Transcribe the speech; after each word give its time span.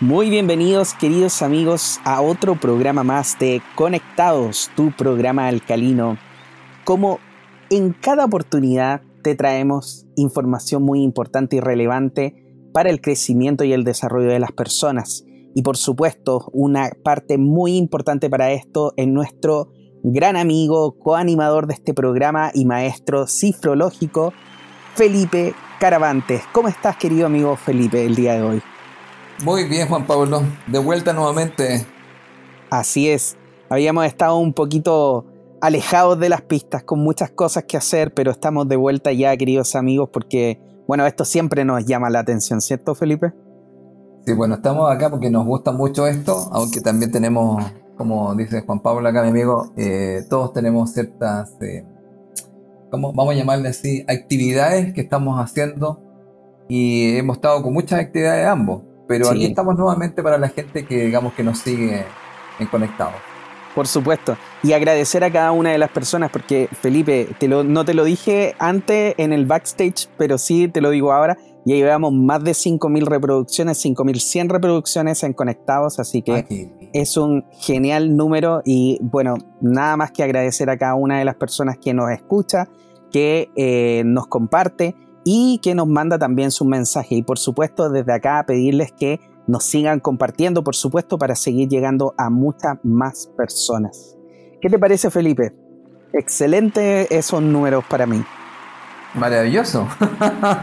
Muy 0.00 0.28
bienvenidos 0.28 0.92
queridos 0.92 1.40
amigos 1.40 2.00
a 2.02 2.20
otro 2.20 2.56
programa 2.56 3.04
más 3.04 3.38
de 3.38 3.62
Conectados, 3.76 4.68
tu 4.74 4.90
programa 4.90 5.46
alcalino. 5.46 6.18
Como 6.82 7.20
en 7.70 7.92
cada 7.92 8.24
oportunidad 8.24 9.02
te 9.22 9.36
traemos 9.36 10.04
información 10.16 10.82
muy 10.82 11.00
importante 11.04 11.56
y 11.56 11.60
relevante 11.60 12.34
para 12.72 12.90
el 12.90 13.00
crecimiento 13.00 13.62
y 13.62 13.72
el 13.72 13.84
desarrollo 13.84 14.30
de 14.30 14.40
las 14.40 14.50
personas. 14.50 15.24
Y 15.54 15.62
por 15.62 15.76
supuesto, 15.76 16.50
una 16.52 16.90
parte 17.04 17.38
muy 17.38 17.76
importante 17.76 18.28
para 18.28 18.50
esto 18.50 18.94
es 18.96 19.06
nuestro 19.06 19.70
gran 20.02 20.36
amigo, 20.36 20.98
coanimador 20.98 21.68
de 21.68 21.74
este 21.74 21.94
programa 21.94 22.50
y 22.52 22.64
maestro 22.64 23.28
cifrológico, 23.28 24.32
Felipe 24.96 25.54
Caravantes. 25.78 26.42
¿Cómo 26.52 26.66
estás, 26.66 26.96
querido 26.96 27.26
amigo 27.26 27.54
Felipe, 27.54 28.04
el 28.04 28.16
día 28.16 28.34
de 28.34 28.42
hoy? 28.42 28.73
Muy 29.42 29.64
bien, 29.64 29.88
Juan 29.88 30.06
Pablo. 30.06 30.42
De 30.66 30.78
vuelta 30.78 31.12
nuevamente. 31.12 31.86
Así 32.70 33.08
es. 33.08 33.36
Habíamos 33.68 34.06
estado 34.06 34.36
un 34.36 34.52
poquito 34.52 35.26
alejados 35.60 36.18
de 36.20 36.28
las 36.28 36.42
pistas, 36.42 36.84
con 36.84 37.00
muchas 37.00 37.30
cosas 37.30 37.64
que 37.64 37.76
hacer, 37.76 38.12
pero 38.12 38.30
estamos 38.30 38.68
de 38.68 38.76
vuelta 38.76 39.12
ya, 39.12 39.34
queridos 39.36 39.74
amigos, 39.74 40.10
porque, 40.12 40.60
bueno, 40.86 41.06
esto 41.06 41.24
siempre 41.24 41.64
nos 41.64 41.86
llama 41.86 42.10
la 42.10 42.20
atención, 42.20 42.60
¿cierto, 42.60 42.94
Felipe? 42.94 43.32
Sí, 44.26 44.34
bueno, 44.34 44.56
estamos 44.56 44.90
acá 44.90 45.10
porque 45.10 45.30
nos 45.30 45.46
gusta 45.46 45.72
mucho 45.72 46.06
esto, 46.06 46.48
aunque 46.52 46.82
también 46.82 47.10
tenemos, 47.10 47.64
como 47.96 48.34
dice 48.34 48.60
Juan 48.60 48.80
Pablo 48.80 49.08
acá, 49.08 49.22
mi 49.22 49.30
amigo, 49.30 49.72
eh, 49.76 50.24
todos 50.28 50.52
tenemos 50.52 50.92
ciertas, 50.92 51.56
eh, 51.62 51.84
vamos 52.90 53.30
a 53.30 53.34
llamarle 53.34 53.70
así, 53.70 54.04
actividades 54.06 54.92
que 54.92 55.00
estamos 55.00 55.40
haciendo 55.40 56.02
y 56.68 57.16
hemos 57.16 57.36
estado 57.36 57.62
con 57.62 57.72
muchas 57.72 58.00
actividades 58.00 58.46
ambos. 58.46 58.82
Pero 59.06 59.28
aquí 59.28 59.44
estamos 59.44 59.76
nuevamente 59.76 60.22
para 60.22 60.38
la 60.38 60.48
gente 60.48 60.86
que 60.86 61.04
digamos 61.04 61.34
que 61.34 61.42
nos 61.42 61.58
sigue 61.58 62.04
en 62.58 62.66
Conectados. 62.66 63.14
Por 63.74 63.88
supuesto. 63.88 64.36
Y 64.62 64.72
agradecer 64.72 65.24
a 65.24 65.32
cada 65.32 65.50
una 65.52 65.72
de 65.72 65.78
las 65.78 65.90
personas, 65.90 66.30
porque 66.30 66.68
Felipe, 66.80 67.28
te 67.38 67.48
lo, 67.48 67.64
no 67.64 67.84
te 67.84 67.92
lo 67.92 68.04
dije 68.04 68.54
antes 68.58 69.14
en 69.18 69.32
el 69.32 69.46
backstage, 69.46 70.08
pero 70.16 70.38
sí 70.38 70.68
te 70.68 70.80
lo 70.80 70.90
digo 70.90 71.12
ahora. 71.12 71.36
Ya 71.66 71.74
llevamos 71.74 72.12
más 72.12 72.44
de 72.44 72.52
5.000 72.52 73.06
reproducciones, 73.06 73.84
5.100 73.84 74.50
reproducciones 74.50 75.22
en 75.22 75.32
Conectados, 75.32 75.98
así 75.98 76.20
que 76.20 76.90
es 76.92 77.16
un 77.16 77.46
genial 77.52 78.16
número 78.16 78.60
y 78.66 78.98
bueno, 79.00 79.36
nada 79.62 79.96
más 79.96 80.12
que 80.12 80.22
agradecer 80.22 80.68
a 80.68 80.76
cada 80.76 80.94
una 80.94 81.18
de 81.18 81.24
las 81.24 81.36
personas 81.36 81.78
que 81.78 81.94
nos 81.94 82.10
escucha, 82.10 82.68
que 83.10 83.48
eh, 83.56 84.02
nos 84.04 84.26
comparte 84.26 84.94
y 85.24 85.58
que 85.62 85.74
nos 85.74 85.88
manda 85.88 86.18
también 86.18 86.50
su 86.50 86.64
mensaje. 86.64 87.16
Y 87.16 87.22
por 87.22 87.38
supuesto, 87.38 87.88
desde 87.88 88.12
acá 88.12 88.44
pedirles 88.46 88.92
que 88.92 89.20
nos 89.46 89.64
sigan 89.64 90.00
compartiendo, 90.00 90.62
por 90.62 90.76
supuesto, 90.76 91.18
para 91.18 91.34
seguir 91.34 91.68
llegando 91.68 92.14
a 92.16 92.30
muchas 92.30 92.76
más 92.82 93.28
personas. 93.36 94.16
¿Qué 94.60 94.68
te 94.70 94.78
parece, 94.78 95.10
Felipe? 95.10 95.52
Excelente 96.12 97.14
esos 97.16 97.42
números 97.42 97.84
para 97.88 98.06
mí. 98.06 98.22
Maravilloso. 99.14 99.88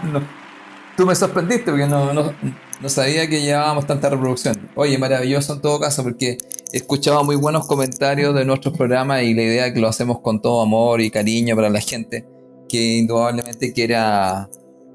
tú 0.98 1.06
me 1.06 1.16
sorprendiste 1.16 1.72
porque 1.72 1.88
no, 1.88 2.14
no, 2.14 2.90
sabía 2.90 3.28
que 3.28 3.42
llevábamos 3.42 3.86
tanta 3.86 4.10
reproducción. 4.10 4.70
Oye, 4.76 4.98
maravilloso 4.98 5.54
en 5.54 5.62
todo 5.62 5.80
caso 5.80 6.04
porque 6.04 6.38
he 6.72 6.78
escuchado 6.78 7.24
muy 7.24 7.36
buenos 7.36 7.68
comentarios 7.68 8.34
de 8.34 8.46
nuestros 8.46 8.76
programas 8.78 9.24
y 9.24 9.34
la 9.34 9.44
idea 9.44 9.74
que 9.74 9.80
lo 9.80 9.88
hacemos 9.88 10.20
con 10.22 10.42
todo 10.42 10.62
amor 10.62 11.02
y 11.02 11.12
cariño 11.12 11.56
para 11.56 11.70
la 11.70 11.80
gente 11.80 12.26
que 12.72 13.00
indudablemente 13.00 13.74
quiera, 13.74 14.50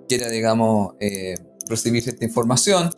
quiera 0.08 0.30
digamos, 0.30 0.94
eh, 0.98 1.34
recibir 1.69 2.08
esta 2.08 2.24
información 2.24 2.88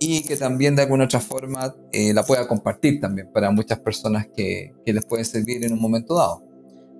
y 0.00 0.24
que 0.24 0.36
también 0.36 0.74
de 0.74 0.82
alguna 0.82 1.04
otra 1.04 1.20
forma 1.20 1.76
eh, 1.92 2.12
la 2.12 2.24
pueda 2.24 2.48
compartir 2.48 3.00
también 3.00 3.30
para 3.32 3.52
muchas 3.52 3.78
personas 3.78 4.26
que, 4.26 4.74
que, 4.84 4.92
les 4.92 5.06
puede 5.06 5.24
servir 5.24 5.64
en 5.64 5.72
un 5.72 5.80
momento 5.80 6.16
dado. 6.16 6.42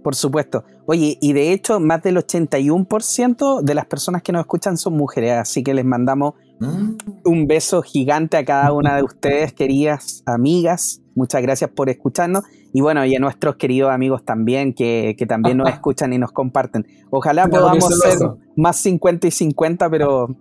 Por 0.04 0.14
supuesto. 0.14 0.62
Oye, 0.86 1.18
y 1.20 1.32
de 1.32 1.52
hecho 1.52 1.80
más 1.80 2.00
del 2.04 2.16
81% 2.16 3.60
de 3.60 3.74
las 3.74 3.86
personas 3.86 4.22
que 4.22 4.30
nos 4.30 4.42
escuchan 4.42 4.76
son 4.76 4.96
mujeres, 4.96 5.32
así 5.32 5.64
que 5.64 5.74
les 5.74 5.84
mandamos 5.84 6.34
mm. 6.60 6.90
un 7.24 7.46
beso 7.48 7.82
gigante 7.82 8.36
a 8.36 8.44
cada 8.44 8.72
una 8.72 8.94
de 8.94 9.02
ustedes, 9.02 9.52
queridas 9.52 10.22
amigas. 10.26 11.00
Muchas 11.16 11.42
gracias 11.42 11.70
por 11.70 11.90
escucharnos 11.90 12.44
y 12.76 12.82
bueno, 12.82 13.06
y 13.06 13.16
a 13.16 13.18
nuestros 13.18 13.56
queridos 13.56 13.90
amigos 13.90 14.22
también 14.22 14.74
que, 14.74 15.16
también 15.26 15.56
nos 15.56 15.68
escuchan 15.70 16.12
y 16.12 16.18
nos 16.18 16.30
comparten. 16.30 16.86
Ojalá 17.08 17.48
podamos 17.48 17.88
ser 18.00 18.18
más 18.54 18.76
50 18.76 19.28
y 19.28 19.30
50, 19.30 19.88
pero 19.88 20.36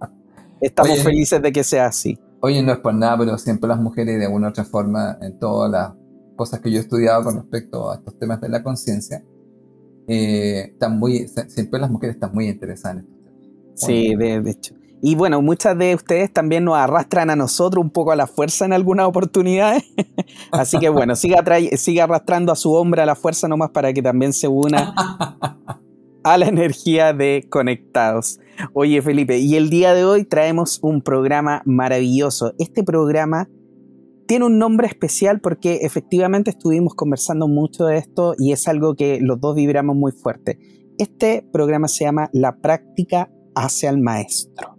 estamos 0.62 1.02
felices 1.02 1.42
de 1.42 1.52
que 1.52 1.62
sea 1.62 1.84
así. 1.84 2.18
Oye, 2.40 2.62
no 2.62 2.72
es 2.72 2.78
por 2.78 2.94
nada, 2.94 3.18
pero 3.18 3.36
siempre 3.36 3.68
las 3.68 3.78
mujeres 3.78 4.18
de 4.18 4.24
alguna 4.24 4.46
u 4.46 4.50
otra 4.50 4.64
forma, 4.64 5.18
en 5.20 5.38
todas 5.38 5.70
las 5.70 5.92
cosas 6.36 6.60
que 6.60 6.70
yo 6.70 6.78
he 6.78 6.80
estudiado 6.80 7.22
con 7.22 7.34
respecto 7.34 7.90
a 7.90 7.96
estos 7.96 8.18
temas 8.18 8.40
de 8.40 8.48
la 8.48 8.62
conciencia, 8.62 9.22
eh, 10.08 10.70
están 10.72 10.98
muy, 10.98 11.28
siempre 11.48 11.78
las 11.80 11.90
mujeres 11.90 12.16
están 12.16 12.32
muy 12.32 12.48
interesadas. 12.48 13.04
Sí, 13.74 14.14
de 14.14 14.36
hecho. 14.36 14.74
Y 15.06 15.16
bueno, 15.16 15.42
muchas 15.42 15.76
de 15.76 15.94
ustedes 15.94 16.32
también 16.32 16.64
nos 16.64 16.76
arrastran 16.78 17.28
a 17.28 17.36
nosotros 17.36 17.84
un 17.84 17.90
poco 17.90 18.12
a 18.12 18.16
la 18.16 18.26
fuerza 18.26 18.64
en 18.64 18.72
algunas 18.72 19.06
oportunidades. 19.06 19.84
Así 20.50 20.78
que 20.78 20.88
bueno, 20.88 21.14
siga, 21.14 21.44
siga 21.76 22.04
arrastrando 22.04 22.50
a 22.52 22.56
su 22.56 22.72
hombre 22.72 23.02
a 23.02 23.06
la 23.06 23.14
fuerza 23.14 23.46
nomás 23.46 23.68
para 23.68 23.92
que 23.92 24.00
también 24.00 24.32
se 24.32 24.48
una 24.48 24.94
a 26.24 26.38
la 26.38 26.46
energía 26.46 27.12
de 27.12 27.46
conectados. 27.50 28.40
Oye 28.72 29.02
Felipe, 29.02 29.36
y 29.36 29.56
el 29.56 29.68
día 29.68 29.92
de 29.92 30.06
hoy 30.06 30.24
traemos 30.24 30.78
un 30.80 31.02
programa 31.02 31.60
maravilloso. 31.66 32.54
Este 32.58 32.82
programa 32.82 33.50
tiene 34.26 34.46
un 34.46 34.58
nombre 34.58 34.86
especial 34.86 35.38
porque 35.42 35.80
efectivamente 35.82 36.48
estuvimos 36.48 36.94
conversando 36.94 37.46
mucho 37.46 37.84
de 37.84 37.98
esto 37.98 38.36
y 38.38 38.52
es 38.52 38.66
algo 38.68 38.94
que 38.94 39.18
los 39.20 39.38
dos 39.38 39.54
vibramos 39.54 39.96
muy 39.96 40.12
fuerte. 40.12 40.58
Este 40.96 41.46
programa 41.52 41.88
se 41.88 42.04
llama 42.04 42.30
La 42.32 42.56
práctica 42.56 43.30
hacia 43.54 43.90
el 43.90 43.98
maestro. 43.98 44.73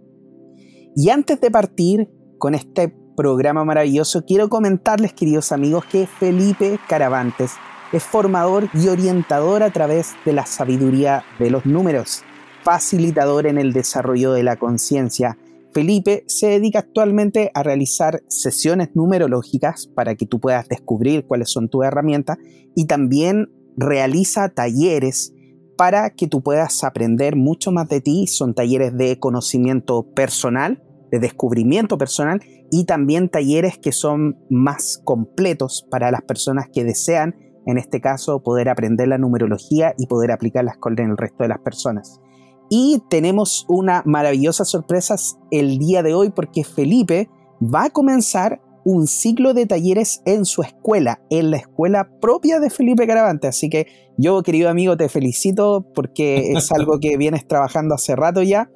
Y 0.98 1.10
antes 1.10 1.38
de 1.42 1.50
partir 1.50 2.08
con 2.38 2.54
este 2.54 2.88
programa 3.18 3.66
maravilloso, 3.66 4.24
quiero 4.24 4.48
comentarles, 4.48 5.12
queridos 5.12 5.52
amigos, 5.52 5.84
que 5.84 6.06
Felipe 6.06 6.78
Caravantes 6.88 7.52
es 7.92 8.02
formador 8.02 8.70
y 8.72 8.88
orientador 8.88 9.62
a 9.62 9.70
través 9.70 10.14
de 10.24 10.32
la 10.32 10.46
sabiduría 10.46 11.22
de 11.38 11.50
los 11.50 11.66
números, 11.66 12.22
facilitador 12.64 13.46
en 13.46 13.58
el 13.58 13.74
desarrollo 13.74 14.32
de 14.32 14.42
la 14.42 14.56
conciencia. 14.56 15.36
Felipe 15.74 16.24
se 16.28 16.46
dedica 16.46 16.78
actualmente 16.78 17.50
a 17.52 17.62
realizar 17.62 18.22
sesiones 18.28 18.88
numerológicas 18.94 19.88
para 19.94 20.14
que 20.14 20.24
tú 20.24 20.40
puedas 20.40 20.66
descubrir 20.66 21.26
cuáles 21.26 21.50
son 21.50 21.68
tus 21.68 21.84
herramientas 21.84 22.38
y 22.74 22.86
también 22.86 23.50
realiza 23.76 24.48
talleres 24.48 25.34
para 25.76 26.10
que 26.10 26.26
tú 26.26 26.42
puedas 26.42 26.82
aprender 26.84 27.36
mucho 27.36 27.70
más 27.70 27.88
de 27.88 28.00
ti. 28.00 28.26
Son 28.26 28.54
talleres 28.54 28.96
de 28.96 29.18
conocimiento 29.18 30.10
personal, 30.14 30.82
de 31.10 31.18
descubrimiento 31.18 31.98
personal 31.98 32.40
y 32.70 32.84
también 32.84 33.28
talleres 33.28 33.78
que 33.78 33.92
son 33.92 34.38
más 34.50 35.00
completos 35.04 35.86
para 35.90 36.10
las 36.10 36.22
personas 36.22 36.66
que 36.72 36.84
desean, 36.84 37.36
en 37.66 37.78
este 37.78 38.00
caso, 38.00 38.42
poder 38.42 38.68
aprender 38.68 39.08
la 39.08 39.18
numerología 39.18 39.94
y 39.98 40.06
poder 40.06 40.32
aplicarlas 40.32 40.76
con 40.78 40.98
el 40.98 41.16
resto 41.16 41.42
de 41.42 41.48
las 41.48 41.60
personas. 41.60 42.20
Y 42.68 43.02
tenemos 43.08 43.64
una 43.68 44.02
maravillosa 44.04 44.64
sorpresa 44.64 45.16
el 45.50 45.78
día 45.78 46.02
de 46.02 46.14
hoy 46.14 46.30
porque 46.30 46.64
Felipe 46.64 47.28
va 47.62 47.84
a 47.84 47.90
comenzar 47.90 48.60
un 48.84 49.08
ciclo 49.08 49.52
de 49.52 49.66
talleres 49.66 50.22
en 50.26 50.44
su 50.44 50.62
escuela, 50.62 51.20
en 51.28 51.50
la 51.50 51.56
escuela 51.56 52.08
propia 52.20 52.60
de 52.60 52.70
Felipe 52.70 53.06
Caravante. 53.06 53.48
Así 53.48 53.68
que 53.68 53.86
yo, 54.16 54.42
querido 54.42 54.68
amigo, 54.68 54.96
te 54.96 55.08
felicito 55.08 55.84
porque 55.92 56.52
es 56.52 56.70
algo 56.70 57.00
que 57.00 57.16
vienes 57.16 57.46
trabajando 57.48 57.96
hace 57.96 58.14
rato 58.14 58.42
ya 58.42 58.70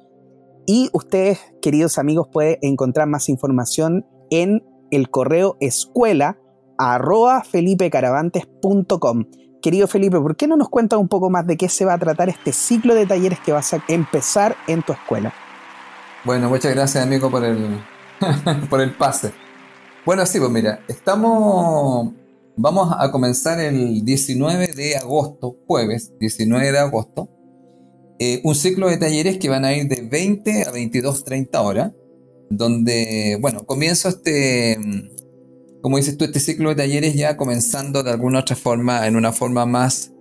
y 0.65 0.89
ustedes, 0.93 1.39
queridos 1.61 1.97
amigos, 1.97 2.27
pueden 2.31 2.57
encontrar 2.61 3.07
más 3.07 3.29
información 3.29 4.05
en 4.29 4.63
el 4.91 5.09
correo 5.09 5.57
escuela. 5.59 6.37
Querido 9.61 9.87
Felipe, 9.87 10.19
¿por 10.19 10.35
qué 10.35 10.47
no 10.47 10.57
nos 10.57 10.69
cuentas 10.69 10.99
un 10.99 11.07
poco 11.07 11.29
más 11.29 11.45
de 11.45 11.55
qué 11.55 11.69
se 11.69 11.85
va 11.85 11.93
a 11.93 11.97
tratar 11.99 12.29
este 12.29 12.51
ciclo 12.51 12.95
de 12.95 13.05
talleres 13.05 13.39
que 13.39 13.51
vas 13.51 13.73
a 13.73 13.83
empezar 13.87 14.55
en 14.67 14.81
tu 14.81 14.93
escuela? 14.93 15.33
Bueno, 16.23 16.49
muchas 16.49 16.73
gracias 16.73 17.03
amigo 17.03 17.29
por 17.29 17.43
el, 17.43 17.79
por 18.69 18.81
el 18.81 18.95
pase. 18.95 19.31
Bueno, 20.05 20.25
sí, 20.25 20.39
pues 20.39 20.51
mira, 20.51 20.79
estamos, 20.87 22.11
vamos 22.55 22.95
a 22.97 23.11
comenzar 23.11 23.59
el 23.59 24.03
19 24.03 24.67
de 24.67 24.97
agosto, 24.97 25.57
jueves 25.67 26.11
19 26.19 26.71
de 26.71 26.79
agosto, 26.79 27.29
eh, 28.23 28.39
un 28.43 28.53
ciclo 28.53 28.87
de 28.87 28.97
talleres 28.97 29.39
que 29.39 29.49
van 29.49 29.65
a 29.65 29.73
ir 29.73 29.87
de 29.87 30.03
20 30.03 30.65
a 30.67 30.71
22, 30.71 31.23
30 31.23 31.59
horas, 31.59 31.91
donde, 32.51 33.39
bueno, 33.41 33.65
comienzo 33.65 34.09
este, 34.09 34.77
mm, 34.77 35.81
como 35.81 35.97
dices 35.97 36.19
tú, 36.19 36.25
este 36.25 36.39
ciclo 36.39 36.69
de 36.69 36.75
talleres 36.75 37.15
ya 37.15 37.35
comenzando 37.35 38.03
de 38.03 38.11
alguna 38.11 38.41
otra 38.41 38.55
forma, 38.55 39.07
en 39.07 39.15
una 39.15 39.33
forma 39.33 39.65
más 39.65 40.11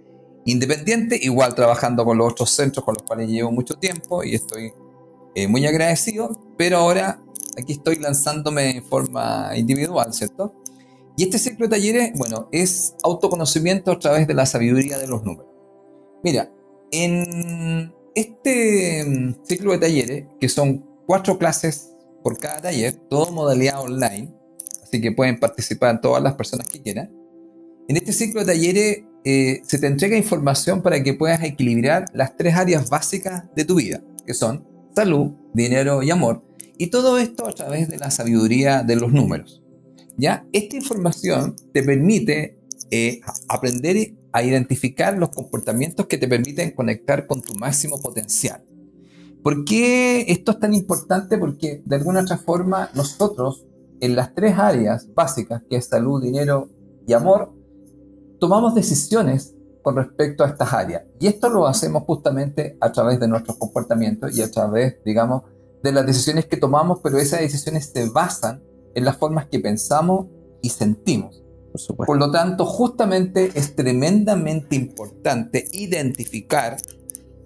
independiente, 0.47 1.19
igual 1.21 1.55
trabajando 1.55 2.07
con 2.07 2.17
los 2.17 2.33
otros 2.33 2.49
centros 2.49 2.87
con 2.87 2.95
los 2.95 3.03
cuales 3.03 3.29
llevo 3.29 3.53
mucho 3.53 3.75
tiempo 3.75 4.25
y 4.25 4.35
estoy 4.35 4.73
eh, 5.35 5.47
muy 5.47 5.67
agradecido, 5.67 6.55
pero 6.57 6.79
ahora 6.79 7.23
aquí 7.59 7.75
estoy 7.75 7.97
lanzándome 7.97 8.79
en 8.79 8.83
forma 8.83 9.51
individual, 9.57 10.15
¿cierto? 10.15 10.55
Y 11.19 11.25
este 11.25 11.39
ciclo 11.39 11.67
de 11.67 11.77
talleres, 11.77 12.13
bueno, 12.17 12.49
es 12.51 12.95
autoconocimiento 13.03 13.93
a 13.93 13.99
través 13.99 14.27
de 14.27 14.33
la 14.33 14.47
sabiduría 14.47 14.97
de 14.97 15.07
los 15.07 15.23
números. 15.23 15.53
Mira, 16.25 16.51
en 16.93 17.93
este 18.15 19.05
mm, 19.05 19.45
ciclo 19.45 19.73
de 19.73 19.79
talleres, 19.79 20.25
que 20.41 20.49
son 20.49 20.87
cuatro 21.07 21.39
clases 21.39 21.91
por 22.23 22.39
cada 22.39 22.61
taller, 22.61 22.95
todo 23.09 23.33
modalidad 23.33 23.81
online, 23.81 24.33
así 24.83 25.01
que 25.01 25.13
pueden 25.13 25.39
participar 25.39 26.01
todas 26.01 26.23
las 26.23 26.35
personas 26.35 26.69
que 26.69 26.83
quieran. 26.83 27.11
En 27.89 27.97
este 27.97 28.13
ciclo 28.13 28.41
de 28.41 28.47
talleres 28.47 28.99
eh, 29.25 29.61
se 29.65 29.79
te 29.79 29.87
entrega 29.87 30.17
información 30.17 30.83
para 30.83 31.03
que 31.03 31.15
puedas 31.15 31.43
equilibrar 31.43 32.07
las 32.13 32.37
tres 32.37 32.55
áreas 32.55 32.89
básicas 32.89 33.45
de 33.55 33.65
tu 33.65 33.77
vida, 33.77 34.03
que 34.27 34.35
son 34.35 34.67
salud, 34.95 35.33
dinero 35.55 36.03
y 36.03 36.11
amor, 36.11 36.45
y 36.79 36.89
todo 36.89 37.19
esto 37.19 37.47
a 37.47 37.53
través 37.53 37.89
de 37.89 37.99
la 37.99 38.11
sabiduría 38.11 38.83
de 38.83 38.97
los 38.97 39.13
números. 39.13 39.63
¿ya? 40.17 40.47
Esta 40.53 40.77
información 40.77 41.57
te 41.73 41.83
permite 41.83 42.59
eh, 42.91 43.21
aprender 43.49 43.97
a 44.33 44.43
identificar 44.43 45.17
los 45.17 45.31
comportamientos 45.31 46.07
que 46.07 46.19
te 46.19 46.29
permiten 46.29 46.73
conectar 46.73 47.27
con 47.27 47.43
tu 47.43 47.55
máximo 47.55 48.01
potencial. 48.01 48.65
¿Por 49.43 49.65
qué 49.65 50.27
esto 50.29 50.53
es 50.53 50.61
tan 50.61 50.75
importante? 50.75 51.39
Porque 51.39 51.83
de 51.85 51.97
alguna 51.97 52.21
otra 52.21 52.37
forma 52.37 52.91
nosotros 52.95 53.67
en 54.01 54.17
las 54.17 54.35
tres 54.35 54.59
áreas 54.59 55.09
básicas, 55.15 55.63
que 55.69 55.77
es 55.77 55.87
salud, 55.87 56.23
dinero 56.23 56.69
y 57.07 57.13
amor, 57.13 57.53
tomamos 58.39 58.75
decisiones 58.75 59.55
con 59.83 59.97
respecto 59.97 60.45
a 60.45 60.49
estas 60.49 60.73
áreas. 60.73 61.05
Y 61.19 61.27
esto 61.27 61.49
lo 61.49 61.67
hacemos 61.67 62.03
justamente 62.05 62.77
a 62.81 62.93
través 62.93 63.19
de 63.19 63.29
nuestros 63.29 63.57
comportamientos 63.57 64.37
y 64.37 64.43
a 64.43 64.51
través, 64.51 65.03
digamos, 65.05 65.43
de 65.83 65.93
las 65.93 66.07
decisiones 66.07 66.47
que 66.47 66.57
tomamos, 66.57 67.01
pero 67.03 67.19
esas 67.19 67.41
decisiones 67.41 67.91
se 67.93 68.09
basan 68.11 68.63
en 68.95 69.05
las 69.05 69.17
formas 69.17 69.47
que 69.47 69.61
pensamos 69.61 70.27
y 70.63 70.69
sentimos. 70.69 71.43
Por, 71.97 72.19
lo 72.19 72.31
tanto, 72.31 72.67
justamente 72.67 73.51
es 73.55 73.77
tremendamente 73.77 74.77
importante 74.77 75.69
identificar 75.73 76.77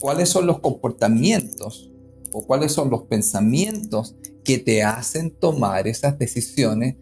cuáles 0.01 0.29
son 0.29 0.47
los 0.47 0.61
comportamientos 0.61 1.91
o 2.33 2.47
cuáles 2.47 2.73
son 2.73 2.91
los 2.91 3.03
pensamientos 3.03 4.17
que 4.43 4.59
te 4.59 4.83
hacen 4.83 5.31
tomar 5.31 5.87
esas 5.87 6.19
decisiones 6.19 6.97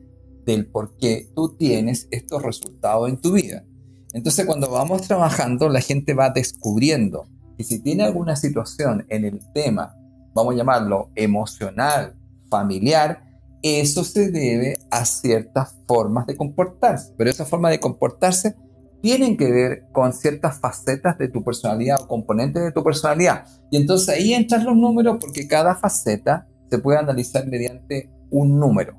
del 0.44 0.66
por 0.66 0.96
qué 0.96 1.28
tú 1.34 1.56
tienes 1.56 2.08
estos 2.10 2.42
resultados 2.42 3.08
en 3.08 3.20
tu 3.20 3.32
vida. 3.32 3.64
Entonces, 4.12 4.44
cuando 4.44 4.70
vamos 4.70 5.02
trabajando, 5.02 5.68
la 5.68 5.80
gente 5.80 6.14
va 6.14 6.30
descubriendo 6.30 7.26
que 7.56 7.64
si 7.64 7.78
tiene 7.78 8.02
alguna 8.02 8.36
situación 8.36 9.06
en 9.08 9.24
el 9.24 9.40
tema, 9.52 9.96
vamos 10.34 10.54
a 10.54 10.58
llamarlo 10.58 11.10
emocional, 11.14 12.14
familiar, 12.50 13.31
eso 13.62 14.04
se 14.04 14.30
debe 14.30 14.78
a 14.90 15.04
ciertas 15.04 15.76
formas 15.86 16.26
de 16.26 16.36
comportarse, 16.36 17.14
pero 17.16 17.30
esas 17.30 17.48
formas 17.48 17.70
de 17.70 17.80
comportarse 17.80 18.56
tienen 19.02 19.36
que 19.36 19.50
ver 19.50 19.84
con 19.92 20.12
ciertas 20.12 20.60
facetas 20.60 21.18
de 21.18 21.28
tu 21.28 21.42
personalidad 21.42 22.00
o 22.00 22.06
componentes 22.06 22.62
de 22.62 22.72
tu 22.72 22.84
personalidad. 22.84 23.44
Y 23.70 23.76
entonces 23.76 24.08
ahí 24.10 24.32
entran 24.32 24.64
los 24.64 24.76
números 24.76 25.18
porque 25.20 25.48
cada 25.48 25.74
faceta 25.74 26.46
se 26.70 26.78
puede 26.78 26.98
analizar 26.98 27.46
mediante 27.46 28.10
un 28.30 28.58
número. 28.58 28.96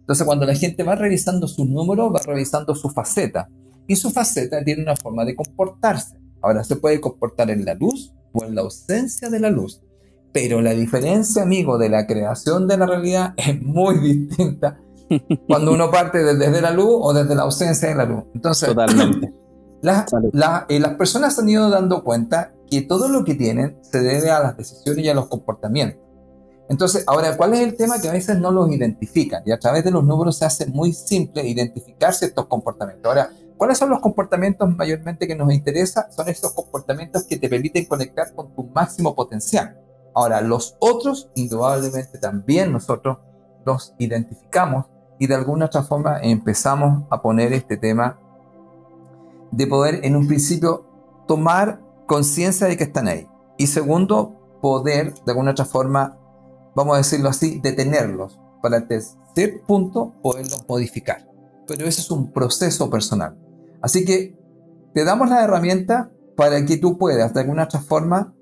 Entonces 0.00 0.26
cuando 0.26 0.46
la 0.46 0.54
gente 0.54 0.82
va 0.82 0.94
revisando 0.94 1.48
sus 1.48 1.66
números, 1.68 2.14
va 2.14 2.20
revisando 2.24 2.74
su 2.74 2.90
faceta. 2.90 3.48
Y 3.88 3.96
su 3.96 4.10
faceta 4.10 4.62
tiene 4.62 4.82
una 4.82 4.96
forma 4.96 5.24
de 5.24 5.34
comportarse. 5.34 6.18
Ahora 6.42 6.62
se 6.62 6.76
puede 6.76 7.00
comportar 7.00 7.50
en 7.50 7.64
la 7.64 7.74
luz 7.74 8.12
o 8.32 8.44
en 8.44 8.54
la 8.54 8.60
ausencia 8.60 9.30
de 9.30 9.40
la 9.40 9.50
luz. 9.50 9.82
Pero 10.36 10.60
la 10.60 10.72
diferencia, 10.72 11.44
amigo, 11.44 11.78
de 11.78 11.88
la 11.88 12.06
creación 12.06 12.68
de 12.68 12.76
la 12.76 12.84
realidad 12.84 13.32
es 13.38 13.58
muy 13.62 13.98
distinta 14.00 14.78
cuando 15.48 15.72
uno 15.72 15.90
parte 15.90 16.22
desde 16.22 16.60
la 16.60 16.72
luz 16.72 16.90
o 16.90 17.14
desde 17.14 17.34
la 17.34 17.44
ausencia 17.44 17.88
de 17.88 17.94
la 17.94 18.04
luz. 18.04 18.24
Entonces, 18.34 18.68
Totalmente. 18.68 19.32
Eh, 20.68 20.80
las 20.80 20.94
personas 20.94 21.38
han 21.38 21.48
ido 21.48 21.70
dando 21.70 22.02
cuenta 22.02 22.52
que 22.68 22.82
todo 22.82 23.08
lo 23.08 23.24
que 23.24 23.34
tienen 23.34 23.78
se 23.82 24.00
debe 24.00 24.30
a 24.30 24.40
las 24.40 24.56
decisiones 24.56 25.04
y 25.04 25.08
a 25.08 25.14
los 25.14 25.28
comportamientos. 25.28 26.02
Entonces, 26.68 27.04
ahora, 27.06 27.36
¿cuál 27.36 27.54
es 27.54 27.60
el 27.60 27.76
tema 27.76 28.00
que 28.00 28.08
a 28.08 28.12
veces 28.12 28.38
no 28.38 28.50
los 28.50 28.68
identifican? 28.72 29.42
Y 29.46 29.52
a 29.52 29.60
través 29.60 29.84
de 29.84 29.92
los 29.92 30.02
números 30.02 30.38
se 30.38 30.44
hace 30.44 30.66
muy 30.66 30.92
simple 30.92 31.46
identificarse 31.46 32.26
estos 32.26 32.46
comportamientos. 32.46 33.08
Ahora, 33.08 33.30
¿cuáles 33.56 33.78
son 33.78 33.90
los 33.90 34.00
comportamientos 34.00 34.68
mayormente 34.76 35.28
que 35.28 35.36
nos 35.36 35.52
interesa? 35.52 36.08
Son 36.10 36.28
estos 36.28 36.52
comportamientos 36.52 37.22
que 37.24 37.36
te 37.36 37.48
permiten 37.48 37.84
conectar 37.84 38.34
con 38.34 38.52
tu 38.54 38.64
máximo 38.64 39.14
potencial. 39.14 39.85
Ahora, 40.16 40.40
los 40.40 40.76
otros, 40.78 41.30
indudablemente 41.34 42.16
también 42.18 42.72
nosotros 42.72 43.18
los 43.66 43.94
identificamos 43.98 44.86
y 45.18 45.26
de 45.26 45.34
alguna 45.34 45.66
otra 45.66 45.82
forma 45.82 46.20
empezamos 46.22 47.04
a 47.10 47.20
poner 47.20 47.52
este 47.52 47.76
tema 47.76 48.18
de 49.50 49.66
poder 49.66 50.00
en 50.06 50.16
un 50.16 50.26
principio 50.26 50.86
tomar 51.28 51.82
conciencia 52.06 52.66
de 52.66 52.78
que 52.78 52.84
están 52.84 53.08
ahí. 53.08 53.28
Y 53.58 53.66
segundo, 53.66 54.58
poder 54.62 55.12
de 55.12 55.32
alguna 55.32 55.50
otra 55.50 55.66
forma, 55.66 56.16
vamos 56.74 56.94
a 56.94 56.98
decirlo 56.98 57.28
así, 57.28 57.60
detenerlos 57.60 58.40
para 58.62 58.78
el 58.78 58.88
tercer 58.88 59.60
punto 59.66 60.14
poderlos 60.22 60.64
modificar. 60.66 61.28
Pero 61.68 61.86
eso 61.86 62.00
es 62.00 62.10
un 62.10 62.32
proceso 62.32 62.88
personal. 62.88 63.36
Así 63.82 64.06
que 64.06 64.34
te 64.94 65.04
damos 65.04 65.28
la 65.28 65.44
herramienta 65.44 66.10
para 66.38 66.64
que 66.64 66.78
tú 66.78 66.96
puedas 66.96 67.34
de 67.34 67.40
alguna 67.40 67.64
otra 67.64 67.80
forma 67.80 68.32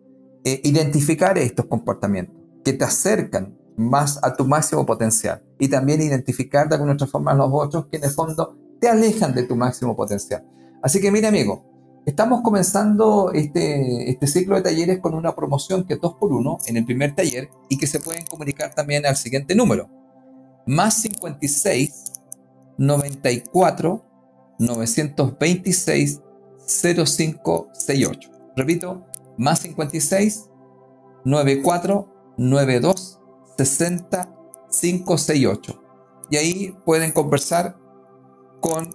eh, 0.45 0.61
identificar 0.65 1.39
estos 1.39 1.67
comportamientos 1.67 2.35
que 2.65 2.73
te 2.73 2.85
acercan 2.85 3.57
más 3.77 4.23
a 4.23 4.37
tu 4.37 4.45
máximo 4.45 4.87
potencial 4.87 5.43
y 5.59 5.69
también 5.69 6.01
identificar 6.03 6.69
de 6.69 6.77
alguna 6.77 6.93
otra 6.93 7.07
forma 7.07 7.35
los 7.35 7.49
otros 7.51 7.87
que 7.87 7.97
en 7.97 8.05
el 8.05 8.11
fondo 8.11 8.57
te 8.81 8.89
alejan 8.89 9.35
de 9.35 9.45
tu 9.45 9.57
máximo 9.57 9.97
potencial. 9.97 10.45
Así 10.83 11.01
que 11.01 11.11
mira 11.11 11.29
amigo, 11.29 12.03
estamos 12.07 12.43
comenzando 12.43 13.33
este, 13.33 14.11
este 14.11 14.27
ciclo 14.27 14.57
de 14.57 14.63
talleres 14.63 15.01
con 15.01 15.15
una 15.15 15.35
promoción 15.35 15.85
que 15.85 15.95
es 15.95 16.01
2 16.01 16.15
por 16.15 16.33
1 16.33 16.59
en 16.67 16.77
el 16.77 16.85
primer 16.85 17.15
taller 17.15 17.49
y 17.69 17.79
que 17.79 17.87
se 17.87 18.01
pueden 18.01 18.25
comunicar 18.27 18.75
también 18.75 19.07
al 19.07 19.17
siguiente 19.17 19.55
número. 19.55 19.89
Más 20.67 21.01
56 21.01 22.13
94 22.77 24.05
926 24.59 26.21
0568. 26.67 28.31
Repito, 28.57 29.07
más 29.37 29.61
56 29.61 30.51
94 31.25 32.09
92 32.37 33.21
60 33.57 34.35
568. 34.81 35.83
Y 36.31 36.37
ahí 36.37 36.77
pueden 36.85 37.13
conversar 37.13 37.77
con 38.61 38.95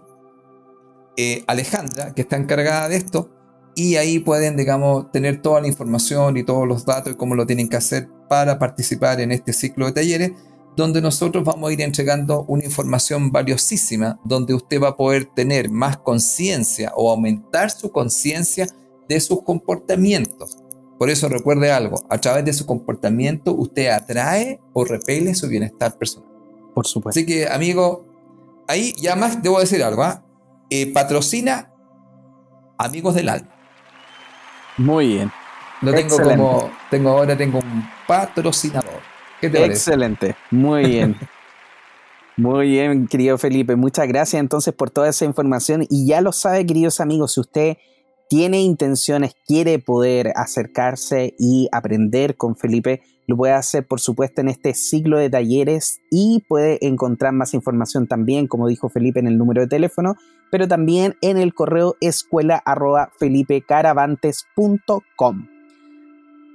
eh, 1.15 1.43
Alejandra, 1.47 2.13
que 2.13 2.21
está 2.21 2.37
encargada 2.37 2.89
de 2.89 2.97
esto, 2.97 3.29
y 3.75 3.95
ahí 3.95 4.19
pueden, 4.19 4.57
digamos, 4.57 5.11
tener 5.11 5.41
toda 5.41 5.61
la 5.61 5.67
información 5.67 6.37
y 6.37 6.43
todos 6.43 6.67
los 6.67 6.85
datos 6.85 7.13
y 7.13 7.15
cómo 7.15 7.35
lo 7.35 7.45
tienen 7.45 7.69
que 7.69 7.77
hacer 7.77 8.09
para 8.27 8.59
participar 8.59 9.21
en 9.21 9.31
este 9.31 9.53
ciclo 9.53 9.85
de 9.85 9.93
talleres, 9.93 10.31
donde 10.75 11.01
nosotros 11.01 11.43
vamos 11.43 11.69
a 11.69 11.73
ir 11.73 11.81
entregando 11.81 12.43
una 12.47 12.65
información 12.65 13.31
valiosísima, 13.31 14.19
donde 14.23 14.53
usted 14.53 14.81
va 14.81 14.89
a 14.89 14.97
poder 14.97 15.25
tener 15.25 15.69
más 15.69 15.97
conciencia 15.97 16.91
o 16.95 17.11
aumentar 17.11 17.71
su 17.71 17.91
conciencia 17.91 18.67
de 19.09 19.19
sus 19.19 19.43
comportamientos. 19.43 20.57
Por 20.97 21.09
eso 21.09 21.27
recuerde 21.27 21.71
algo, 21.71 22.03
a 22.09 22.17
través 22.19 22.45
de 22.45 22.53
su 22.53 22.65
comportamiento 22.65 23.53
usted 23.53 23.87
atrae 23.87 24.59
o 24.73 24.85
repele 24.85 25.33
su 25.33 25.47
bienestar 25.47 25.97
personal. 25.97 26.29
Por 26.75 26.85
supuesto. 26.85 27.19
Así 27.19 27.25
que, 27.25 27.47
amigo, 27.47 28.05
ahí 28.67 28.93
ya 29.01 29.15
más 29.15 29.41
debo 29.41 29.59
decir 29.59 29.83
algo, 29.83 30.03
¿ah? 30.03 30.23
eh, 30.69 30.91
patrocina 30.93 31.73
Amigos 32.77 33.15
del 33.15 33.27
Alma. 33.27 33.49
Muy 34.77 35.07
bien. 35.07 35.31
Lo 35.81 35.93
tengo 35.93 36.17
como, 36.17 36.71
tengo 36.89 37.09
ahora 37.09 37.35
tengo 37.35 37.59
un 37.59 37.89
patrocinador. 38.07 39.01
¿Qué 39.41 39.49
te 39.49 39.65
Excelente, 39.65 40.35
muy 40.51 40.85
bien. 40.85 41.17
Muy 42.37 42.69
bien, 42.69 43.05
querido 43.07 43.37
Felipe. 43.37 43.75
Muchas 43.75 44.07
gracias 44.07 44.39
entonces 44.39 44.73
por 44.73 44.89
toda 44.91 45.09
esa 45.09 45.25
información. 45.25 45.85
Y 45.89 46.07
ya 46.07 46.21
lo 46.21 46.31
sabe, 46.31 46.65
queridos 46.65 47.01
amigos, 47.01 47.33
si 47.33 47.41
usted 47.41 47.77
tiene 48.29 48.61
intenciones, 48.61 49.35
quiere 49.45 49.77
poder 49.79 50.31
acercarse 50.35 51.35
y 51.39 51.67
aprender 51.71 52.37
con 52.37 52.55
Felipe, 52.55 53.01
lo 53.25 53.35
puede 53.35 53.53
hacer 53.53 53.87
por 53.87 53.99
supuesto 53.99 54.41
en 54.41 54.49
este 54.49 54.75
ciclo 54.75 55.17
de 55.17 55.31
talleres 55.31 55.99
y 56.11 56.45
puede 56.47 56.85
encontrar 56.85 57.33
más 57.33 57.55
información 57.55 58.05
también, 58.07 58.45
como 58.47 58.67
dijo 58.67 58.87
Felipe, 58.87 59.19
en 59.19 59.25
el 59.27 59.37
número 59.37 59.61
de 59.61 59.67
teléfono, 59.67 60.15
pero 60.51 60.67
también 60.67 61.15
en 61.21 61.37
el 61.37 61.55
correo 61.55 61.95
escuela 62.01 62.63
felipecaravantes.com. 63.19 65.47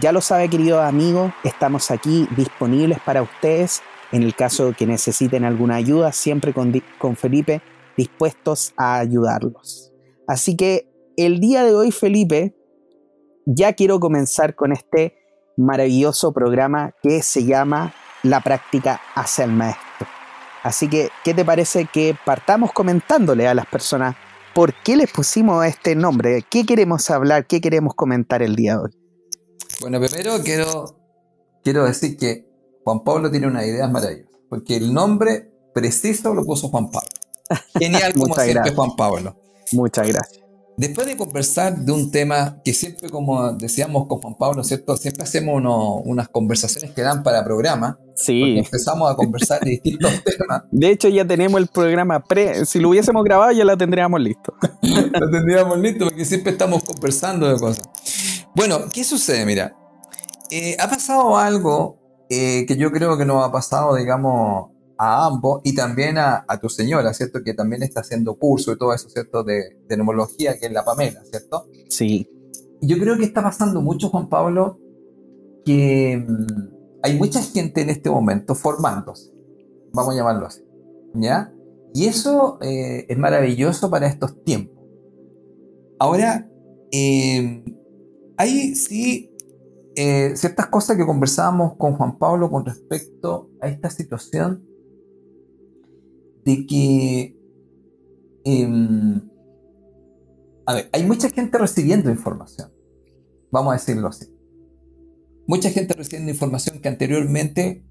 Ya 0.01 0.11
lo 0.11 0.23
sabe 0.23 0.49
querido 0.49 0.81
amigo, 0.81 1.35
estamos 1.45 1.91
aquí 1.91 2.27
disponibles 2.35 2.99
para 3.01 3.21
ustedes 3.21 3.83
en 4.11 4.23
el 4.23 4.35
caso 4.35 4.73
que 4.77 4.87
necesiten 4.87 5.45
alguna 5.45 5.75
ayuda, 5.75 6.13
siempre 6.13 6.55
con, 6.55 6.73
con 6.99 7.15
Felipe 7.15 7.61
dispuestos 7.97 8.73
a 8.79 8.99
ayudarlos. 8.99 9.93
Así 10.27 10.57
que 10.57 10.89
el 11.19 11.41
día 11.41 11.65
de 11.65 11.75
hoy, 11.75 11.93
Felipe, 11.93 12.55
ya 13.45 13.75
quiero 13.75 14.01
comenzar 14.01 14.55
con 14.55 14.73
este 14.73 15.15
maravilloso 15.59 16.33
programa 16.33 16.95
que 17.03 17.23
se 17.23 17.45
llama 17.45 17.93
La 18.23 18.41
práctica 18.41 19.01
hacia 19.15 19.45
el 19.45 19.53
maestro. 19.53 20.07
Así 20.63 20.89
que, 20.89 21.11
¿qué 21.23 21.35
te 21.35 21.45
parece 21.45 21.87
que 21.87 22.17
partamos 22.25 22.73
comentándole 22.73 23.47
a 23.47 23.55
las 23.55 23.67
personas 23.67 24.15
por 24.55 24.73
qué 24.73 24.97
les 24.97 25.13
pusimos 25.13 25.67
este 25.67 25.95
nombre? 25.97 26.45
¿Qué 26.49 26.65
queremos 26.65 27.11
hablar? 27.11 27.47
¿Qué 27.47 27.61
queremos 27.61 27.95
comentar 27.95 28.43
el 28.43 28.57
día 28.57 28.77
de 28.77 28.83
hoy? 28.85 29.02
Bueno, 29.83 30.01
primero 30.01 30.39
quiero, 30.45 30.97
quiero 31.65 31.85
decir 31.85 32.17
que 32.17 32.47
Juan 32.85 33.03
Pablo 33.03 33.33
tiene 33.33 33.49
unas 33.49 33.67
ideas 33.67 33.91
maravillosas, 33.91 34.41
porque 34.49 34.77
el 34.77 34.95
nombre 34.95 35.51
preciso 35.75 36.33
lo 36.35 36.45
puso 36.45 36.69
Juan 36.69 36.89
Pablo. 36.89 37.11
Genial 37.79 38.13
como 38.15 38.33
siempre 38.37 38.73
Juan 38.73 38.95
Pablo. 38.95 39.37
Muchas 39.73 40.07
gracias. 40.07 40.43
Después 40.77 41.07
de 41.07 41.17
conversar 41.17 41.77
de 41.77 41.93
un 41.93 42.11
tema 42.11 42.63
que 42.65 42.73
siempre, 42.73 43.11
como 43.11 43.53
decíamos 43.53 44.07
con 44.07 44.21
Juan 44.21 44.37
Pablo, 44.39 44.65
¿cierto? 44.65 44.97
Siempre 44.97 45.25
hacemos 45.25 45.61
unas 46.05 46.29
conversaciones 46.29 46.93
que 46.93 47.03
dan 47.03 47.23
para 47.23 47.45
programa. 47.45 47.99
Sí. 48.15 48.59
Empezamos 48.59 49.11
a 49.11 49.17
conversar 49.17 49.61
de 49.61 49.71
distintos 49.73 50.13
temas. 50.25 50.63
De 50.71 50.91
hecho, 50.91 51.09
ya 51.09 51.27
tenemos 51.27 51.61
el 51.61 51.67
programa 51.67 52.21
pre. 52.21 52.65
Si 52.65 52.79
lo 52.79 52.91
hubiésemos 52.91 53.23
grabado, 53.25 53.53
ya 53.53 53.65
lo 53.65 53.77
tendríamos 53.77 54.21
listo. 54.21 54.55
lo 54.83 55.31
tendríamos 55.31 55.79
listo 55.79 56.07
porque 56.07 56.25
siempre 56.25 56.53
estamos 56.53 56.83
conversando 56.85 57.53
de 57.53 57.59
cosas. 57.59 57.89
Bueno, 58.55 58.79
¿qué 58.93 59.05
sucede? 59.05 59.47
Mira, 59.47 59.77
eh, 60.51 60.77
ha 60.79 60.89
pasado 60.89 61.37
algo 61.39 61.99
eh, 62.29 62.67
que 62.67 62.77
yo 62.77 62.91
creo 62.93 63.17
que 63.17 63.25
nos 63.25 63.45
ha 63.45 63.51
pasado, 63.51 63.97
digamos, 63.97 64.71
a 64.99 65.27
ambos 65.27 65.63
y 65.65 65.75
también 65.75 66.19
a, 66.19 66.45
tu 66.61 66.69
señora, 66.69 67.15
¿cierto? 67.15 67.43
Que 67.43 67.55
también 67.55 67.83
está 67.83 68.01
haciendo 68.01 68.39
curso 68.39 68.73
y 68.73 68.79
todo 68.79 68.93
eso, 68.93 69.09
¿cierto? 69.09 69.43
De, 69.43 69.79
de 69.89 69.97
neumología, 69.97 70.59
que 70.59 70.67
es 70.67 70.73
la 70.73 70.85
Pamela, 70.85 71.23
¿cierto? 71.25 71.67
Sí. 71.89 72.29
Yo 72.83 72.99
creo 72.99 73.17
que 73.17 73.25
está 73.25 73.43
pasando 73.43 73.81
mucho, 73.81 74.11
Juan 74.11 74.29
Pablo, 74.29 74.79
que 75.65 76.25
mm, 76.27 77.01
hay 77.03 77.19
mucha 77.19 77.43
gente 77.43 77.81
en 77.81 77.91
este 77.91 78.11
momento 78.11 78.55
formándose, 78.55 79.31
vamos 79.93 80.15
a 80.15 80.19
llamarlo 80.19 80.47
así, 80.47 80.63
¿ya? 81.15 81.53
Y 81.95 82.07
eso 82.07 82.59
eh, 82.63 83.07
es 83.09 83.19
maravilloso 83.19 83.91
para 83.91 84.07
estos 84.07 84.43
tiempos. 84.45 84.85
Ahora, 85.99 86.49
eh, 86.91 87.65
hay 88.43 88.75
sí 88.75 89.31
eh, 89.95 90.33
ciertas 90.35 90.67
cosas 90.67 90.97
que 90.97 91.07
conversábamos 91.07 91.77
con 91.77 91.95
Juan 91.95 92.19
Pablo 92.19 92.51
con 92.51 92.67
respecto 92.67 93.51
a 93.61 93.69
esta 93.69 93.89
situación 93.89 94.67
de 96.45 96.67
que, 96.67 97.37
em, 98.45 99.21
hay 100.67 101.05
mucha 101.05 101.31
gente 101.31 101.57
recibiendo 101.57 102.11
información, 102.11 102.73
vamos 103.53 103.73
a 103.73 103.77
decirlo 103.77 104.09
así. 104.09 104.27
Mucha 105.47 105.71
gente 105.71 105.95
recibiendo 105.95 106.33
información 106.33 106.81
que 106.81 106.89
anteriormente 106.89 107.85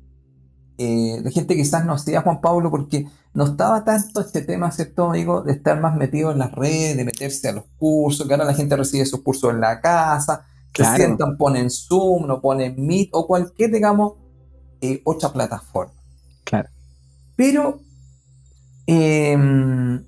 eh, 0.83 1.21
la 1.23 1.31
gente 1.31 1.55
quizás 1.55 1.85
no 1.85 1.93
hacía 1.93 2.21
Juan 2.21 2.41
Pablo 2.41 2.69
porque 2.71 3.07
no 3.33 3.45
estaba 3.45 3.83
tanto 3.83 4.21
este 4.21 4.41
tema, 4.41 4.71
¿cierto, 4.71 5.09
amigo? 5.09 5.41
De 5.41 5.53
estar 5.53 5.79
más 5.79 5.95
metido 5.95 6.31
en 6.31 6.39
las 6.39 6.51
redes, 6.51 6.97
de 6.97 7.05
meterse 7.05 7.49
a 7.49 7.53
los 7.53 7.65
cursos, 7.77 8.27
que 8.27 8.33
ahora 8.33 8.45
la 8.45 8.53
gente 8.53 8.75
recibe 8.75 9.05
sus 9.05 9.21
cursos 9.21 9.51
en 9.51 9.61
la 9.61 9.79
casa, 9.81 10.45
que 10.73 10.83
sientan, 10.83 11.37
ponen 11.37 11.69
Zoom, 11.69 12.27
no 12.27 12.41
ponen 12.41 12.75
Meet 12.77 13.09
o 13.13 13.27
cualquier, 13.27 13.71
digamos, 13.71 14.13
eh, 14.81 15.01
otra 15.05 15.31
plataforma. 15.31 15.93
Claro. 16.43 16.69
Pero 17.35 17.79
Em, 18.93 20.03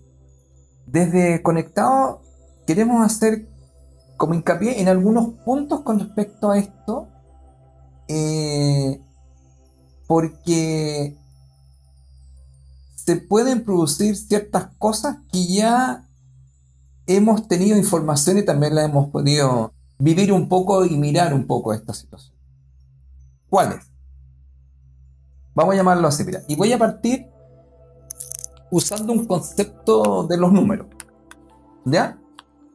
desde 0.87 1.41
Conectado 1.41 2.21
queremos 2.67 3.05
hacer 3.05 3.47
como 4.17 4.33
hincapié 4.33 4.81
en 4.81 4.89
algunos 4.89 5.35
puntos 5.45 5.81
con 5.81 5.99
respecto 5.99 6.51
a 6.51 6.57
esto, 6.57 7.07
eh, 8.07 8.99
porque 10.13 11.17
se 12.93 13.15
pueden 13.15 13.63
producir 13.63 14.15
ciertas 14.15 14.67
cosas 14.77 15.17
que 15.31 15.47
ya 15.47 16.07
hemos 17.07 17.47
tenido 17.47 17.75
información 17.75 18.37
y 18.37 18.45
también 18.45 18.75
la 18.75 18.83
hemos 18.83 19.09
podido 19.09 19.73
vivir 19.97 20.31
un 20.31 20.47
poco 20.49 20.85
y 20.85 20.97
mirar 20.97 21.33
un 21.33 21.47
poco 21.47 21.73
esta 21.73 21.95
situación. 21.95 22.35
¿Cuáles? 23.49 23.91
Vamos 25.55 25.73
a 25.73 25.77
llamarlo 25.77 26.07
así, 26.07 26.23
mira. 26.23 26.43
Y 26.47 26.55
voy 26.55 26.71
a 26.73 26.77
partir 26.77 27.25
usando 28.69 29.13
un 29.13 29.25
concepto 29.25 30.27
de 30.27 30.37
los 30.37 30.53
números. 30.53 30.85
¿Ya? 31.85 32.19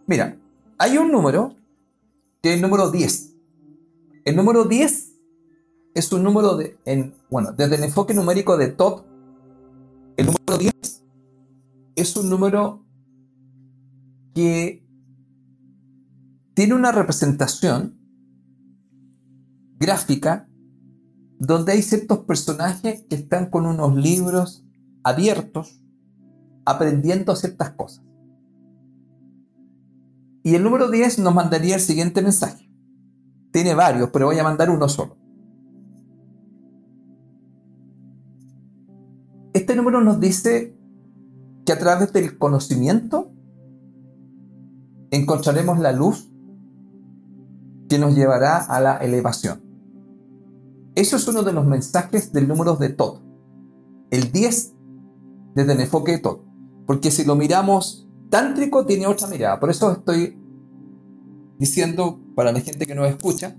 Mira, 0.08 0.36
hay 0.76 0.98
un 0.98 1.12
número 1.12 1.54
que 2.42 2.48
es 2.50 2.56
el 2.56 2.62
número 2.62 2.90
10. 2.90 3.32
El 4.24 4.34
número 4.34 4.64
10 4.64 5.07
es 5.98 6.12
un 6.12 6.22
número 6.22 6.56
de, 6.56 6.78
en, 6.84 7.14
bueno, 7.28 7.52
desde 7.52 7.76
el 7.76 7.84
enfoque 7.84 8.14
numérico 8.14 8.56
de 8.56 8.68
Todd, 8.68 9.02
el 10.16 10.26
número 10.26 10.58
10 10.58 11.04
es 11.96 12.16
un 12.16 12.30
número 12.30 12.86
que 14.34 14.86
tiene 16.54 16.74
una 16.74 16.92
representación 16.92 17.98
gráfica 19.78 20.48
donde 21.38 21.72
hay 21.72 21.82
ciertos 21.82 22.20
personajes 22.20 23.04
que 23.08 23.16
están 23.16 23.50
con 23.50 23.66
unos 23.66 23.96
libros 23.96 24.64
abiertos 25.02 25.80
aprendiendo 26.64 27.34
ciertas 27.34 27.70
cosas. 27.70 28.04
Y 30.44 30.54
el 30.54 30.62
número 30.62 30.90
10 30.90 31.18
nos 31.20 31.34
mandaría 31.34 31.74
el 31.74 31.80
siguiente 31.80 32.22
mensaje. 32.22 32.70
Tiene 33.52 33.74
varios, 33.74 34.10
pero 34.12 34.26
voy 34.26 34.38
a 34.38 34.44
mandar 34.44 34.70
uno 34.70 34.88
solo. 34.88 35.16
Número 39.98 40.12
nos 40.12 40.20
dice 40.20 40.76
que 41.64 41.72
a 41.72 41.78
través 41.78 42.12
del 42.12 42.38
conocimiento 42.38 43.32
encontraremos 45.10 45.80
la 45.80 45.92
luz 45.92 46.30
que 47.88 47.98
nos 47.98 48.14
llevará 48.14 48.58
a 48.58 48.80
la 48.80 48.98
elevación. 48.98 49.60
Eso 50.94 51.16
es 51.16 51.26
uno 51.26 51.42
de 51.42 51.52
los 51.52 51.66
mensajes 51.66 52.32
del 52.32 52.46
número 52.46 52.76
de 52.76 52.90
todo. 52.90 53.22
El 54.10 54.30
10 54.30 54.74
desde 55.56 55.72
el 55.72 55.80
enfoque 55.80 56.12
de 56.12 56.18
todo. 56.18 56.44
Porque 56.86 57.10
si 57.10 57.24
lo 57.24 57.34
miramos 57.34 58.08
tántrico, 58.30 58.86
tiene 58.86 59.08
otra 59.08 59.26
mirada. 59.26 59.58
Por 59.58 59.70
eso 59.70 59.90
estoy 59.90 60.38
diciendo 61.58 62.20
para 62.36 62.52
la 62.52 62.60
gente 62.60 62.86
que 62.86 62.94
nos 62.94 63.08
escucha, 63.08 63.56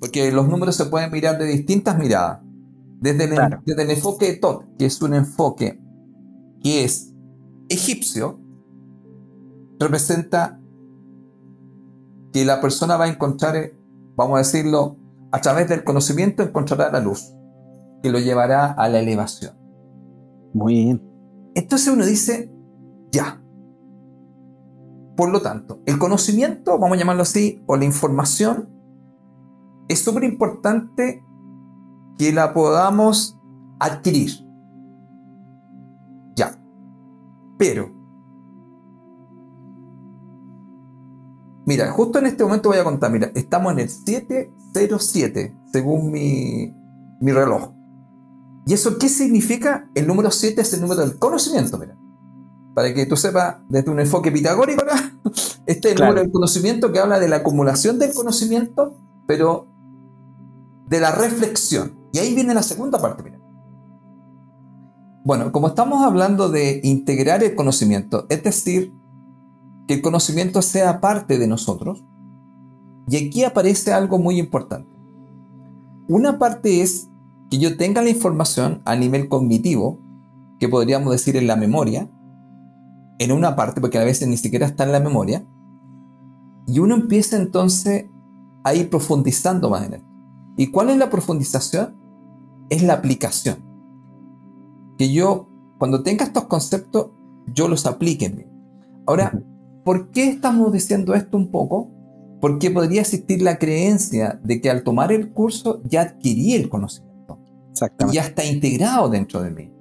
porque 0.00 0.32
los 0.32 0.48
números 0.48 0.76
se 0.76 0.86
pueden 0.86 1.10
mirar 1.10 1.38
de 1.38 1.44
distintas 1.44 1.98
miradas. 1.98 2.40
Desde 3.00 3.24
el, 3.24 3.30
desde 3.64 3.82
el 3.82 3.90
enfoque 3.90 4.26
de 4.26 4.36
Tot, 4.36 4.76
que 4.78 4.86
es 4.86 5.00
un 5.00 5.14
enfoque 5.14 5.80
que 6.62 6.84
es 6.84 7.14
egipcio, 7.68 8.40
representa 9.78 10.60
que 12.32 12.44
la 12.44 12.60
persona 12.60 12.96
va 12.96 13.06
a 13.06 13.08
encontrar, 13.08 13.72
vamos 14.16 14.34
a 14.36 14.38
decirlo, 14.38 14.96
a 15.32 15.40
través 15.40 15.68
del 15.68 15.84
conocimiento 15.84 16.42
encontrará 16.42 16.90
la 16.90 17.00
luz, 17.00 17.34
que 18.02 18.10
lo 18.10 18.18
llevará 18.18 18.72
a 18.72 18.88
la 18.88 19.00
elevación. 19.00 19.54
Muy 20.52 20.74
bien. 20.74 21.02
Entonces 21.54 21.88
uno 21.88 22.04
dice, 22.04 22.52
ya. 23.10 23.42
Por 25.16 25.30
lo 25.30 25.40
tanto, 25.40 25.80
el 25.86 25.98
conocimiento, 25.98 26.78
vamos 26.78 26.96
a 26.96 27.00
llamarlo 27.00 27.22
así, 27.22 27.62
o 27.66 27.76
la 27.76 27.84
información, 27.84 28.68
es 29.88 30.00
súper 30.02 30.24
importante 30.24 31.22
que 32.20 32.32
la 32.34 32.52
podamos 32.52 33.40
adquirir. 33.78 34.46
Ya. 36.36 36.54
Pero, 37.58 37.90
mira, 41.64 41.90
justo 41.92 42.18
en 42.18 42.26
este 42.26 42.44
momento 42.44 42.68
voy 42.68 42.76
a 42.76 42.84
contar, 42.84 43.10
mira, 43.10 43.30
estamos 43.34 43.72
en 43.72 43.78
el 43.78 43.88
707, 43.88 45.56
según 45.72 46.12
mi, 46.12 46.76
mi 47.22 47.32
reloj. 47.32 47.70
¿Y 48.66 48.74
eso 48.74 48.98
qué 48.98 49.08
significa? 49.08 49.88
El 49.94 50.06
número 50.06 50.30
7 50.30 50.60
es 50.60 50.74
el 50.74 50.82
número 50.82 51.00
del 51.00 51.18
conocimiento, 51.18 51.78
mira. 51.78 51.96
Para 52.74 52.92
que 52.92 53.06
tú 53.06 53.16
sepas, 53.16 53.62
desde 53.70 53.90
un 53.90 53.98
enfoque 53.98 54.30
pitagórico, 54.30 54.84
este 55.64 55.88
es 55.88 55.94
el 55.94 56.00
número 56.02 56.20
del 56.20 56.30
conocimiento 56.30 56.92
que 56.92 56.98
habla 56.98 57.18
de 57.18 57.28
la 57.28 57.36
acumulación 57.36 57.98
del 57.98 58.12
conocimiento, 58.12 58.94
pero 59.26 59.68
de 60.86 61.00
la 61.00 61.12
reflexión. 61.12 61.98
Y 62.12 62.18
ahí 62.18 62.34
viene 62.34 62.54
la 62.54 62.62
segunda 62.62 63.00
parte. 63.00 63.38
Bueno, 65.24 65.52
como 65.52 65.68
estamos 65.68 66.02
hablando 66.02 66.48
de 66.48 66.80
integrar 66.82 67.44
el 67.44 67.54
conocimiento, 67.54 68.26
es 68.30 68.42
decir, 68.42 68.94
que 69.86 69.94
el 69.94 70.02
conocimiento 70.02 70.62
sea 70.62 71.00
parte 71.00 71.38
de 71.38 71.46
nosotros, 71.46 72.04
y 73.06 73.16
aquí 73.16 73.44
aparece 73.44 73.92
algo 73.92 74.18
muy 74.18 74.38
importante. 74.38 74.90
Una 76.08 76.38
parte 76.38 76.80
es 76.80 77.08
que 77.50 77.58
yo 77.58 77.76
tenga 77.76 78.00
la 78.02 78.10
información 78.10 78.82
a 78.84 78.96
nivel 78.96 79.28
cognitivo, 79.28 80.00
que 80.58 80.68
podríamos 80.68 81.12
decir 81.12 81.36
en 81.36 81.46
la 81.46 81.56
memoria, 81.56 82.10
en 83.18 83.32
una 83.32 83.56
parte, 83.56 83.80
porque 83.80 83.98
a 83.98 84.04
veces 84.04 84.26
ni 84.26 84.36
siquiera 84.36 84.66
está 84.66 84.84
en 84.84 84.92
la 84.92 85.00
memoria, 85.00 85.46
y 86.66 86.78
uno 86.78 86.94
empieza 86.94 87.36
entonces 87.36 88.06
a 88.64 88.74
ir 88.74 88.88
profundizando 88.88 89.68
más 89.68 89.86
en 89.86 89.94
esto. 89.94 90.08
¿Y 90.56 90.70
cuál 90.70 90.90
es 90.90 90.96
la 90.96 91.10
profundización? 91.10 91.99
Es 92.70 92.82
la 92.82 92.94
aplicación. 92.94 93.58
Que 94.96 95.12
yo, 95.12 95.48
cuando 95.78 96.02
tenga 96.02 96.24
estos 96.24 96.44
conceptos, 96.44 97.10
yo 97.52 97.68
los 97.68 97.84
aplique 97.84 98.26
en 98.26 98.36
mí. 98.36 98.44
Ahora, 99.06 99.38
¿por 99.84 100.10
qué 100.10 100.28
estamos 100.28 100.72
diciendo 100.72 101.14
esto 101.14 101.36
un 101.36 101.50
poco? 101.50 101.90
Porque 102.40 102.70
podría 102.70 103.02
existir 103.02 103.42
la 103.42 103.58
creencia 103.58 104.40
de 104.42 104.60
que 104.60 104.70
al 104.70 104.82
tomar 104.82 105.12
el 105.12 105.32
curso 105.32 105.82
ya 105.84 106.02
adquirí 106.02 106.54
el 106.54 106.68
conocimiento. 106.68 107.10
Exactamente. 107.70 108.16
ya 108.16 108.22
está 108.22 108.44
integrado 108.44 109.08
dentro 109.08 109.42
de 109.42 109.50
mí. 109.50 109.72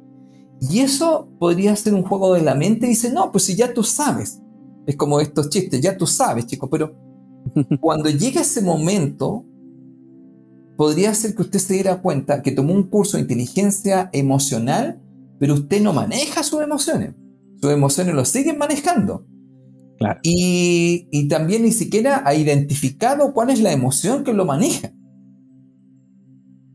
Y 0.62 0.80
eso 0.80 1.30
podría 1.40 1.76
ser 1.76 1.94
un 1.94 2.04
juego 2.04 2.34
de 2.34 2.42
la 2.42 2.56
mente. 2.56 2.86
Y 2.86 2.90
dice, 2.90 3.12
no, 3.12 3.32
pues 3.32 3.46
si 3.46 3.56
ya 3.56 3.74
tú 3.74 3.84
sabes. 3.84 4.42
Es 4.86 4.96
como 4.96 5.20
estos 5.20 5.50
chistes, 5.50 5.80
ya 5.82 5.96
tú 5.96 6.08
sabes, 6.08 6.48
chicos, 6.48 6.70
pero 6.72 6.96
cuando 7.80 8.10
llega 8.10 8.42
ese 8.42 8.62
momento, 8.62 9.46
podría 10.80 11.14
ser 11.14 11.36
que 11.36 11.42
usted 11.42 11.60
se 11.60 11.74
diera 11.74 12.02
cuenta 12.02 12.42
que 12.42 12.54
tomó 12.54 12.74
un 12.74 12.84
curso 12.84 13.18
de 13.18 13.24
inteligencia 13.24 14.10
emocional, 14.14 15.02
pero 15.38 15.56
usted 15.56 15.82
no 15.82 15.92
maneja 15.92 16.42
sus 16.42 16.62
emociones. 16.62 17.16
Sus 17.60 17.74
emociones 17.74 18.16
lo 18.16 18.24
siguen 18.24 18.58
manejando. 18.58 19.26
Y, 20.24 21.10
y, 21.12 21.28
también 21.28 21.64
ni 21.64 21.74
siquiera 21.74 22.24
ha 22.26 22.34
identificado 22.34 23.34
cuál 23.34 23.50
es 23.50 23.60
la 23.60 23.74
emoción 23.74 24.24
que 24.24 24.32
lo 24.32 24.46
maneja. 24.46 24.94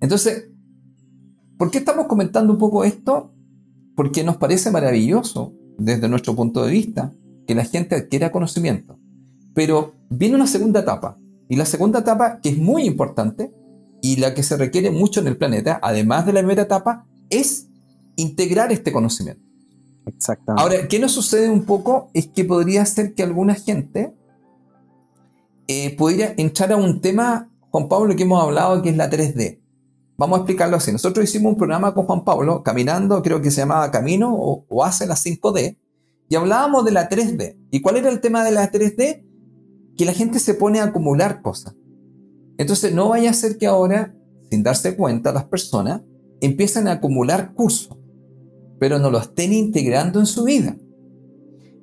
Entonces, 0.02 0.50
¿por 1.56 1.70
qué 1.70 1.78
estamos 1.78 2.06
comentando 2.06 2.52
un 2.52 2.58
poco 2.58 2.84
esto? 2.84 3.32
Porque 3.96 4.22
nos 4.22 4.36
parece 4.36 4.70
maravilloso, 4.70 5.54
desde 5.78 6.10
nuestro 6.10 6.36
punto 6.36 6.62
de 6.62 6.72
vista, 6.72 7.14
que 7.46 7.54
la 7.54 7.64
gente 7.64 7.94
adquiera 7.94 8.30
conocimiento. 8.30 8.98
Pero 9.54 9.94
viene 10.10 10.34
una 10.34 10.46
segunda 10.46 10.80
etapa. 10.80 11.18
Y 11.48 11.56
la 11.56 11.64
segunda 11.64 12.00
etapa, 12.00 12.40
que 12.42 12.50
es 12.50 12.58
muy 12.58 12.84
importante, 12.84 13.50
y 14.04 14.16
la 14.16 14.34
que 14.34 14.42
se 14.42 14.58
requiere 14.58 14.90
mucho 14.90 15.20
en 15.20 15.28
el 15.28 15.38
planeta, 15.38 15.80
además 15.82 16.26
de 16.26 16.34
la 16.34 16.40
primera 16.40 16.60
etapa, 16.60 17.06
es 17.30 17.68
integrar 18.16 18.70
este 18.70 18.92
conocimiento. 18.92 19.42
Exactamente. 20.04 20.62
Ahora, 20.62 20.88
¿qué 20.88 20.98
nos 20.98 21.12
sucede 21.12 21.48
un 21.48 21.64
poco? 21.64 22.10
Es 22.12 22.26
que 22.26 22.44
podría 22.44 22.84
ser 22.84 23.14
que 23.14 23.22
alguna 23.22 23.54
gente 23.54 24.14
eh, 25.68 25.96
pudiera 25.96 26.34
entrar 26.36 26.70
a 26.72 26.76
un 26.76 27.00
tema, 27.00 27.48
Juan 27.70 27.88
Pablo, 27.88 28.14
que 28.14 28.24
hemos 28.24 28.42
hablado, 28.42 28.82
que 28.82 28.90
es 28.90 28.96
la 28.98 29.08
3D. 29.08 29.62
Vamos 30.18 30.36
a 30.36 30.40
explicarlo 30.42 30.76
así. 30.76 30.92
Nosotros 30.92 31.24
hicimos 31.24 31.52
un 31.52 31.58
programa 31.58 31.94
con 31.94 32.04
Juan 32.04 32.24
Pablo, 32.24 32.62
caminando, 32.62 33.22
creo 33.22 33.40
que 33.40 33.50
se 33.50 33.62
llamaba 33.62 33.90
Camino 33.90 34.34
o, 34.34 34.84
hace 34.84 35.06
la 35.06 35.14
5D, 35.14 35.78
y 36.28 36.36
hablábamos 36.36 36.84
de 36.84 36.90
la 36.90 37.08
3D. 37.08 37.56
¿Y 37.70 37.80
cuál 37.80 37.96
era 37.96 38.10
el 38.10 38.20
tema 38.20 38.44
de 38.44 38.50
la 38.50 38.70
3D? 38.70 39.24
Que 39.96 40.04
la 40.04 40.12
gente 40.12 40.40
se 40.40 40.52
pone 40.52 40.80
a 40.80 40.84
acumular 40.84 41.40
cosas. 41.40 41.74
Entonces 42.58 42.94
no 42.94 43.08
vaya 43.08 43.30
a 43.30 43.34
ser 43.34 43.58
que 43.58 43.66
ahora, 43.66 44.14
sin 44.50 44.62
darse 44.62 44.96
cuenta, 44.96 45.32
las 45.32 45.44
personas 45.44 46.02
empiezan 46.40 46.88
a 46.88 46.92
acumular 46.92 47.54
cursos, 47.54 47.96
pero 48.78 48.98
no 48.98 49.10
lo 49.10 49.18
estén 49.18 49.52
integrando 49.52 50.20
en 50.20 50.26
su 50.26 50.44
vida. 50.44 50.76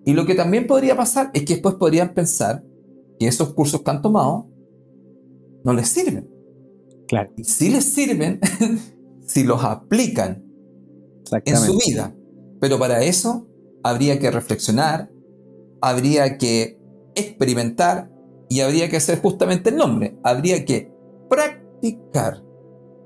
Y 0.06 0.14
lo 0.14 0.26
que 0.26 0.36
también 0.36 0.68
podría 0.68 0.96
pasar 0.96 1.30
es 1.34 1.44
que 1.44 1.54
después 1.54 1.76
podrían 1.76 2.14
pensar 2.14 2.64
que 3.20 3.28
esos 3.28 3.54
cursos 3.54 3.82
que 3.82 3.92
han 3.92 4.02
tomado 4.02 4.50
no 5.64 5.74
les 5.74 5.88
sirven. 5.90 6.30
Claro. 7.08 7.32
Y 7.38 7.44
si 7.44 7.70
les 7.70 7.86
sirven, 7.86 8.40
si 9.26 9.44
los 9.44 9.64
aplican 9.64 10.44
en 11.46 11.58
su 11.58 11.78
vida. 11.86 12.16
Pero 12.60 12.80
para 12.80 13.04
eso 13.04 13.48
habría 13.84 14.20
que 14.20 14.32
reflexionar, 14.32 15.12
habría 15.82 16.38
que 16.38 16.80
experimentar 17.16 18.11
y 18.52 18.60
habría 18.60 18.90
que 18.90 18.98
hacer 18.98 19.22
justamente 19.22 19.70
el 19.70 19.78
nombre. 19.78 20.18
Habría 20.24 20.66
que 20.66 20.92
practicar 21.30 22.44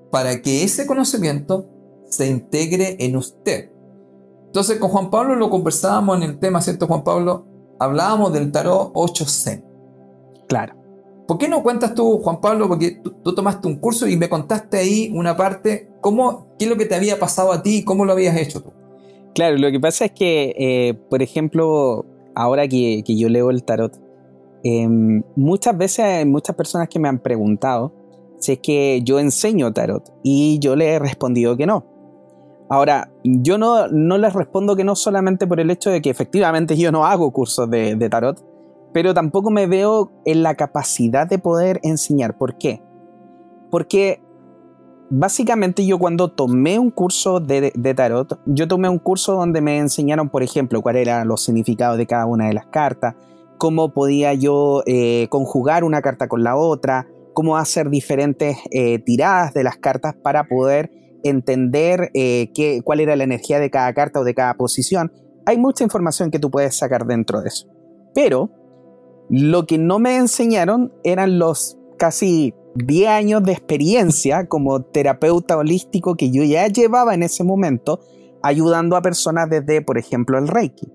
para 0.09 0.41
que 0.41 0.63
ese 0.63 0.87
conocimiento 0.87 1.69
se 2.09 2.27
integre 2.27 2.97
en 2.99 3.15
usted. 3.15 3.69
Entonces 4.47 4.79
con 4.79 4.89
Juan 4.89 5.11
Pablo 5.11 5.35
lo 5.35 5.51
conversábamos 5.51 6.17
en 6.17 6.23
el 6.23 6.39
tema, 6.39 6.61
¿cierto 6.61 6.87
Juan 6.87 7.03
Pablo? 7.03 7.45
Hablábamos 7.77 8.33
del 8.33 8.51
tarot 8.51 8.91
8C. 8.95 9.63
Claro. 10.47 10.73
¿Por 11.27 11.37
qué 11.37 11.47
no 11.47 11.61
cuentas 11.61 11.93
tú, 11.93 12.17
Juan 12.23 12.41
Pablo? 12.41 12.67
Porque 12.67 12.99
tú, 13.23 13.35
tomaste 13.35 13.67
un 13.67 13.75
curso 13.75 14.07
y 14.07 14.17
me 14.17 14.27
contaste 14.27 14.77
ahí 14.77 15.11
una 15.13 15.37
parte, 15.37 15.91
¿cómo, 16.01 16.55
¿qué 16.57 16.65
es 16.65 16.71
lo 16.71 16.77
que 16.77 16.85
te 16.85 16.95
había 16.95 17.19
pasado 17.19 17.51
a 17.51 17.61
ti 17.61 17.77
y 17.77 17.83
cómo 17.83 18.03
lo 18.03 18.13
habías 18.13 18.35
hecho 18.35 18.63
tú? 18.63 18.73
Claro, 19.35 19.59
lo 19.59 19.69
que 19.69 19.79
pasa 19.79 20.05
es 20.05 20.11
que, 20.11 20.55
eh, 20.57 20.95
por 21.07 21.21
ejemplo, 21.21 22.03
ahora 22.33 22.67
que, 22.67 23.03
yo 23.05 23.29
leo 23.29 23.51
el 23.51 23.63
tarot, 23.63 24.04
em, 24.65 25.23
muchas 25.35 25.77
veces 25.77 25.99
hay 25.99 26.25
muchas 26.25 26.55
personas 26.55 26.89
que 26.89 26.99
me 26.99 27.07
han 27.07 27.19
preguntado 27.19 27.93
si 28.39 28.53
es 28.53 28.59
que 28.59 29.01
yo 29.03 29.19
enseño 29.19 29.71
tarot 29.71 30.11
y 30.23 30.59
yo 30.59 30.75
le 30.75 30.93
he 30.93 30.99
respondido 30.99 31.55
que 31.55 31.65
no. 31.65 31.85
Ahora, 32.69 33.11
yo 33.23 33.57
no, 33.57 33.87
no 33.87 34.17
les 34.17 34.33
respondo 34.33 34.75
que 34.75 34.83
no 34.83 34.95
solamente 34.95 35.45
por 35.45 35.59
el 35.59 35.69
hecho 35.69 35.91
de 35.91 36.01
que 36.01 36.09
efectivamente 36.09 36.75
yo 36.75 36.91
no 36.91 37.05
hago 37.05 37.31
cursos 37.31 37.69
de, 37.69 37.95
de 37.95 38.09
tarot, 38.09 38.43
pero 38.91 39.13
tampoco 39.13 39.51
me 39.51 39.67
veo 39.67 40.11
en 40.25 40.41
la 40.41 40.55
capacidad 40.55 41.27
de 41.27 41.37
poder 41.37 41.79
enseñar. 41.83 42.37
¿Por 42.37 42.57
qué? 42.57 42.81
Porque 43.69 44.21
básicamente 45.09 45.85
yo 45.85 45.99
cuando 45.99 46.31
tomé 46.31 46.79
un 46.79 46.89
curso 46.89 47.39
de, 47.39 47.71
tarot, 47.95 48.39
yo 48.45 48.67
tomé 48.67 48.89
un 48.89 48.99
curso 48.99 49.33
donde 49.33 49.61
me 49.61 49.77
enseñaron, 49.77 50.29
por 50.29 50.43
ejemplo, 50.43 50.81
cuáles 50.81 51.03
eran 51.03 51.27
los 51.27 51.43
significados 51.43 51.97
de 51.97 52.07
cada 52.07 52.25
una 52.25 52.47
de 52.47 52.53
las 52.53 52.67
cartas, 52.67 53.15
cómo 53.57 53.93
podía 53.93 54.33
yo 54.33 54.83
eh, 54.85 55.27
conjugar 55.29 55.83
una 55.83 56.01
carta 56.01 56.27
con 56.27 56.43
la 56.43 56.55
otra, 56.55 57.07
cómo 57.33 57.57
hacer 57.57 57.89
diferentes 57.89 58.57
eh, 58.71 58.99
tiradas 58.99 59.53
de 59.53 59.63
las 59.63 59.77
cartas 59.77 60.15
para 60.15 60.47
poder 60.47 60.91
entender 61.23 62.11
eh, 62.13 62.51
qué, 62.53 62.81
cuál 62.83 62.99
era 62.99 63.15
la 63.15 63.23
energía 63.23 63.59
de 63.59 63.69
cada 63.69 63.93
carta 63.93 64.19
o 64.19 64.23
de 64.23 64.33
cada 64.33 64.53
posición. 64.55 65.11
Hay 65.45 65.57
mucha 65.57 65.83
información 65.83 66.31
que 66.31 66.39
tú 66.39 66.49
puedes 66.51 66.75
sacar 66.75 67.05
dentro 67.05 67.41
de 67.41 67.49
eso. 67.49 67.67
Pero 68.13 68.49
lo 69.29 69.65
que 69.65 69.77
no 69.77 69.99
me 69.99 70.17
enseñaron 70.17 70.93
eran 71.03 71.39
los 71.39 71.77
casi 71.97 72.53
10 72.75 73.09
años 73.09 73.43
de 73.43 73.53
experiencia 73.53 74.47
como 74.47 74.81
terapeuta 74.81 75.57
holístico 75.57 76.15
que 76.15 76.31
yo 76.31 76.43
ya 76.43 76.67
llevaba 76.67 77.13
en 77.13 77.23
ese 77.23 77.43
momento 77.43 77.99
ayudando 78.43 78.95
a 78.95 79.01
personas 79.01 79.49
desde, 79.49 79.81
por 79.81 79.97
ejemplo, 79.97 80.37
el 80.37 80.47
Reiki. 80.47 80.91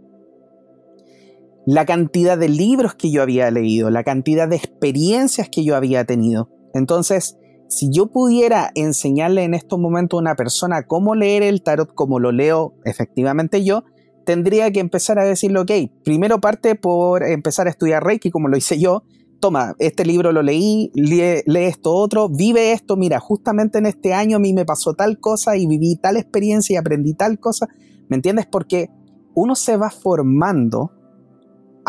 La 1.73 1.87
cantidad 1.87 2.37
de 2.37 2.49
libros 2.49 2.97
que 2.97 3.13
yo 3.13 3.23
había 3.23 3.49
leído, 3.53 3.91
la 3.91 4.03
cantidad 4.03 4.49
de 4.49 4.57
experiencias 4.57 5.49
que 5.49 5.63
yo 5.63 5.77
había 5.77 6.05
tenido. 6.05 6.49
Entonces, 6.75 7.39
si 7.69 7.93
yo 7.93 8.09
pudiera 8.09 8.73
enseñarle 8.75 9.45
en 9.45 9.55
estos 9.55 9.79
momentos 9.79 10.19
a 10.19 10.21
una 10.21 10.35
persona 10.35 10.89
cómo 10.89 11.15
leer 11.15 11.45
el 11.45 11.63
tarot 11.63 11.95
como 11.95 12.19
lo 12.19 12.33
leo 12.33 12.75
efectivamente 12.85 13.63
yo, 13.63 13.85
tendría 14.27 14.73
que 14.73 14.81
empezar 14.81 15.21
a 15.21 15.25
decirle, 15.25 15.61
ok, 15.61 15.71
primero 16.03 16.41
parte 16.41 16.75
por 16.75 17.23
empezar 17.23 17.69
a 17.69 17.71
estudiar 17.71 18.03
Reiki 18.03 18.33
como 18.33 18.49
lo 18.49 18.57
hice 18.57 18.81
yo, 18.81 19.05
toma, 19.39 19.77
este 19.79 20.05
libro 20.05 20.33
lo 20.33 20.43
leí, 20.43 20.91
lee, 20.95 21.45
esto 21.55 21.95
otro, 21.95 22.29
vive 22.29 22.73
esto, 22.73 22.97
mira, 22.97 23.21
justamente 23.21 23.79
en 23.79 23.87
este 23.87 24.13
año 24.13 24.39
a 24.39 24.41
mí 24.41 24.53
me 24.55 24.65
pasó 24.65 24.95
tal 24.95 25.21
cosa 25.21 25.57
y 25.57 25.69
viví 25.69 25.95
tal 25.95 26.17
experiencia 26.17 26.75
y 26.75 26.79
aprendí 26.79 27.15
tal 27.15 27.39
cosa, 27.39 27.69
¿me 28.09 28.17
entiendes? 28.17 28.47
Porque 28.51 28.91
uno 29.35 29.55
se 29.55 29.77
va 29.77 29.91
formando 29.91 30.97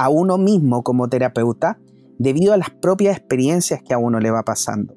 a 0.02 0.10
uno 0.10 0.40
mismo 0.40 0.82
como 0.82 1.10
terapeuta 1.10 1.78
debido 2.18 2.54
a 2.54 2.58
las 2.58 2.72
propias 2.72 3.16
experiencias 3.16 3.84
que 3.84 3.94
a 3.94 4.00
uno 4.00 4.20
le 4.20 4.32
va 4.32 4.42
pasando. 4.42 4.96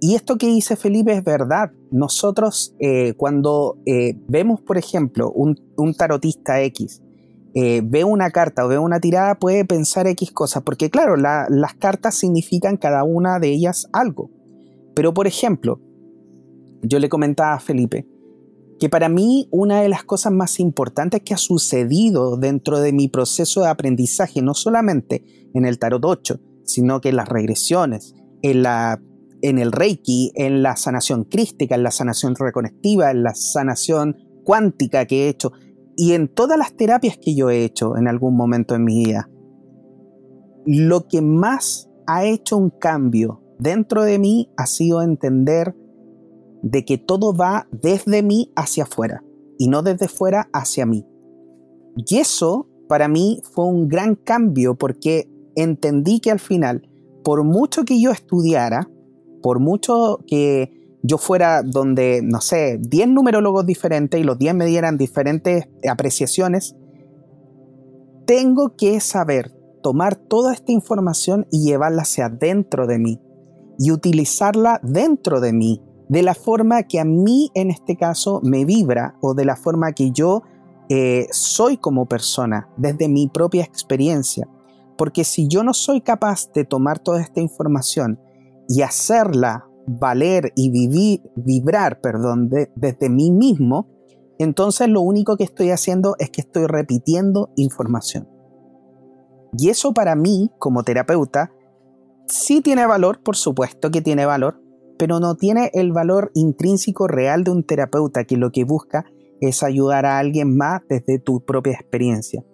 Y 0.00 0.16
esto 0.16 0.36
que 0.36 0.48
dice 0.48 0.76
Felipe 0.76 1.14
es 1.14 1.24
verdad. 1.24 1.70
Nosotros 1.90 2.76
eh, 2.78 3.14
cuando 3.14 3.78
eh, 3.86 4.18
vemos, 4.28 4.60
por 4.60 4.76
ejemplo, 4.76 5.32
un, 5.32 5.56
tarotista 5.96 6.60
X, 6.60 7.02
eh, 7.54 7.80
ve 7.82 8.04
una 8.04 8.30
carta 8.30 8.66
o 8.66 8.68
ve 8.68 8.78
una 8.78 9.00
tirada, 9.00 9.38
puede 9.38 9.64
pensar 9.64 10.06
X 10.06 10.30
cosas, 10.30 10.62
porque 10.62 10.90
claro, 10.90 11.16
las 11.16 11.74
cartas 11.78 12.14
significan 12.14 12.76
cada 12.76 13.04
una 13.04 13.38
de 13.38 13.48
ellas 13.48 13.88
algo. 13.94 14.30
Pero, 14.94 15.14
por 15.14 15.26
ejemplo, 15.26 15.80
yo 16.82 16.98
le 16.98 17.08
comentaba 17.08 17.54
a 17.54 17.60
Felipe 17.60 18.06
que 18.78 18.88
para 18.88 19.08
mí 19.08 19.48
una 19.50 19.80
de 19.80 19.88
las 19.88 20.04
cosas 20.04 20.32
más 20.32 20.60
importantes 20.60 21.22
que 21.22 21.34
ha 21.34 21.38
sucedido 21.38 22.36
dentro 22.36 22.80
de 22.80 22.92
mi 22.92 23.08
proceso 23.08 23.62
de 23.62 23.68
aprendizaje, 23.68 24.42
no 24.42 24.54
solamente 24.54 25.24
en 25.54 25.64
el 25.64 25.78
Tarot 25.78 26.04
8, 26.04 26.40
sino 26.64 27.00
que 27.00 27.08
en 27.08 27.16
las 27.16 27.28
regresiones, 27.28 28.14
en, 28.42 28.62
la, 28.62 29.00
en 29.42 29.58
el 29.58 29.72
Reiki, 29.72 30.32
en 30.34 30.62
la 30.62 30.76
sanación 30.76 31.24
crística, 31.24 31.74
en 31.74 31.82
la 31.82 31.90
sanación 31.90 32.34
reconectiva, 32.36 33.10
en 33.10 33.22
la 33.22 33.34
sanación 33.34 34.16
cuántica 34.44 35.06
que 35.06 35.24
he 35.24 35.28
hecho 35.28 35.52
y 35.96 36.12
en 36.12 36.28
todas 36.28 36.56
las 36.56 36.76
terapias 36.76 37.18
que 37.18 37.34
yo 37.34 37.50
he 37.50 37.64
hecho 37.64 37.96
en 37.96 38.06
algún 38.06 38.36
momento 38.36 38.76
en 38.76 38.84
mi 38.84 39.04
vida, 39.04 39.28
lo 40.64 41.08
que 41.08 41.22
más 41.22 41.90
ha 42.06 42.24
hecho 42.24 42.56
un 42.56 42.70
cambio 42.70 43.42
dentro 43.58 44.04
de 44.04 44.18
mí 44.18 44.52
ha 44.56 44.66
sido 44.66 45.02
entender 45.02 45.74
de 46.62 46.84
que 46.84 46.98
todo 46.98 47.34
va 47.34 47.68
desde 47.70 48.22
mí 48.22 48.52
hacia 48.56 48.84
afuera 48.84 49.22
y 49.58 49.68
no 49.68 49.82
desde 49.82 50.08
fuera 50.08 50.48
hacia 50.52 50.86
mí. 50.86 51.06
Y 51.96 52.16
eso 52.16 52.68
para 52.88 53.08
mí 53.08 53.40
fue 53.52 53.66
un 53.66 53.88
gran 53.88 54.14
cambio 54.14 54.76
porque 54.76 55.30
entendí 55.56 56.20
que 56.20 56.30
al 56.30 56.40
final, 56.40 56.88
por 57.24 57.44
mucho 57.44 57.84
que 57.84 58.00
yo 58.00 58.10
estudiara, 58.10 58.88
por 59.42 59.60
mucho 59.60 60.20
que 60.26 60.98
yo 61.02 61.18
fuera 61.18 61.62
donde, 61.62 62.20
no 62.22 62.40
sé, 62.40 62.78
10 62.80 63.08
numerólogos 63.08 63.66
diferentes 63.66 64.20
y 64.20 64.24
los 64.24 64.38
10 64.38 64.54
me 64.54 64.66
dieran 64.66 64.96
diferentes 64.96 65.68
apreciaciones, 65.88 66.76
tengo 68.26 68.74
que 68.76 69.00
saber 69.00 69.52
tomar 69.82 70.16
toda 70.16 70.52
esta 70.52 70.72
información 70.72 71.46
y 71.50 71.64
llevarla 71.64 72.02
hacia 72.02 72.28
dentro 72.28 72.86
de 72.86 72.98
mí 72.98 73.20
y 73.78 73.92
utilizarla 73.92 74.80
dentro 74.82 75.40
de 75.40 75.52
mí 75.52 75.82
de 76.08 76.22
la 76.22 76.34
forma 76.34 76.82
que 76.84 77.00
a 77.00 77.04
mí 77.04 77.50
en 77.54 77.70
este 77.70 77.96
caso 77.96 78.40
me 78.42 78.64
vibra 78.64 79.16
o 79.20 79.34
de 79.34 79.44
la 79.44 79.56
forma 79.56 79.92
que 79.92 80.10
yo 80.10 80.42
eh, 80.88 81.26
soy 81.30 81.76
como 81.76 82.06
persona, 82.06 82.68
desde 82.76 83.08
mi 83.08 83.28
propia 83.28 83.62
experiencia. 83.62 84.48
Porque 84.96 85.24
si 85.24 85.46
yo 85.48 85.62
no 85.62 85.74
soy 85.74 86.00
capaz 86.00 86.50
de 86.52 86.64
tomar 86.64 86.98
toda 86.98 87.20
esta 87.20 87.40
información 87.40 88.18
y 88.68 88.82
hacerla 88.82 89.66
valer 89.86 90.52
y 90.56 90.70
vivir, 90.70 91.22
vibrar 91.36 92.00
perdón, 92.00 92.50
desde 92.74 93.08
mí 93.08 93.30
mismo, 93.30 93.88
entonces 94.38 94.88
lo 94.88 95.00
único 95.00 95.36
que 95.36 95.44
estoy 95.44 95.70
haciendo 95.70 96.16
es 96.18 96.30
que 96.30 96.40
estoy 96.40 96.66
repitiendo 96.66 97.50
información. 97.56 98.28
Y 99.56 99.70
eso 99.70 99.92
para 99.92 100.14
mí, 100.14 100.50
como 100.58 100.82
terapeuta, 100.82 101.52
sí 102.26 102.60
tiene 102.60 102.86
valor, 102.86 103.22
por 103.22 103.36
supuesto 103.36 103.90
que 103.90 104.02
tiene 104.02 104.26
valor, 104.26 104.60
pero 104.98 105.20
no 105.20 105.36
tiene 105.36 105.70
el 105.74 105.92
valor 105.92 106.30
intrínseco 106.34 107.06
real 107.06 107.44
de 107.44 107.50
un 107.50 107.64
terapeuta 107.64 108.24
que 108.24 108.36
lo 108.36 108.50
que 108.50 108.64
busca 108.64 109.04
es 109.40 109.62
ayudar 109.62 110.04
a 110.06 110.18
alguien 110.18 110.56
más 110.56 110.82
desde 110.88 111.18
tu 111.18 111.44
propia 111.44 111.74
experiencia. 111.74 112.44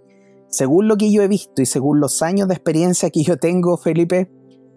Según 0.48 0.86
lo 0.86 0.96
que 0.96 1.10
yo 1.10 1.22
he 1.22 1.28
visto 1.28 1.62
y 1.62 1.66
según 1.66 2.00
los 2.00 2.22
años 2.22 2.48
de 2.48 2.54
experiencia 2.54 3.10
que 3.10 3.22
yo 3.22 3.38
tengo, 3.38 3.76
Felipe, 3.76 4.30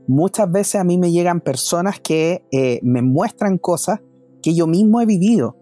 muchas 0.07 0.51
veces 0.51 0.75
a 0.75 0.83
mí 0.83 0.97
me 0.97 1.11
llegan 1.11 1.41
personas 1.41 1.99
que 1.99 2.45
eh, 2.51 2.79
me 2.81 3.01
muestran 3.01 3.57
cosas 3.57 3.99
que 4.41 4.55
yo 4.55 4.65
mismo 4.65 5.01
he 5.01 5.05
vivido 5.05 5.57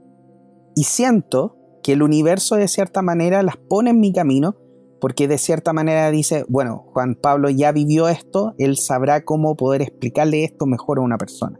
y 0.75 0.83
siento 0.83 1.57
que 1.81 1.93
el 1.93 2.03
universo 2.03 2.55
de 2.55 2.67
cierta 2.67 3.01
manera 3.01 3.43
las 3.43 3.57
pone 3.57 3.89
en 3.91 3.99
mi 3.99 4.13
camino 4.13 4.55
porque 5.01 5.27
de 5.27 5.37
cierta 5.37 5.73
manera 5.73 6.09
dice, 6.11 6.45
bueno, 6.47 6.85
Juan 6.93 7.15
Pablo 7.15 7.49
ya 7.49 7.71
vivió 7.71 8.07
esto, 8.07 8.53
él 8.57 8.77
sabrá 8.77 9.23
cómo 9.23 9.55
poder 9.55 9.81
explicarle 9.81 10.43
esto 10.43 10.65
mejor 10.65 10.99
a 10.99 11.01
una 11.01 11.17
persona. 11.17 11.59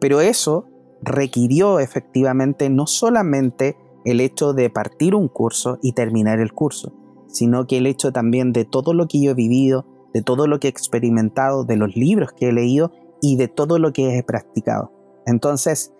Pero 0.00 0.20
eso 0.20 0.66
requirió 1.02 1.80
efectivamente 1.80 2.70
no 2.70 2.86
solamente 2.86 3.76
el 4.04 4.20
hecho 4.20 4.52
de 4.52 4.70
partir 4.70 5.14
un 5.14 5.28
curso 5.28 5.78
y 5.82 5.92
terminar 5.92 6.40
el 6.40 6.52
curso, 6.52 6.92
sino 7.26 7.66
que 7.66 7.78
el 7.78 7.86
hecho 7.86 8.12
también 8.12 8.52
de 8.52 8.64
todo 8.64 8.94
lo 8.94 9.06
que 9.06 9.20
yo 9.20 9.32
he 9.32 9.34
vivido, 9.34 9.86
de 10.14 10.22
todo 10.22 10.46
lo 10.46 10.60
que 10.60 10.68
he 10.68 10.70
experimentado, 10.70 11.64
de 11.64 11.76
los 11.76 11.94
libros 11.96 12.32
que 12.32 12.48
he 12.48 12.52
leído 12.52 12.92
y 13.20 13.36
de 13.36 13.48
todo 13.48 13.78
lo 13.78 13.92
que 13.92 14.16
he 14.16 14.22
practicado. 14.22 14.92
Entonces, 15.26 15.92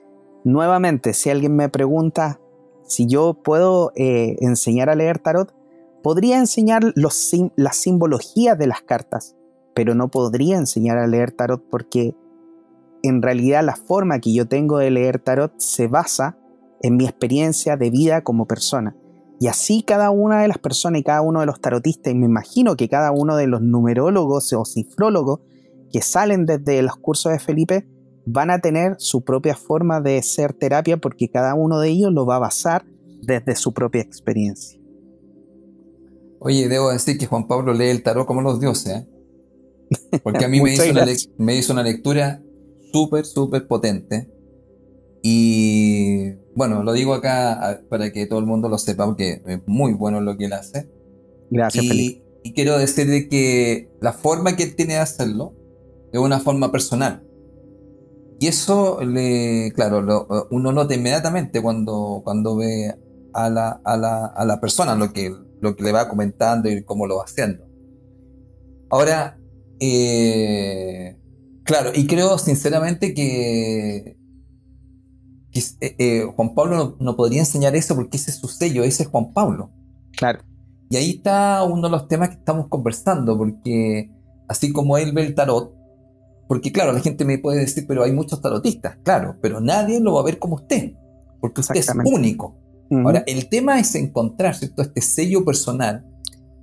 nuevamente, 0.45 1.13
si 1.13 1.31
alguien 1.31 1.55
me 1.55 1.69
pregunta 1.69 2.41
si 2.85 3.07
yo 3.07 3.35
puedo 3.35 3.93
eh, 3.97 4.37
enseñar 4.41 4.89
a 4.89 4.95
leer 4.95 5.19
tarot, 5.19 5.55
podría 6.03 6.39
enseñar 6.39 6.83
los, 6.95 7.31
las 7.57 7.77
simbologías 7.77 8.59
de 8.59 8.67
las 8.67 8.81
cartas, 8.81 9.37
pero 9.75 9.95
no 9.95 10.09
podría 10.09 10.57
enseñar 10.57 10.97
a 10.97 11.07
leer 11.07 11.33
tarot 11.33 11.63
porque 11.69 12.15
en 13.03 13.23
realidad 13.23 13.65
la 13.65 13.77
forma 13.77 14.21
que 14.21 14.33
yo 14.33 14.47
tengo 14.47 14.79
de 14.79 14.91
leer 14.91 15.19
tarot 15.19 15.53
se 15.59 15.87
basa 15.87 16.39
en 16.83 16.97
mi 16.97 17.05
experiencia 17.05 17.77
de 17.77 17.91
vida 17.91 18.23
como 18.23 18.47
persona. 18.47 18.97
Y 19.41 19.47
así 19.47 19.83
cada 19.83 20.11
una 20.11 20.43
de 20.43 20.49
las 20.49 20.59
personas 20.59 21.01
y 21.01 21.05
cada 21.05 21.23
uno 21.23 21.41
de 21.41 21.47
los 21.47 21.61
tarotistas, 21.61 22.13
y 22.13 22.17
me 22.17 22.27
imagino 22.27 22.77
que 22.77 22.89
cada 22.89 23.13
uno 23.13 23.37
de 23.37 23.47
los 23.47 23.63
numerólogos 23.63 24.53
o 24.53 24.65
cifrólogos 24.65 25.41
que 25.93 26.03
salen 26.03 26.45
desde 26.45 26.83
los 26.83 26.97
cursos 26.97 27.33
de 27.33 27.39
Felipe, 27.39 27.89
van 28.27 28.51
a 28.51 28.61
tener 28.61 28.97
su 28.99 29.25
propia 29.25 29.55
forma 29.55 30.01
de 30.01 30.23
ser 30.23 30.53
terapia 30.53 30.99
porque 30.99 31.31
cada 31.31 31.55
uno 31.55 31.81
de 31.81 31.89
ellos 31.89 32.13
lo 32.13 32.27
va 32.27 32.37
a 32.37 32.41
basar 32.41 32.85
desde 33.23 33.57
su 33.57 33.73
propia 33.73 34.03
experiencia. 34.03 34.79
Oye, 36.41 36.69
debo 36.69 36.91
decir 36.91 37.17
que 37.19 37.27
Juan 37.27 37.49
Pablo 37.49 37.73
lee 37.73 37.89
el 37.89 38.03
tarot 38.03 38.27
como 38.27 38.43
los 38.43 38.61
dioses, 38.61 38.93
¿eh? 38.93 39.09
porque 40.23 40.45
a 40.45 40.49
mí 40.49 40.61
me 40.61 40.75
hizo, 40.75 40.85
me 41.39 41.57
hizo, 41.57 41.73
una 41.73 41.83
lectura 41.83 42.43
súper, 42.93 43.25
súper 43.25 43.67
potente. 43.67 44.31
Y 45.23 46.33
bueno, 46.55 46.83
lo 46.83 46.93
digo 46.93 47.15
acá 47.15 47.83
para 47.89 48.13
que 48.13 48.27
todo 48.27 48.39
el 48.39 48.47
mundo 48.47 48.69
lo 48.69 48.79
sepa, 48.79 49.07
porque 49.07 49.43
es 49.47 49.61
muy 49.67 49.93
bueno 49.93 50.21
lo 50.21 50.37
que 50.37 50.47
él 50.47 50.53
hace. 50.53 50.89
Gracias, 51.51 51.85
y, 51.85 52.23
y 52.43 52.53
quiero 52.53 52.79
decirle 52.79 53.29
que 53.29 53.91
la 54.01 54.13
forma 54.13 54.57
que 54.57 54.63
él 54.65 54.77
tiene 54.77 54.95
de 54.95 55.01
hacerlo 55.01 55.55
es 56.13 56.21
una 56.21 56.41
forma 56.41 56.71
personal. 56.71 57.25
Y 58.41 58.47
eso, 58.47 59.01
le, 59.01 59.73
claro, 59.75 60.47
uno 60.51 60.73
nota 60.73 60.95
inmediatamente 60.95 61.61
cuando, 61.61 62.21
cuando 62.23 62.57
ve 62.57 62.95
a 63.33 63.51
la, 63.51 63.81
a, 63.85 63.97
la, 63.97 64.27
a 64.27 64.45
la 64.45 64.61
persona 64.61 64.95
lo 64.95 65.13
que, 65.13 65.35
lo 65.61 65.75
que 65.75 65.83
le 65.83 65.93
va 65.93 66.09
comentando 66.09 66.71
y 66.71 66.85
cómo 66.85 67.07
lo 67.07 67.17
va 67.17 67.25
haciendo. 67.25 67.65
Ahora, 68.91 69.39
eh, 69.81 71.17
Claro, 71.69 71.91
y 71.95 72.07
creo 72.07 72.39
sinceramente 72.39 73.13
que, 73.13 74.17
eh, 75.53 75.97
eh, 75.99 76.25
Juan 76.35 76.55
Pablo 76.55 76.97
no, 76.99 77.15
podría 77.15 77.41
enseñar 77.41 77.77
eso 77.77 77.95
porque 77.95 78.17
ese 78.17 78.31
es 78.31 78.39
su 78.39 78.49
sello, 78.49 78.85
ese 78.85 79.03
es 79.03 79.11
Juan 79.11 79.35
Pablo. 79.35 79.71
Claro. 80.17 80.41
Y 80.89 80.97
ahí 80.97 81.11
está 81.11 81.63
uno 81.65 81.83
de 81.83 81.91
los 81.91 82.09
temas 82.09 82.31
que 82.31 82.37
estamos 82.37 82.69
conversando, 82.69 83.37
porque 83.37 84.11
así 84.49 84.73
como 84.73 84.97
él 84.97 85.13
ve 85.13 85.27
el 85.27 85.35
tarot, 85.35 85.75
porque 86.49 86.73
claro, 86.73 86.93
la 86.93 87.01
gente 87.01 87.27
me 87.27 87.37
puede 87.37 87.59
decir, 87.59 87.85
pero 87.87 88.03
hay 88.03 88.13
muchos 88.13 88.41
tarotistas, 88.41 88.97
claro, 89.03 89.37
pero 89.43 89.61
nadie 89.61 90.01
lo 90.01 90.15
va 90.15 90.23
a 90.23 90.25
ver 90.25 90.39
como 90.39 90.55
usted, 90.55 90.95
porque 91.39 91.61
usted 91.61 91.77
es 91.77 91.93
único. 92.03 92.57
Ahora, 92.91 93.25
el 93.27 93.51
tema 93.51 93.79
es 93.79 93.95
encontrar, 93.95 94.55
¿cierto? 94.55 94.81
Este 94.81 95.03
sello 95.03 95.45
personal 95.45 96.07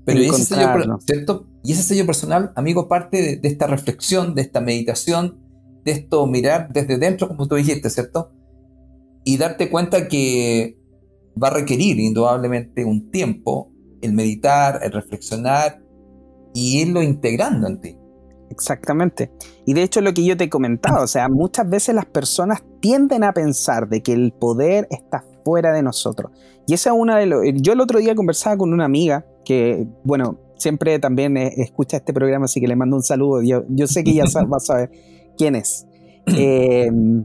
pero 0.05 0.19
ese 0.19 0.45
sello, 0.45 0.99
¿cierto? 0.99 1.47
Y 1.65 1.71
ese 1.71 1.81
sello 1.81 2.05
personal, 2.05 2.51
amigo, 2.55 2.87
parte 2.87 3.37
de, 3.37 3.47
esta 3.47 3.65
reflexión, 3.65 4.35
de 4.35 4.43
esta 4.43 4.61
meditación, 4.61 5.39
de 5.83 5.93
esto 5.93 6.27
mirar 6.27 6.69
desde 6.71 6.99
dentro, 6.99 7.27
como 7.27 7.47
tú 7.47 7.55
dijiste, 7.55 7.89
¿cierto? 7.89 8.31
Y 9.23 9.37
darte 9.37 9.71
cuenta 9.71 10.07
que 10.07 10.77
va 11.41 11.47
a 11.47 11.51
requerir 11.51 11.99
indudablemente 11.99 12.85
un 12.85 13.09
tiempo 13.09 13.71
el 14.01 14.13
meditar, 14.13 14.79
el 14.83 14.91
reflexionar 14.91 15.81
y 16.53 16.81
irlo 16.81 17.01
integrando 17.01 17.67
en 17.67 17.81
ti. 17.81 17.97
Exactamente. 18.51 19.31
Y 19.65 19.73
de 19.73 19.81
hecho 19.81 20.01
lo 20.01 20.13
que 20.13 20.23
yo 20.23 20.37
te 20.37 20.43
he 20.43 20.49
comentado, 20.49 21.03
o 21.03 21.07
sea, 21.07 21.27
muchas 21.29 21.67
veces 21.67 21.95
las 21.95 22.05
personas 22.05 22.63
tienden 22.79 23.23
a 23.23 23.33
pensar 23.33 23.89
de 23.89 24.03
que 24.03 24.13
el 24.13 24.33
poder 24.33 24.87
está 24.91 25.25
fuera 25.43 25.73
de 25.73 25.81
nosotros. 25.81 26.31
Y 26.67 26.75
esa 26.75 26.91
es 26.91 26.95
una 26.95 27.17
de 27.17 27.25
los... 27.25 27.41
Yo 27.55 27.73
el 27.73 27.81
otro 27.81 27.97
día 27.97 28.13
conversaba 28.13 28.55
con 28.55 28.71
una 28.71 28.85
amiga 28.85 29.25
que, 29.43 29.87
bueno, 30.03 30.44
siempre 30.57 30.99
también 30.99 31.37
eh, 31.37 31.53
escucha 31.57 31.97
este 31.97 32.13
programa, 32.13 32.45
así 32.45 32.59
que 32.59 32.67
le 32.67 32.75
mando 32.75 32.95
un 32.95 33.03
saludo. 33.03 33.41
Yo, 33.41 33.63
yo 33.69 33.87
sé 33.87 34.03
que 34.03 34.13
ya 34.13 34.23
va 34.51 34.57
a 34.57 34.59
saber 34.59 34.91
quién 35.37 35.55
es. 35.55 35.87
Em, 36.27 37.23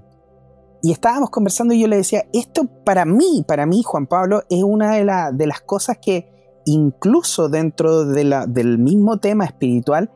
y 0.82 0.92
estábamos 0.92 1.30
conversando 1.30 1.72
y 1.72 1.80
yo 1.80 1.88
le 1.88 1.96
decía, 1.96 2.24
esto 2.32 2.64
para 2.84 3.04
mí, 3.04 3.44
para 3.46 3.66
mí, 3.66 3.82
Juan 3.82 4.06
Pablo, 4.06 4.42
es 4.50 4.62
una 4.62 4.94
de, 4.94 5.06
de 5.34 5.46
las 5.46 5.60
cosas 5.62 5.98
que 5.98 6.40
incluso 6.64 7.48
dentro 7.48 8.04
de 8.04 8.24
la, 8.24 8.46
del 8.46 8.78
mismo 8.78 9.18
tema 9.18 9.44
espiritual, 9.44 10.10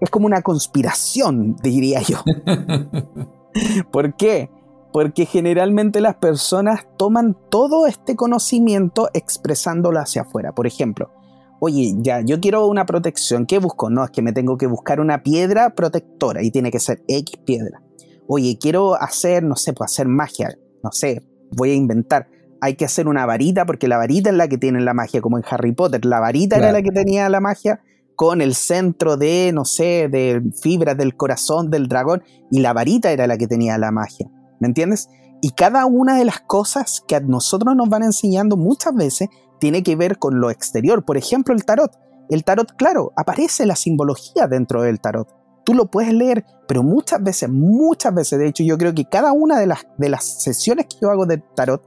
es 0.00 0.10
como 0.10 0.26
una 0.26 0.42
conspiración, 0.42 1.56
diría 1.62 2.00
yo. 2.02 2.18
¿Por 3.90 4.14
qué? 4.14 4.50
Porque 4.92 5.26
generalmente 5.26 6.00
las 6.00 6.16
personas 6.16 6.86
toman 6.96 7.36
todo 7.50 7.86
este 7.86 8.16
conocimiento 8.16 9.08
expresándolo 9.12 9.98
hacia 9.98 10.22
afuera. 10.22 10.52
Por 10.52 10.66
ejemplo, 10.66 11.10
oye, 11.60 11.94
ya, 11.98 12.20
yo 12.20 12.40
quiero 12.40 12.66
una 12.66 12.86
protección. 12.86 13.46
¿Qué 13.46 13.58
busco? 13.58 13.90
No, 13.90 14.04
es 14.04 14.10
que 14.10 14.22
me 14.22 14.32
tengo 14.32 14.56
que 14.56 14.66
buscar 14.66 15.00
una 15.00 15.22
piedra 15.22 15.74
protectora 15.74 16.42
y 16.42 16.50
tiene 16.50 16.70
que 16.70 16.80
ser 16.80 17.02
X 17.08 17.38
piedra. 17.44 17.82
Oye, 18.26 18.58
quiero 18.60 18.94
hacer, 18.94 19.42
no 19.42 19.56
sé, 19.56 19.72
pues 19.72 19.92
hacer 19.92 20.08
magia. 20.08 20.58
No 20.82 20.92
sé, 20.92 21.22
voy 21.52 21.70
a 21.70 21.74
inventar. 21.74 22.28
Hay 22.60 22.74
que 22.74 22.84
hacer 22.84 23.08
una 23.08 23.24
varita 23.24 23.66
porque 23.66 23.88
la 23.88 23.96
varita 23.96 24.30
es 24.30 24.36
la 24.36 24.48
que 24.48 24.58
tiene 24.58 24.80
la 24.80 24.94
magia, 24.94 25.20
como 25.20 25.38
en 25.38 25.44
Harry 25.48 25.72
Potter. 25.72 26.04
La 26.04 26.20
varita 26.20 26.56
era 26.56 26.72
la 26.72 26.82
que 26.82 26.90
tenía 26.90 27.28
la 27.28 27.40
magia 27.40 27.80
con 28.16 28.40
el 28.40 28.56
centro 28.56 29.16
de, 29.16 29.52
no 29.54 29.64
sé, 29.64 30.08
de 30.10 30.42
fibras 30.60 30.96
del 30.96 31.14
corazón 31.14 31.70
del 31.70 31.86
dragón 31.86 32.24
y 32.50 32.58
la 32.58 32.72
varita 32.72 33.12
era 33.12 33.28
la 33.28 33.38
que 33.38 33.46
tenía 33.46 33.78
la 33.78 33.92
magia. 33.92 34.28
¿Me 34.60 34.66
entiendes? 34.66 35.08
Y 35.40 35.50
cada 35.50 35.86
una 35.86 36.18
de 36.18 36.24
las 36.24 36.40
cosas 36.40 37.04
que 37.06 37.14
a 37.14 37.20
nosotros 37.20 37.76
nos 37.76 37.88
van 37.88 38.02
enseñando 38.02 38.56
muchas 38.56 38.92
veces 38.92 39.28
tiene 39.58 39.82
que 39.82 39.96
ver 39.96 40.18
con 40.18 40.40
lo 40.40 40.50
exterior. 40.50 41.04
Por 41.04 41.16
ejemplo, 41.16 41.54
el 41.54 41.64
tarot. 41.64 41.92
El 42.28 42.44
tarot, 42.44 42.76
claro, 42.76 43.12
aparece 43.16 43.66
la 43.66 43.76
simbología 43.76 44.46
dentro 44.46 44.82
del 44.82 45.00
tarot. 45.00 45.28
Tú 45.64 45.74
lo 45.74 45.86
puedes 45.86 46.12
leer, 46.12 46.44
pero 46.66 46.82
muchas 46.82 47.22
veces, 47.22 47.48
muchas 47.48 48.14
veces, 48.14 48.38
de 48.38 48.48
hecho 48.48 48.64
yo 48.64 48.78
creo 48.78 48.94
que 48.94 49.04
cada 49.04 49.32
una 49.32 49.58
de 49.58 49.66
las, 49.66 49.86
de 49.96 50.08
las 50.08 50.24
sesiones 50.42 50.86
que 50.86 50.96
yo 51.02 51.10
hago 51.10 51.26
de 51.26 51.38
tarot, 51.54 51.82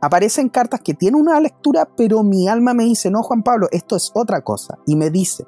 aparecen 0.00 0.48
cartas 0.48 0.80
que 0.80 0.94
tienen 0.94 1.20
una 1.20 1.40
lectura, 1.40 1.88
pero 1.96 2.22
mi 2.22 2.48
alma 2.48 2.74
me 2.74 2.84
dice, 2.84 3.10
no, 3.10 3.22
Juan 3.22 3.42
Pablo, 3.42 3.68
esto 3.72 3.96
es 3.96 4.10
otra 4.14 4.42
cosa. 4.42 4.78
Y 4.86 4.96
me 4.96 5.10
dice, 5.10 5.44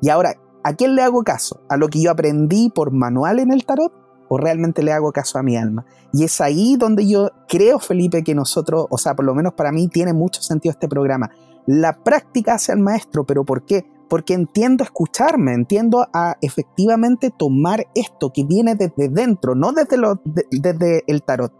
y 0.00 0.08
ahora, 0.08 0.34
¿a 0.64 0.74
quién 0.74 0.94
le 0.94 1.02
hago 1.02 1.22
caso? 1.22 1.62
¿A 1.68 1.76
lo 1.76 1.88
que 1.88 2.02
yo 2.02 2.10
aprendí 2.10 2.70
por 2.70 2.92
manual 2.92 3.38
en 3.38 3.52
el 3.52 3.64
tarot? 3.64 3.92
¿O 4.32 4.38
realmente 4.38 4.84
le 4.84 4.92
hago 4.92 5.10
caso 5.10 5.40
a 5.40 5.42
mi 5.42 5.56
alma? 5.56 5.84
Y 6.12 6.22
es 6.22 6.40
ahí 6.40 6.76
donde 6.76 7.04
yo 7.04 7.30
creo, 7.48 7.80
Felipe, 7.80 8.22
que 8.22 8.32
nosotros, 8.32 8.86
o 8.88 8.96
sea, 8.96 9.16
por 9.16 9.24
lo 9.24 9.34
menos 9.34 9.54
para 9.54 9.72
mí 9.72 9.88
tiene 9.88 10.12
mucho 10.12 10.40
sentido 10.40 10.70
este 10.70 10.86
programa. 10.86 11.30
La 11.66 12.04
práctica 12.04 12.54
hace 12.54 12.70
al 12.70 12.78
maestro, 12.78 13.24
pero 13.24 13.44
¿por 13.44 13.64
qué? 13.64 13.84
Porque 14.08 14.34
entiendo 14.34 14.84
escucharme, 14.84 15.52
entiendo 15.52 16.06
a 16.14 16.36
efectivamente 16.42 17.30
tomar 17.36 17.88
esto 17.96 18.30
que 18.32 18.44
viene 18.44 18.76
desde 18.76 19.08
dentro, 19.08 19.56
no 19.56 19.72
desde, 19.72 21.02
el 21.08 21.22
tarot. 21.24 21.52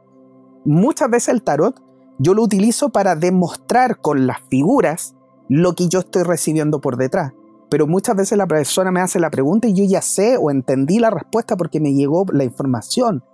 Muchas 0.65 1.11
veces 1.11 1.31
el 1.31 1.43
tarot 1.43 1.83
yo 2.21 2.35
lo 2.35 2.45
utilizo 2.45 2.91
para 2.91 3.17
demostrar 3.17 4.01
con 4.01 4.29
las 4.29 4.43
figuras 4.49 5.17
lo 5.49 5.75
que 5.75 5.89
yo 5.89 5.99
estoy 5.99 6.23
recibiendo 6.23 6.81
por 6.81 6.97
detrás 6.97 7.33
pero 7.71 7.87
muchas 7.87 8.17
veces 8.17 8.37
la 8.37 8.47
persona 8.47 8.91
me 8.91 9.01
hace 9.01 9.21
la 9.21 9.31
pregunta 9.31 9.69
y 9.69 9.75
yo 9.75 9.85
ya 9.85 10.03
sé 10.03 10.37
o 10.37 10.51
entendí 10.51 10.99
la 10.99 11.11
respuesta 11.11 11.57
porque 11.57 11.81
me 11.81 11.95
llegó 11.95 12.27
la 12.33 12.45
información. 12.45 13.25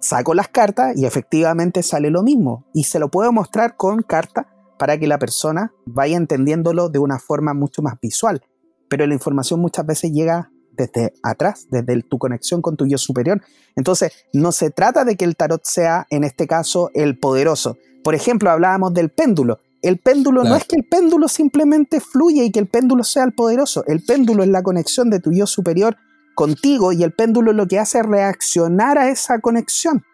Saco 0.00 0.34
las 0.34 0.48
cartas 0.48 0.96
y 0.96 1.06
efectivamente 1.06 1.82
sale 1.82 2.10
lo 2.10 2.22
mismo 2.22 2.64
y 2.74 2.84
se 2.84 2.98
lo 2.98 3.10
puedo 3.10 3.32
mostrar 3.32 3.76
con 3.76 4.02
carta 4.02 4.48
para 4.78 4.98
que 4.98 5.06
la 5.06 5.18
persona 5.18 5.72
vaya 5.86 6.16
entendiéndolo 6.16 6.88
de 6.88 6.98
una 6.98 7.18
forma 7.18 7.54
mucho 7.54 7.82
más 7.82 7.94
visual. 8.00 8.42
Pero 8.88 9.06
la 9.06 9.14
información 9.14 9.60
muchas 9.60 9.86
veces 9.86 10.10
llega 10.10 10.50
desde 10.72 11.12
atrás, 11.22 11.66
desde 11.70 12.02
tu 12.02 12.18
conexión 12.18 12.62
con 12.62 12.76
tu 12.76 12.86
yo 12.86 12.98
superior. 12.98 13.42
Entonces, 13.76 14.12
no 14.32 14.52
se 14.52 14.70
trata 14.70 15.04
de 15.04 15.16
que 15.16 15.24
el 15.24 15.36
tarot 15.36 15.60
sea, 15.64 16.06
en 16.10 16.24
este 16.24 16.46
caso, 16.46 16.90
el 16.94 17.18
poderoso. 17.18 17.76
Por 18.02 18.14
ejemplo, 18.14 18.50
hablábamos 18.50 18.94
del 18.94 19.10
péndulo. 19.10 19.60
El 19.82 19.98
péndulo 19.98 20.44
no 20.44 20.56
es 20.56 20.64
que 20.64 20.76
el 20.76 20.84
péndulo 20.84 21.28
simplemente 21.28 22.00
fluya 22.00 22.44
y 22.44 22.50
que 22.50 22.58
el 22.60 22.68
péndulo 22.68 23.02
sea 23.02 23.24
el 23.24 23.32
poderoso. 23.32 23.82
El 23.86 24.04
péndulo 24.04 24.42
es 24.42 24.50
la 24.50 24.62
conexión 24.62 25.08
de 25.08 25.20
tu 25.20 25.32
yo 25.32 25.46
superior 25.46 25.96
contigo 26.34 26.92
y 26.92 27.02
el 27.02 27.12
péndulo 27.12 27.52
lo 27.52 27.66
que 27.66 27.78
hace 27.78 27.98
es 27.98 28.06
reaccionar 28.06 28.98
a 28.98 29.08
esa 29.08 29.40
conexión. 29.40 30.04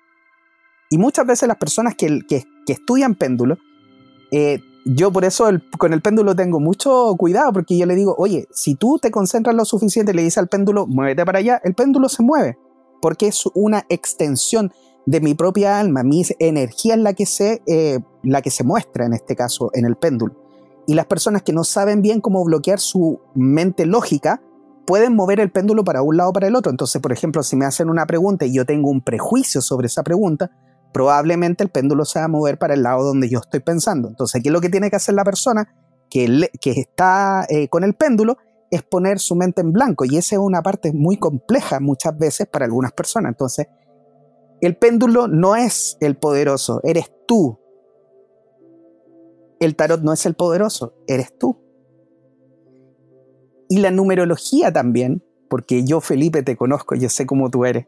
Y 0.89 0.99
muchas 0.99 1.27
veces 1.27 1.49
las 1.49 1.57
personas 1.57 1.95
que, 1.97 2.21
estudian 2.69 3.17
péndulo, 3.17 3.59
eh, 4.31 4.61
yo 4.85 5.11
por 5.11 5.25
eso 5.25 5.49
con 5.79 5.93
el 5.93 6.01
péndulo 6.01 6.37
tengo 6.37 6.61
mucho 6.61 7.15
cuidado 7.19 7.53
porque 7.53 7.77
yo 7.77 7.87
le 7.87 7.97
digo, 7.97 8.15
oye, 8.19 8.47
si 8.53 8.77
tú 8.77 8.99
te 9.01 9.11
concentras 9.11 9.57
lo 9.57 9.65
suficiente 9.65 10.13
y 10.13 10.15
le 10.15 10.23
dices 10.23 10.39
al 10.39 10.49
péndulo, 10.49 10.87
muévete 10.87 11.25
para 11.25 11.41
allá, 11.41 11.61
el 11.65 11.75
péndulo 11.75 12.09
se 12.09 12.23
mueve 12.23 12.57
porque 13.03 13.27
es 13.27 13.45
una 13.55 13.85
extensión 13.89 14.73
de 15.07 15.21
mi 15.21 15.35
propia 15.35 15.79
alma, 15.79 16.03
mi 16.03 16.25
energía 16.41 16.95
es 16.95 17.01
la 17.01 17.15
que, 17.15 17.27
se, 17.27 17.63
eh, 17.67 18.01
la 18.27 18.43
que 18.43 18.51
se 18.51 18.65
muestra 18.65 19.07
en 19.07 19.13
este 19.13 19.37
caso 19.37 19.71
en 19.73 19.87
el 19.87 19.97
péndulo. 19.97 20.35
Y 20.87 20.95
las 20.95 21.07
personas 21.07 21.43
que 21.43 21.53
no 21.53 21.65
saben 21.65 22.03
bien 22.03 22.21
cómo 22.21 22.45
bloquear 22.45 22.79
su 22.79 23.21
mente 23.35 23.87
lógica 23.87 24.41
pueden 24.87 25.17
mover 25.17 25.41
el 25.41 25.51
péndulo 25.51 25.85
para 25.85 26.03
un 26.03 26.17
lado 26.17 26.31
o 26.31 26.33
para 26.33 26.47
el 26.47 26.55
otro. 26.55 26.71
Entonces, 26.71 27.03
por 27.03 27.13
ejemplo, 27.13 27.43
si 27.43 27.57
me 27.57 27.65
hacen 27.65 27.91
una 27.91 28.07
pregunta 28.07 28.47
y 28.47 28.55
yo 28.55 28.65
tengo 28.65 28.89
un 28.89 29.01
prejuicio 29.01 29.61
sobre 29.61 29.89
esa 29.89 30.03
pregunta, 30.03 30.51
probablemente 30.93 31.65
el 31.65 31.71
péndulo 31.71 32.05
se 32.05 32.21
va 32.21 32.27
a 32.27 32.29
mover 32.29 32.59
para 32.59 32.75
el 32.75 32.83
lado 32.83 33.05
donde 33.05 33.29
yo 33.29 33.41
estoy 33.41 33.61
pensando. 33.61 34.09
Entonces, 34.09 34.43
¿qué 34.43 34.49
es 34.49 34.53
lo 34.53 34.61
que 34.61 34.69
tiene 34.69 34.91
que 34.91 34.97
hacer 34.97 35.15
la 35.15 35.25
persona 35.25 35.69
que, 36.09 36.51
está 36.63 37.47
eh, 37.49 37.69
con 37.69 37.83
el 37.83 37.95
péndulo? 37.95 38.39
Es 38.71 38.83
poner 38.83 39.19
su 39.19 39.35
mente 39.35 39.61
en 39.61 39.73
blanco. 39.73 40.05
Y 40.05 40.17
esa 40.17 40.37
es 40.37 40.41
una 40.41 40.63
parte 40.63 40.93
muy 40.93 41.17
compleja 41.17 41.81
muchas 41.81 42.17
veces 42.17 42.47
para 42.47 42.65
algunas 42.65 42.93
personas. 42.93 43.31
Entonces, 43.31 43.67
el 44.61 44.77
péndulo 44.77 45.29
no 45.29 45.57
es 45.57 45.97
el 46.01 46.17
poderoso, 46.17 46.81
eres 46.85 47.11
tú. 47.27 47.59
El 49.61 49.77
tarot 49.77 50.03
no 50.03 50.13
es 50.13 50.27
el 50.27 50.35
poderoso, 50.35 50.95
eres 51.07 51.37
tú. 51.39 51.59
Y 53.69 53.79
la 53.79 53.91
numerología 53.91 54.73
también, 54.73 55.25
porque 55.49 55.85
yo 55.85 56.01
Felipe 56.01 56.43
te 56.43 56.57
conozco, 56.57 56.95
yo 56.95 57.09
sé 57.09 57.27
cómo 57.27 57.51
tú 57.51 57.65
eres. 57.65 57.87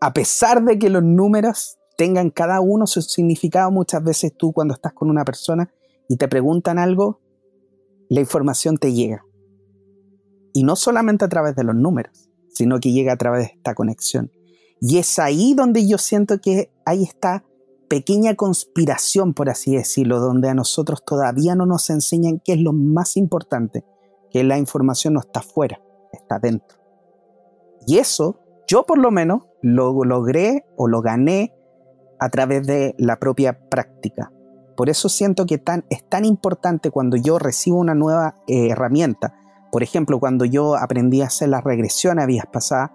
A 0.00 0.12
pesar 0.12 0.64
de 0.64 0.78
que 0.78 0.90
los 0.90 1.02
números 1.02 1.78
tengan 1.96 2.30
cada 2.30 2.60
uno 2.60 2.86
su 2.86 3.02
significado, 3.02 3.70
muchas 3.70 4.04
veces 4.04 4.32
tú 4.36 4.52
cuando 4.52 4.74
estás 4.74 4.92
con 4.92 5.10
una 5.10 5.24
persona 5.24 5.72
y 6.08 6.16
te 6.16 6.28
preguntan 6.28 6.78
algo, 6.78 7.20
la 8.08 8.20
información 8.20 8.76
te 8.76 8.92
llega. 8.92 9.24
Y 10.52 10.62
no 10.62 10.76
solamente 10.76 11.24
a 11.24 11.28
través 11.28 11.56
de 11.56 11.64
los 11.64 11.74
números, 11.74 12.30
sino 12.50 12.78
que 12.80 12.92
llega 12.92 13.12
a 13.12 13.16
través 13.16 13.48
de 13.48 13.54
esta 13.56 13.74
conexión. 13.74 14.30
Y 14.80 14.98
es 14.98 15.18
ahí 15.18 15.54
donde 15.54 15.86
yo 15.86 15.98
siento 15.98 16.40
que 16.40 16.72
hay 16.84 17.02
esta 17.02 17.44
pequeña 17.88 18.34
conspiración, 18.34 19.34
por 19.34 19.50
así 19.50 19.74
decirlo, 19.74 20.20
donde 20.20 20.48
a 20.48 20.54
nosotros 20.54 21.04
todavía 21.04 21.54
no 21.54 21.66
nos 21.66 21.90
enseñan 21.90 22.40
qué 22.44 22.52
es 22.54 22.60
lo 22.60 22.72
más 22.72 23.16
importante, 23.16 23.84
que 24.30 24.44
la 24.44 24.58
información 24.58 25.14
no 25.14 25.20
está 25.20 25.40
afuera, 25.40 25.80
está 26.12 26.38
dentro. 26.38 26.78
Y 27.86 27.98
eso, 27.98 28.40
yo 28.66 28.84
por 28.84 28.98
lo 28.98 29.10
menos, 29.10 29.42
lo 29.62 30.04
logré 30.04 30.64
o 30.76 30.88
lo 30.88 31.00
gané 31.00 31.54
a 32.20 32.28
través 32.28 32.66
de 32.66 32.94
la 32.98 33.18
propia 33.18 33.68
práctica. 33.68 34.32
Por 34.76 34.88
eso 34.88 35.08
siento 35.08 35.46
que 35.46 35.60
es 35.90 36.08
tan 36.08 36.24
importante 36.24 36.90
cuando 36.90 37.16
yo 37.16 37.38
recibo 37.38 37.78
una 37.78 37.94
nueva 37.94 38.36
eh, 38.46 38.68
herramienta. 38.70 39.34
Por 39.72 39.82
ejemplo, 39.82 40.20
cuando 40.20 40.44
yo 40.44 40.76
aprendí 40.76 41.20
a 41.22 41.26
hacer 41.26 41.48
las 41.48 41.64
regresiones 41.64 42.26
vías 42.26 42.46
pasadas, 42.52 42.90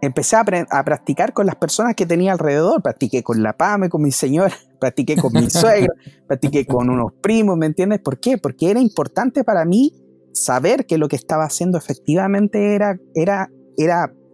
empecé 0.00 0.36
a, 0.36 0.44
practicar 0.44 1.32
con 1.32 1.46
las 1.46 1.56
personas 1.56 1.94
que 1.94 2.06
tenía 2.06 2.32
alrededor. 2.32 2.82
Practiqué 2.82 3.22
con 3.22 3.42
la 3.42 3.56
PAME, 3.56 3.88
con 3.88 4.02
mi 4.02 4.12
señora, 4.12 4.54
practiqué 4.80 5.16
con 5.16 5.32
mi 5.32 5.48
suegro, 5.50 5.92
practiqué 6.26 6.66
con 6.66 6.90
unos 6.90 7.12
primos, 7.20 7.56
¿me 7.56 7.66
entiendes? 7.66 8.00
¿Por 8.00 8.20
qué? 8.20 8.38
Porque 8.38 8.70
era 8.70 8.80
importante 8.80 9.44
para 9.44 9.64
mí 9.64 9.92
saber 10.32 10.86
que 10.86 10.98
lo 10.98 11.08
que 11.08 11.16
estaba 11.16 11.44
haciendo 11.44 11.78
efectivamente 11.78 12.74
era, 12.74 13.50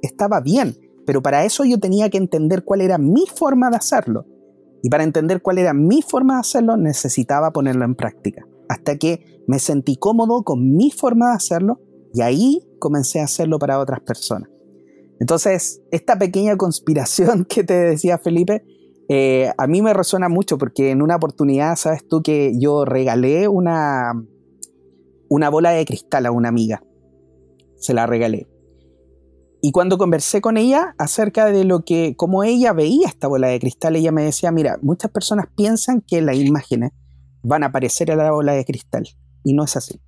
estaba 0.02 0.40
bien. 0.40 0.76
Pero 1.06 1.22
para 1.22 1.44
eso 1.44 1.64
yo 1.64 1.78
tenía 1.78 2.10
que 2.10 2.18
entender 2.18 2.64
cuál 2.64 2.80
era 2.80 2.98
mi 2.98 3.24
forma 3.26 3.70
de 3.70 3.76
hacerlo. 3.76 4.26
Y 4.82 4.90
para 4.90 5.04
entender 5.04 5.40
cuál 5.40 5.58
era 5.58 5.72
mi 5.72 6.02
forma 6.02 6.34
de 6.34 6.40
hacerlo, 6.40 6.76
necesitaba 6.76 7.52
ponerlo 7.52 7.84
en 7.84 7.94
práctica. 7.94 8.44
Hasta 8.68 8.96
que 8.96 9.42
me 9.46 9.58
sentí 9.58 9.96
cómodo 9.96 10.42
con 10.42 10.76
mi 10.76 10.90
forma 10.90 11.30
de 11.30 11.36
hacerlo 11.36 11.80
y 12.12 12.22
ahí 12.22 12.68
comencé 12.78 13.20
a 13.20 13.24
hacerlo 13.24 13.58
para 13.58 13.78
otras 13.78 14.00
personas. 14.00 14.50
Entonces, 15.20 15.80
esta 15.90 16.18
pequeña 16.18 16.56
conspiración 16.56 17.44
que 17.48 17.64
te 17.64 17.74
decía 17.74 18.18
Felipe, 18.18 18.64
eh, 19.08 19.50
a 19.56 19.66
mí 19.66 19.82
me 19.82 19.94
resuena 19.94 20.28
mucho 20.28 20.58
porque 20.58 20.90
en 20.90 21.02
una 21.02 21.16
oportunidad, 21.16 21.76
sabes 21.76 22.06
tú 22.08 22.22
que 22.22 22.52
yo 22.58 22.84
regalé 22.84 23.48
una, 23.48 24.12
una 25.28 25.48
bola 25.48 25.70
de 25.70 25.84
cristal 25.84 26.26
a 26.26 26.32
una 26.32 26.48
amiga. 26.48 26.82
Se 27.78 27.94
la 27.94 28.06
regalé. 28.06 28.48
Y 29.62 29.72
cuando 29.72 29.98
conversé 29.98 30.40
con 30.40 30.56
ella 30.56 30.94
acerca 30.98 31.46
de 31.46 31.64
lo 31.64 31.84
que, 31.84 32.14
cómo 32.16 32.44
ella 32.44 32.72
veía 32.72 33.08
esta 33.08 33.26
bola 33.26 33.48
de 33.48 33.58
cristal, 33.58 33.96
ella 33.96 34.12
me 34.12 34.22
decía, 34.22 34.52
mira, 34.52 34.78
muchas 34.82 35.10
personas 35.10 35.46
piensan 35.56 36.02
que 36.02 36.20
las 36.20 36.36
imágenes 36.36 36.92
van 37.42 37.62
a 37.62 37.66
aparecer 37.66 38.10
en 38.10 38.18
la 38.18 38.30
bola 38.30 38.52
de 38.52 38.64
cristal. 38.64 39.08
Y 39.42 39.54
no 39.54 39.64
es 39.64 39.76
así. 39.76 40.00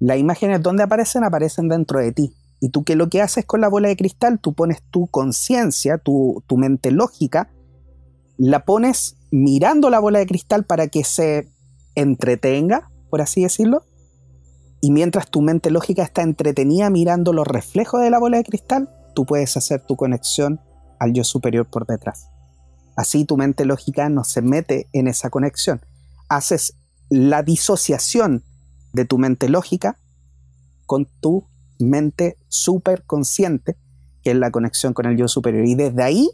Las 0.00 0.18
imágenes 0.18 0.62
donde 0.62 0.82
aparecen, 0.82 1.24
aparecen 1.24 1.68
dentro 1.68 2.00
de 2.00 2.12
ti. 2.12 2.34
Y 2.60 2.70
tú 2.70 2.84
qué 2.84 2.96
lo 2.96 3.08
que 3.08 3.20
haces 3.20 3.44
con 3.44 3.60
la 3.60 3.68
bola 3.68 3.88
de 3.88 3.96
cristal, 3.96 4.38
tú 4.40 4.54
pones 4.54 4.82
tu 4.90 5.06
conciencia, 5.08 5.98
tu, 5.98 6.42
tu 6.46 6.56
mente 6.56 6.90
lógica, 6.90 7.50
la 8.36 8.64
pones 8.64 9.16
mirando 9.30 9.90
la 9.90 9.98
bola 9.98 10.18
de 10.18 10.26
cristal 10.26 10.64
para 10.64 10.88
que 10.88 11.04
se 11.04 11.48
entretenga, 11.94 12.90
por 13.10 13.20
así 13.20 13.42
decirlo. 13.42 13.84
Y 14.80 14.90
mientras 14.90 15.30
tu 15.30 15.40
mente 15.40 15.70
lógica 15.70 16.02
está 16.02 16.22
entretenida 16.22 16.90
mirando 16.90 17.32
los 17.32 17.46
reflejos 17.46 18.00
de 18.00 18.10
la 18.10 18.18
bola 18.18 18.36
de 18.36 18.44
cristal, 18.44 18.90
tú 19.14 19.24
puedes 19.24 19.56
hacer 19.56 19.80
tu 19.80 19.96
conexión 19.96 20.60
al 20.98 21.12
yo 21.12 21.24
superior 21.24 21.66
por 21.68 21.86
detrás. 21.86 22.28
Así 22.96 23.24
tu 23.24 23.36
mente 23.36 23.64
lógica 23.64 24.08
no 24.08 24.24
se 24.24 24.42
mete 24.42 24.88
en 24.92 25.08
esa 25.08 25.30
conexión. 25.30 25.80
Haces 26.28 26.76
la 27.08 27.42
disociación 27.42 28.44
de 28.92 29.04
tu 29.04 29.18
mente 29.18 29.48
lógica 29.48 29.98
con 30.86 31.06
tu 31.20 31.44
mente 31.78 32.36
súper 32.48 33.04
consciente, 33.04 33.76
que 34.22 34.30
es 34.30 34.36
la 34.36 34.50
conexión 34.50 34.92
con 34.92 35.06
el 35.06 35.16
yo 35.16 35.28
superior. 35.28 35.66
Y 35.66 35.74
desde 35.74 36.02
ahí 36.02 36.30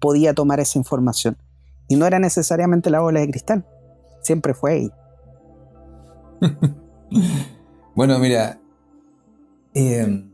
podía 0.00 0.34
tomar 0.34 0.60
esa 0.60 0.78
información. 0.78 1.36
Y 1.88 1.96
no 1.96 2.06
era 2.06 2.18
necesariamente 2.18 2.90
la 2.90 3.00
bola 3.00 3.20
de 3.20 3.30
cristal, 3.30 3.66
siempre 4.22 4.54
fue 4.54 4.72
ahí. 4.72 4.90
bueno, 7.94 8.18
mira, 8.18 8.60
em, 9.74 10.30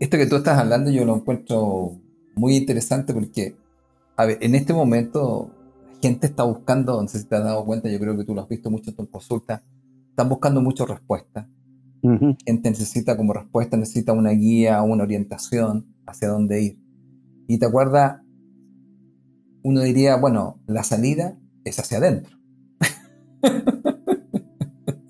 esto 0.00 0.16
que 0.16 0.26
tú 0.26 0.36
estás 0.36 0.58
hablando 0.58 0.90
yo 0.90 1.04
lo 1.04 1.16
encuentro 1.16 1.96
muy 2.34 2.56
interesante 2.56 3.14
porque, 3.14 3.56
a 4.16 4.26
ver, 4.26 4.38
en 4.40 4.54
este 4.54 4.72
momento 4.72 5.50
la 5.86 5.98
gente 6.00 6.26
está 6.26 6.42
buscando, 6.42 7.00
no 7.00 7.08
sé 7.08 7.20
si 7.20 7.24
te 7.24 7.36
has 7.36 7.44
dado 7.44 7.64
cuenta, 7.64 7.88
yo 7.88 7.98
creo 7.98 8.16
que 8.16 8.24
tú 8.24 8.34
lo 8.34 8.42
has 8.42 8.48
visto 8.48 8.70
mucho 8.70 8.90
en 8.90 8.96
tu 8.96 9.08
consulta, 9.08 9.62
están 10.10 10.28
buscando 10.28 10.60
mucho 12.04 12.26
respuesta. 12.26 12.44
Gente 12.46 12.70
necesita 12.70 13.16
como 13.16 13.32
respuesta, 13.32 13.76
necesita 13.76 14.12
una 14.12 14.30
guía, 14.30 14.82
una 14.82 15.02
orientación 15.04 15.94
hacia 16.06 16.28
dónde 16.28 16.62
ir. 16.62 16.78
Y 17.48 17.58
te 17.58 17.66
acuerdas, 17.66 18.20
uno 19.62 19.80
diría, 19.80 20.16
bueno, 20.16 20.60
la 20.66 20.84
salida 20.84 21.38
es 21.64 21.78
hacia 21.78 21.98
adentro. 21.98 22.36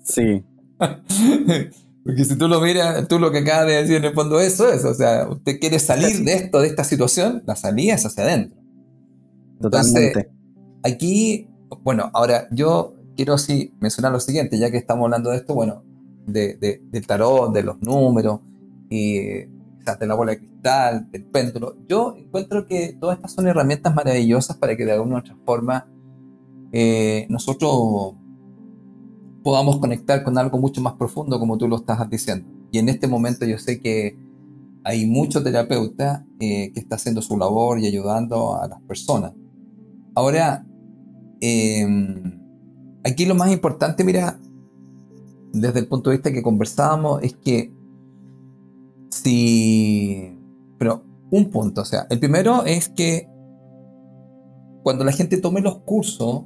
Sí. 0.03 0.43
Porque 2.05 2.23
si 2.23 2.37
tú 2.37 2.47
lo 2.47 2.61
miras, 2.61 3.07
tú 3.07 3.17
lo 3.17 3.31
que 3.31 3.39
acabas 3.39 3.65
de 3.65 3.73
decir 3.73 3.95
en 3.95 4.05
el 4.05 4.13
fondo 4.13 4.39
eso 4.39 4.71
es, 4.71 4.85
o 4.85 4.93
sea, 4.93 5.27
usted 5.27 5.59
quiere 5.59 5.79
salir 5.79 6.23
de 6.23 6.33
esto, 6.33 6.61
de 6.61 6.67
esta 6.67 6.83
situación, 6.83 7.41
la 7.47 7.55
salida 7.55 7.95
es 7.95 8.05
hacia 8.05 8.23
adentro. 8.23 8.61
Totalmente. 9.59 10.29
aquí, 10.83 11.49
bueno, 11.81 12.11
ahora 12.13 12.47
yo 12.51 12.93
quiero 13.15 13.33
así 13.33 13.73
mencionar 13.79 14.11
lo 14.11 14.19
siguiente, 14.19 14.59
ya 14.59 14.69
que 14.69 14.77
estamos 14.77 15.05
hablando 15.05 15.31
de 15.31 15.37
esto, 15.37 15.55
bueno, 15.55 15.83
de, 16.25 16.81
del 16.91 17.07
tarot, 17.07 17.53
de 17.53 17.63
los 17.63 17.81
números, 17.81 18.39
y 18.89 19.19
de 19.99 20.07
la 20.07 20.15
bola 20.15 20.31
de 20.31 20.39
cristal, 20.39 21.11
del 21.11 21.25
péndulo. 21.25 21.77
Yo 21.87 22.15
encuentro 22.17 22.65
que 22.65 22.97
todas 22.99 23.17
estas 23.17 23.33
son 23.33 23.47
herramientas 23.47 23.93
maravillosas 23.93 24.57
para 24.57 24.75
que 24.75 24.85
de 24.85 24.93
alguna 24.93 25.15
u 25.15 25.19
otra 25.19 25.37
forma 25.45 25.87
eh, 26.71 27.27
nosotros 27.29 28.15
podamos 29.43 29.77
conectar 29.77 30.23
con 30.23 30.37
algo 30.37 30.57
mucho 30.57 30.81
más 30.81 30.93
profundo, 30.93 31.39
como 31.39 31.57
tú 31.57 31.67
lo 31.67 31.75
estás 31.75 32.09
diciendo. 32.09 32.47
Y 32.71 32.79
en 32.79 32.89
este 32.89 33.07
momento 33.07 33.45
yo 33.45 33.59
sé 33.59 33.79
que 33.79 34.17
hay 34.83 35.05
muchos 35.05 35.43
terapeutas 35.43 36.23
eh, 36.39 36.71
que 36.73 36.79
están 36.79 36.97
haciendo 36.97 37.21
su 37.21 37.37
labor 37.37 37.79
y 37.79 37.87
ayudando 37.87 38.59
a 38.59 38.67
las 38.67 38.81
personas. 38.81 39.33
Ahora, 40.15 40.65
em, 41.41 42.39
aquí 43.03 43.25
lo 43.25 43.35
más 43.35 43.51
importante, 43.51 44.03
mira, 44.03 44.39
desde 45.61 45.79
el 45.79 45.87
punto 45.87 46.09
de 46.09 46.17
vista 46.17 46.31
que 46.31 46.43
conversábamos, 46.43 47.23
es 47.23 47.35
que 47.35 47.73
si... 49.09 50.37
Pero 50.77 51.03
un 51.31 51.49
punto, 51.49 51.81
o 51.81 51.85
sea, 51.85 52.05
el 52.09 52.19
primero 52.19 52.65
es 52.65 52.89
que 52.89 53.29
cuando 54.83 55.03
la 55.03 55.11
gente 55.11 55.37
tome 55.37 55.61
los 55.61 55.79
cursos, 55.79 56.43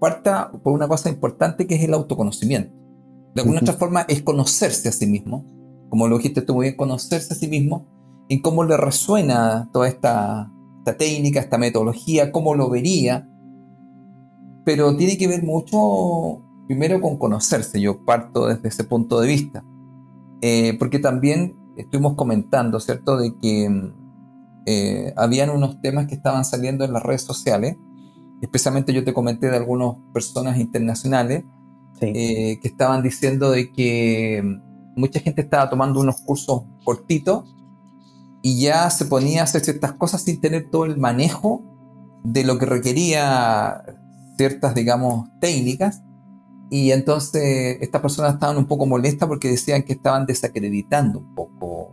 parta 0.00 0.50
por 0.62 0.72
una 0.72 0.88
cosa 0.88 1.08
importante 1.08 1.66
que 1.66 1.76
es 1.76 1.82
el 1.82 1.94
autoconocimiento. 1.94 2.74
De 3.34 3.42
alguna 3.42 3.60
otra 3.60 3.74
forma 3.74 4.02
es 4.02 4.22
conocerse 4.22 4.88
a 4.88 4.92
sí 4.92 5.06
mismo, 5.06 5.44
como 5.88 6.08
lo 6.08 6.18
dijiste 6.18 6.42
tú 6.42 6.54
muy 6.54 6.66
bien, 6.66 6.76
conocerse 6.76 7.32
a 7.32 7.36
sí 7.36 7.48
mismo, 7.48 7.86
en 8.28 8.42
cómo 8.42 8.64
le 8.64 8.76
resuena 8.76 9.70
toda 9.72 9.88
esta, 9.88 10.50
esta 10.78 10.96
técnica, 10.96 11.40
esta 11.40 11.58
metodología, 11.58 12.32
cómo 12.32 12.54
lo 12.54 12.68
vería, 12.68 13.28
pero 14.64 14.94
tiene 14.96 15.16
que 15.16 15.28
ver 15.28 15.42
mucho 15.42 16.42
primero 16.68 17.00
con 17.00 17.16
conocerse, 17.16 17.80
yo 17.80 18.04
parto 18.04 18.46
desde 18.46 18.68
ese 18.68 18.84
punto 18.84 19.20
de 19.20 19.26
vista, 19.26 19.64
eh, 20.42 20.76
porque 20.78 20.98
también 20.98 21.56
estuvimos 21.76 22.14
comentando, 22.14 22.78
¿cierto?, 22.78 23.16
de 23.16 23.34
que 23.38 23.92
eh, 24.66 25.14
habían 25.16 25.48
unos 25.48 25.80
temas 25.80 26.06
que 26.06 26.14
estaban 26.14 26.44
saliendo 26.44 26.84
en 26.84 26.92
las 26.92 27.02
redes 27.02 27.22
sociales, 27.22 27.76
especialmente 28.42 28.92
yo 28.92 29.02
te 29.02 29.14
comenté 29.14 29.48
de 29.48 29.56
algunas 29.56 29.96
personas 30.12 30.58
internacionales 30.58 31.44
eh, 32.02 32.60
que 32.60 32.68
estaban 32.68 33.02
diciendo 33.02 33.50
de 33.50 33.72
que 33.72 34.42
mucha 34.94 35.20
gente 35.20 35.40
estaba 35.40 35.70
tomando 35.70 36.00
unos 36.00 36.20
cursos 36.20 36.64
cortitos 36.84 37.56
y 38.42 38.60
ya 38.60 38.90
se 38.90 39.06
ponía 39.06 39.40
a 39.40 39.44
hacer 39.44 39.62
ciertas 39.62 39.94
cosas 39.94 40.22
sin 40.22 40.40
tener 40.40 40.68
todo 40.70 40.84
el 40.84 40.98
manejo 40.98 41.64
de 42.24 42.44
lo 42.44 42.58
que 42.58 42.66
requería 42.66 43.82
ciertas, 44.36 44.74
digamos, 44.74 45.28
técnicas. 45.40 46.02
Y 46.70 46.92
entonces 46.92 47.78
estas 47.80 48.02
personas 48.02 48.34
estaban 48.34 48.58
un 48.58 48.66
poco 48.66 48.86
molestas 48.86 49.28
porque 49.28 49.48
decían 49.48 49.82
que 49.82 49.94
estaban 49.94 50.26
desacreditando 50.26 51.18
un 51.20 51.34
poco 51.34 51.92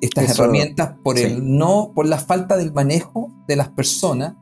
estas 0.00 0.38
herramientas 0.38 0.94
por 1.02 1.18
el 1.18 1.56
no, 1.56 1.92
por 1.94 2.06
la 2.06 2.18
falta 2.18 2.56
del 2.56 2.72
manejo 2.72 3.32
de 3.46 3.56
las 3.56 3.68
personas. 3.68 4.34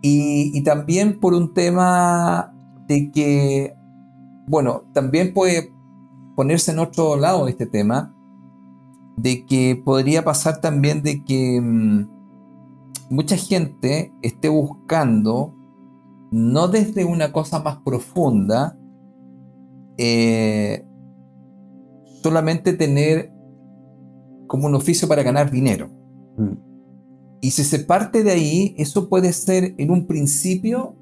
Y, 0.00 0.62
también 0.62 1.18
por 1.18 1.34
un 1.34 1.52
tema 1.52 2.54
de 2.86 3.10
que, 3.10 3.74
bueno, 4.46 4.84
también 4.92 5.34
puede 5.34 5.72
ponerse 6.36 6.70
en 6.70 6.78
otro 6.78 7.16
lado 7.16 7.48
este 7.48 7.66
tema, 7.66 8.14
de 9.16 9.44
que 9.44 9.80
podría 9.84 10.24
pasar 10.24 10.60
también 10.60 11.02
de 11.02 11.24
que 11.24 11.60
mm, 11.60 12.08
mucha 13.10 13.36
gente 13.36 14.12
esté 14.22 14.48
buscando, 14.48 15.52
no 16.30 16.68
desde 16.68 17.04
una 17.04 17.32
cosa 17.32 17.60
más 17.60 17.78
profunda, 17.84 18.78
eh, 19.96 20.84
solamente 22.22 22.72
tener 22.72 23.32
como 24.46 24.66
un 24.66 24.74
oficio 24.74 25.08
para 25.08 25.22
ganar 25.22 25.50
dinero. 25.50 25.88
Mm. 26.36 26.68
Y 27.40 27.50
si 27.52 27.64
se 27.64 27.78
parte 27.80 28.24
de 28.24 28.32
ahí, 28.32 28.74
eso 28.78 29.08
puede 29.08 29.32
ser 29.32 29.74
en 29.78 29.90
un 29.90 30.06
principio 30.06 30.96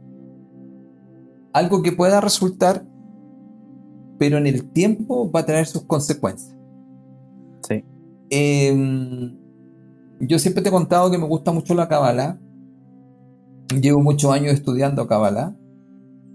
algo 1.53 1.83
que 1.83 1.93
pueda 1.93 2.21
resultar, 2.21 2.87
pero 4.19 4.37
en 4.37 4.47
el 4.47 4.71
tiempo 4.71 5.31
va 5.31 5.41
a 5.41 5.47
traer 5.47 5.67
sus 5.67 5.85
consecuencias. 5.85 6.55
Sí. 7.67 7.83
Em, 8.29 9.39
yo 10.21 10.39
siempre 10.39 10.63
te 10.63 10.69
he 10.69 10.73
contado 10.73 11.11
que 11.11 11.19
me 11.19 11.27
gusta 11.27 11.53
mucho 11.53 11.75
la 11.75 11.89
Kabbalah. 11.89 12.39
Llevo 13.75 14.01
muchos 14.01 14.31
años 14.31 14.55
estudiando 14.55 15.07
Kabbalah. 15.07 15.57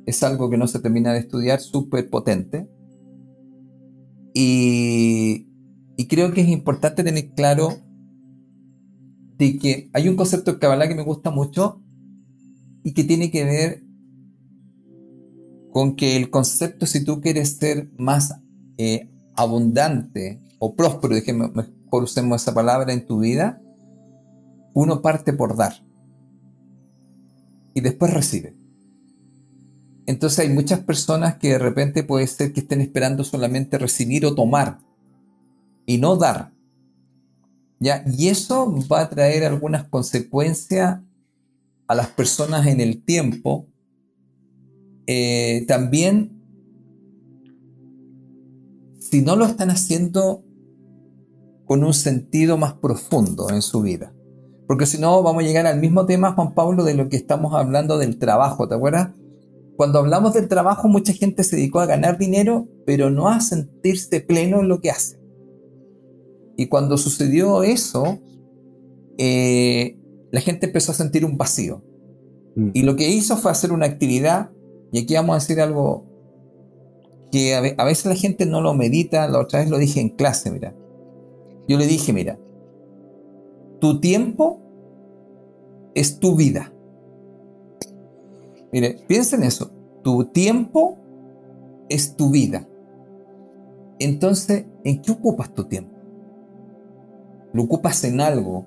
Es 0.05 0.21
algo 0.23 0.49
que 0.49 0.57
no 0.57 0.67
se 0.67 0.79
termina 0.79 1.13
de 1.13 1.19
estudiar, 1.19 1.61
súper 1.61 2.09
potente. 2.09 2.69
Y, 4.33 5.47
creo 6.09 6.33
que 6.33 6.41
es 6.41 6.49
importante 6.49 7.03
tener 7.03 7.31
claro 7.33 7.69
de 9.37 9.57
que 9.57 9.89
hay 9.93 10.09
un 10.09 10.17
concepto 10.17 10.51
de 10.51 10.59
Kabbalah 10.59 10.89
que 10.89 10.95
me 10.95 11.03
gusta 11.03 11.31
mucho 11.31 11.81
y 12.83 12.93
que 12.93 13.05
tiene 13.05 13.31
que 13.31 13.45
ver 13.45 13.83
con 15.71 15.95
que 15.95 16.17
el 16.17 16.29
concepto, 16.29 16.85
si 16.85 17.05
tú 17.05 17.21
quieres 17.21 17.57
ser 17.57 17.89
más 17.97 18.35
eh, 18.77 19.09
abundante 19.35 20.41
o 20.59 20.75
próspero, 20.75 21.15
mejor 21.53 22.03
usemos 22.03 22.41
esa 22.41 22.53
palabra 22.53 22.91
en 22.91 23.05
tu 23.05 23.19
vida, 23.19 23.61
uno 24.73 25.01
parte 25.01 25.31
por 25.31 25.55
dar 25.55 25.73
y 27.73 27.81
después 27.81 28.13
recibe. 28.13 28.55
Entonces 30.05 30.39
hay 30.39 30.49
muchas 30.49 30.79
personas 30.79 31.37
que 31.37 31.49
de 31.49 31.59
repente 31.59 32.03
puede 32.03 32.27
ser 32.27 32.53
que 32.53 32.61
estén 32.61 32.81
esperando 32.81 33.23
solamente 33.23 33.77
recibir 33.77 34.25
o 34.25 34.35
tomar 34.35 34.79
y 35.85 35.97
no 35.97 36.15
dar. 36.17 36.51
Y 37.79 38.27
eso 38.27 38.73
va 38.91 39.01
a 39.01 39.09
traer 39.09 39.43
algunas 39.43 39.87
consecuencias 39.87 40.99
a 41.87 41.95
las 41.95 42.07
personas 42.07 42.67
en 42.67 42.79
el 42.79 43.03
tiempo. 43.03 43.67
Eh, 45.07 45.65
también, 45.67 46.41
si 48.99 49.21
no 49.21 49.35
lo 49.35 49.45
están 49.45 49.71
haciendo 49.71 50.43
con 51.65 51.83
un 51.83 51.93
sentido 51.93 52.57
más 52.57 52.73
profundo 52.73 53.49
en 53.49 53.61
su 53.61 53.81
vida. 53.81 54.13
Porque 54.71 54.85
si 54.85 54.97
no, 54.97 55.21
vamos 55.21 55.43
a 55.43 55.45
llegar 55.45 55.67
al 55.67 55.81
mismo 55.81 56.05
tema, 56.05 56.31
Juan 56.31 56.53
Pablo, 56.53 56.85
de 56.85 56.93
lo 56.93 57.09
que 57.09 57.17
estamos 57.17 57.53
hablando 57.53 57.97
del 57.97 58.17
trabajo. 58.17 58.69
¿Te 58.69 58.75
acuerdas? 58.75 59.09
Cuando 59.75 59.99
hablamos 59.99 60.33
del 60.33 60.47
trabajo, 60.47 60.87
mucha 60.87 61.11
gente 61.11 61.43
se 61.43 61.57
dedicó 61.57 61.81
a 61.81 61.85
ganar 61.85 62.17
dinero, 62.17 62.69
pero 62.85 63.09
no 63.09 63.27
a 63.27 63.41
sentirse 63.41 64.21
pleno 64.21 64.61
en 64.61 64.69
lo 64.69 64.79
que 64.79 64.89
hace. 64.89 65.19
Y 66.55 66.67
cuando 66.67 66.97
sucedió 66.97 67.63
eso, 67.63 68.19
eh, 69.17 69.99
la 70.31 70.39
gente 70.39 70.67
empezó 70.67 70.93
a 70.93 70.95
sentir 70.95 71.25
un 71.25 71.37
vacío. 71.37 71.83
Mm. 72.55 72.69
Y 72.73 72.83
lo 72.83 72.95
que 72.95 73.09
hizo 73.09 73.35
fue 73.35 73.51
hacer 73.51 73.73
una 73.73 73.87
actividad, 73.87 74.51
y 74.93 74.99
aquí 74.99 75.15
vamos 75.15 75.35
a 75.35 75.39
decir 75.39 75.59
algo 75.59 76.05
que 77.29 77.55
a, 77.55 77.83
veces 77.83 78.05
la 78.05 78.15
gente 78.15 78.45
no 78.45 78.61
lo 78.61 78.73
medita, 78.73 79.27
la 79.27 79.39
otra 79.39 79.59
vez 79.59 79.69
lo 79.69 79.77
dije 79.77 79.99
en 79.99 80.11
clase, 80.11 80.49
mira. 80.49 80.73
Yo 81.67 81.77
le 81.77 81.87
dije, 81.87 82.13
mira, 82.13 82.39
tu 83.81 83.99
tiempo 83.99 84.61
es 85.93 86.19
tu 86.19 86.37
vida. 86.37 86.71
Mire, 88.71 89.03
piensa 89.05 89.35
en 89.35 89.43
eso. 89.43 89.69
Tu 90.01 90.23
tiempo 90.27 90.97
es 91.89 92.15
tu 92.15 92.29
vida. 92.29 92.65
Entonces, 93.99 94.65
¿en 94.85 95.01
qué 95.01 95.11
ocupas 95.11 95.53
tu 95.53 95.65
tiempo? 95.65 96.01
lo 97.53 97.63
ocupas 97.63 98.03
en 98.03 98.21
algo 98.21 98.65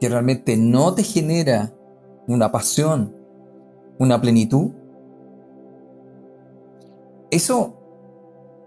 que 0.00 0.08
realmente 0.08 0.56
no 0.56 0.94
te 0.94 1.02
genera 1.02 1.72
una 2.26 2.52
pasión, 2.52 3.14
una 3.98 4.20
plenitud, 4.20 4.70
eso 7.30 7.76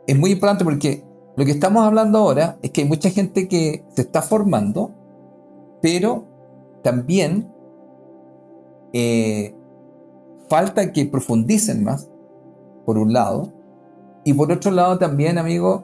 es 0.05 0.17
muy 0.17 0.31
importante 0.31 0.63
porque 0.63 1.03
lo 1.35 1.45
que 1.45 1.51
estamos 1.51 1.83
hablando 1.83 2.19
ahora 2.19 2.59
es 2.61 2.71
que 2.71 2.81
hay 2.81 2.87
mucha 2.87 3.09
gente 3.09 3.47
que 3.47 3.83
se 3.95 4.03
está 4.03 4.21
formando, 4.21 4.92
pero 5.83 6.25
también 6.81 7.53
eh, 8.93 9.53
falta 10.49 10.93
que 10.93 11.05
profundicen 11.05 11.83
más, 11.83 12.09
por 12.85 12.97
un 12.97 13.11
lado, 13.11 13.51
y 14.23 14.33
por 14.33 14.49
otro 14.49 14.71
lado 14.71 14.97
también, 14.97 15.37
amigo, 15.37 15.83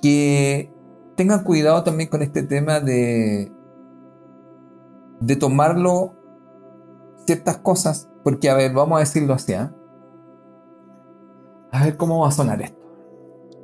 que 0.00 0.72
tengan 1.16 1.42
cuidado 1.42 1.82
también 1.82 2.08
con 2.08 2.22
este 2.22 2.44
tema 2.44 2.78
de, 2.78 3.50
de 5.18 5.36
tomarlo 5.36 6.14
ciertas 7.26 7.58
cosas, 7.58 8.08
porque 8.22 8.50
a 8.50 8.54
ver, 8.54 8.72
vamos 8.72 8.98
a 8.98 9.00
decirlo 9.00 9.34
así, 9.34 9.52
¿eh? 9.52 9.68
A 11.72 11.84
ver 11.84 11.96
cómo 11.96 12.20
va 12.20 12.28
a 12.28 12.32
sonar 12.32 12.62
esto. 12.62 12.86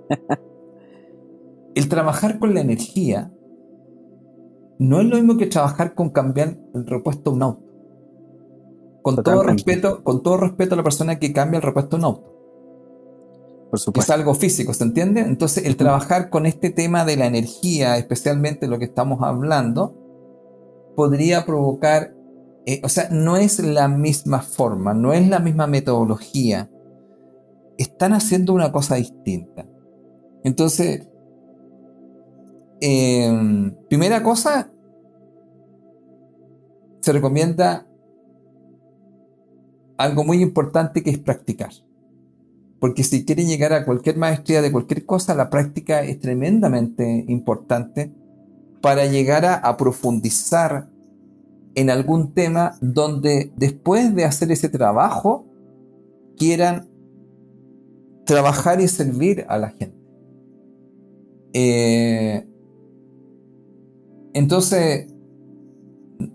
El 1.77 1.89
trabajar 1.89 2.41
con 2.41 2.55
la 2.55 2.61
energía 2.61 3.31
no 4.79 5.01
es 5.01 5.07
lo 5.07 5.17
mismo 5.17 5.37
que 5.37 5.47
trabajar 5.47 5.95
con 5.95 6.11
cambiar 6.11 6.57
el 6.75 6.87
repuesto 6.87 7.31
de 7.31 7.37
un 7.37 7.43
auto. 7.43 7.67
Con 9.03 9.23
todo, 9.23 9.43
respeto, 9.45 10.03
con 10.03 10.23
todo 10.23 10.37
respeto 10.37 10.75
a 10.75 10.77
la 10.77 10.83
persona 10.83 11.19
que 11.19 11.33
cambia 11.33 11.59
el 11.59 11.63
repuesto 11.63 11.97
de 11.97 12.01
un 12.01 12.05
auto. 12.07 12.37
Por 13.71 13.81
supuesto. 13.81 14.13
Es 14.13 14.19
algo 14.19 14.35
físico, 14.35 14.75
¿se 14.75 14.85
entiende? 14.85 15.21
Entonces, 15.21 15.65
el 15.65 15.77
trabajar 15.77 16.31
con 16.31 16.47
este 16.47 16.71
tema 16.71 17.05
de 17.05 17.17
la 17.17 17.27
energía, 17.27 17.99
especialmente 17.99 18.69
lo 18.69 18.79
que 18.79 18.85
estamos 18.85 19.23
hablando, 19.23 19.95
podría 20.97 21.45
provocar, 21.47 22.15
eh, 22.67 22.81
o 22.83 22.89
sea, 22.89 23.09
no 23.11 23.37
es 23.37 23.61
la 23.61 23.89
misma 23.89 24.41
forma, 24.41 24.95
no 24.95 25.13
es 25.13 25.29
la 25.29 25.39
misma 25.39 25.67
metodología. 25.67 26.71
Están 27.79 28.13
haciendo 28.13 28.55
una 28.55 28.73
cosa 28.73 28.97
distinta. 28.97 29.67
Entonces, 30.43 31.09
em, 32.81 33.75
primera 33.89 34.23
cosa, 34.23 34.71
se 37.01 37.13
recomienda 37.13 37.87
algo 39.97 40.25
muy 40.25 40.43
importante 40.43 41.03
que 41.03 41.11
es 41.11 41.19
practicar. 41.19 41.71
Porque 42.81 43.05
si 43.05 43.25
quieren 43.25 43.49
llegar 43.49 43.73
a 43.73 43.85
cualquier 43.85 44.17
maestría 44.17 44.61
de 44.61 44.71
cualquier 44.71 45.07
cosa, 45.07 45.35
la 45.35 45.49
práctica 45.49 46.03
es 46.03 46.21
tremendamente 46.21 47.25
importante 47.29 48.13
para 48.83 49.07
llegar 49.07 49.45
a, 49.45 49.77
profundizar 49.77 50.89
en 51.75 51.91
algún 51.91 52.33
tema 52.35 52.77
donde 52.81 53.53
después 53.57 54.15
de 54.15 54.25
hacer 54.25 54.53
ese 54.53 54.69
trabajo 54.69 55.47
quieran 56.37 56.89
trabajar 58.25 58.81
y 58.81 58.89
servir 58.89 59.47
a 59.49 59.59
la 59.59 59.71
gente. 59.71 59.97
Eh, 61.53 62.47
entonces, 64.37 65.07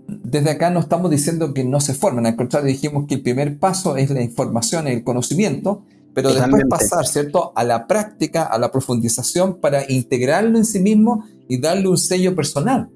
desde 0.07 0.49
acá 0.49 0.71
no 0.71 0.79
estamos 0.79 1.11
diciendo 1.11 1.53
que 1.53 1.63
no 1.63 1.79
se 1.79 1.93
formen, 1.93 2.25
al 2.25 2.35
contrario, 2.35 2.67
dijimos 2.67 3.05
que 3.07 3.15
el 3.15 3.21
primer 3.21 3.59
paso 3.59 3.95
es 3.95 4.09
la 4.09 4.23
información, 4.23 4.87
el 4.87 5.03
conocimiento, 5.03 5.83
pero 6.13 6.33
después 6.33 6.63
pasar, 6.67 7.05
¿cierto?, 7.05 7.53
a 7.55 7.63
la 7.63 7.85
práctica, 7.85 8.43
a 8.43 8.57
la 8.57 8.71
profundización 8.71 9.59
para 9.59 9.89
integrarlo 9.89 10.57
en 10.57 10.65
sí 10.65 10.79
mismo 10.79 11.23
y 11.47 11.59
darle 11.59 11.87
un 11.87 11.97
sello 11.97 12.35
personal. 12.35 12.89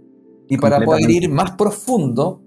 Y 0.48 0.58
para 0.58 0.82
poder 0.82 1.10
ir 1.10 1.30
más 1.30 1.52
profundo, 1.52 2.42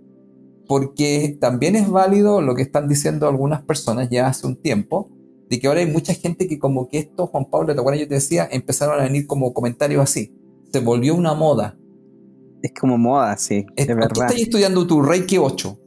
porque 0.67 1.39
también 1.41 1.77
es 1.77 1.89
válido 1.89 2.43
lo 2.43 2.55
que 2.55 2.63
están 2.63 2.89
diciendo 2.89 3.29
algunas 3.29 3.63
personas 3.63 4.11
ya 4.11 4.27
hace 4.27 4.47
un 4.47 4.57
tiempo, 4.57 5.09
de 5.49 5.59
que 5.61 5.69
ahora 5.69 5.81
hay 5.81 5.91
mucha 5.91 6.13
gente 6.13 6.47
que 6.49 6.59
como 6.59 6.89
que 6.89 6.99
esto, 6.99 7.29
Juan 7.29 7.47
Pablo, 7.47 7.73
¿te 7.73 7.81
acuerdas? 7.81 8.01
Yo 8.01 8.09
te 8.09 8.17
decía, 8.17 8.49
empezaron 8.51 9.01
a 9.01 9.05
venir 9.05 9.27
como 9.27 9.55
comentarios 9.55 10.03
así. 10.03 10.35
Se 10.73 10.81
volvió 10.81 11.15
una 11.15 11.35
moda. 11.35 11.78
Es 12.63 12.73
como 12.79 12.99
moda, 12.99 13.37
sí, 13.37 13.65
es, 13.77 13.87
verdad. 13.87 14.09
¿Tú 14.13 14.21
estás 14.23 14.41
estudiando 14.41 14.87
tu 14.87 15.03
Reiki 15.03 15.39
8? 15.39 15.79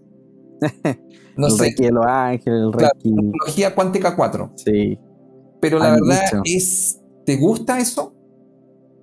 No 1.38 1.47
el 1.47 1.57
Reiki 1.57 1.84
de 1.86 1.91
los 1.91 2.05
Ángeles, 2.05 2.59
el 2.59 2.74
Reiki. 2.74 3.15
tecnología 3.15 3.74
cuántica 3.74 4.15
4. 4.17 4.51
Sí. 4.57 4.99
Pero 5.61 5.80
la 5.80 5.91
verdad 5.91 6.19
es, 6.43 6.99
¿te 7.26 7.38
gusta 7.38 7.80
eso? 7.80 8.13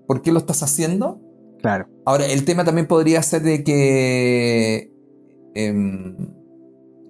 ¿Por 0.06 0.20
qué 0.20 0.30
lo 0.30 0.38
estás 0.38 0.62
haciendo? 0.62 1.20
Claro. 1.60 1.88
Ahora, 2.04 2.26
el 2.26 2.44
tema 2.44 2.64
también 2.64 2.86
podría 2.86 3.22
ser 3.22 3.42
de 3.42 3.64
que, 3.64 4.92
em, 5.54 6.16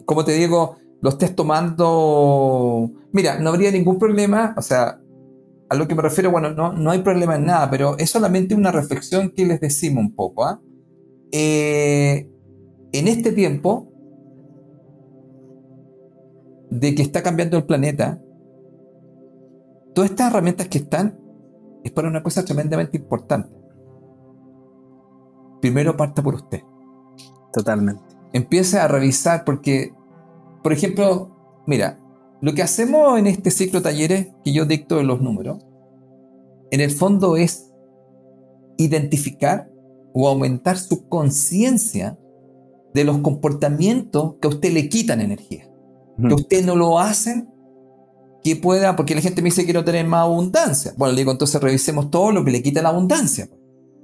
como 0.04 0.24
te 0.24 0.32
digo, 0.32 0.76
lo 1.00 1.11
estés 1.11 1.34
tomando... 1.34 2.90
Mira, 3.12 3.38
no 3.40 3.50
habría 3.50 3.70
ningún 3.70 3.98
problema, 3.98 4.54
o 4.56 4.62
sea, 4.62 5.00
a 5.71 5.75
lo 5.75 5.87
que 5.87 5.95
me 5.95 6.03
refiero, 6.03 6.31
bueno, 6.31 6.51
no, 6.51 6.73
no 6.73 6.91
hay 6.91 7.01
problema 7.01 7.37
en 7.37 7.47
nada, 7.47 7.71
pero 7.71 7.99
es 7.99 8.11
solamente 8.11 8.55
una 8.55 8.73
reflexión 8.73 9.31
que 9.31 9.45
les 9.45 9.61
decimos 9.61 10.03
un 10.03 10.14
poco. 10.14 10.45
¿ah? 10.45 10.61
Eh, 11.31 12.31
en 12.93 13.09
este 13.09 13.33
tiempo, 13.33 13.93
de 16.71 16.95
que 16.95 17.03
está 17.03 17.23
cambiando 17.23 17.57
el 17.59 17.64
planeta, 17.64 18.21
todas 19.95 20.11
estas 20.11 20.31
herramientas 20.31 20.69
que 20.69 20.79
están 20.79 21.19
es 21.85 21.93
para 21.93 22.09
una 22.09 22.23
cosa 22.23 22.45
tremendamente 22.45 22.97
importante. 22.97 23.55
Primero 25.61 25.97
parta 25.97 26.23
por 26.23 26.35
usted. 26.35 26.62
Totalmente. 27.53 28.03
Empiece 28.33 28.79
a 28.79 28.89
revisar 28.89 29.45
porque, 29.45 29.95
por 30.62 30.73
ejemplo, 30.73 31.62
mira, 31.66 31.99
lo 32.41 32.55
que 32.55 32.62
hacemos 32.62 33.18
en 33.18 33.26
este 33.26 33.51
ciclo 33.51 33.80
de 33.80 33.84
talleres 33.84 34.28
que 34.45 34.53
yo 34.53 34.64
dicto 34.64 34.97
de 34.97 35.05
los 35.05 35.20
números, 35.20 35.64
en 36.70 36.80
el 36.80 36.91
fondo 36.91 37.36
es 37.36 37.72
identificar 38.76 39.70
o 40.14 40.28
aumentar 40.28 40.78
su 40.78 41.09
conciencia 41.09 42.18
de 42.95 43.05
los 43.05 43.18
comportamientos 43.18 44.36
que 44.41 44.49
a 44.49 44.51
usted 44.51 44.72
le 44.72 44.89
quitan 44.89 45.20
energía 45.20 45.68
que 46.26 46.34
usted 46.34 46.64
no 46.64 46.74
lo 46.74 46.99
hacen, 46.99 47.49
que 48.43 48.57
pueda, 48.57 48.97
porque 48.97 49.14
la 49.14 49.20
gente 49.20 49.43
me 49.43 49.47
dice 49.47 49.62
que 49.62 49.66
quiero 49.66 49.84
tener 49.84 50.07
más 50.07 50.22
abundancia. 50.22 50.93
Bueno, 50.97 51.12
le 51.12 51.20
digo, 51.20 51.30
entonces 51.30 51.61
revisemos 51.61 52.11
todo 52.11 52.32
lo 52.32 52.45
que 52.45 52.51
le 52.51 52.62
quita 52.62 52.82
la 52.82 52.89
abundancia. 52.89 53.49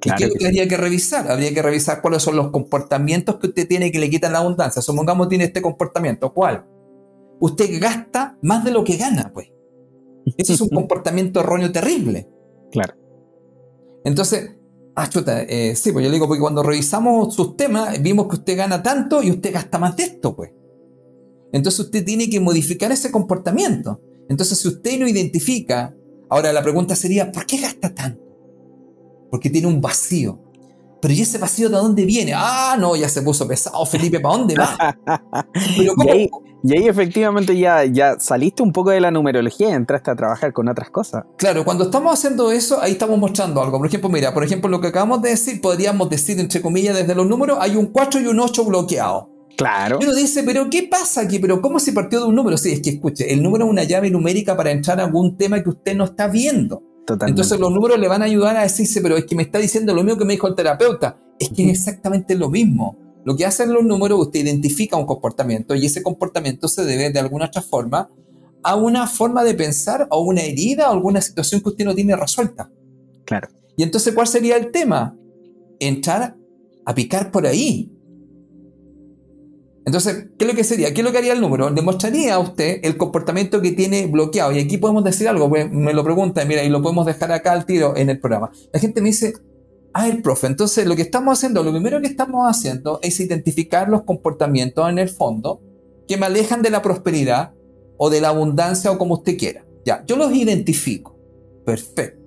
¿Y 0.03 0.15
qué 0.15 0.25
es 0.25 0.31
lo 0.31 0.39
que 0.39 0.47
habría 0.47 0.69
que 0.69 0.77
revisar? 0.77 1.31
Habría 1.31 1.53
que 1.55 1.63
revisar 1.63 2.03
cuáles 2.03 2.23
son 2.23 2.37
los 2.37 2.51
comportamientos 2.51 3.37
que 3.37 3.49
usted 3.49 3.67
tiene 3.67 3.91
que 3.91 3.99
le 3.99 4.11
quitan 4.11 4.33
la 4.33 4.41
abundancia. 4.41 4.83
Supongamos 4.83 5.29
tiene 5.29 5.45
este 5.45 5.63
comportamiento. 5.63 6.33
¿Cuál? 6.33 6.67
Usted 7.41 7.81
gasta 7.81 8.39
más 8.43 8.65
de 8.65 8.71
lo 8.71 8.85
que 8.85 8.97
gana, 8.97 9.33
pues. 9.33 9.49
Ese 10.37 10.55
es 10.55 10.61
un 10.61 10.69
comportamiento 10.71 11.41
erróneo 11.41 11.71
terrible. 11.71 12.29
Claro. 12.71 12.95
Entonces, 14.05 14.57
ah, 14.95 15.09
chuta, 15.09 15.43
eh, 15.43 15.75
sí, 15.77 15.93
pues 15.93 16.05
yo 16.05 16.11
le 16.11 16.15
digo, 16.15 16.27
porque 16.27 16.41
cuando 16.41 16.63
revisamos 16.63 17.35
sus 17.35 17.57
temas, 17.57 18.01
vimos 18.03 18.29
que 18.29 18.37
usted 18.37 18.57
gana 18.57 18.83
tanto 18.83 19.23
y 19.23 19.31
usted 19.31 19.53
gasta 19.53 19.79
más 19.79 19.97
de 19.97 20.05
esto, 20.05 20.35
pues. 20.35 20.53
Entonces 21.53 21.81
usted 21.81 22.05
tiene 22.05 22.29
que 22.29 22.41
modificar 22.41 22.91
ese 22.93 23.11
comportamiento. 23.11 24.01
Entonces 24.29 24.59
si 24.59 24.69
usted 24.69 24.99
lo 24.99 25.09
identifica, 25.09 25.95
ahora 26.29 26.53
la 26.53 26.63
pregunta 26.63 26.97
sería, 26.97 27.31
¿por 27.31 27.47
qué 27.47 27.59
gasta 27.59 27.95
tanto? 27.95 28.23
Porque 29.31 29.51
tiene 29.51 29.69
un 29.69 29.81
vacío. 29.81 30.41
Pero 31.05 31.13
¿y 31.13 31.21
ese 31.21 31.37
vacío 31.37 31.69
de 31.69 31.77
dónde 31.77 32.07
viene? 32.07 32.33
Ah, 32.35 32.79
no, 32.81 32.97
ya 32.97 33.11
se 33.11 33.21
puso 33.21 33.47
pesado, 33.47 33.85
Felipe, 33.85 34.21
¿para 34.21 34.39
dónde 34.39 34.55
va? 34.55 34.97
y, 35.77 36.73
ahí, 36.73 36.89
efectivamente 36.89 37.59
ya, 37.59 37.85
ya 37.85 38.19
saliste 38.19 38.63
un 38.63 38.73
poco 38.73 38.89
de 38.89 39.03
la 39.03 39.11
numerología 39.11 39.69
y 39.69 39.73
entraste 39.73 40.11
a 40.11 40.17
trabajar 40.17 40.55
con 40.55 40.67
otras 40.67 40.89
cosas. 40.89 41.25
Claro, 41.37 41.63
cuando 41.63 41.85
estamos 41.85 42.15
haciendo 42.15 42.51
eso, 42.51 42.81
ahí 42.81 42.93
estamos 42.93 43.19
mostrando 43.19 43.61
algo. 43.61 43.77
Por 43.77 43.87
ejemplo, 43.87 44.09
mira, 44.09 44.33
por 44.33 44.45
ejemplo, 44.45 44.71
lo 44.71 44.81
que 44.81 44.87
acabamos 44.87 45.21
de 45.21 45.29
decir, 45.29 45.61
podríamos 45.61 46.09
decir, 46.09 46.41
entre 46.41 46.63
comillas, 46.63 46.97
desde 46.97 47.15
los 47.15 47.27
números, 47.27 47.59
hay 47.61 47.77
un 47.77 47.89
4 47.89 48.23
y 48.23 48.27
un 48.27 48.41
8 48.41 48.65
bloqueados. 48.65 49.27
Claro. 49.59 49.99
Y 50.01 50.05
uno 50.05 50.15
dice, 50.15 50.43
pero 50.43 50.71
¿qué 50.71 50.89
pasa 50.91 51.21
aquí? 51.21 51.39
¿Pero 51.39 51.61
cómo 51.61 51.81
se 51.81 51.93
partió 51.93 52.21
de 52.21 52.29
un 52.29 52.35
número? 52.35 52.57
Sí, 52.57 52.73
es 52.73 52.81
que 52.81 52.89
escuche, 52.89 53.31
el 53.31 53.43
número 53.43 53.67
es 53.67 53.71
una 53.71 53.85
llave 53.85 54.09
numérica 54.09 54.57
para 54.57 54.71
entrar 54.71 54.99
a 55.01 55.05
algún 55.05 55.37
tema 55.37 55.63
que 55.63 55.69
usted 55.69 55.95
no 55.95 56.05
está 56.05 56.29
viendo. 56.29 56.83
Totalmente. 57.07 57.31
Entonces 57.31 57.61
los 57.61 57.71
números 57.73 57.99
le 57.99 58.09
van 58.09 58.23
a 58.23 58.27
ayudar 58.27 58.57
a 58.57 58.63
decirse, 58.63 59.01
pero 59.01 59.17
es 59.17 59.25
que 59.25 59.35
me 59.35 59.43
está 59.43 59.59
diciendo 59.59 59.95
lo 59.95 60.03
mismo 60.03 60.19
que 60.19 60.25
me 60.25 60.35
dijo 60.35 60.49
el 60.49 60.55
terapeuta. 60.55 61.19
Es 61.39 61.51
que 61.51 61.65
es 61.65 61.79
exactamente 61.79 62.35
lo 62.35 62.49
mismo. 62.49 62.97
Lo 63.25 63.37
que 63.37 63.47
hacen 63.47 63.73
los 63.73 63.85
números, 63.85 64.21
usted 64.21 64.41
identifica 64.41 64.97
un 64.97 65.07
comportamiento 65.07 65.75
y 65.75 65.87
ese 65.87 66.03
comportamiento 66.03 66.69
se 66.69 66.85
debe 66.85 67.11
de 67.11 67.19
alguna 67.19 67.47
otra 67.47 67.63
forma 67.63 68.11
a 68.63 68.77
una 68.77 69.07
forma 69.07 69.45
de 69.45 69.55
pensar 69.55 70.07
o 70.11 70.23
una 70.23 70.43
herida 70.43 70.89
o 70.89 70.93
alguna 70.93 71.21
situación 71.21 71.61
que 71.61 71.71
usted 71.71 71.85
no 71.85 71.95
tiene 71.95 72.17
resuelta. 72.17 72.71
Claro. 73.25 73.49
Y 73.77 73.83
entonces, 73.83 74.15
¿cuál 74.15 74.27
sería 74.27 74.57
el 74.57 74.71
tema? 74.71 75.17
Entrar 75.81 76.37
a 76.85 76.95
picar 76.95 77.31
por 77.31 77.47
ahí. 77.47 77.91
Entonces, 79.87 80.29
¿qué 80.39 80.45
es 80.45 80.51
lo 80.51 80.57
que 80.57 80.65
sería? 80.65 80.95
¿Qué 80.95 81.03
es 81.03 81.05
lo 81.05 81.13
que 81.13 81.19
haría 81.19 81.35
el 81.35 81.41
número? 81.41 81.71
Demostraría 81.71 82.35
a 82.35 82.39
usted 82.39 82.81
el 82.83 82.97
comportamiento 82.97 83.61
que 83.61 83.73
tiene 83.73 84.07
bloqueado. 84.07 84.53
Y 84.53 84.59
aquí 84.59 84.79
podemos 84.79 85.05
decir 85.05 85.29
algo, 85.29 85.49
pues, 85.49 85.71
me 85.71 85.93
lo 85.93 86.03
pregunta, 86.03 86.45
mira, 86.45 86.65
y 86.65 86.71
lo 86.71 86.81
podemos 86.81 87.05
dejar 87.05 87.33
acá 87.33 87.53
al 87.53 87.67
tiro 87.67 87.95
en 87.97 88.09
el 88.09 88.19
programa. 88.19 88.51
La 88.73 88.81
gente 88.81 89.03
me 89.03 89.09
dice, 89.09 89.35
a 89.93 90.07
ver, 90.07 90.23
profe, 90.23 90.47
entonces 90.47 90.87
lo 90.87 90.97
que 90.97 91.03
estamos 91.03 91.39
haciendo, 91.39 91.63
lo 91.63 91.71
primero 91.71 92.01
que 92.01 92.07
estamos 92.07 92.49
haciendo 92.49 92.99
es 93.03 93.21
identificar 93.21 93.89
los 93.89 94.05
comportamientos 94.05 94.89
en 94.89 94.99
el 94.99 95.09
fondo 95.09 95.61
que 96.09 96.17
me 96.17 96.27
alejan 96.27 96.63
de 96.63 96.71
la 96.71 96.83
prosperidad 96.83 97.53
o 97.97 98.11
de 98.11 98.21
la 98.21 98.31
abundancia 98.31 98.91
o 98.91 98.99
como 98.99 99.15
usted 99.15 99.37
quiera. 99.37 99.65
Ya, 99.85 100.05
yo 100.07 100.17
los 100.17 100.35
identifico. 100.35 101.17
Perfecto. 101.65 102.23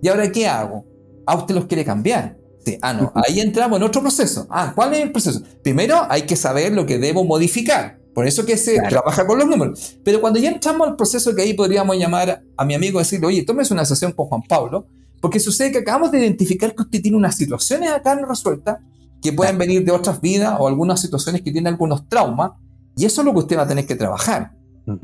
¿Y 0.00 0.08
ahora 0.08 0.30
qué 0.30 0.46
hago? 0.46 0.84
Ah, 1.26 1.36
usted 1.36 1.54
los 1.54 1.66
quiere 1.66 1.84
cambiar. 1.84 2.38
Sí, 2.64 2.78
ah, 2.80 2.94
no, 2.94 3.12
ahí 3.14 3.40
entramos 3.40 3.76
en 3.78 3.82
otro 3.82 4.00
proceso. 4.00 4.46
Ah, 4.50 4.72
¿cuál 4.74 4.94
es 4.94 5.00
el 5.00 5.12
proceso? 5.12 5.42
Primero 5.62 6.06
hay 6.08 6.22
que 6.22 6.36
saber 6.36 6.72
lo 6.72 6.86
que 6.86 6.98
debo 6.98 7.24
modificar. 7.24 7.98
Por 8.14 8.26
eso 8.26 8.46
que 8.46 8.56
se 8.56 8.80
trabaja 8.88 9.26
con 9.26 9.38
los 9.38 9.48
números. 9.48 9.96
Pero 10.04 10.20
cuando 10.20 10.38
ya 10.38 10.48
entramos 10.48 10.86
al 10.86 10.96
proceso 10.96 11.34
que 11.34 11.42
ahí 11.42 11.54
podríamos 11.54 11.96
llamar 11.96 12.42
a 12.56 12.64
mi 12.64 12.74
amigo 12.74 13.00
y 13.00 13.02
decirle, 13.02 13.26
oye, 13.26 13.42
tómese 13.42 13.74
una 13.74 13.84
sesión 13.84 14.12
con 14.12 14.26
Juan 14.26 14.42
Pablo, 14.48 14.86
porque 15.20 15.40
sucede 15.40 15.72
que 15.72 15.78
acabamos 15.78 16.12
de 16.12 16.20
identificar 16.20 16.74
que 16.74 16.82
usted 16.82 17.02
tiene 17.02 17.16
unas 17.16 17.36
situaciones 17.36 17.90
acá 17.90 18.14
no 18.14 18.26
resueltas 18.26 18.78
que 19.20 19.32
pueden 19.32 19.58
venir 19.58 19.84
de 19.84 19.90
otras 19.90 20.20
vidas 20.20 20.56
o 20.60 20.68
algunas 20.68 21.00
situaciones 21.00 21.42
que 21.42 21.50
tienen 21.50 21.72
algunos 21.72 22.08
traumas, 22.08 22.52
y 22.96 23.04
eso 23.04 23.22
es 23.22 23.24
lo 23.24 23.32
que 23.32 23.38
usted 23.40 23.56
va 23.56 23.62
a 23.62 23.66
tener 23.66 23.86
que 23.86 23.96
trabajar. 23.96 24.52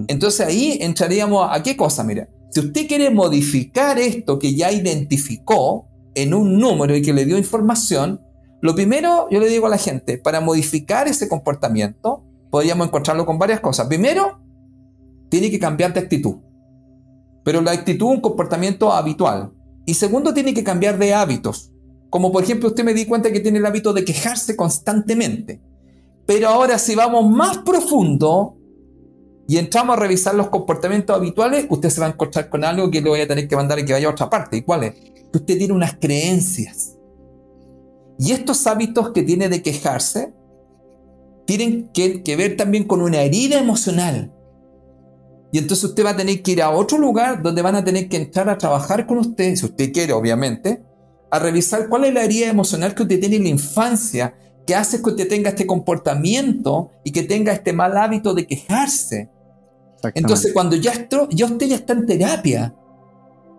Entonces 0.09 0.47
ahí 0.47 0.79
entraríamos 0.81 1.49
a 1.51 1.63
qué 1.63 1.77
cosa, 1.77 2.05
mira, 2.05 2.29
si 2.51 2.61
usted 2.61 2.87
quiere 2.87 3.11
modificar 3.11 3.99
esto 3.99 4.39
que 4.39 4.55
ya 4.55 4.71
identificó 4.71 5.89
en 6.15 6.35
un 6.35 6.59
número 6.59 6.97
y 6.97 7.03
que 7.03 7.13
le 7.13 7.25
dio 7.25 7.39
información, 7.39 8.21
lo 8.61 8.75
primero 8.75 9.29
yo 9.31 9.41
le 9.41 9.49
digo 9.49 9.67
a 9.67 9.71
la 9.71 9.79
gente, 9.79 10.19
para 10.19 10.41
modificar 10.41 11.09
ese 11.09 11.29
comportamiento, 11.29 12.25
podríamos 12.51 12.89
encontrarlo 12.89 13.25
con 13.27 13.39
varias 13.39 13.61
cosas. 13.61 13.87
Primero, 13.87 14.41
tiene 15.29 15.51
que 15.51 15.59
cambiar 15.59 15.95
de 15.95 16.01
actitud. 16.01 16.37
Pero 17.45 17.63
la 17.63 17.71
actitud 17.71 18.09
es 18.09 18.17
un 18.17 18.21
comportamiento 18.21 18.93
habitual. 18.93 19.53
Y 19.87 19.95
segundo, 19.95 20.35
tiene 20.35 20.53
que 20.53 20.63
cambiar 20.63 20.99
de 20.99 21.15
hábitos. 21.15 21.73
Como 22.11 22.33
por 22.33 22.43
ejemplo, 22.43 22.69
usted 22.69 22.85
me 22.85 22.93
di 22.93 23.07
cuenta 23.07 23.33
que 23.33 23.41
tiene 23.41 23.59
el 23.59 23.67
hábito 23.67 23.93
de 23.93 24.05
quejarse 24.05 24.57
constantemente. 24.57 25.63
Pero 26.27 26.49
ahora 26.49 26.79
si 26.79 26.95
vamos 26.95 27.29
más 27.31 27.59
profundo 27.59 28.57
y 29.49 29.57
entramos 29.57 29.97
a 29.97 30.01
revisar 30.01 30.35
los 30.35 30.49
comportamientos 30.49 31.17
habituales, 31.17 31.67
usted 31.69 31.89
se 31.89 32.01
va 32.01 32.07
a 32.07 32.11
encontrar 32.11 32.49
con 32.49 32.65
algo 32.65 32.91
que 32.91 33.01
le 33.01 33.09
voy 33.09 33.21
a 33.21 33.27
tener 33.27 33.49
que 33.49 33.57
mandar 33.57 33.79
y 33.79 33.85
que 33.85 33.93
vaya 33.93 34.09
a 34.09 34.11
otra 34.11 34.29
parte. 34.29 34.59
¿Y 34.59 34.63
cuál 34.63 34.85
es? 34.85 34.95
Que 35.33 35.39
usted 35.39 35.59
tiene 35.59 35.73
unas 35.73 35.95
creencias. 35.95 36.97
Y 38.19 38.33
estos 38.33 38.67
hábitos 38.67 39.13
que 39.13 39.23
tiene 39.23 39.49
de 39.49 39.63
quejarse 39.63 40.35
tienen 41.47 41.89
que, 41.93 42.37
ver 42.37 42.57
también 42.57 42.85
con 42.85 43.03
una 43.03 43.23
herida 43.23 43.59
emocional. 43.59 44.33
Y 45.53 45.59
entonces 45.59 45.85
usted 45.85 46.05
va 46.05 46.11
a 46.11 46.17
tener 46.17 46.43
que 46.43 46.53
ir 46.53 46.63
a 46.63 46.71
otro 46.71 46.99
lugar 46.99 47.43
donde 47.43 47.63
van 47.63 47.75
a 47.75 47.85
tener 47.85 48.09
que 48.09 48.19
entrar 48.19 48.49
a 48.49 48.59
trabajar 48.59 49.07
con 49.07 49.19
usted, 49.19 49.57
si 49.57 49.65
usted 49.65 49.93
quiere, 49.93 50.13
obviamente, 50.13 50.83
a 51.31 51.39
revisar 51.39 51.89
cuál 51.89 52.05
es 52.05 52.15
la 52.15 52.23
herida 52.23 52.49
emocional 52.49 52.95
que 52.95 53.03
usted 53.03 53.19
tiene 53.19 53.37
en 53.37 53.45
la 53.45 53.49
infancia, 53.49 54.35
que 54.67 54.75
hace 54.75 55.03
que 55.03 55.11
usted 55.11 55.29
tenga 55.29 55.51
este 55.51 55.67
comportamiento 55.67 56.91
y 57.03 57.11
que 57.11 57.23
tenga 57.25 57.53
este 57.53 57.73
mal 57.73 57.97
hábito 57.97 58.35
de 58.35 58.47
quejarse. 58.47 59.31
Entonces, 60.15 60.53
cuando 60.53 60.77
ya, 60.77 61.09
ya 61.31 61.47
usted 61.47 61.67
ya 61.67 61.77
está 61.77 61.95
en 61.95 62.07
terapia, 62.07 62.75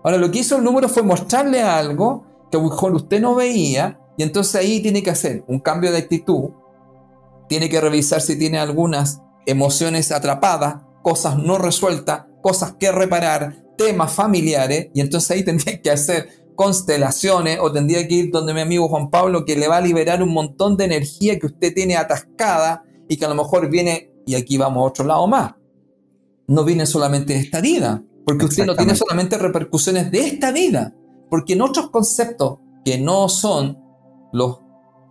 ahora 0.03 0.17
lo 0.17 0.31
que 0.31 0.39
hizo 0.39 0.57
el 0.57 0.63
número 0.63 0.89
fue 0.89 1.03
mostrarle 1.03 1.61
algo 1.61 2.25
que 2.51 2.57
a 2.57 2.61
lo 2.61 2.69
mejor 2.69 2.93
usted 2.93 3.21
no 3.21 3.35
veía, 3.35 3.99
y 4.17 4.23
entonces 4.23 4.55
ahí 4.55 4.81
tiene 4.81 5.01
que 5.01 5.09
hacer 5.09 5.43
un 5.47 5.59
cambio 5.59 5.91
de 5.91 5.99
actitud, 5.99 6.51
tiene 7.47 7.69
que 7.69 7.81
revisar 7.81 8.21
si 8.21 8.37
tiene 8.37 8.59
algunas 8.59 9.21
emociones 9.45 10.11
atrapadas, 10.11 10.83
cosas 11.01 11.37
no 11.37 11.57
resueltas, 11.57 12.25
cosas 12.41 12.75
que 12.79 12.91
reparar, 12.91 13.63
temas 13.77 14.13
familiares, 14.13 14.89
y 14.93 15.01
entonces 15.01 15.31
ahí 15.31 15.43
tendría 15.45 15.81
que 15.81 15.91
hacer 15.91 16.41
constelaciones 16.55 17.57
o 17.59 17.71
tendría 17.71 18.07
que 18.07 18.15
ir 18.15 18.31
donde 18.31 18.53
mi 18.53 18.61
amigo 18.61 18.87
Juan 18.87 19.09
Pablo 19.09 19.45
que 19.45 19.55
le 19.55 19.67
va 19.67 19.77
a 19.77 19.81
liberar 19.81 20.21
un 20.21 20.33
montón 20.33 20.77
de 20.77 20.85
energía 20.85 21.39
que 21.39 21.47
usted 21.47 21.73
tiene 21.73 21.95
atascada 21.95 22.83
y 23.07 23.17
que 23.17 23.25
a 23.25 23.29
lo 23.29 23.35
mejor 23.35 23.69
viene, 23.69 24.11
y 24.25 24.35
aquí 24.35 24.57
vamos 24.57 24.81
a 24.81 24.87
otro 24.87 25.05
lado 25.05 25.25
más, 25.27 25.55
no 26.47 26.63
viene 26.63 26.85
solamente 26.85 27.33
de 27.33 27.39
esta 27.39 27.61
vida, 27.61 28.03
porque 28.26 28.45
usted 28.45 28.65
no 28.65 28.76
tiene 28.76 28.95
solamente 28.95 29.38
repercusiones 29.38 30.11
de 30.11 30.26
esta 30.26 30.51
vida, 30.51 30.93
porque 31.30 31.53
en 31.53 31.61
otros 31.61 31.89
conceptos 31.89 32.59
que 32.84 32.97
no 32.97 33.30
son 33.30 33.80
los 34.34 34.59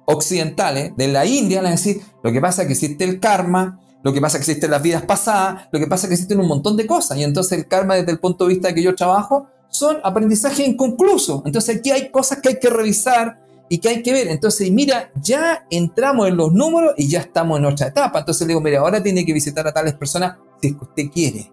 occidentales 0.07 0.93
de 0.97 1.09
la 1.09 1.27
India, 1.27 1.61
es 1.63 1.71
decir, 1.71 2.03
lo 2.23 2.33
que 2.33 2.41
pasa 2.41 2.63
es 2.63 2.69
que 2.69 2.73
existe 2.75 3.05
el 3.05 3.21
karma, 3.21 3.81
lo 4.03 4.13
que 4.13 4.21
pasa 4.21 4.39
es 4.39 4.45
que 4.45 4.51
existen 4.53 4.71
las 4.71 4.83
vidas 4.83 5.03
pasadas, 5.03 5.69
lo 5.73 5.79
que 5.79 5.87
pasa 5.87 6.07
es 6.07 6.09
que 6.09 6.15
existen 6.15 6.41
un 6.41 6.49
montón 6.49 6.77
de 6.77 6.87
cosas. 6.87 7.19
Y 7.19 7.25
entonces 7.25 7.59
el 7.59 7.67
karma 7.67 7.97
desde 7.97 8.13
el 8.13 8.19
punto 8.19 8.47
de 8.47 8.55
vista 8.55 8.75
que 8.75 8.83
yo 8.83 8.95
trabajo 8.95 9.47
son 9.69 9.99
aprendizaje 10.03 10.65
inconcluso. 10.65 11.43
Entonces 11.47 11.79
aquí 11.79 11.91
hay 11.91 12.11
cosas 12.11 12.41
que 12.41 12.51
hay 12.51 12.59
que 12.59 12.71
revisar 12.71 13.41
y 13.69 13.79
que 13.79 13.89
hay 13.89 14.03
que 14.03 14.13
ver. 14.13 14.29
Entonces, 14.29 14.71
mira, 14.73 15.13
ya 15.23 15.65
entramos 15.71 16.27
en 16.29 16.37
los 16.37 16.53
números 16.53 16.95
y 16.97 17.09
ya 17.09 17.21
estamos 17.21 17.59
en 17.59 17.67
otra 17.67 17.87
etapa. 17.87 18.19
Entonces 18.19 18.47
le 18.47 18.49
digo, 18.49 18.61
mira, 18.61 18.81
ahora 18.81 19.03
tiene 19.03 19.25
que 19.25 19.33
visitar 19.33 19.67
a 19.67 19.73
tales 19.73 19.95
personas 19.95 20.37
si 20.61 20.69
es 20.69 20.75
que 20.75 20.85
usted 20.85 21.05
quiere. 21.13 21.53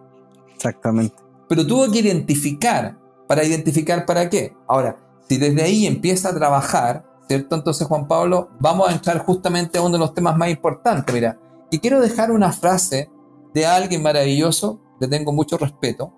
Exactamente. 0.55 1.26
Pero 1.47 1.65
tuvo 1.65 1.91
que 1.91 1.99
identificar. 1.99 2.97
¿Para 3.27 3.43
identificar 3.43 4.05
para 4.05 4.29
qué? 4.29 4.55
Ahora, 4.67 4.97
si 5.27 5.37
desde 5.37 5.61
ahí 5.61 5.85
empieza 5.85 6.29
a 6.29 6.35
trabajar, 6.35 7.05
¿cierto? 7.27 7.55
Entonces, 7.55 7.87
Juan 7.87 8.07
Pablo, 8.07 8.49
vamos 8.59 8.89
a 8.89 8.93
entrar 8.93 9.19
justamente 9.19 9.77
a 9.77 9.81
uno 9.81 9.93
de 9.93 9.99
los 9.99 10.13
temas 10.13 10.37
más 10.37 10.49
importantes. 10.49 11.13
Mira, 11.13 11.37
y 11.69 11.79
quiero 11.79 11.99
dejar 11.99 12.31
una 12.31 12.53
frase 12.53 13.11
de 13.53 13.65
alguien 13.65 14.01
maravilloso, 14.01 14.79
le 14.99 15.07
tengo 15.07 15.33
mucho 15.33 15.57
respeto, 15.57 16.13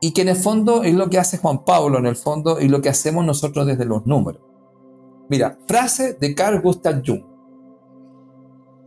y 0.00 0.12
que 0.12 0.22
en 0.22 0.28
el 0.28 0.36
fondo 0.36 0.82
es 0.82 0.94
lo 0.94 1.10
que 1.10 1.18
hace 1.18 1.38
Juan 1.38 1.64
Pablo, 1.64 1.98
en 1.98 2.06
el 2.06 2.16
fondo, 2.16 2.60
y 2.60 2.68
lo 2.68 2.80
que 2.80 2.88
hacemos 2.88 3.24
nosotros 3.24 3.66
desde 3.66 3.84
los 3.84 4.06
números. 4.06 4.42
Mira, 5.28 5.58
frase 5.66 6.14
de 6.14 6.34
Carl 6.34 6.60
Gustav 6.60 7.02
Jung. 7.06 7.24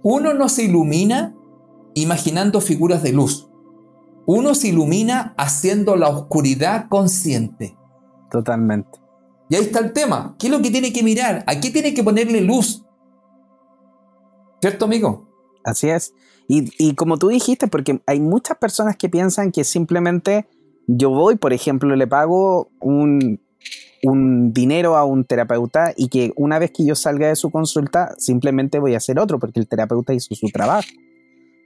Uno 0.03 0.33
no 0.33 0.49
se 0.49 0.63
ilumina 0.63 1.35
imaginando 1.93 2.61
figuras 2.61 3.01
de 3.01 3.13
luz. 3.13 3.49
Uno 4.25 4.55
se 4.55 4.69
ilumina 4.69 5.33
haciendo 5.37 5.95
la 5.95 6.09
oscuridad 6.09 6.87
consciente. 6.89 7.77
Totalmente. 8.31 8.99
Y 9.49 9.55
ahí 9.55 9.61
está 9.61 9.79
el 9.79 9.93
tema. 9.93 10.35
¿Qué 10.39 10.47
es 10.47 10.53
lo 10.53 10.61
que 10.61 10.71
tiene 10.71 10.91
que 10.91 11.03
mirar? 11.03 11.43
¿A 11.47 11.59
qué 11.59 11.69
tiene 11.69 11.93
que 11.93 12.03
ponerle 12.03 12.41
luz? 12.41 12.83
¿Cierto, 14.61 14.85
amigo? 14.85 15.29
Así 15.63 15.89
es. 15.89 16.13
Y, 16.47 16.93
como 16.93 17.17
tú 17.17 17.29
dijiste, 17.29 17.67
porque 17.67 18.01
hay 18.05 18.19
muchas 18.19 18.57
personas 18.57 18.97
que 18.97 19.09
piensan 19.09 19.51
que 19.51 19.63
simplemente 19.63 20.47
yo 20.87 21.09
voy, 21.09 21.37
por 21.37 21.53
ejemplo, 21.53 21.95
le 21.95 22.05
pago 22.05 22.69
un, 22.79 23.41
un 24.03 24.53
dinero 24.53 24.95
a 24.95 25.05
un 25.05 25.25
terapeuta 25.25 25.93
y 25.97 26.09
que 26.09 26.33
una 26.35 26.59
vez 26.59 26.71
que 26.71 26.85
yo 26.85 26.93
salga 26.93 27.27
de 27.27 27.35
su 27.35 27.49
consulta, 27.49 28.13
simplemente 28.19 28.77
voy 28.77 28.93
a 28.93 28.97
hacer 28.97 29.19
otro, 29.19 29.39
porque 29.39 29.59
el 29.59 29.67
terapeuta 29.67 30.13
hizo 30.13 30.35
su 30.35 30.47
trabajo. 30.49 30.87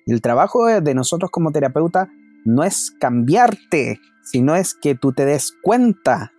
El 0.06 0.22
trabajo 0.22 0.66
de 0.66 0.94
nosotros 0.94 1.30
como 1.30 1.52
terapeuta 1.52 2.10
no 2.46 2.64
es 2.64 2.92
cambiarte, 3.00 4.00
sino 4.24 4.56
es 4.56 4.74
que 4.74 4.96
tú 4.96 5.12
te 5.12 5.26
des 5.26 5.54
cuenta 5.62 6.32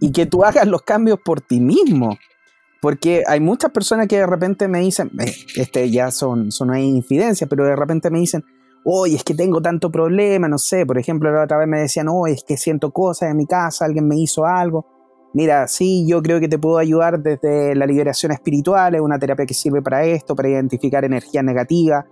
y 0.00 0.12
que 0.12 0.26
tú 0.26 0.44
hagas 0.44 0.66
los 0.66 0.82
cambios 0.82 1.18
por 1.24 1.40
ti 1.40 1.60
mismo. 1.60 2.18
Porque 2.80 3.24
hay 3.26 3.40
muchas 3.40 3.70
personas 3.72 4.08
que 4.08 4.18
de 4.18 4.26
repente 4.26 4.66
me 4.66 4.80
dicen, 4.80 5.10
este 5.54 5.90
ya 5.90 6.10
son, 6.10 6.50
son 6.50 6.70
una 6.70 6.80
infidencia, 6.80 7.46
pero 7.46 7.64
de 7.64 7.76
repente 7.76 8.10
me 8.10 8.20
dicen, 8.20 8.42
oye, 8.84 9.16
es 9.16 9.24
que 9.24 9.34
tengo 9.34 9.60
tanto 9.60 9.90
problema, 9.90 10.48
no 10.48 10.56
sé, 10.56 10.86
por 10.86 10.98
ejemplo, 10.98 11.30
la 11.30 11.44
otra 11.44 11.58
vez 11.58 11.68
me 11.68 11.80
decían, 11.80 12.08
oye, 12.08 12.34
es 12.34 12.44
que 12.44 12.56
siento 12.56 12.90
cosas 12.90 13.30
en 13.30 13.36
mi 13.36 13.46
casa, 13.46 13.84
alguien 13.84 14.08
me 14.08 14.18
hizo 14.18 14.46
algo. 14.46 14.86
Mira, 15.34 15.68
sí, 15.68 16.06
yo 16.08 16.22
creo 16.22 16.40
que 16.40 16.48
te 16.48 16.58
puedo 16.58 16.78
ayudar 16.78 17.20
desde 17.20 17.74
la 17.74 17.86
liberación 17.86 18.32
espiritual, 18.32 18.94
es 18.94 19.00
una 19.00 19.18
terapia 19.18 19.46
que 19.46 19.54
sirve 19.54 19.82
para 19.82 20.04
esto, 20.04 20.34
para 20.34 20.48
identificar 20.48 21.04
energía 21.04 21.42
negativa, 21.42 22.06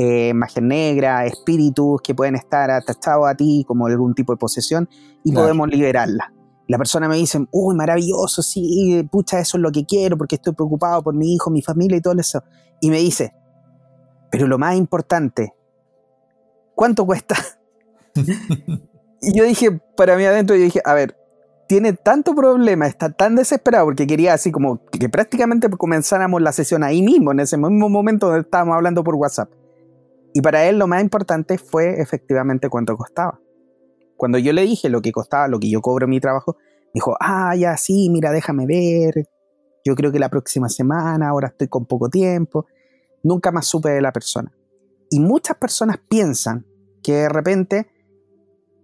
eh, 0.00 0.32
magia 0.34 0.62
negra, 0.62 1.26
espíritus 1.26 2.00
que 2.02 2.14
pueden 2.14 2.36
estar 2.36 2.70
atachados 2.70 3.28
a 3.28 3.34
ti 3.34 3.64
como 3.66 3.86
algún 3.86 4.14
tipo 4.14 4.32
de 4.32 4.38
posesión 4.38 4.88
y 5.24 5.32
podemos 5.32 5.68
liberarla 5.68 6.32
la 6.70 6.78
persona 6.78 7.08
me 7.08 7.16
dice, 7.16 7.44
uy, 7.50 7.74
maravilloso, 7.74 8.42
sí, 8.42 9.04
pucha, 9.10 9.40
eso 9.40 9.56
es 9.56 9.60
lo 9.60 9.72
que 9.72 9.84
quiero 9.84 10.16
porque 10.16 10.36
estoy 10.36 10.54
preocupado 10.54 11.02
por 11.02 11.16
mi 11.16 11.34
hijo, 11.34 11.50
mi 11.50 11.62
familia 11.62 11.96
y 11.98 12.00
todo 12.00 12.14
eso. 12.16 12.44
Y 12.80 12.90
me 12.90 12.98
dice, 12.98 13.34
pero 14.30 14.46
lo 14.46 14.56
más 14.56 14.76
importante, 14.76 15.52
¿cuánto 16.76 17.04
cuesta? 17.04 17.34
y 19.20 19.36
yo 19.36 19.42
dije, 19.42 19.80
para 19.96 20.16
mí 20.16 20.24
adentro, 20.24 20.54
yo 20.54 20.62
dije, 20.62 20.80
a 20.84 20.94
ver, 20.94 21.16
tiene 21.66 21.94
tanto 21.94 22.36
problema, 22.36 22.86
está 22.86 23.10
tan 23.10 23.34
desesperado 23.34 23.86
porque 23.86 24.06
quería 24.06 24.34
así 24.34 24.52
como 24.52 24.80
que 24.92 25.08
prácticamente 25.08 25.68
comenzáramos 25.70 26.40
la 26.40 26.52
sesión 26.52 26.84
ahí 26.84 27.02
mismo, 27.02 27.32
en 27.32 27.40
ese 27.40 27.56
mismo 27.56 27.88
momento 27.88 28.26
donde 28.26 28.42
estábamos 28.42 28.76
hablando 28.76 29.02
por 29.02 29.16
WhatsApp. 29.16 29.50
Y 30.32 30.40
para 30.40 30.68
él 30.68 30.78
lo 30.78 30.86
más 30.86 31.02
importante 31.02 31.58
fue 31.58 32.00
efectivamente 32.00 32.68
cuánto 32.68 32.96
costaba. 32.96 33.40
Cuando 34.16 34.38
yo 34.38 34.52
le 34.52 34.62
dije 34.62 34.88
lo 34.88 35.00
que 35.00 35.12
costaba, 35.12 35.48
lo 35.48 35.58
que 35.58 35.70
yo 35.70 35.80
cobro 35.80 36.04
en 36.04 36.10
mi 36.10 36.20
trabajo, 36.20 36.56
dijo, 36.92 37.16
ah, 37.20 37.54
ya 37.56 37.76
sí, 37.76 38.10
mira, 38.10 38.30
déjame 38.30 38.66
ver. 38.66 39.28
Yo 39.84 39.94
creo 39.94 40.12
que 40.12 40.18
la 40.18 40.28
próxima 40.28 40.68
semana, 40.68 41.28
ahora 41.28 41.48
estoy 41.48 41.68
con 41.68 41.86
poco 41.86 42.08
tiempo. 42.08 42.66
Nunca 43.22 43.50
más 43.50 43.66
supe 43.66 43.90
de 43.90 44.00
la 44.00 44.12
persona. 44.12 44.52
Y 45.08 45.20
muchas 45.20 45.56
personas 45.56 45.98
piensan 46.08 46.66
que 47.02 47.14
de 47.14 47.28
repente, 47.28 47.90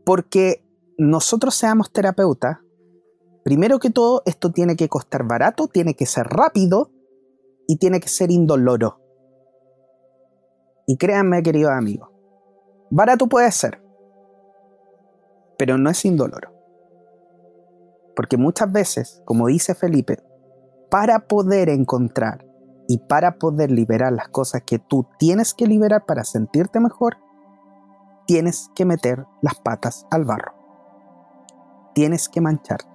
porque 0.04 0.64
nosotros 0.98 1.54
seamos 1.54 1.92
terapeutas, 1.92 2.58
primero 3.44 3.78
que 3.78 3.90
todo, 3.90 4.22
esto 4.26 4.50
tiene 4.50 4.74
que 4.74 4.88
costar 4.88 5.24
barato, 5.24 5.68
tiene 5.68 5.94
que 5.94 6.06
ser 6.06 6.26
rápido 6.26 6.90
y 7.68 7.76
tiene 7.76 8.00
que 8.00 8.08
ser 8.08 8.30
indoloro. 8.30 9.05
Y 10.86 10.96
créanme, 10.96 11.42
queridos 11.42 11.72
amigos, 11.72 12.08
barato 12.90 13.26
puede 13.26 13.50
ser, 13.50 13.82
pero 15.58 15.78
no 15.78 15.90
es 15.90 16.04
indoloro. 16.04 16.52
Porque 18.14 18.36
muchas 18.36 18.70
veces, 18.72 19.22
como 19.24 19.48
dice 19.48 19.74
Felipe, 19.74 20.22
para 20.90 21.26
poder 21.26 21.68
encontrar 21.68 22.46
y 22.88 22.98
para 22.98 23.38
poder 23.38 23.70
liberar 23.70 24.12
las 24.12 24.28
cosas 24.28 24.62
que 24.64 24.78
tú 24.78 25.06
tienes 25.18 25.54
que 25.54 25.66
liberar 25.66 26.06
para 26.06 26.24
sentirte 26.24 26.80
mejor, 26.80 27.16
tienes 28.26 28.70
que 28.74 28.84
meter 28.84 29.26
las 29.42 29.56
patas 29.56 30.06
al 30.10 30.24
barro. 30.24 30.54
Tienes 31.94 32.28
que 32.28 32.40
mancharte. 32.40 32.88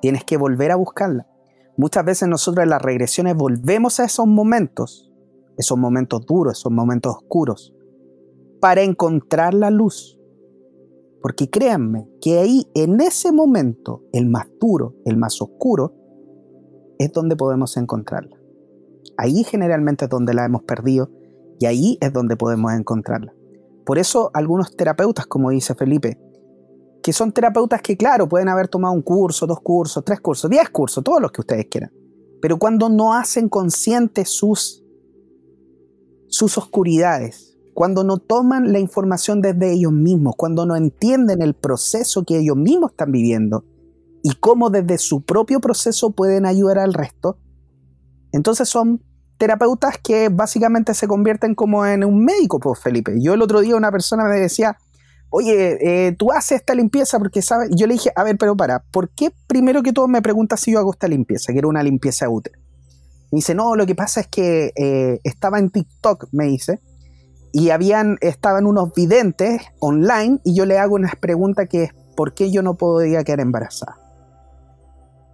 Tienes 0.00 0.24
que 0.24 0.36
volver 0.36 0.70
a 0.70 0.76
buscarla. 0.76 1.26
Muchas 1.76 2.04
veces 2.04 2.28
nosotros 2.28 2.62
en 2.62 2.70
las 2.70 2.82
regresiones 2.82 3.36
volvemos 3.36 4.00
a 4.00 4.04
esos 4.04 4.26
momentos, 4.26 5.09
esos 5.56 5.78
momentos 5.78 6.24
duros, 6.26 6.58
esos 6.58 6.72
momentos 6.72 7.14
oscuros, 7.14 7.74
para 8.60 8.82
encontrar 8.82 9.54
la 9.54 9.70
luz. 9.70 10.18
Porque 11.22 11.50
créanme 11.50 12.08
que 12.20 12.38
ahí, 12.38 12.66
en 12.74 13.00
ese 13.00 13.32
momento, 13.32 14.04
el 14.12 14.26
más 14.28 14.46
duro, 14.60 14.94
el 15.04 15.16
más 15.16 15.40
oscuro, 15.42 15.94
es 16.98 17.12
donde 17.12 17.36
podemos 17.36 17.76
encontrarla. 17.76 18.36
Ahí 19.16 19.44
generalmente 19.44 20.06
es 20.06 20.10
donde 20.10 20.34
la 20.34 20.44
hemos 20.44 20.62
perdido 20.62 21.10
y 21.58 21.66
ahí 21.66 21.98
es 22.00 22.12
donde 22.12 22.36
podemos 22.36 22.72
encontrarla. 22.72 23.34
Por 23.84 23.98
eso 23.98 24.30
algunos 24.32 24.76
terapeutas, 24.76 25.26
como 25.26 25.50
dice 25.50 25.74
Felipe, 25.74 26.18
que 27.02 27.12
son 27.12 27.32
terapeutas 27.32 27.82
que, 27.82 27.96
claro, 27.96 28.28
pueden 28.28 28.48
haber 28.48 28.68
tomado 28.68 28.94
un 28.94 29.02
curso, 29.02 29.46
dos 29.46 29.60
cursos, 29.60 30.04
tres 30.04 30.20
cursos, 30.20 30.50
diez 30.50 30.68
cursos, 30.70 31.02
todos 31.02 31.20
los 31.20 31.32
que 31.32 31.40
ustedes 31.40 31.66
quieran. 31.70 31.92
Pero 32.40 32.58
cuando 32.58 32.88
no 32.88 33.14
hacen 33.14 33.48
conscientes 33.48 34.30
sus, 34.30 34.84
sus 36.30 36.56
oscuridades, 36.56 37.58
cuando 37.74 38.04
no 38.04 38.18
toman 38.18 38.72
la 38.72 38.78
información 38.78 39.42
desde 39.42 39.72
ellos 39.72 39.92
mismos, 39.92 40.34
cuando 40.36 40.64
no 40.64 40.76
entienden 40.76 41.42
el 41.42 41.54
proceso 41.54 42.24
que 42.24 42.38
ellos 42.38 42.56
mismos 42.56 42.92
están 42.92 43.12
viviendo 43.12 43.64
y 44.22 44.34
cómo 44.34 44.70
desde 44.70 44.98
su 44.98 45.22
propio 45.22 45.60
proceso 45.60 46.10
pueden 46.12 46.46
ayudar 46.46 46.78
al 46.78 46.94
resto, 46.94 47.38
entonces 48.32 48.68
son 48.68 49.02
terapeutas 49.38 49.96
que 49.98 50.28
básicamente 50.28 50.94
se 50.94 51.08
convierten 51.08 51.54
como 51.54 51.84
en 51.84 52.04
un 52.04 52.24
médico, 52.24 52.60
pues 52.60 52.78
Felipe. 52.80 53.14
Yo 53.20 53.34
el 53.34 53.42
otro 53.42 53.60
día 53.60 53.74
una 53.74 53.90
persona 53.90 54.24
me 54.24 54.38
decía, 54.38 54.76
oye, 55.30 55.78
eh, 55.80 56.12
tú 56.12 56.30
haces 56.30 56.60
esta 56.60 56.74
limpieza 56.74 57.18
porque 57.18 57.40
sabes, 57.40 57.70
yo 57.74 57.86
le 57.86 57.94
dije, 57.94 58.12
a 58.14 58.22
ver, 58.22 58.36
pero 58.36 58.56
para, 58.56 58.80
¿por 58.90 59.08
qué 59.10 59.32
primero 59.46 59.82
que 59.82 59.92
todo 59.92 60.06
me 60.06 60.22
preguntas 60.22 60.60
si 60.60 60.72
yo 60.72 60.78
hago 60.78 60.92
esta 60.92 61.08
limpieza, 61.08 61.52
que 61.52 61.58
era 61.58 61.68
una 61.68 61.82
limpieza 61.82 62.28
útil? 62.28 62.52
Me 63.32 63.36
dice, 63.36 63.54
no, 63.54 63.76
lo 63.76 63.86
que 63.86 63.94
pasa 63.94 64.20
es 64.20 64.26
que 64.26 64.72
eh, 64.74 65.20
estaba 65.24 65.58
en 65.58 65.70
TikTok, 65.70 66.28
me 66.32 66.46
dice, 66.46 66.80
y 67.52 67.70
habían, 67.70 68.18
estaban 68.20 68.66
unos 68.66 68.92
videntes 68.94 69.62
online 69.80 70.40
y 70.44 70.54
yo 70.54 70.66
le 70.66 70.78
hago 70.78 70.94
una 70.94 71.12
pregunta 71.20 71.66
que 71.66 71.84
es, 71.84 71.90
¿por 72.16 72.34
qué 72.34 72.50
yo 72.50 72.62
no 72.62 72.74
podía 72.74 73.24
quedar 73.24 73.40
embarazada? 73.40 73.98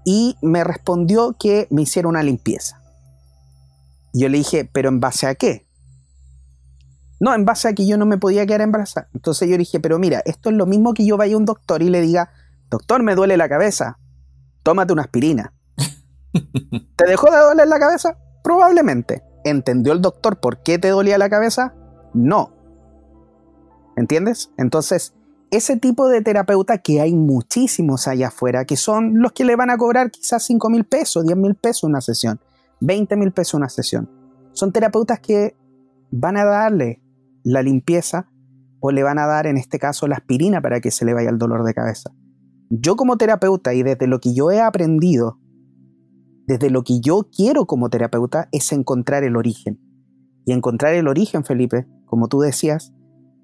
Y 0.05 0.36
me 0.40 0.62
respondió 0.62 1.36
que 1.38 1.66
me 1.70 1.82
hiciera 1.82 2.09
una 2.09 2.22
limpieza. 2.22 2.80
Yo 4.12 4.28
le 4.28 4.38
dije, 4.38 4.64
¿pero 4.64 4.88
en 4.88 5.01
base 5.01 5.26
a 5.26 5.34
qué? 5.34 5.66
No, 7.18 7.34
en 7.34 7.44
base 7.44 7.68
a 7.68 7.72
que 7.74 7.86
yo 7.86 7.97
no 7.97 8.07
me 8.07 8.18
podía 8.18 8.47
quedar 8.47 8.61
embarazada. 8.61 9.09
Entonces 9.14 9.49
yo 9.49 9.57
dije, 9.57 9.80
pero 9.80 9.99
mira, 9.99 10.22
esto 10.26 10.51
es 10.51 10.57
lo 10.57 10.66
mismo 10.66 10.94
que 10.94 11.05
yo 11.05 11.16
vaya 11.16 11.34
a 11.34 11.38
un 11.38 11.44
doctor 11.44 11.82
y 11.82 11.88
le 11.88 12.01
diga, 12.01 12.30
doctor, 12.70 13.03
me 13.03 13.14
duele 13.14 13.36
la 13.36 13.49
cabeza, 13.49 13.99
tómate 14.62 14.92
una 14.92 15.03
aspirina. 15.03 15.53
¿Te 16.97 17.07
dejó 17.07 17.30
de 17.30 17.39
doler 17.39 17.68
la 17.68 17.78
cabeza? 17.78 18.16
Probablemente. 18.43 19.22
¿Entendió 19.45 19.93
el 19.93 20.03
doctor 20.03 20.39
por 20.41 20.62
qué 20.62 20.78
te 20.78 20.89
dolía 20.89 21.18
la 21.18 21.28
cabeza? 21.28 21.74
No. 22.14 22.53
¿Entiendes? 23.97 24.51
Entonces, 24.59 25.14
ese 25.51 25.76
tipo 25.76 26.09
de 26.09 26.22
terapeuta 26.22 26.78
que 26.78 27.01
hay 27.01 27.14
muchísimos 27.14 28.09
allá 28.09 28.28
afuera, 28.28 28.64
que 28.64 28.76
son 28.76 29.20
los 29.20 29.32
que 29.32 29.45
le 29.45 29.57
van 29.57 29.70
a 29.70 29.78
cobrar 29.78 30.11
quizás 30.11 30.43
5 30.45 30.68
mil 30.70 30.84
pesos, 30.84 31.24
10 31.24 31.37
mil 31.39 31.55
pesos 31.55 31.84
una 31.84 32.01
sesión, 32.01 32.41
20 32.80 33.16
mil 33.16 33.32
pesos 33.32 33.55
una 33.55 33.68
sesión. 33.68 34.11
Son 34.53 34.72
terapeutas 34.72 35.20
que 35.20 35.57
van 36.11 36.37
a 36.37 36.45
darle 36.45 37.01
la 37.45 37.62
limpieza 37.62 38.28
o 38.80 38.91
le 38.91 39.03
van 39.03 39.18
a 39.18 39.26
dar 39.26 39.47
en 39.47 39.57
este 39.57 39.78
caso 39.78 40.07
la 40.07 40.16
aspirina 40.16 40.61
para 40.61 40.80
que 40.80 40.91
se 40.91 41.05
le 41.05 41.14
vaya 41.14 41.30
el 41.30 41.39
dolor 41.39 41.64
de 41.64 41.74
cabeza. 41.74 42.11
Yo 42.68 42.97
como 42.97 43.16
terapeuta 43.16 43.74
y 43.74 43.82
desde 43.82 44.07
lo 44.07 44.20
que 44.20 44.34
yo 44.34 44.51
he 44.51 44.61
aprendido, 44.61 45.39
desde 46.47 46.70
lo 46.70 46.84
que 46.84 47.01
yo 47.01 47.28
quiero 47.34 47.66
como 47.66 47.90
terapeuta 47.90 48.49
es 48.53 48.72
encontrar 48.72 49.24
el 49.24 49.36
origen. 49.36 49.80
Y 50.44 50.53
encontrar 50.53 50.94
el 50.94 51.09
origen, 51.09 51.44
Felipe, 51.44 51.86
como 52.05 52.28
tú 52.28 52.40
decías, 52.40 52.92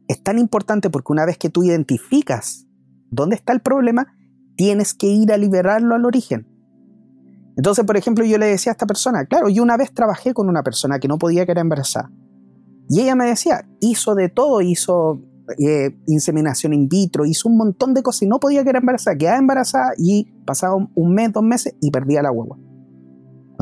es 0.09 0.23
tan 0.23 0.39
importante 0.39 0.89
porque 0.89 1.13
una 1.13 1.27
vez 1.27 1.37
que 1.37 1.51
tú 1.51 1.65
identificas 1.65 2.67
dónde 3.11 3.37
está 3.37 3.53
el 3.53 3.61
problema, 3.61 4.15
tienes 4.57 4.95
que 4.95 5.09
ir 5.09 5.33
a 5.33 5.37
liberarlo 5.37 5.95
al 5.95 6.05
origen. 6.05 6.47
Entonces, 7.57 7.85
por 7.85 7.97
ejemplo, 7.97 8.25
yo 8.25 8.39
le 8.39 8.47
decía 8.47 8.71
a 8.71 8.75
esta 8.75 8.87
persona, 8.87 9.27
claro, 9.27 9.49
yo 9.49 9.63
una 9.63 9.77
vez 9.77 9.93
trabajé 9.93 10.33
con 10.33 10.49
una 10.49 10.63
persona 10.63 10.99
que 10.99 11.09
no 11.09 11.19
podía 11.19 11.45
quedar 11.45 11.59
embarazada. 11.59 12.11
Y 12.89 13.01
ella 13.01 13.15
me 13.15 13.27
decía, 13.27 13.67
hizo 13.81 14.15
de 14.15 14.29
todo, 14.29 14.61
hizo 14.61 15.21
eh, 15.59 15.99
inseminación 16.07 16.73
in 16.73 16.89
vitro, 16.89 17.27
hizo 17.27 17.49
un 17.49 17.57
montón 17.57 17.95
de 17.95 18.03
cosas 18.03 18.23
y 18.23 18.27
no 18.27 18.39
podía 18.39 18.63
quedar 18.63 18.77
embarazada, 18.77 19.17
quedaba 19.17 19.39
embarazada 19.39 19.93
y 19.99 20.33
pasaba 20.47 20.77
un 20.77 21.15
mes, 21.15 21.33
dos 21.33 21.43
meses 21.43 21.75
y 21.81 21.91
perdía 21.91 22.23
la 22.23 22.31
hueva. 22.31 22.57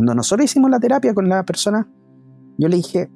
Cuando 0.00 0.14
nosotros 0.14 0.46
hicimos 0.46 0.70
la 0.70 0.80
terapia 0.80 1.12
con 1.12 1.28
la 1.28 1.44
persona, 1.44 1.86
yo 2.56 2.68
le 2.68 2.76
dije, 2.76 3.10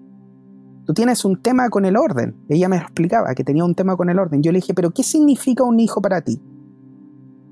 tú 0.84 0.92
tienes 0.92 1.24
un 1.24 1.40
tema 1.40 1.70
con 1.70 1.86
el 1.86 1.96
orden. 1.96 2.36
Ella 2.50 2.68
me 2.68 2.76
explicaba 2.76 3.34
que 3.34 3.42
tenía 3.42 3.64
un 3.64 3.74
tema 3.74 3.96
con 3.96 4.10
el 4.10 4.18
orden. 4.18 4.42
Yo 4.42 4.52
le 4.52 4.58
dije, 4.58 4.74
pero 4.74 4.90
¿qué 4.90 5.02
significa 5.02 5.64
un 5.64 5.80
hijo 5.80 6.02
para 6.02 6.20
ti? 6.20 6.42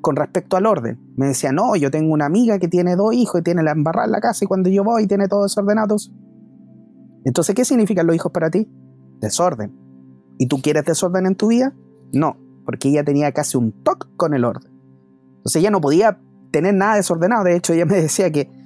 Con 0.03 0.17
respecto 0.17 0.59
al 0.59 0.67
orden. 0.67 1.01
Me 1.17 1.29
decía, 1.29 1.51
no, 1.51 1.77
yo 1.77 1.91
tengo 1.91 2.13
una 2.13 2.27
amiga 2.27 2.59
que 2.59 2.69
tiene 2.69 2.95
dos 2.95 3.15
hijos 3.15 3.41
y 3.41 3.43
tiene 3.43 3.63
la 3.63 3.71
embarrada 3.71 4.05
en 4.05 4.13
la 4.13 4.21
casa 4.21 4.45
y 4.45 4.49
cuando 4.49 4.69
yo 4.69 4.85
voy 4.85 5.07
tiene 5.07 5.29
todo 5.29 5.45
desordenado. 5.45 5.97
Entonces, 7.25 7.55
¿qué 7.55 7.65
significan 7.65 8.07
los 8.07 8.15
hijos 8.15 8.33
para 8.33 8.51
ti? 8.51 8.71
Desorden. 9.23 9.75
¿Y 10.37 10.47
tú 10.47 10.61
quieres 10.61 10.85
desorden 10.85 11.25
en 11.25 11.37
tu 11.37 11.47
vida? 11.47 11.75
No, 12.13 12.37
porque 12.67 12.91
ella 12.91 13.03
tenía 13.03 13.33
casi 13.33 13.57
un 13.57 13.73
toque 13.83 14.09
con 14.19 14.35
el 14.35 14.45
orden. 14.45 14.71
Entonces 15.37 15.57
ella 15.57 15.71
no 15.71 15.81
podía 15.81 16.21
tener 16.51 16.75
nada 16.75 16.97
desordenado. 16.97 17.45
De 17.45 17.57
hecho, 17.57 17.73
ella 17.73 17.87
me 17.87 17.97
decía 17.97 18.31
que 18.31 18.61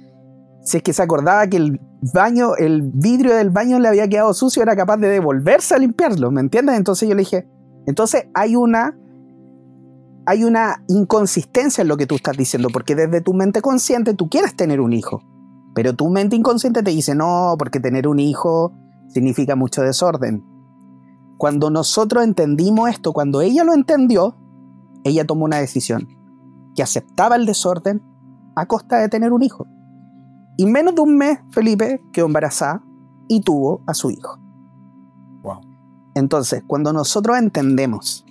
si 0.67 0.75
es 0.75 0.83
que 0.83 0.91
se 0.91 1.01
acordaba 1.01 1.47
que 1.47 1.55
el 1.55 1.79
baño, 2.13 2.57
el 2.57 2.81
vidrio 2.81 3.33
del 3.33 3.51
baño 3.51 3.79
le 3.79 3.87
había 3.87 4.09
quedado 4.09 4.33
sucio, 4.33 4.61
era 4.61 4.75
capaz 4.75 4.97
de 4.97 5.07
devolverse 5.07 5.73
a 5.73 5.77
limpiarlo, 5.77 6.29
¿me 6.29 6.41
entiendes? 6.41 6.75
Entonces 6.75 7.07
yo 7.07 7.15
le 7.15 7.21
dije, 7.21 7.47
entonces 7.85 8.27
hay 8.33 8.57
una 8.57 8.97
hay 10.25 10.43
una 10.43 10.83
inconsistencia 10.89 11.83
en 11.83 11.87
lo 11.87 11.95
que 11.95 12.05
tú 12.05 12.15
estás 12.15 12.35
diciendo, 12.35 12.67
porque 12.73 12.95
desde 12.95 13.21
tu 13.21 13.33
mente 13.33 13.61
consciente 13.61 14.13
tú 14.13 14.27
quieres 14.27 14.57
tener 14.57 14.81
un 14.81 14.91
hijo. 14.91 15.21
Pero 15.73 15.93
tu 15.95 16.09
mente 16.09 16.35
inconsciente 16.35 16.83
te 16.83 16.91
dice, 16.91 17.15
no, 17.15 17.55
porque 17.57 17.79
tener 17.79 18.05
un 18.05 18.19
hijo 18.19 18.73
significa 19.07 19.55
mucho 19.55 19.83
desorden. 19.83 20.43
Cuando 21.37 21.69
nosotros 21.69 22.25
entendimos 22.25 22.89
esto, 22.89 23.13
cuando 23.13 23.39
ella 23.39 23.63
lo 23.63 23.73
entendió, 23.73 24.35
ella 25.05 25.25
tomó 25.25 25.45
una 25.45 25.59
decisión, 25.59 26.09
que 26.75 26.83
aceptaba 26.83 27.37
el 27.37 27.45
desorden 27.45 28.01
a 28.57 28.65
costa 28.65 28.97
de 28.97 29.07
tener 29.07 29.31
un 29.31 29.43
hijo. 29.43 29.65
Y 30.57 30.65
menos 30.65 30.95
de 30.95 31.01
un 31.01 31.17
mes, 31.17 31.39
Felipe 31.51 32.01
quedó 32.11 32.25
embarazada 32.25 32.83
y 33.27 33.41
tuvo 33.41 33.81
a 33.85 33.93
su 33.93 34.09
hijo. 34.09 34.39
Wow. 35.43 35.61
Entonces, 36.15 36.63
cuando 36.65 36.91
nosotros 36.91 37.37
entendemos 37.37 38.25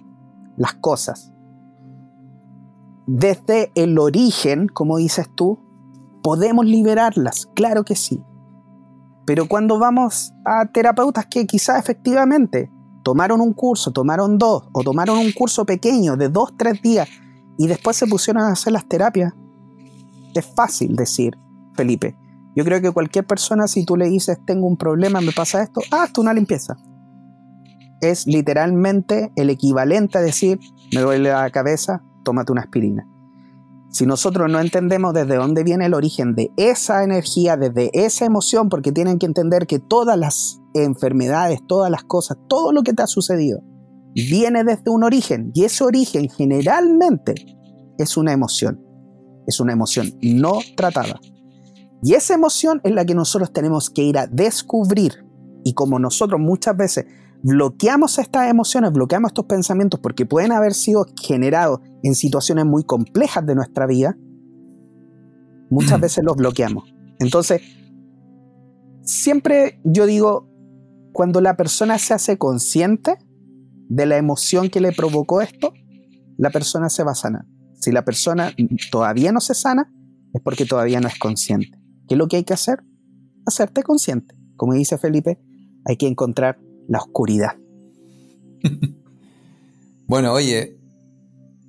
las 0.56 0.74
cosas 0.74 1.32
desde 3.06 3.70
el 3.76 3.98
origen, 3.98 4.66
como 4.68 4.96
dices 4.96 5.28
tú, 5.34 5.60
podemos 6.22 6.66
liberarlas, 6.66 7.48
claro 7.54 7.84
que 7.84 7.94
sí. 7.94 8.24
Pero 9.24 9.46
cuando 9.46 9.78
vamos 9.78 10.32
a 10.44 10.66
terapeutas 10.66 11.26
que 11.26 11.46
quizás 11.46 11.78
efectivamente 11.78 12.70
tomaron 13.04 13.40
un 13.40 13.52
curso, 13.52 13.92
tomaron 13.92 14.38
dos, 14.38 14.64
o 14.72 14.82
tomaron 14.82 15.18
un 15.18 15.30
curso 15.30 15.64
pequeño 15.64 16.16
de 16.16 16.28
dos, 16.28 16.54
tres 16.56 16.82
días, 16.82 17.08
y 17.56 17.68
después 17.68 17.96
se 17.96 18.08
pusieron 18.08 18.42
a 18.42 18.50
hacer 18.50 18.72
las 18.72 18.88
terapias, 18.88 19.32
es 20.34 20.44
fácil 20.44 20.96
decir, 20.96 21.38
Felipe. 21.76 22.16
Yo 22.56 22.64
creo 22.64 22.80
que 22.80 22.90
cualquier 22.90 23.26
persona, 23.26 23.68
si 23.68 23.84
tú 23.84 23.96
le 23.96 24.08
dices, 24.08 24.38
tengo 24.46 24.66
un 24.66 24.76
problema, 24.76 25.20
me 25.20 25.32
pasa 25.32 25.62
esto, 25.62 25.82
hazte 25.90 26.20
una 26.20 26.32
limpieza. 26.32 26.76
Es 28.00 28.26
literalmente 28.26 29.30
el 29.36 29.50
equivalente 29.50 30.18
a 30.18 30.22
decir, 30.22 30.58
me 30.94 31.02
duele 31.02 31.30
la 31.30 31.50
cabeza, 31.50 32.02
tómate 32.24 32.52
una 32.52 32.62
aspirina. 32.62 33.06
Si 33.90 34.04
nosotros 34.04 34.50
no 34.50 34.60
entendemos 34.60 35.14
desde 35.14 35.36
dónde 35.36 35.64
viene 35.64 35.86
el 35.86 35.94
origen 35.94 36.34
de 36.34 36.50
esa 36.56 37.04
energía, 37.04 37.56
desde 37.56 37.90
esa 37.92 38.26
emoción, 38.26 38.68
porque 38.68 38.92
tienen 38.92 39.18
que 39.18 39.26
entender 39.26 39.66
que 39.66 39.78
todas 39.78 40.18
las 40.18 40.60
enfermedades, 40.74 41.60
todas 41.66 41.90
las 41.90 42.04
cosas, 42.04 42.36
todo 42.48 42.72
lo 42.72 42.82
que 42.82 42.92
te 42.92 43.02
ha 43.02 43.06
sucedido, 43.06 43.60
viene 44.14 44.64
desde 44.64 44.90
un 44.90 45.04
origen. 45.04 45.50
Y 45.54 45.64
ese 45.64 45.84
origen 45.84 46.28
generalmente 46.28 47.34
es 47.98 48.16
una 48.16 48.32
emoción. 48.32 48.82
es 49.46 49.60
una 49.60 49.72
emoción 49.72 50.12
no 50.22 50.58
tratada. 50.76 51.20
Y 52.02 52.14
esa 52.14 52.34
emoción 52.34 52.80
es 52.84 52.92
la 52.92 53.04
que 53.04 53.14
nosotros 53.14 53.52
tenemos 53.52 53.90
que 53.90 54.02
ir 54.02 54.18
a 54.18 54.26
descubrir. 54.26 55.24
Y 55.64 55.74
como 55.74 55.98
nosotros 55.98 56.40
muchas 56.40 56.76
veces 56.76 57.06
bloqueamos 57.42 58.18
estas 58.18 58.48
emociones, 58.50 58.92
bloqueamos 58.92 59.30
estos 59.30 59.46
pensamientos 59.46 60.00
porque 60.00 60.26
pueden 60.26 60.52
haber 60.52 60.74
sido 60.74 61.06
generados 61.20 61.80
en 62.02 62.14
situaciones 62.14 62.64
muy 62.64 62.84
complejas 62.84 63.44
de 63.46 63.54
nuestra 63.54 63.86
vida, 63.86 64.16
muchas 65.70 66.00
veces 66.02 66.24
los 66.24 66.36
bloqueamos. 66.36 66.84
Entonces, 67.18 67.62
siempre 69.02 69.80
yo 69.84 70.06
digo, 70.06 70.48
cuando 71.12 71.40
la 71.40 71.56
persona 71.56 71.98
se 71.98 72.14
hace 72.14 72.36
consciente 72.36 73.18
de 73.88 74.06
la 74.06 74.16
emoción 74.16 74.68
que 74.68 74.80
le 74.80 74.92
provocó 74.92 75.40
esto, 75.40 75.72
la 76.36 76.50
persona 76.50 76.90
se 76.90 77.04
va 77.04 77.12
a 77.12 77.14
sanar. 77.14 77.46
Si 77.74 77.92
la 77.92 78.04
persona 78.04 78.52
todavía 78.90 79.32
no 79.32 79.40
se 79.40 79.54
sana, 79.54 79.92
es 80.34 80.42
porque 80.42 80.66
todavía 80.66 81.00
no 81.00 81.08
es 81.08 81.18
consciente. 81.18 81.85
¿Qué 82.06 82.14
es 82.14 82.18
lo 82.18 82.28
que 82.28 82.36
hay 82.36 82.44
que 82.44 82.54
hacer? 82.54 82.84
Hacerte 83.46 83.82
consciente. 83.82 84.36
Como 84.56 84.74
dice 84.74 84.98
Felipe, 84.98 85.38
hay 85.84 85.96
que 85.96 86.06
encontrar 86.06 86.58
la 86.88 86.98
oscuridad. 86.98 87.56
bueno, 90.06 90.32
oye, 90.32 90.78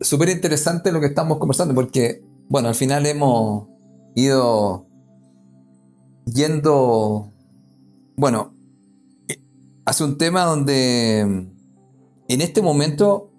súper 0.02 0.30
interesante 0.30 0.92
lo 0.92 1.00
que 1.00 1.08
estamos 1.08 1.38
conversando 1.38 1.74
porque, 1.74 2.24
bueno, 2.50 2.68
al 2.70 2.76
final 2.76 3.06
hemos 3.06 3.68
ido 4.16 4.88
yendo, 6.26 7.34
bueno, 8.16 8.54
hace 9.86 10.04
un 10.04 10.18
tema 10.18 10.44
donde 10.44 11.20
en 11.20 12.42
este 12.42 12.62
momento 12.62 13.32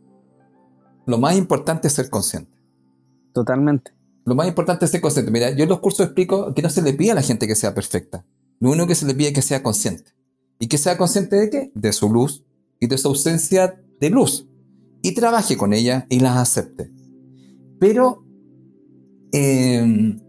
lo 1.06 1.18
más 1.18 1.36
importante 1.36 1.88
es 1.88 1.94
ser 1.94 2.10
consciente. 2.10 2.56
Totalmente. 3.32 3.97
Lo 4.28 4.34
más 4.34 4.46
importante 4.46 4.84
es 4.84 4.90
ser 4.90 5.00
consciente. 5.00 5.30
Mira, 5.30 5.50
yo 5.50 5.62
en 5.62 5.70
los 5.70 5.80
cursos 5.80 6.04
explico 6.04 6.52
que 6.54 6.60
no 6.60 6.68
se 6.68 6.82
le 6.82 6.92
pide 6.92 7.12
a 7.12 7.14
la 7.14 7.22
gente 7.22 7.46
que 7.46 7.54
sea 7.54 7.74
perfecta. 7.74 8.26
Lo 8.60 8.70
único 8.70 8.86
que 8.86 8.94
se 8.94 9.06
le 9.06 9.14
pide 9.14 9.28
es 9.28 9.34
que 9.34 9.42
sea 9.42 9.62
consciente. 9.62 10.12
¿Y 10.58 10.66
que 10.66 10.76
sea 10.76 10.98
consciente 10.98 11.36
de 11.36 11.48
qué? 11.48 11.72
De 11.74 11.92
su 11.92 12.12
luz 12.12 12.44
y 12.78 12.88
de 12.88 12.98
su 12.98 13.08
ausencia 13.08 13.82
de 13.98 14.10
luz. 14.10 14.46
Y 15.00 15.14
trabaje 15.14 15.56
con 15.56 15.72
ella 15.72 16.06
y 16.10 16.20
las 16.20 16.36
acepte. 16.36 16.92
Pero 17.80 18.24
em, 19.32 20.20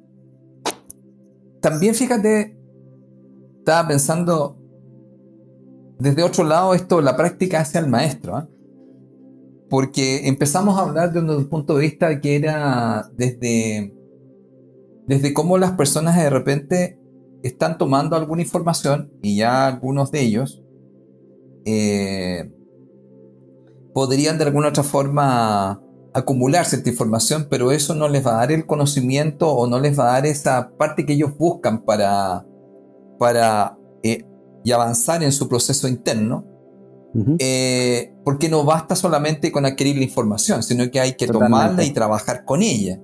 también 1.62 1.94
fíjate, 1.94 2.58
estaba 3.58 3.88
pensando 3.88 4.58
desde 6.00 6.24
otro 6.24 6.46
lado 6.46 6.74
esto, 6.74 7.02
la 7.02 7.18
práctica 7.18 7.60
hacia 7.60 7.82
el 7.82 7.88
maestro. 7.88 8.38
¿ah? 8.38 8.48
Porque 9.70 10.28
empezamos 10.28 10.78
a 10.78 10.82
hablar 10.82 11.14
de 11.14 11.20
un 11.20 11.48
punto 11.48 11.76
de 11.76 11.82
vista 11.82 12.20
que 12.22 12.36
era 12.36 13.10
desde, 13.16 13.94
desde 15.06 15.34
cómo 15.34 15.58
las 15.58 15.74
personas 15.74 16.16
de 16.16 16.30
repente 16.30 17.00
están 17.44 17.78
tomando 17.78 18.16
alguna 18.16 18.42
información 18.42 19.14
y 19.22 19.38
ya 19.38 19.68
algunos 19.68 20.12
de 20.12 20.22
ellos 20.22 20.64
eh, 21.66 22.52
podrían 23.94 24.38
de 24.38 24.46
alguna 24.46 24.70
otra 24.70 24.84
forma 24.84 25.82
acumular 26.14 26.66
cierta 26.66 26.90
información, 26.90 27.48
pero 27.50 27.72
eso 27.72 27.96
no 27.96 28.10
les 28.10 28.26
va 28.26 28.32
a 28.32 28.38
dar 28.38 28.52
el 28.52 28.66
conocimiento 28.66 29.52
o 29.52 29.68
no 29.68 29.80
les 29.80 29.98
va 29.98 30.10
a 30.10 30.14
dar 30.14 30.26
esa 30.26 30.72
parte 30.78 31.06
que 31.06 31.14
ellos 31.14 31.38
buscan 31.38 31.84
para, 31.84 32.46
para 33.20 33.78
eh, 34.04 34.26
y 34.64 34.72
avanzar 34.72 35.24
en 35.24 35.32
su 35.32 35.48
proceso 35.48 35.88
interno. 35.88 36.46
Eh, 37.40 38.14
porque 38.24 38.50
no 38.50 38.64
basta 38.64 38.96
solamente 38.96 39.52
con 39.52 39.66
adquirir 39.66 39.98
la 39.98 40.04
información, 40.04 40.62
sino 40.62 40.90
que 40.92 41.00
hay 41.00 41.14
que 41.14 41.28
tomarla 41.28 41.84
y 41.84 41.92
trabajar 41.92 42.46
con 42.46 42.62
ella. 42.62 43.00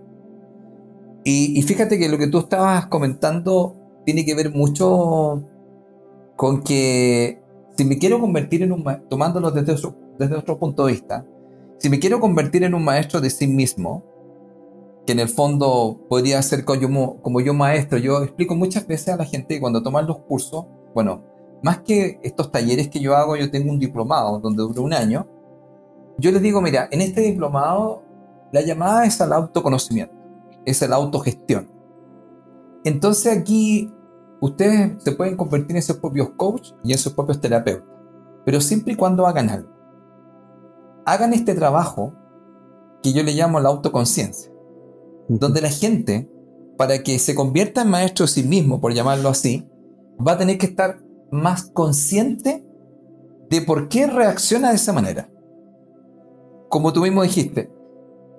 Y, 1.23 1.57
y, 1.57 1.61
fíjate 1.63 1.97
que 1.97 2.07
lo 2.07 2.19
que 2.19 2.27
tú 2.27 2.37
estabas 2.37 2.85
comentando 2.85 3.75
tiene 4.05 4.23
que 4.23 4.35
ver 4.35 4.53
mucho 4.53 5.43
con 6.35 6.61
que 6.61 7.41
si 7.75 7.83
me 7.83 7.97
quiero 7.97 8.19
convertir 8.19 8.61
en 8.61 8.71
un 8.71 8.83
tomándolo 9.09 9.51
desde 9.51 9.73
otro, 9.73 9.95
desde 10.19 10.35
otro 10.35 10.59
punto 10.59 10.85
de 10.85 10.93
vista, 10.93 11.25
si 11.79 11.89
me 11.89 11.99
quiero 11.99 12.19
convertir 12.19 12.63
en 12.63 12.73
un 12.73 12.83
maestro 12.83 13.21
de 13.21 13.29
sí 13.29 13.47
mismo, 13.47 14.03
que 15.05 15.11
en 15.11 15.19
el 15.19 15.29
fondo 15.29 15.99
podría 16.09 16.41
ser 16.41 16.65
como 16.65 16.79
yo, 16.79 17.21
como 17.21 17.41
yo 17.41 17.53
maestro, 17.53 17.97
yo 17.97 18.23
explico 18.23 18.55
muchas 18.55 18.87
veces 18.87 19.09
a 19.09 19.17
la 19.17 19.25
gente 19.25 19.59
cuando 19.59 19.83
toman 19.83 20.07
los 20.07 20.19
cursos, 20.19 20.65
bueno, 20.93 21.23
más 21.65 21.79
que 21.79 22.19
estos 22.21 22.51
talleres 22.51 22.89
que 22.89 22.99
yo 22.99 23.15
hago, 23.15 23.35
yo 23.35 23.49
tengo 23.49 23.71
un 23.71 23.79
diplomado 23.79 24.39
donde 24.39 24.61
dura 24.61 24.81
un 24.81 24.93
año, 24.93 25.27
yo 26.19 26.31
les 26.31 26.39
digo, 26.39 26.61
mira, 26.61 26.87
en 26.91 27.01
este 27.01 27.21
diplomado 27.21 28.03
la 28.51 28.61
llamada 28.61 29.03
es 29.03 29.19
al 29.19 29.33
autoconocimiento, 29.33 30.13
es 30.63 30.87
la 30.87 30.95
autogestión. 30.95 31.67
Entonces 32.83 33.35
aquí 33.35 33.91
ustedes 34.41 35.01
se 35.03 35.13
pueden 35.13 35.35
convertir 35.35 35.75
en 35.75 35.81
sus 35.81 35.95
propios 35.95 36.29
coaches 36.37 36.75
y 36.83 36.91
en 36.91 36.99
sus 36.99 37.13
propios 37.13 37.41
terapeutas, 37.41 37.89
pero 38.45 38.61
siempre 38.61 38.93
y 38.93 38.95
cuando 38.95 39.25
hagan 39.25 39.49
algo. 39.49 39.71
Hagan 41.03 41.33
este 41.33 41.55
trabajo 41.55 42.13
que 43.01 43.11
yo 43.11 43.23
le 43.23 43.33
llamo 43.33 43.59
la 43.59 43.69
autoconciencia, 43.69 44.51
donde 45.27 45.61
la 45.61 45.69
gente, 45.69 46.29
para 46.77 47.01
que 47.01 47.17
se 47.17 47.33
convierta 47.33 47.81
en 47.81 47.89
maestro 47.89 48.27
de 48.27 48.31
sí 48.33 48.43
mismo, 48.43 48.79
por 48.79 48.93
llamarlo 48.93 49.29
así, 49.29 49.67
va 50.15 50.33
a 50.33 50.37
tener 50.37 50.59
que 50.59 50.67
estar 50.67 51.04
más 51.35 51.63
consciente 51.63 52.65
de 53.49 53.61
por 53.61 53.89
qué 53.89 54.07
reacciona 54.07 54.69
de 54.69 54.75
esa 54.75 54.93
manera. 54.93 55.29
Como 56.69 56.91
tú 56.93 57.01
mismo 57.01 57.23
dijiste, 57.23 57.71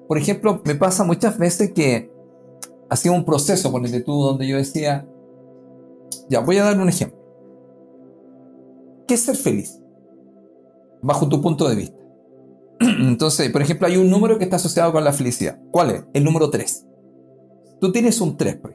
por 0.09 0.19
ejemplo, 0.19 0.61
me 0.65 0.75
pasa 0.75 1.05
muchas 1.05 1.39
veces 1.39 1.73
que 1.73 2.11
hacía 2.89 3.13
un 3.13 3.25
proceso, 3.25 3.71
ponete 3.71 4.01
tú, 4.01 4.23
donde 4.23 4.47
yo 4.47 4.57
decía, 4.57 5.07
ya, 6.29 6.41
voy 6.41 6.59
a 6.59 6.65
dar 6.65 6.79
un 6.79 6.89
ejemplo. 6.89 7.19
¿Qué 9.07 9.15
es 9.15 9.21
ser 9.21 9.37
feliz? 9.37 9.81
Bajo 11.03 11.29
tu 11.29 11.41
punto 11.41 11.69
de 11.69 11.77
vista. 11.77 11.99
Entonces, 12.81 13.51
por 13.51 13.63
ejemplo, 13.63 13.87
hay 13.87 13.97
un 13.97 14.11
número 14.11 14.39
que 14.39 14.45
está 14.45 14.57
asociado 14.57 14.93
con 14.93 15.05
la 15.05 15.13
felicidad. 15.13 15.59
¿Cuál 15.71 15.91
es? 15.91 16.05
El 16.13 16.25
número 16.25 16.51
3. 16.51 16.87
Tú 17.81 17.93
tienes 17.93 18.21
un 18.21 18.37
3, 18.37 18.57
por. 18.57 18.75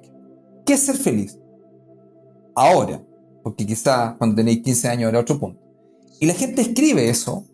¿Qué 0.65 0.73
es 0.73 0.79
ser 0.79 0.95
feliz? 0.95 1.39
Ahora, 2.55 3.03
porque 3.43 3.65
quizá 3.65 4.15
cuando 4.17 4.35
tenéis 4.35 4.61
15 4.63 4.87
años 4.87 5.09
era 5.09 5.19
otro 5.19 5.39
punto. 5.39 5.59
Y 6.19 6.25
la 6.25 6.33
gente 6.33 6.61
escribe 6.61 7.09
eso, 7.09 7.45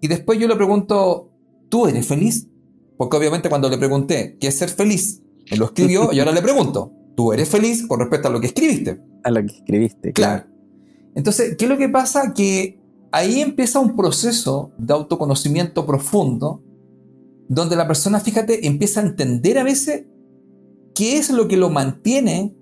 y 0.00 0.08
después 0.08 0.38
yo 0.38 0.48
le 0.48 0.56
pregunto, 0.56 1.30
¿tú 1.68 1.86
eres 1.86 2.06
feliz? 2.06 2.46
Porque 2.96 3.16
obviamente 3.16 3.48
cuando 3.48 3.68
le 3.68 3.78
pregunté, 3.78 4.36
¿qué 4.40 4.48
es 4.48 4.58
ser 4.58 4.68
feliz? 4.68 5.22
Él 5.46 5.58
lo 5.58 5.66
escribió 5.66 6.12
y 6.12 6.18
ahora 6.18 6.32
le 6.32 6.42
pregunto, 6.42 6.92
¿tú 7.14 7.32
eres 7.32 7.48
feliz 7.48 7.86
con 7.86 8.00
respecto 8.00 8.28
a 8.28 8.30
lo 8.30 8.40
que 8.40 8.48
escribiste? 8.48 9.00
A 9.24 9.30
lo 9.30 9.40
que 9.40 9.54
escribiste, 9.54 10.12
claro. 10.12 10.46
Entonces, 11.14 11.56
¿qué 11.56 11.64
es 11.64 11.70
lo 11.70 11.78
que 11.78 11.88
pasa? 11.88 12.34
Que 12.34 12.78
ahí 13.10 13.40
empieza 13.40 13.80
un 13.80 13.96
proceso 13.96 14.72
de 14.78 14.92
autoconocimiento 14.92 15.86
profundo, 15.86 16.62
donde 17.48 17.76
la 17.76 17.86
persona, 17.86 18.20
fíjate, 18.20 18.66
empieza 18.66 19.00
a 19.00 19.04
entender 19.04 19.58
a 19.58 19.64
veces 19.64 20.04
qué 20.94 21.16
es 21.16 21.30
lo 21.30 21.48
que 21.48 21.56
lo 21.56 21.70
mantiene 21.70 22.54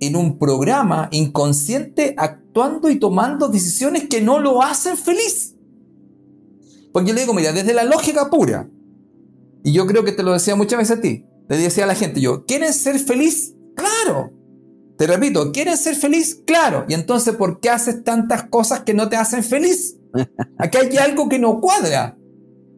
en 0.00 0.16
un 0.16 0.38
programa 0.38 1.08
inconsciente 1.12 2.14
actuando 2.16 2.90
y 2.90 2.98
tomando 2.98 3.48
decisiones 3.48 4.08
que 4.08 4.20
no 4.20 4.40
lo 4.40 4.62
hacen 4.62 4.96
feliz. 4.96 5.54
Porque 6.92 7.10
yo 7.10 7.14
le 7.14 7.20
digo, 7.20 7.34
mira, 7.34 7.52
desde 7.52 7.74
la 7.74 7.84
lógica 7.84 8.30
pura, 8.30 8.68
y 9.62 9.72
yo 9.72 9.86
creo 9.86 10.04
que 10.04 10.12
te 10.12 10.22
lo 10.22 10.32
decía 10.32 10.56
muchas 10.56 10.78
veces 10.78 10.98
a 10.98 11.00
ti, 11.00 11.26
le 11.48 11.56
decía 11.58 11.84
a 11.84 11.86
la 11.86 11.94
gente 11.94 12.20
yo, 12.20 12.44
¿quieren 12.46 12.72
ser 12.72 12.98
feliz? 12.98 13.54
Claro. 13.76 14.32
Te 14.96 15.06
repito, 15.06 15.52
¿quieres 15.52 15.80
ser 15.80 15.94
feliz? 15.94 16.42
Claro. 16.46 16.84
Y 16.88 16.94
entonces, 16.94 17.34
¿por 17.34 17.60
qué 17.60 17.70
haces 17.70 18.04
tantas 18.04 18.44
cosas 18.44 18.80
que 18.80 18.94
no 18.94 19.08
te 19.08 19.16
hacen 19.16 19.42
feliz? 19.42 19.96
Aquí 20.58 20.78
hay 20.78 20.96
algo 20.98 21.28
que 21.28 21.38
no 21.38 21.60
cuadra. 21.60 22.18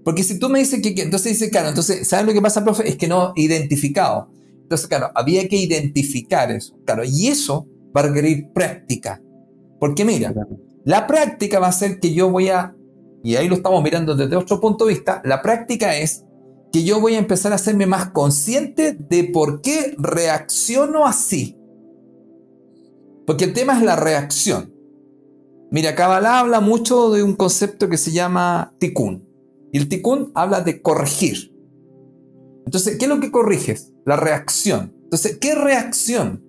Porque 0.05 0.23
si 0.23 0.39
tú 0.39 0.49
me 0.49 0.59
dices 0.59 0.81
que, 0.83 0.95
entonces 1.03 1.33
dice, 1.33 1.51
claro, 1.51 1.69
entonces, 1.69 2.07
¿sabes 2.07 2.27
lo 2.27 2.33
que 2.33 2.43
pasa, 2.43 2.65
profe? 2.65 2.89
Es 2.89 2.97
que 2.97 3.09
no 3.09 3.33
identificado. 3.37 4.31
Entonces, 4.73 4.89
claro, 4.89 5.11
había 5.15 5.47
que 5.49 5.57
identificar 5.57 6.51
eso. 6.51 6.75
Claro, 6.87 7.03
y 7.05 7.29
eso 7.29 7.69
va 7.95 8.01
a 8.01 8.05
requerir 8.05 8.51
práctica. 8.55 9.23
Porque 9.79 10.03
mira, 10.03 10.33
la 10.87 11.07
práctica 11.07 11.59
va 11.59 11.67
a 11.67 11.73
ser 11.73 12.01
que 12.01 12.15
yo 12.15 12.31
voy 12.31 12.49
a, 12.49 12.75
y 13.23 13.37
ahí 13.37 13.49
lo 13.49 13.57
estamos 13.57 13.83
mirando 13.83 14.17
desde 14.17 14.35
otro 14.35 14.61
punto 14.61 14.87
de 14.87 14.95
vista, 14.95 15.21
la 15.27 15.43
práctica 15.43 15.99
es 15.99 16.25
que 16.73 16.85
yo 16.85 17.03
voy 17.03 17.17
a 17.17 17.19
empezar 17.19 17.53
a 17.53 17.57
hacerme 17.57 17.85
más 17.85 18.13
consciente 18.13 18.95
de 18.95 19.25
por 19.25 19.61
qué 19.61 19.95
reacciono 19.99 21.07
así. 21.07 21.59
Porque 23.27 23.45
el 23.45 23.53
tema 23.53 23.77
es 23.77 23.85
la 23.85 23.97
reacción. 23.97 24.73
Mira, 25.71 25.95
Kabbalah 25.95 26.41
habla 26.41 26.61
mucho 26.61 27.11
de 27.11 27.23
un 27.23 27.35
concepto 27.35 27.91
que 27.91 27.99
se 27.99 28.11
llama 28.11 28.75
tikkun. 28.79 29.29
Y 29.71 29.77
el 29.77 29.89
tikkun 29.91 30.33
habla 30.35 30.63
de 30.63 30.81
corregir. 30.81 31.53
Entonces, 32.65 32.97
¿qué 32.97 33.05
es 33.05 33.09
lo 33.11 33.21
que 33.21 33.31
corriges? 33.31 33.92
La 34.05 34.17
reacción. 34.17 34.95
Entonces, 35.05 35.39
¿qué 35.39 35.55
reacción? 35.55 36.45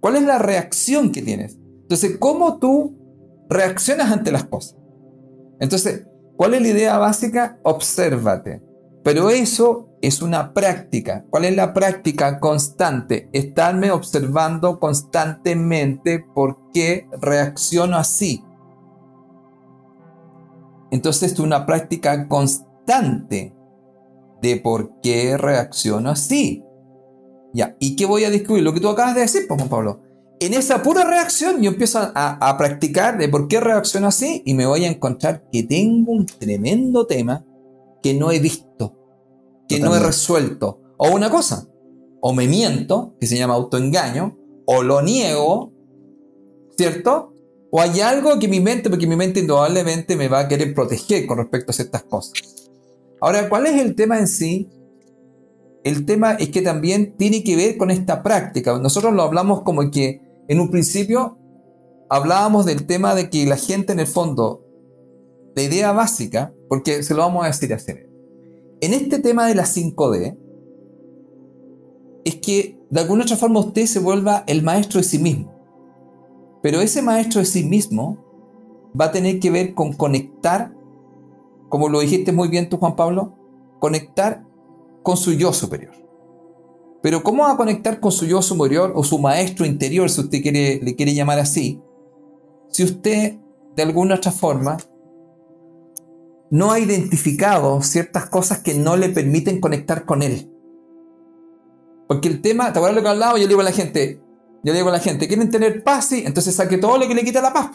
¿Cuál 0.00 0.16
es 0.16 0.22
la 0.22 0.38
reacción 0.38 1.12
que 1.12 1.22
tienes? 1.22 1.58
Entonces, 1.82 2.16
¿cómo 2.18 2.58
tú 2.58 2.96
reaccionas 3.48 4.10
ante 4.10 4.32
las 4.32 4.44
cosas? 4.44 4.76
Entonces, 5.60 6.06
¿cuál 6.36 6.54
es 6.54 6.62
la 6.62 6.68
idea 6.68 6.98
básica? 6.98 7.58
Obsérvate 7.62 8.62
Pero 9.02 9.30
eso 9.30 9.88
es 10.02 10.22
una 10.22 10.52
práctica. 10.52 11.24
¿Cuál 11.30 11.46
es 11.46 11.56
la 11.56 11.72
práctica 11.72 12.40
constante? 12.40 13.28
Estarme 13.32 13.90
observando 13.90 14.78
constantemente 14.78 16.24
por 16.34 16.70
qué 16.72 17.08
reacciono 17.20 17.96
así. 17.96 18.44
Entonces 20.90 21.32
es 21.32 21.40
una 21.40 21.66
práctica 21.66 22.28
constante 22.28 23.55
de 24.40 24.56
por 24.56 25.00
qué 25.00 25.36
reacciono 25.36 26.10
así. 26.10 26.62
Ya, 27.52 27.76
¿y 27.78 27.96
qué 27.96 28.06
voy 28.06 28.24
a 28.24 28.30
descubrir? 28.30 28.64
Lo 28.64 28.74
que 28.74 28.80
tú 28.80 28.88
acabas 28.88 29.14
de 29.14 29.22
decir, 29.22 29.46
pues, 29.48 29.58
Juan 29.58 29.70
Pablo. 29.70 30.00
En 30.38 30.52
esa 30.52 30.82
pura 30.82 31.04
reacción 31.04 31.62
yo 31.62 31.70
empiezo 31.70 31.98
a, 31.98 32.10
a 32.14 32.58
practicar 32.58 33.16
de 33.16 33.28
por 33.28 33.48
qué 33.48 33.58
reacciono 33.58 34.08
así 34.08 34.42
y 34.44 34.52
me 34.52 34.66
voy 34.66 34.84
a 34.84 34.88
encontrar 34.88 35.48
que 35.50 35.62
tengo 35.62 36.12
un 36.12 36.26
tremendo 36.26 37.06
tema 37.06 37.46
que 38.02 38.12
no 38.12 38.30
he 38.30 38.38
visto, 38.38 38.94
que 39.68 39.80
no 39.80 39.96
he 39.96 40.00
resuelto. 40.00 40.80
O 40.98 41.08
una 41.10 41.30
cosa, 41.30 41.66
o 42.20 42.32
me 42.34 42.46
miento, 42.48 43.14
que 43.20 43.26
se 43.26 43.38
llama 43.38 43.54
autoengaño, 43.54 44.36
o 44.66 44.82
lo 44.82 45.00
niego, 45.00 45.72
¿cierto? 46.76 47.32
O 47.70 47.80
hay 47.80 48.00
algo 48.00 48.38
que 48.38 48.48
mi 48.48 48.60
mente, 48.60 48.90
porque 48.90 49.06
mi 49.06 49.16
mente 49.16 49.40
indudablemente 49.40 50.16
me 50.16 50.28
va 50.28 50.40
a 50.40 50.48
querer 50.48 50.74
proteger 50.74 51.26
con 51.26 51.38
respecto 51.38 51.70
a 51.70 51.74
ciertas 51.74 52.02
cosas. 52.04 52.55
Ahora, 53.20 53.48
¿cuál 53.48 53.66
es 53.66 53.80
el 53.80 53.94
tema 53.94 54.18
en 54.18 54.28
sí? 54.28 54.68
El 55.84 56.04
tema 56.04 56.32
es 56.34 56.50
que 56.50 56.62
también 56.62 57.16
tiene 57.16 57.44
que 57.44 57.56
ver 57.56 57.76
con 57.76 57.90
esta 57.90 58.22
práctica. 58.22 58.78
Nosotros 58.78 59.14
lo 59.14 59.22
hablamos 59.22 59.62
como 59.62 59.90
que 59.90 60.20
en 60.48 60.60
un 60.60 60.70
principio 60.70 61.38
hablábamos 62.08 62.66
del 62.66 62.86
tema 62.86 63.14
de 63.14 63.30
que 63.30 63.46
la 63.46 63.56
gente 63.56 63.92
en 63.92 64.00
el 64.00 64.06
fondo, 64.06 64.64
la 65.54 65.62
idea 65.62 65.92
básica, 65.92 66.52
porque 66.68 67.02
se 67.02 67.14
lo 67.14 67.22
vamos 67.22 67.44
a 67.44 67.48
decir 67.48 67.72
así. 67.72 67.92
En 68.80 68.92
este 68.92 69.18
tema 69.18 69.46
de 69.46 69.54
la 69.54 69.64
5D, 69.64 70.36
es 72.26 72.34
que 72.36 72.76
de 72.90 73.00
alguna 73.00 73.22
otra 73.22 73.36
forma 73.36 73.60
usted 73.60 73.86
se 73.86 74.00
vuelva 74.00 74.42
el 74.48 74.62
maestro 74.62 74.98
de 74.98 75.04
sí 75.04 75.18
mismo. 75.18 75.54
Pero 76.62 76.80
ese 76.80 77.00
maestro 77.00 77.40
de 77.40 77.46
sí 77.46 77.62
mismo 77.62 78.18
va 79.00 79.06
a 79.06 79.12
tener 79.12 79.38
que 79.38 79.50
ver 79.50 79.74
con 79.74 79.92
conectar, 79.92 80.75
como 81.76 81.90
lo 81.90 82.00
dijiste 82.00 82.32
muy 82.32 82.48
bien 82.48 82.70
tú, 82.70 82.78
Juan 82.78 82.96
Pablo, 82.96 83.34
conectar 83.80 84.42
con 85.02 85.18
su 85.18 85.34
yo 85.34 85.52
superior. 85.52 85.92
Pero 87.02 87.22
¿cómo 87.22 87.42
va 87.42 87.52
a 87.52 87.56
conectar 87.58 88.00
con 88.00 88.12
su 88.12 88.24
yo 88.24 88.40
superior 88.40 88.94
o 88.96 89.04
su 89.04 89.18
maestro 89.18 89.66
interior, 89.66 90.08
si 90.08 90.22
usted 90.22 90.40
quiere, 90.40 90.80
le 90.82 90.96
quiere 90.96 91.12
llamar 91.12 91.38
así? 91.38 91.82
Si 92.70 92.82
usted, 92.82 93.36
de 93.76 93.82
alguna 93.82 94.14
otra 94.14 94.32
forma, 94.32 94.78
no 96.50 96.72
ha 96.72 96.78
identificado 96.78 97.82
ciertas 97.82 98.24
cosas 98.30 98.60
que 98.60 98.72
no 98.72 98.96
le 98.96 99.10
permiten 99.10 99.60
conectar 99.60 100.06
con 100.06 100.22
él. 100.22 100.50
Porque 102.08 102.28
el 102.28 102.40
tema, 102.40 102.72
¿te 102.72 102.78
acuerdas 102.78 102.96
lo 102.96 103.02
que 103.02 103.08
hablaba? 103.10 103.34
Yo 103.34 103.42
le 103.42 103.48
digo 103.48 103.60
a 103.60 103.64
la 103.64 103.72
gente, 103.72 104.22
yo 104.64 104.72
le 104.72 104.78
digo 104.78 104.88
a 104.88 104.92
la 104.92 105.00
gente, 105.00 105.28
¿quieren 105.28 105.50
tener 105.50 105.84
paz? 105.84 106.06
Sí, 106.06 106.22
entonces 106.24 106.54
saque 106.54 106.78
todo 106.78 106.96
lo 106.96 107.06
que 107.06 107.14
le 107.14 107.22
quita 107.22 107.42
la 107.42 107.52
paz. 107.52 107.70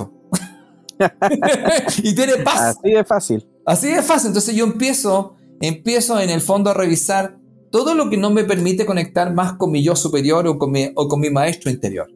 y 2.01 2.15
tiene 2.15 2.37
paz. 2.37 2.77
Así 2.79 2.89
de 2.89 3.03
fácil. 3.03 3.50
Así 3.71 3.87
de 3.87 4.01
fácil. 4.01 4.27
Entonces 4.27 4.53
yo 4.53 4.65
empiezo, 4.65 5.35
empiezo 5.61 6.19
en 6.19 6.29
el 6.29 6.41
fondo 6.41 6.69
a 6.69 6.73
revisar 6.73 7.37
todo 7.71 7.95
lo 7.95 8.09
que 8.09 8.17
no 8.17 8.29
me 8.29 8.43
permite 8.43 8.85
conectar 8.85 9.33
más 9.33 9.53
con 9.53 9.71
mi 9.71 9.81
yo 9.81 9.95
superior 9.95 10.45
o 10.47 10.57
con 10.57 10.71
mi, 10.71 10.91
o 10.95 11.07
con 11.07 11.21
mi 11.21 11.29
maestro 11.29 11.71
interior. 11.71 12.07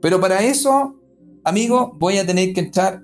Pero 0.00 0.20
para 0.20 0.42
eso, 0.42 0.96
amigo, 1.44 1.94
voy 1.98 2.16
a 2.16 2.26
tener 2.26 2.54
que 2.54 2.60
entrar 2.60 3.02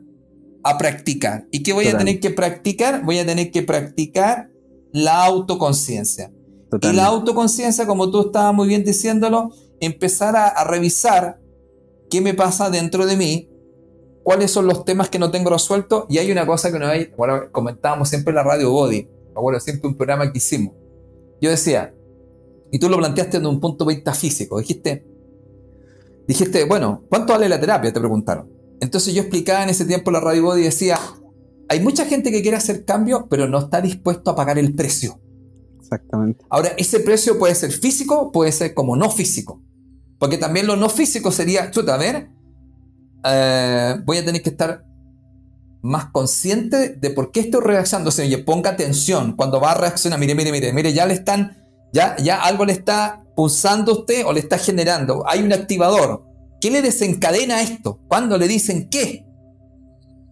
a 0.64 0.78
practicar. 0.78 1.46
¿Y 1.50 1.62
qué 1.62 1.74
voy 1.74 1.86
a 1.88 1.98
tener 1.98 2.18
que 2.18 2.30
practicar? 2.30 3.04
Voy 3.04 3.18
a 3.18 3.26
tener 3.26 3.50
que 3.50 3.62
practicar 3.62 4.50
la 4.92 5.24
autoconciencia. 5.24 6.32
Y 6.80 6.92
la 6.92 7.06
autoconciencia, 7.06 7.86
como 7.86 8.11
tú 8.11 8.26
estabas 8.26 8.54
muy 8.54 8.68
bien 8.68 8.84
diciéndolo, 8.84 9.50
empezar 9.80 10.34
a, 10.34 10.64
revisar 10.64 11.40
qué 12.11 12.22
me 12.22 12.32
pasa 12.32 12.70
dentro 12.70 13.06
de 13.06 13.16
mí, 13.16 13.48
cuáles 14.29 14.51
son 14.51 14.66
los 14.66 14.85
temas 14.85 15.09
que 15.09 15.18
no 15.18 15.31
tengo 15.31 15.49
resueltos. 15.49 16.05
Y 16.11 16.18
hay 16.18 16.31
una 16.31 16.47
cosa 16.47 16.70
que 16.70 16.79
nos 16.79 16.93
bueno, 17.16 17.51
comentábamos 17.51 18.11
siempre 18.11 18.33
en 18.33 18.35
la 18.35 18.43
radio 18.43 18.70
Body, 18.70 19.09
bueno, 19.35 19.59
siempre 19.59 19.89
un 19.89 19.97
programa 19.97 20.31
que 20.31 20.37
hicimos. 20.37 20.74
Yo 21.41 21.49
decía, 21.49 21.95
y 22.70 22.79
tú 22.79 22.91
lo 22.91 22.99
planteaste 22.99 23.39
desde 23.39 23.49
un 23.49 23.59
punto 23.59 23.87
de 23.87 23.95
vista 23.95 24.12
físico, 24.12 24.59
dijiste, 24.59 25.07
dijiste, 26.26 26.64
bueno, 26.64 27.05
¿cuánto 27.09 27.33
vale 27.33 27.49
la 27.49 27.59
terapia? 27.59 27.91
Te 27.91 28.01
preguntaron. 28.01 28.53
Entonces 28.83 29.14
yo 29.14 29.22
explicaba 29.22 29.62
en 29.62 29.70
ese 29.70 29.87
tiempo 29.87 30.11
en 30.11 30.12
la 30.12 30.20
Radio 30.20 30.43
Body 30.43 30.61
y 30.61 30.64
decía, 30.64 30.99
hay 31.70 31.81
mucha 31.81 32.05
gente 32.05 32.31
que 32.31 32.43
quiere 32.43 32.59
hacer 32.59 32.85
cambios, 32.85 33.22
pero 33.31 33.49
no 33.49 33.61
está 33.61 33.81
dispuesto 33.81 34.33
a 34.33 34.37
pagar 34.37 34.59
el 34.59 34.74
precio. 34.74 35.18
Exactamente. 35.81 36.45
Ahora, 36.51 36.74
ese 36.76 37.01
precio 37.01 37.39
puede 37.39 37.55
ser 37.55 37.72
físico, 37.72 38.31
puede 38.31 38.53
ser 38.53 38.74
como 38.74 38.95
no 38.95 39.09
físico. 39.09 39.62
Porque 40.18 40.37
también 40.37 40.66
lo 40.66 40.76
no 40.76 40.91
físico 40.91 41.33
sería, 41.33 41.70
chuta, 41.70 41.95
a 41.95 41.97
ver, 41.97 42.29
eh, 43.24 43.96
voy 44.04 44.18
a 44.18 44.24
tener 44.24 44.42
que 44.42 44.50
estar 44.50 44.84
más 45.82 46.06
consciente 46.06 46.90
de 46.90 47.10
por 47.10 47.32
qué 47.32 47.40
estoy 47.40 47.62
reaccionando. 47.62 48.10
Oye, 48.10 48.38
ponga 48.38 48.70
atención 48.70 49.34
cuando 49.36 49.60
va 49.60 49.72
a 49.72 49.74
reaccionar. 49.74 50.18
Mire, 50.18 50.34
mire, 50.34 50.52
mire, 50.52 50.72
mire, 50.72 50.92
ya 50.92 51.06
le 51.06 51.14
están, 51.14 51.64
ya, 51.92 52.16
ya 52.16 52.42
algo 52.42 52.64
le 52.64 52.72
está 52.72 53.24
pulsando 53.36 53.92
a 53.92 53.98
usted 54.00 54.26
o 54.26 54.32
le 54.32 54.40
está 54.40 54.58
generando. 54.58 55.24
Hay 55.26 55.42
un 55.42 55.52
activador. 55.52 56.24
¿Qué 56.60 56.70
le 56.70 56.82
desencadena 56.82 57.62
esto? 57.62 58.00
¿Cuándo 58.08 58.36
le 58.36 58.48
dicen 58.48 58.88
qué? 58.90 59.24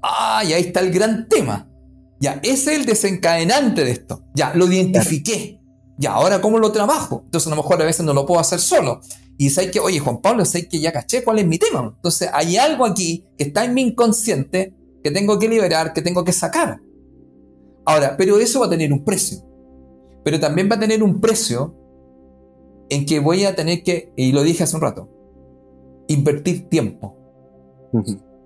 Ah, 0.02 0.42
y 0.44 0.52
ahí 0.52 0.62
está 0.62 0.80
el 0.80 0.92
gran 0.92 1.28
tema. 1.28 1.68
Ya, 2.18 2.40
ese 2.42 2.72
es 2.72 2.80
el 2.80 2.86
desencadenante 2.86 3.84
de 3.84 3.90
esto. 3.92 4.24
Ya, 4.34 4.52
lo 4.54 4.66
identifiqué. 4.66 5.60
Ya, 5.98 6.12
ahora 6.12 6.40
cómo 6.40 6.58
lo 6.58 6.72
trabajo. 6.72 7.22
Entonces 7.24 7.46
a 7.46 7.50
lo 7.50 7.56
mejor 7.56 7.80
a 7.80 7.84
veces 7.84 8.04
no 8.04 8.12
lo 8.12 8.26
puedo 8.26 8.40
hacer 8.40 8.58
solo. 8.58 9.00
Y 9.38 9.50
sé 9.50 9.70
que, 9.70 9.80
oye, 9.80 9.98
Juan 9.98 10.20
Pablo, 10.20 10.44
sé 10.44 10.68
que 10.68 10.80
ya 10.80 10.92
caché 10.92 11.22
cuál 11.22 11.38
es 11.38 11.46
mi 11.46 11.58
tema. 11.58 11.92
Entonces 11.94 12.30
hay 12.32 12.56
algo 12.56 12.86
aquí 12.86 13.26
que 13.36 13.44
está 13.44 13.64
en 13.64 13.74
mi 13.74 13.82
inconsciente 13.82 14.74
que 15.02 15.10
tengo 15.10 15.38
que 15.38 15.48
liberar, 15.48 15.92
que 15.92 16.02
tengo 16.02 16.24
que 16.24 16.32
sacar. 16.32 16.80
Ahora, 17.84 18.16
pero 18.16 18.38
eso 18.38 18.60
va 18.60 18.66
a 18.66 18.70
tener 18.70 18.92
un 18.92 19.04
precio. 19.04 19.38
Pero 20.24 20.40
también 20.40 20.68
va 20.70 20.76
a 20.76 20.80
tener 20.80 21.02
un 21.02 21.20
precio 21.20 21.74
en 22.88 23.04
que 23.04 23.20
voy 23.20 23.44
a 23.44 23.54
tener 23.54 23.82
que, 23.82 24.12
y 24.16 24.32
lo 24.32 24.42
dije 24.42 24.64
hace 24.64 24.76
un 24.76 24.82
rato, 24.82 25.08
invertir 26.08 26.68
tiempo 26.68 27.16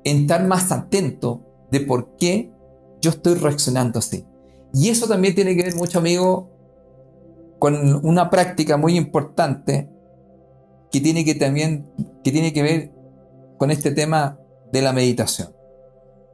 en 0.05 0.21
estar 0.23 0.47
más 0.47 0.71
atento 0.73 1.43
de 1.71 1.81
por 1.81 2.17
qué 2.17 2.53
yo 3.01 3.11
estoy 3.11 3.35
reaccionando 3.35 3.99
así. 3.99 4.27
Y 4.73 4.89
eso 4.89 5.07
también 5.09 5.35
tiene 5.35 5.57
que 5.57 5.63
ver 5.63 5.75
mucho, 5.75 5.99
amigo, 5.99 6.51
con 7.59 8.05
una 8.07 8.31
práctica 8.31 8.77
muy 8.77 8.97
importante 8.97 9.91
que 10.91 11.01
tiene 11.01 11.25
que 11.25 11.35
también 11.35 11.87
que 12.23 12.33
tiene 12.33 12.53
que 12.53 12.63
ver 12.63 12.93
con 13.59 13.71
este 13.71 13.91
tema 13.91 14.39
de 14.73 14.83
la 14.83 14.93
meditación. 14.93 15.55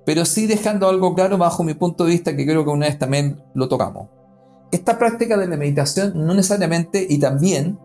Pero 0.05 0.25
sí 0.25 0.47
dejando 0.47 0.89
algo 0.89 1.15
claro 1.15 1.37
bajo 1.37 1.65
mi 1.65 1.75
punto 1.75 2.05
de 2.05 2.13
vista 2.13 2.37
que 2.37 2.47
creo 2.47 2.65
que 2.65 2.71
una 2.71 2.87
vez 2.87 2.99
también 2.99 3.43
lo 3.55 3.69
tocamos. 3.69 4.09
Esta 4.71 4.99
práctica 4.99 5.37
de 5.37 5.49
la 5.49 5.57
meditación 5.57 6.13
no 6.15 6.35
necesariamente 6.35 7.05
y 7.09 7.19
también 7.19 7.79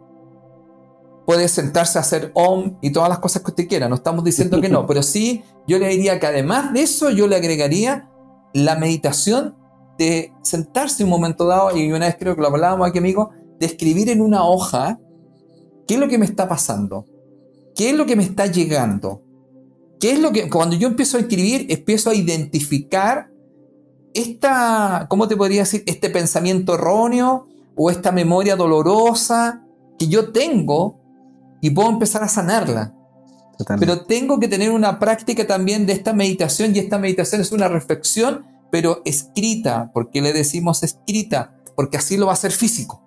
puede 1.26 1.48
sentarse 1.48 1.98
a 1.98 2.02
hacer 2.02 2.32
om 2.34 2.78
y 2.82 2.92
todas 2.92 3.10
las 3.10 3.20
cosas 3.20 3.42
que 3.42 3.52
usted 3.52 3.68
quiera, 3.68 3.88
no 3.88 3.96
estamos 3.96 4.24
diciendo 4.24 4.60
que 4.60 4.70
no, 4.70 4.86
pero 4.88 5.02
sí 5.04 5.44
yo 5.68 5.78
le 5.80 5.88
diría 5.88 6.20
que 6.20 6.28
además 6.28 6.74
de 6.74 6.82
eso 6.82 7.10
yo 7.10 7.28
le 7.28 7.36
agregaría 7.36 8.10
la 8.54 8.76
meditación 8.76 9.56
de 9.98 10.34
sentarse 10.42 11.04
un 11.04 11.10
momento 11.10 11.46
dado, 11.46 11.76
y 11.78 11.92
una 11.92 12.08
vez 12.08 12.16
creo 12.20 12.36
que 12.36 12.42
lo 12.42 12.48
hablábamos 12.48 12.88
aquí 12.88 12.98
amigo, 12.98 13.30
de 13.60 13.66
escribir 13.66 14.10
en 14.10 14.22
una 14.22 14.44
hoja 14.44 15.00
qué 15.88 15.96
es 15.96 16.00
lo 16.00 16.08
que 16.08 16.18
me 16.18 16.26
está 16.26 16.48
pasando, 16.48 17.06
qué 17.76 17.90
es 17.90 17.96
lo 17.96 18.06
que 18.06 18.16
me 18.16 18.24
está 18.24 18.48
llegando, 18.48 19.24
qué 20.00 20.12
es 20.12 20.20
lo 20.20 20.32
que, 20.32 20.50
cuando 20.50 20.76
yo 20.76 20.88
empiezo 20.88 21.18
a 21.18 21.22
escribir, 21.22 21.68
empiezo 21.70 22.10
a 22.10 22.16
identificar 22.16 23.32
esta, 24.14 25.08
¿cómo 25.10 25.28
te 25.28 25.38
podría 25.38 25.62
decir? 25.62 25.84
Este 25.86 26.10
pensamiento 26.10 26.76
erróneo 26.76 27.48
o 27.76 27.90
esta 27.90 28.12
memoria 28.12 28.56
dolorosa 28.56 29.66
que 29.98 30.08
yo 30.08 30.32
tengo 30.32 31.00
y 31.62 31.70
puedo 31.70 31.90
empezar 31.90 32.24
a 32.24 32.28
sanarla. 32.28 32.96
Pero 33.80 34.06
tengo 34.06 34.40
que 34.40 34.48
tener 34.48 34.72
una 34.72 34.98
práctica 35.00 35.46
también 35.46 35.86
de 35.86 35.94
esta 35.94 36.14
meditación 36.14 36.76
y 36.76 36.80
esta 36.80 36.98
meditación 36.98 37.42
es 37.42 37.52
una 37.52 37.68
reflexión, 37.68 38.46
pero 38.72 39.02
escrita. 39.06 39.92
¿Por 39.94 40.10
qué 40.10 40.22
le 40.22 40.34
decimos 40.34 40.82
escrita? 40.84 41.56
Porque 41.76 41.98
así 41.98 42.18
lo 42.18 42.26
va 42.26 42.32
a 42.32 42.34
hacer 42.34 42.52
físico. 42.52 43.04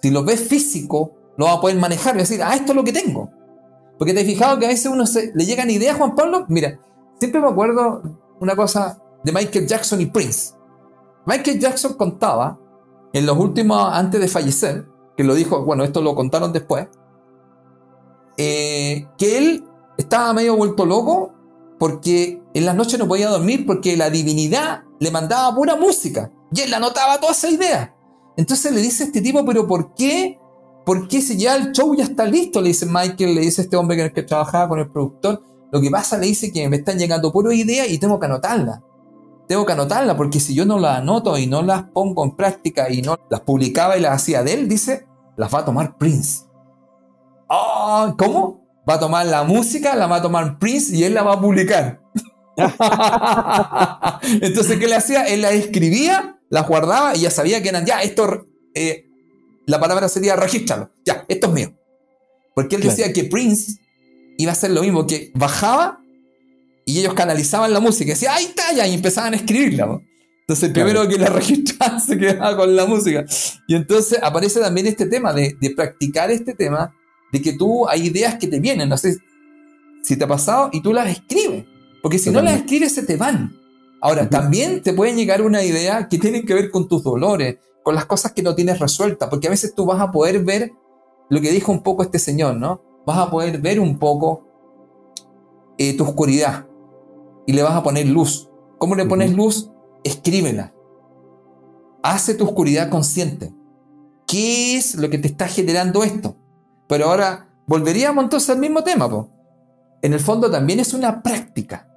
Si 0.00 0.10
lo 0.10 0.24
ves 0.24 0.48
físico, 0.48 1.12
lo 1.36 1.46
va 1.46 1.54
a 1.54 1.60
poder 1.60 1.76
manejar 1.76 2.14
y 2.16 2.18
decir, 2.18 2.42
ah, 2.42 2.54
esto 2.54 2.72
es 2.72 2.76
lo 2.76 2.84
que 2.84 2.92
tengo. 2.92 3.30
Porque 3.98 4.12
te 4.12 4.20
has 4.20 4.26
fijado 4.26 4.58
que 4.58 4.66
a 4.66 4.68
veces 4.68 4.86
uno 4.86 5.06
se, 5.06 5.32
le 5.34 5.44
llegan 5.44 5.70
ideas, 5.70 5.96
Juan 5.96 6.14
Pablo. 6.14 6.44
Mira, 6.48 6.78
siempre 7.18 7.40
me 7.40 7.48
acuerdo 7.48 8.02
una 8.40 8.56
cosa 8.56 8.98
de 9.22 9.32
Michael 9.32 9.66
Jackson 9.66 10.00
y 10.00 10.06
Prince. 10.06 10.54
Michael 11.26 11.58
Jackson 11.58 11.94
contaba 11.94 12.58
en 13.12 13.26
los 13.26 13.38
últimos, 13.38 13.92
antes 13.92 14.20
de 14.20 14.28
fallecer, 14.28 14.86
que 15.16 15.24
lo 15.24 15.34
dijo, 15.34 15.64
bueno, 15.64 15.84
esto 15.84 16.02
lo 16.02 16.14
contaron 16.14 16.52
después, 16.52 16.88
eh, 18.36 19.06
que 19.16 19.38
él 19.38 19.64
estaba 19.96 20.32
medio 20.32 20.56
vuelto 20.56 20.84
loco 20.84 21.32
porque 21.78 22.42
en 22.52 22.66
las 22.66 22.74
noches 22.74 22.98
no 22.98 23.06
podía 23.06 23.28
dormir 23.28 23.64
porque 23.66 23.96
la 23.96 24.10
divinidad 24.10 24.82
le 24.98 25.10
mandaba 25.10 25.54
pura 25.54 25.76
música 25.76 26.32
y 26.52 26.60
él 26.60 26.74
anotaba 26.74 27.20
toda 27.20 27.32
esa 27.32 27.48
idea. 27.48 27.94
Entonces 28.36 28.72
le 28.72 28.80
dice 28.80 29.04
a 29.04 29.06
este 29.06 29.20
tipo, 29.20 29.44
pero 29.44 29.66
¿por 29.66 29.94
qué? 29.94 30.38
¿Por 30.84 31.08
qué 31.08 31.22
si 31.22 31.38
ya 31.38 31.56
el 31.56 31.72
show 31.72 31.94
ya 31.94 32.04
está 32.04 32.26
listo? 32.26 32.60
Le 32.60 32.68
dice 32.68 32.86
Michael, 32.86 33.34
le 33.34 33.40
dice 33.40 33.62
este 33.62 33.76
hombre 33.76 34.12
que, 34.12 34.22
trabajaba 34.22 34.68
con 34.68 34.78
el 34.80 34.90
productor. 34.90 35.42
Lo 35.72 35.80
que 35.80 35.90
pasa, 35.90 36.18
le 36.18 36.26
dice 36.26 36.52
que 36.52 36.68
me 36.68 36.76
están 36.76 36.98
llegando 36.98 37.32
puro 37.32 37.52
ideas 37.52 37.88
y 37.90 37.98
tengo 37.98 38.20
que 38.20 38.26
anotarlas. 38.26 38.80
Tengo 39.48 39.66
que 39.66 39.72
anotarlas 39.72 40.16
porque 40.16 40.40
si 40.40 40.54
yo 40.54 40.64
no 40.64 40.78
las 40.78 40.98
anoto 40.98 41.36
y 41.38 41.46
no 41.46 41.62
las 41.62 41.84
pongo 41.84 42.24
en 42.24 42.36
práctica 42.36 42.90
y 42.90 43.02
no 43.02 43.18
las 43.30 43.40
publicaba 43.40 43.96
y 43.96 44.00
las 44.00 44.12
hacía 44.12 44.42
de 44.42 44.54
él, 44.54 44.68
dice, 44.68 45.06
las 45.36 45.52
va 45.52 45.60
a 45.60 45.64
tomar 45.64 45.96
Prince. 45.96 46.44
Oh, 47.48 48.14
¿Cómo? 48.18 48.64
Va 48.88 48.94
a 48.94 49.00
tomar 49.00 49.26
la 49.26 49.44
música, 49.44 49.96
la 49.96 50.06
va 50.06 50.16
a 50.16 50.22
tomar 50.22 50.58
Prince 50.58 50.94
y 50.94 51.04
él 51.04 51.14
la 51.14 51.22
va 51.22 51.34
a 51.34 51.40
publicar. 51.40 52.00
Entonces, 54.40 54.78
¿qué 54.78 54.86
le 54.86 54.96
hacía? 54.96 55.24
Él 55.24 55.42
la 55.42 55.50
escribía, 55.50 56.38
la 56.50 56.62
guardaba 56.62 57.16
y 57.16 57.20
ya 57.20 57.30
sabía 57.30 57.62
que 57.62 57.70
eran, 57.70 57.84
ya, 57.86 58.02
esto, 58.02 58.46
eh, 58.74 59.06
la 59.66 59.80
palabra 59.80 60.08
sería 60.08 60.36
registrarlo, 60.36 60.90
ya, 61.04 61.24
esto 61.28 61.48
es 61.48 61.52
mío. 61.52 61.74
Porque 62.54 62.76
él 62.76 62.82
decía 62.82 63.12
que 63.12 63.24
Prince 63.24 63.80
iba 64.38 64.50
a 64.50 64.52
hacer 64.52 64.70
lo 64.70 64.82
mismo, 64.82 65.06
que 65.06 65.32
bajaba 65.34 66.00
y 66.84 67.00
ellos 67.00 67.14
canalizaban 67.14 67.72
la 67.72 67.80
música 67.80 68.04
y 68.04 68.14
decía, 68.14 68.34
ahí 68.34 68.44
está, 68.44 68.72
ya, 68.72 68.86
y 68.86 68.94
empezaban 68.94 69.32
a 69.32 69.36
escribirla. 69.36 70.00
Entonces, 70.40 70.64
el 70.64 70.72
primero 70.72 71.08
que 71.08 71.18
la 71.18 71.26
registraba 71.30 71.98
se 71.98 72.18
quedaba 72.18 72.56
con 72.56 72.76
la 72.76 72.84
música. 72.84 73.24
Y 73.66 73.74
entonces 73.74 74.18
aparece 74.22 74.60
también 74.60 74.86
este 74.86 75.06
tema 75.06 75.32
de, 75.32 75.56
de 75.60 75.70
practicar 75.70 76.30
este 76.30 76.54
tema, 76.54 76.94
de 77.32 77.40
que 77.40 77.54
tú 77.54 77.88
hay 77.88 78.06
ideas 78.06 78.36
que 78.36 78.46
te 78.46 78.60
vienen, 78.60 78.88
no 78.88 78.98
sé 78.98 79.16
si 80.02 80.16
te 80.16 80.24
ha 80.24 80.28
pasado, 80.28 80.68
y 80.72 80.82
tú 80.82 80.92
las 80.92 81.08
escribes. 81.08 81.64
Porque 82.02 82.18
si 82.18 82.30
no 82.30 82.42
las 82.42 82.56
escribes, 82.58 82.94
se 82.94 83.02
te 83.02 83.16
van. 83.16 83.56
Ahora, 84.02 84.28
también 84.28 84.82
te 84.82 84.92
pueden 84.92 85.16
llegar 85.16 85.40
una 85.40 85.64
idea 85.64 86.06
que 86.08 86.18
tiene 86.18 86.44
que 86.44 86.52
ver 86.52 86.70
con 86.70 86.86
tus 86.86 87.02
dolores, 87.02 87.56
con 87.84 87.94
las 87.94 88.06
cosas 88.06 88.32
que 88.32 88.42
no 88.42 88.56
tienes 88.56 88.80
resueltas, 88.80 89.28
porque 89.28 89.46
a 89.46 89.50
veces 89.50 89.74
tú 89.74 89.86
vas 89.86 90.00
a 90.00 90.10
poder 90.10 90.42
ver 90.42 90.72
lo 91.28 91.40
que 91.40 91.52
dijo 91.52 91.70
un 91.70 91.82
poco 91.82 92.02
este 92.02 92.18
señor, 92.18 92.56
¿no? 92.56 92.80
Vas 93.06 93.18
a 93.18 93.30
poder 93.30 93.60
ver 93.60 93.78
un 93.78 93.98
poco 93.98 94.48
eh, 95.78 95.96
tu 95.96 96.04
oscuridad 96.04 96.66
y 97.46 97.52
le 97.52 97.62
vas 97.62 97.74
a 97.74 97.82
poner 97.82 98.06
luz. 98.06 98.50
¿Cómo 98.78 98.94
le 98.94 99.04
pones 99.04 99.34
luz? 99.34 99.70
Escríbela. 100.02 100.74
Hace 102.02 102.34
tu 102.34 102.44
oscuridad 102.44 102.88
consciente. 102.88 103.54
¿Qué 104.26 104.76
es 104.76 104.94
lo 104.94 105.10
que 105.10 105.18
te 105.18 105.28
está 105.28 105.46
generando 105.46 106.02
esto? 106.02 106.36
Pero 106.88 107.06
ahora 107.06 107.50
volveríamos 107.66 108.24
entonces 108.24 108.48
al 108.50 108.58
mismo 108.58 108.82
tema, 108.82 109.08
po. 109.08 109.30
En 110.00 110.14
el 110.14 110.20
fondo 110.20 110.50
también 110.50 110.80
es 110.80 110.94
una 110.94 111.22
práctica. 111.22 111.88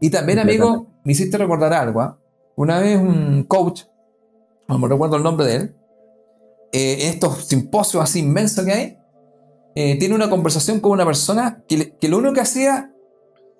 Y 0.00 0.10
también, 0.10 0.38
amigo, 0.38 0.86
me 1.04 1.12
hiciste 1.12 1.38
recordar 1.38 1.72
algo. 1.74 2.00
¿ah? 2.00 2.18
Una 2.54 2.80
vez 2.80 2.98
un 2.98 3.44
coach, 3.44 3.82
no 4.68 4.78
me 4.78 4.88
recuerdo 4.88 5.16
el 5.16 5.22
nombre 5.22 5.46
de 5.46 5.56
él, 5.56 5.76
eh, 6.72 7.08
estos 7.08 7.44
simposios 7.44 8.02
así 8.02 8.20
inmensos 8.20 8.64
que 8.64 8.72
hay, 8.72 8.98
eh, 9.74 9.98
tiene 9.98 10.14
una 10.14 10.30
conversación 10.30 10.80
con 10.80 10.92
una 10.92 11.04
persona 11.04 11.64
que, 11.68 11.96
lo 12.08 12.18
único 12.18 12.34
que 12.34 12.40
hacía 12.40 12.92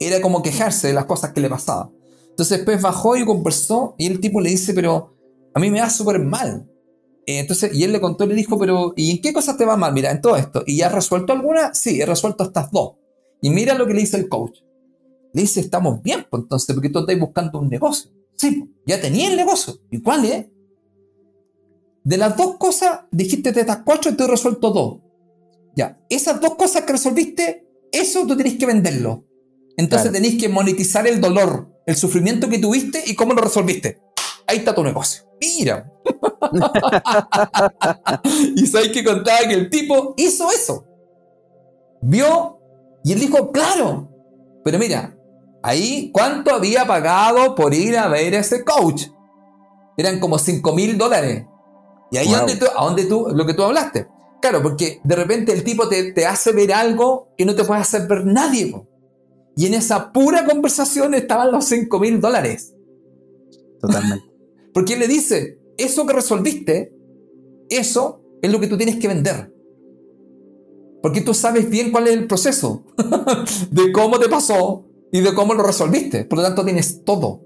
era 0.01 0.21
como 0.21 0.43
quejarse 0.43 0.89
de 0.89 0.95
las 0.95 1.05
cosas 1.05 1.33
que 1.33 1.41
le 1.41 1.49
pasaban. 1.49 1.91
Entonces 2.31 2.59
después 2.59 2.83
bajó 2.83 3.17
y 3.17 3.25
conversó 3.25 3.95
y 3.99 4.07
el 4.07 4.21
tipo 4.21 4.41
le 4.41 4.51
dice, 4.51 4.75
pero 4.75 5.15
a 5.55 5.61
mí 5.61 5.71
me 5.71 5.81
va 5.81 5.91
súper 5.91 6.19
mal. 6.19 6.71
Eh, 7.27 7.39
entonces, 7.39 7.75
y 7.75 7.85
él 7.85 7.93
le 7.93 8.01
contó 8.01 8.25
y 8.25 8.29
le 8.29 8.35
dijo, 8.35 8.59
pero 8.59 8.93
¿y 8.97 9.11
en 9.11 9.23
qué 9.23 9.33
cosas 9.33 9.57
te 9.57 9.65
va 9.65 9.77
mal? 9.77 9.93
Mira, 9.93 10.11
en 10.11 10.21
todo 10.21 10.37
esto. 10.37 10.63
¿Y 10.67 10.83
has 10.83 10.93
resuelto 10.93 11.33
alguna? 11.33 11.75
Sí, 11.75 12.01
he 12.01 12.07
resuelto 12.07 12.45
estas 12.45 12.71
dos. 12.71 12.95
Y 13.41 13.51
mira 13.51 13.75
lo 13.75 13.87
que 13.87 13.95
le 13.95 14.01
dice 14.01 14.17
el 14.17 14.29
coach 14.29 14.61
dice, 15.43 15.61
estamos 15.61 16.03
bien, 16.03 16.27
pues 16.29 16.43
entonces, 16.43 16.75
porque 16.75 16.89
tú 16.89 17.01
estás 17.01 17.19
buscando 17.19 17.61
un 17.61 17.69
negocio. 17.69 18.11
Sí, 18.35 18.51
pues, 18.53 18.71
ya 18.87 19.01
tenía 19.01 19.31
el 19.31 19.37
negocio. 19.37 19.79
¿Y 19.91 20.01
cuál 20.01 20.25
es? 20.25 20.47
De 22.07 22.17
las 22.17 22.37
dos 22.37 22.57
cosas, 22.57 23.01
dijiste 23.11 23.53
de 23.53 23.63
estas 23.63 23.79
cuatro 23.85 24.11
y 24.11 24.15
te 24.15 24.25
he 24.25 24.27
resuelto 24.27 24.71
dos. 24.71 24.99
Ya, 25.75 26.01
esas 26.09 26.41
dos 26.41 26.55
cosas 26.55 26.85
que 26.85 26.93
resolviste, 26.93 27.67
eso 27.93 28.27
tú 28.27 28.37
tenés 28.37 28.57
que 28.57 28.67
venderlo. 28.67 29.25
Entonces 29.77 30.13
tenés 30.13 30.37
que 30.37 30.49
monetizar 30.49 31.07
el 31.07 31.21
dolor, 31.21 31.69
el 31.85 31.97
sufrimiento 31.97 32.49
que 32.49 32.59
tuviste 32.59 33.03
y 33.07 33.15
cómo 33.15 33.35
lo 33.35 33.43
resolviste. 33.43 34.01
Ahí 34.47 34.59
está 34.59 34.75
tu 34.75 34.83
negocio. 34.83 35.25
Mira. 35.41 35.93
y 38.57 38.67
sabes 38.67 38.91
que 38.91 39.05
contaba 39.05 39.41
que 39.41 39.55
el 39.55 39.69
tipo 39.69 40.15
hizo 40.17 40.51
eso. 40.51 40.87
Vio 42.01 42.59
y 43.05 43.13
él 43.13 43.21
dijo, 43.21 43.53
claro. 43.53 44.09
Pero 44.65 44.79
mira, 44.79 45.17
Ahí, 45.67 46.13
¿cuánto 46.13 46.55
había 46.55 46.87
pagado 46.87 47.57
por 47.57 47.75
ir 47.75 47.99
a 47.99 48.07
ver 48.07 48.37
a 48.37 48.39
ese 48.39 48.65
coach? 48.65 49.09
Eran 49.97 50.21
como 50.21 50.39
5 50.39 50.73
mil 50.73 50.97
dólares. 50.97 51.45
Y 52.11 52.17
ahí 52.19 52.31
donde 52.31 52.57
tú, 52.57 52.67
a 52.75 52.85
donde 52.85 53.05
tú, 53.05 53.29
lo 53.35 53.47
que 53.47 53.55
tú 53.55 53.63
hablaste. 53.63 54.07
Claro, 54.41 54.63
porque 54.63 55.01
de 55.03 55.17
repente 55.17 55.53
el 55.53 55.65
tipo 55.65 55.89
te, 55.89 56.27
hace 56.27 56.53
ver 56.53 56.73
algo 56.73 57.29
que 57.37 57.45
no 57.45 57.55
te 57.55 57.65
puede 57.65 57.81
hacer 57.81 58.07
ver 58.07 58.25
nadie. 58.25 58.75
Y 59.57 59.67
en 59.67 59.75
esa 59.75 60.13
pura 60.13 60.45
conversación 60.45 61.15
estaban 61.15 61.51
los 61.51 61.65
5 61.65 61.99
mil 61.99 62.21
dólares. 62.21 62.75
Totalmente. 63.81 64.25
porque 64.75 64.95
él 64.95 65.01
le 65.01 65.09
dice, 65.09 65.59
eso 65.79 66.07
que 66.07 66.13
resolviste, 66.13 66.95
eso 67.71 68.23
es 68.43 68.53
lo 68.53 68.61
que 68.61 68.67
tú 68.67 68.77
tienes 68.77 68.97
que 68.97 69.09
vender. 69.09 69.53
Porque 71.03 71.21
tú 71.21 71.35
sabes 71.35 71.69
bien 71.71 71.91
cuál 71.91 72.09
es 72.09 72.15
el 72.15 72.27
proceso 72.27 72.85
de 73.71 73.93
cómo 73.93 74.19
te 74.19 74.29
pasó, 74.29 74.87
y 75.13 75.21
de 75.21 75.35
cómo 75.35 75.55
lo 75.55 75.63
resolviste. 75.63 76.25
Por 76.25 76.39
lo 76.39 76.45
tanto, 76.45 76.65
tienes 76.65 77.05
todo. 77.05 77.41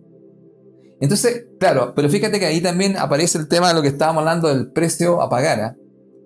Entonces, 1.00 1.46
claro, 1.58 1.94
pero 1.96 2.08
fíjate 2.10 2.38
que 2.38 2.46
ahí 2.46 2.60
también 2.60 2.96
aparece 2.98 3.38
el 3.38 3.48
tema 3.48 3.68
de 3.68 3.74
lo 3.74 3.82
que 3.82 3.88
estábamos 3.88 4.20
hablando 4.20 4.48
del 4.48 4.70
precio 4.70 5.22
a 5.22 5.30
pagar. 5.30 5.60
¿ah? 5.60 5.76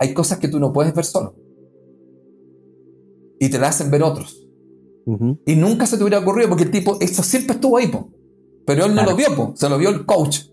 Hay 0.01 0.13
cosas 0.13 0.39
que 0.39 0.49
tú 0.49 0.59
no 0.59 0.73
puedes 0.73 0.93
ver 0.93 1.05
solo. 1.05 1.37
Y 3.39 3.49
te 3.49 3.59
las 3.59 3.77
hacen 3.77 3.91
ver 3.91 4.03
otros. 4.03 4.41
Y 5.47 5.55
nunca 5.57 5.87
se 5.87 5.97
te 5.97 6.03
hubiera 6.03 6.19
ocurrido 6.19 6.49
porque 6.49 6.65
el 6.65 6.71
tipo, 6.71 6.97
eso 7.01 7.23
siempre 7.23 7.55
estuvo 7.55 7.77
ahí, 7.77 7.89
po. 7.89 8.11
pero 8.67 8.87
él 8.87 8.95
no 8.95 9.05
lo 9.05 9.15
vio, 9.15 9.27
po. 9.37 9.53
se 9.55 9.69
lo 9.69 9.79
vio 9.79 9.91
el 9.91 10.07
coach. 10.07 10.47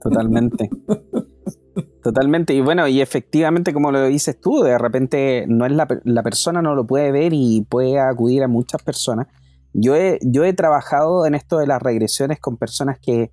Totalmente. 0.00 0.70
Totalmente. 2.02 2.54
Y 2.54 2.60
bueno, 2.60 2.86
y 2.86 3.00
efectivamente, 3.00 3.72
como 3.72 3.90
lo 3.90 4.06
dices 4.06 4.40
tú, 4.40 4.62
de 4.62 4.78
repente 4.78 5.44
no 5.48 5.66
es 5.66 5.72
la, 5.72 5.88
la 6.04 6.22
persona 6.22 6.62
no 6.62 6.74
lo 6.74 6.86
puede 6.86 7.10
ver 7.10 7.32
y 7.34 7.66
puede 7.68 7.98
acudir 7.98 8.42
a 8.42 8.48
muchas 8.48 8.82
personas 8.82 9.26
yo 9.74 9.96
he, 9.96 10.52
trabajado 10.54 11.26
en 11.26 11.34
esto 11.34 11.58
de 11.58 11.66
las 11.66 11.82
regresiones 11.82 12.38
con 12.38 12.56
personas 12.56 12.98
que 13.00 13.32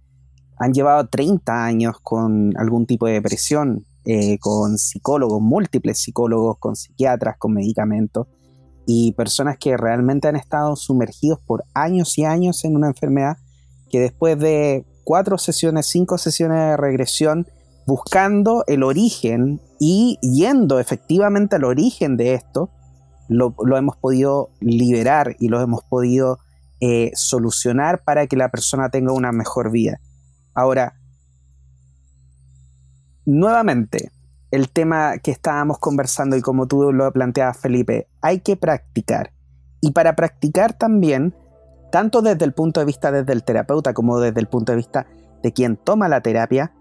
han 0.57 0.73
llevado 0.73 1.07
30 1.07 1.63
años 1.63 1.97
con 2.01 2.53
algún 2.57 2.85
tipo 2.85 3.05
de 3.05 3.13
depresión, 3.13 3.85
eh, 4.05 4.39
con 4.39 4.77
psicólogos, 4.77 5.41
múltiples 5.41 5.99
psicólogos, 5.99 6.57
con 6.57 6.75
psiquiatras, 6.75 7.37
con 7.37 7.53
medicamentos, 7.53 8.27
y 8.87 9.13
personas 9.13 9.57
que 9.59 9.77
realmente 9.77 10.27
han 10.27 10.35
estado 10.35 10.75
sumergidos 10.75 11.39
por 11.39 11.63
años 11.73 12.17
y 12.17 12.25
años 12.25 12.65
en 12.65 12.75
una 12.75 12.87
enfermedad 12.87 13.37
que 13.89 13.99
después 13.99 14.39
de 14.39 14.85
cuatro 15.03 15.37
sesiones, 15.37 15.85
cinco 15.85 16.17
sesiones 16.17 16.57
de 16.57 16.77
regresión, 16.77 17.47
buscando 17.85 18.63
el 18.67 18.83
origen 18.83 19.61
y 19.79 20.17
yendo 20.21 20.79
efectivamente 20.79 21.55
al 21.55 21.65
origen 21.65 22.17
de 22.17 22.33
esto, 22.33 22.71
lo, 23.27 23.55
hemos 23.77 23.95
podido 23.97 24.49
liberar 24.59 25.35
y 25.39 25.47
lo 25.47 25.61
hemos 25.61 25.83
podido 25.83 26.39
eh, 26.79 27.11
solucionar 27.15 28.03
para 28.03 28.27
que 28.27 28.35
la 28.35 28.49
persona 28.49 28.89
tenga 28.89 29.13
una 29.13 29.31
mejor 29.31 29.71
vida. 29.71 29.99
Ahora, 30.53 30.95
nuevamente, 33.25 34.11
el 34.51 34.69
tema 34.69 35.17
que 35.19 35.31
estábamos 35.31 35.79
conversando 35.79 36.35
y 36.35 36.41
como 36.41 36.67
tú 36.67 36.91
lo 36.91 37.11
planteabas, 37.11 37.57
Felipe, 37.57 38.07
hay 38.21 38.39
que 38.39 38.57
practicar. 38.57 39.31
Y 39.79 39.91
para 39.91 40.15
practicar 40.15 40.73
también, 40.73 41.33
tanto 41.91 42.21
desde 42.21 42.45
el 42.45 42.53
punto 42.53 42.79
de 42.79 42.85
vista 42.85 43.11
desde 43.11 43.33
el 43.33 43.43
terapeuta 43.43 43.93
como 43.93 44.19
desde 44.19 44.39
el 44.39 44.47
punto 44.47 44.73
de 44.73 44.77
vista 44.77 45.07
de 45.41 45.53
quien 45.53 45.77
toma 45.77 46.09
la 46.09 46.21
terapia, 46.21 46.73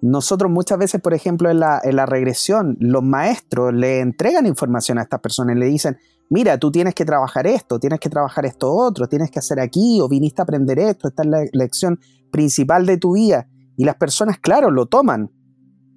nosotros 0.00 0.50
muchas 0.50 0.78
veces, 0.78 1.00
por 1.00 1.14
ejemplo, 1.14 1.50
en 1.50 1.58
la, 1.58 2.06
regresión, 2.06 2.76
los 2.80 3.02
maestros 3.02 3.74
le 3.74 4.00
entregan 4.00 4.46
información 4.46 4.98
a 4.98 5.02
estas 5.02 5.20
personas 5.20 5.56
y 5.56 5.58
le 5.58 5.66
dicen, 5.66 5.98
mira, 6.30 6.58
tú 6.58 6.70
tienes 6.70 6.94
que 6.94 7.04
trabajar 7.04 7.46
esto, 7.46 7.80
tienes 7.80 7.98
que 7.98 8.08
trabajar 8.08 8.46
esto 8.46 8.72
otro, 8.72 9.08
tienes 9.08 9.30
que 9.30 9.40
hacer 9.40 9.58
aquí 9.58 10.00
o 10.00 10.08
viniste 10.08 10.40
a 10.40 10.44
aprender 10.44 10.78
esto, 10.78 11.08
esta 11.08 11.22
es 11.22 11.28
la 11.28 11.44
lección 11.52 11.98
principal 12.30 12.86
de 12.86 12.96
tu 12.96 13.14
vida. 13.14 13.48
Y 13.76 13.84
las 13.84 13.96
personas, 13.96 14.38
claro, 14.38 14.70
lo 14.70 14.86
toman, 14.86 15.32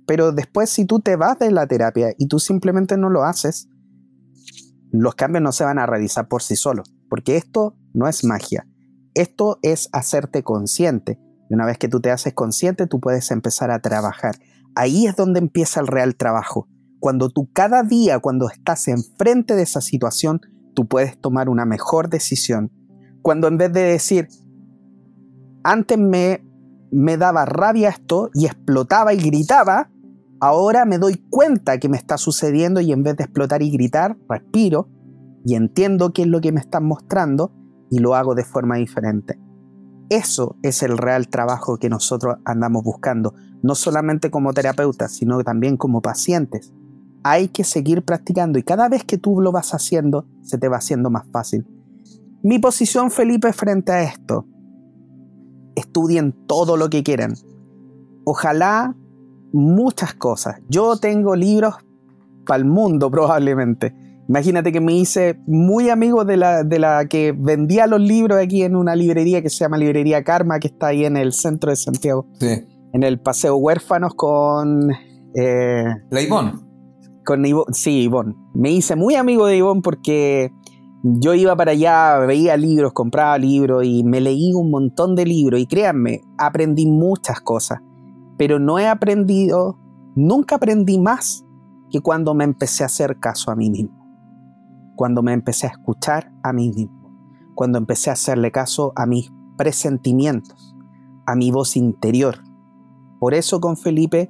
pero 0.07 0.31
después 0.31 0.69
si 0.69 0.85
tú 0.85 0.99
te 0.99 1.15
vas 1.15 1.37
de 1.37 1.51
la 1.51 1.67
terapia 1.67 2.13
y 2.17 2.27
tú 2.27 2.39
simplemente 2.39 2.97
no 2.97 3.09
lo 3.09 3.23
haces, 3.23 3.69
los 4.91 5.15
cambios 5.15 5.43
no 5.43 5.51
se 5.51 5.63
van 5.63 5.79
a 5.79 5.85
realizar 5.85 6.27
por 6.27 6.41
sí 6.41 6.55
solos, 6.55 6.91
porque 7.09 7.37
esto 7.37 7.75
no 7.93 8.07
es 8.07 8.25
magia, 8.25 8.67
esto 9.13 9.59
es 9.61 9.89
hacerte 9.93 10.43
consciente 10.43 11.19
y 11.51 11.53
una 11.53 11.65
vez 11.65 11.77
que 11.77 11.89
tú 11.89 11.99
te 11.99 12.11
haces 12.11 12.33
consciente, 12.33 12.87
tú 12.87 13.01
puedes 13.01 13.29
empezar 13.29 13.71
a 13.71 13.81
trabajar. 13.81 14.35
Ahí 14.73 15.05
es 15.05 15.17
donde 15.17 15.39
empieza 15.39 15.81
el 15.81 15.87
real 15.87 16.15
trabajo. 16.15 16.69
Cuando 17.01 17.27
tú 17.27 17.49
cada 17.51 17.83
día, 17.83 18.19
cuando 18.19 18.49
estás 18.49 18.87
enfrente 18.87 19.57
de 19.57 19.63
esa 19.63 19.81
situación, 19.81 20.39
tú 20.73 20.87
puedes 20.87 21.19
tomar 21.19 21.49
una 21.49 21.65
mejor 21.65 22.09
decisión. 22.09 22.71
Cuando 23.21 23.49
en 23.49 23.57
vez 23.57 23.73
de 23.73 23.81
decir, 23.81 24.29
antes 25.61 25.97
me, 25.97 26.41
me 26.89 27.17
daba 27.17 27.43
rabia 27.43 27.89
esto 27.89 28.29
y 28.33 28.45
explotaba 28.45 29.13
y 29.13 29.17
gritaba, 29.17 29.91
Ahora 30.39 30.85
me 30.85 30.99
doy 30.99 31.23
cuenta 31.29 31.79
que 31.79 31.89
me 31.89 31.97
está 31.97 32.17
sucediendo 32.17 32.79
y 32.79 32.93
en 32.93 33.03
vez 33.03 33.17
de 33.17 33.25
explotar 33.25 33.61
y 33.61 33.71
gritar, 33.71 34.17
respiro 34.27 34.89
y 35.45 35.55
entiendo 35.55 36.13
qué 36.13 36.21
es 36.21 36.29
lo 36.29 36.39
que 36.39 36.53
me 36.53 36.61
están 36.61 36.85
mostrando 36.85 37.51
y 37.91 37.99
lo 37.99 38.15
hago 38.15 38.35
de 38.35 38.45
forma 38.45 38.77
diferente. 38.77 39.37
Eso 40.11 40.57
es 40.61 40.83
el 40.83 40.97
real 40.97 41.29
trabajo 41.29 41.77
que 41.77 41.87
nosotros 41.87 42.35
andamos 42.43 42.83
buscando, 42.83 43.33
no 43.63 43.75
solamente 43.75 44.29
como 44.29 44.51
terapeutas, 44.51 45.13
sino 45.13 45.41
también 45.41 45.77
como 45.77 46.01
pacientes. 46.01 46.73
Hay 47.23 47.47
que 47.47 47.63
seguir 47.63 48.03
practicando 48.03 48.59
y 48.59 48.63
cada 48.63 48.89
vez 48.89 49.05
que 49.05 49.17
tú 49.17 49.39
lo 49.39 49.53
vas 49.53 49.73
haciendo, 49.73 50.25
se 50.41 50.57
te 50.57 50.67
va 50.67 50.75
haciendo 50.75 51.09
más 51.09 51.27
fácil. 51.31 51.65
Mi 52.43 52.59
posición, 52.59 53.09
Felipe, 53.09 53.53
frente 53.53 53.93
a 53.93 54.03
esto, 54.03 54.45
estudien 55.75 56.33
todo 56.45 56.75
lo 56.75 56.89
que 56.89 57.03
quieran. 57.03 57.33
Ojalá 58.25 58.93
muchas 59.53 60.13
cosas. 60.15 60.57
Yo 60.67 60.97
tengo 60.97 61.37
libros 61.37 61.75
para 62.45 62.57
el 62.57 62.65
mundo 62.65 63.09
probablemente. 63.09 63.95
Imagínate 64.31 64.71
que 64.71 64.79
me 64.79 64.95
hice 64.95 65.37
muy 65.45 65.89
amigo 65.89 66.23
de 66.23 66.37
la, 66.37 66.63
de 66.63 66.79
la 66.79 67.05
que 67.05 67.33
vendía 67.37 67.85
los 67.85 67.99
libros 67.99 68.39
aquí 68.41 68.63
en 68.63 68.77
una 68.77 68.95
librería 68.95 69.41
que 69.41 69.49
se 69.49 69.57
llama 69.57 69.77
Librería 69.77 70.23
Karma, 70.23 70.59
que 70.59 70.67
está 70.67 70.87
ahí 70.87 71.03
en 71.03 71.17
el 71.17 71.33
centro 71.33 71.69
de 71.69 71.75
Santiago. 71.75 72.27
Sí. 72.39 72.47
En 72.93 73.03
el 73.03 73.19
Paseo 73.19 73.57
Huérfanos 73.57 74.13
con... 74.15 74.89
Eh, 75.35 75.83
la 76.09 76.21
Ivonne. 76.21 76.53
Con 77.25 77.45
Ivonne, 77.45 77.73
sí, 77.73 78.03
Ivonne. 78.03 78.33
Me 78.53 78.71
hice 78.71 78.95
muy 78.95 79.15
amigo 79.15 79.47
de 79.47 79.57
Ivonne 79.57 79.81
porque 79.83 80.51
yo 81.03 81.33
iba 81.33 81.55
para 81.57 81.71
allá, 81.71 82.19
veía 82.19 82.55
libros, 82.55 82.93
compraba 82.93 83.37
libros 83.37 83.85
y 83.85 84.03
me 84.05 84.21
leí 84.21 84.53
un 84.53 84.71
montón 84.71 85.15
de 85.15 85.25
libros 85.25 85.59
y 85.59 85.65
créanme, 85.67 86.21
aprendí 86.37 86.85
muchas 86.85 87.41
cosas 87.41 87.79
pero 88.41 88.57
no 88.57 88.79
he 88.79 88.87
aprendido, 88.87 89.77
nunca 90.15 90.55
aprendí 90.55 90.97
más 90.97 91.45
que 91.91 92.01
cuando 92.01 92.33
me 92.33 92.43
empecé 92.43 92.81
a 92.81 92.87
hacer 92.87 93.19
caso 93.19 93.51
a 93.51 93.55
mí 93.55 93.69
mismo, 93.69 94.00
cuando 95.01 95.23
me 95.23 95.33
empecé 95.33 95.65
a 95.65 95.71
escuchar 95.71 96.31
a 96.43 96.53
mí 96.53 96.69
mismo, 96.69 97.11
cuando 97.55 97.79
empecé 97.79 98.11
a 98.11 98.13
hacerle 98.13 98.51
caso 98.51 98.93
a 98.95 99.07
mis 99.07 99.33
presentimientos, 99.57 100.75
a 101.25 101.35
mi 101.35 101.49
voz 101.49 101.75
interior. 101.75 102.35
Por 103.19 103.33
eso 103.33 103.59
con 103.59 103.77
Felipe, 103.77 104.29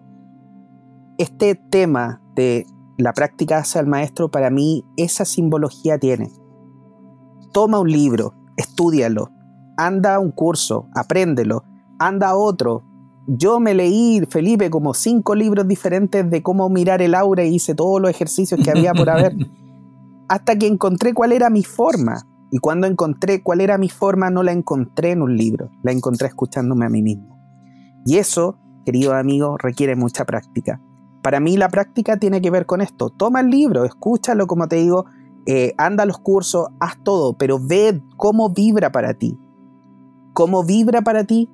este 1.18 1.56
tema 1.56 2.22
de 2.36 2.66
la 2.98 3.12
práctica 3.12 3.58
hacia 3.58 3.82
el 3.82 3.88
maestro, 3.88 4.32
para 4.32 4.50
mí 4.50 4.86
esa 4.96 5.26
simbología 5.26 6.00
tiene. 6.00 6.32
Toma 7.52 7.80
un 7.80 7.92
libro, 7.92 8.34
estúdialo, 8.56 9.30
anda 9.76 10.16
a 10.16 10.20
un 10.20 10.32
curso, 10.32 10.88
apréndelo, 10.96 11.66
anda 12.00 12.30
a 12.30 12.38
otro, 12.38 12.86
yo 13.28 13.60
me 13.60 13.74
leí, 13.74 14.22
Felipe, 14.30 14.70
como 14.70 14.94
cinco 14.94 15.36
libros 15.36 15.68
diferentes 15.68 16.30
de 16.30 16.42
cómo 16.42 16.70
mirar 16.70 17.02
el 17.02 17.14
aura 17.14 17.44
y 17.44 17.56
hice 17.56 17.76
todos 17.76 18.02
los 18.02 18.10
ejercicios 18.10 18.60
que 18.64 18.72
había 18.72 18.94
por 18.94 19.10
haber, 19.10 19.36
hasta 20.32 20.58
que 20.58 20.66
encontré 20.66 21.14
cuál 21.14 21.34
era 21.34 21.50
mi 21.50 21.62
forma. 21.62 22.26
Y 22.52 22.60
cuando 22.60 22.88
encontré 22.88 23.44
cuál 23.44 23.60
era 23.60 23.78
mi 23.78 23.90
forma, 23.90 24.30
no 24.30 24.44
la 24.44 24.54
encontré 24.54 25.12
en 25.12 25.22
un 25.22 25.36
libro, 25.36 25.70
la 25.84 25.92
encontré 25.92 26.30
escuchándome 26.30 26.86
a 26.86 26.90
mí 26.90 27.02
mismo. 27.02 27.38
Y 28.06 28.16
eso, 28.16 28.58
querido 28.86 29.14
amigo, 29.14 29.58
requiere 29.58 29.98
mucha 29.98 30.24
práctica. 30.24 30.82
Para 31.22 31.42
mí 31.42 31.58
la 31.58 31.68
práctica 31.68 32.16
tiene 32.16 32.40
que 32.42 32.50
ver 32.50 32.66
con 32.66 32.80
esto. 32.80 33.10
Toma 33.10 33.42
el 33.42 33.50
libro, 33.50 33.84
escúchalo, 33.84 34.48
como 34.48 34.70
te 34.70 34.78
digo, 34.78 35.06
eh, 35.48 35.74
anda 35.78 36.04
a 36.04 36.08
los 36.08 36.20
cursos, 36.20 36.70
haz 36.80 36.96
todo, 37.04 37.38
pero 37.38 37.60
ve 37.62 38.02
cómo 38.16 38.54
vibra 38.54 38.90
para 38.90 39.14
ti. 39.14 39.38
Cómo 40.34 40.64
vibra 40.64 41.02
para 41.02 41.26
ti 41.26 41.50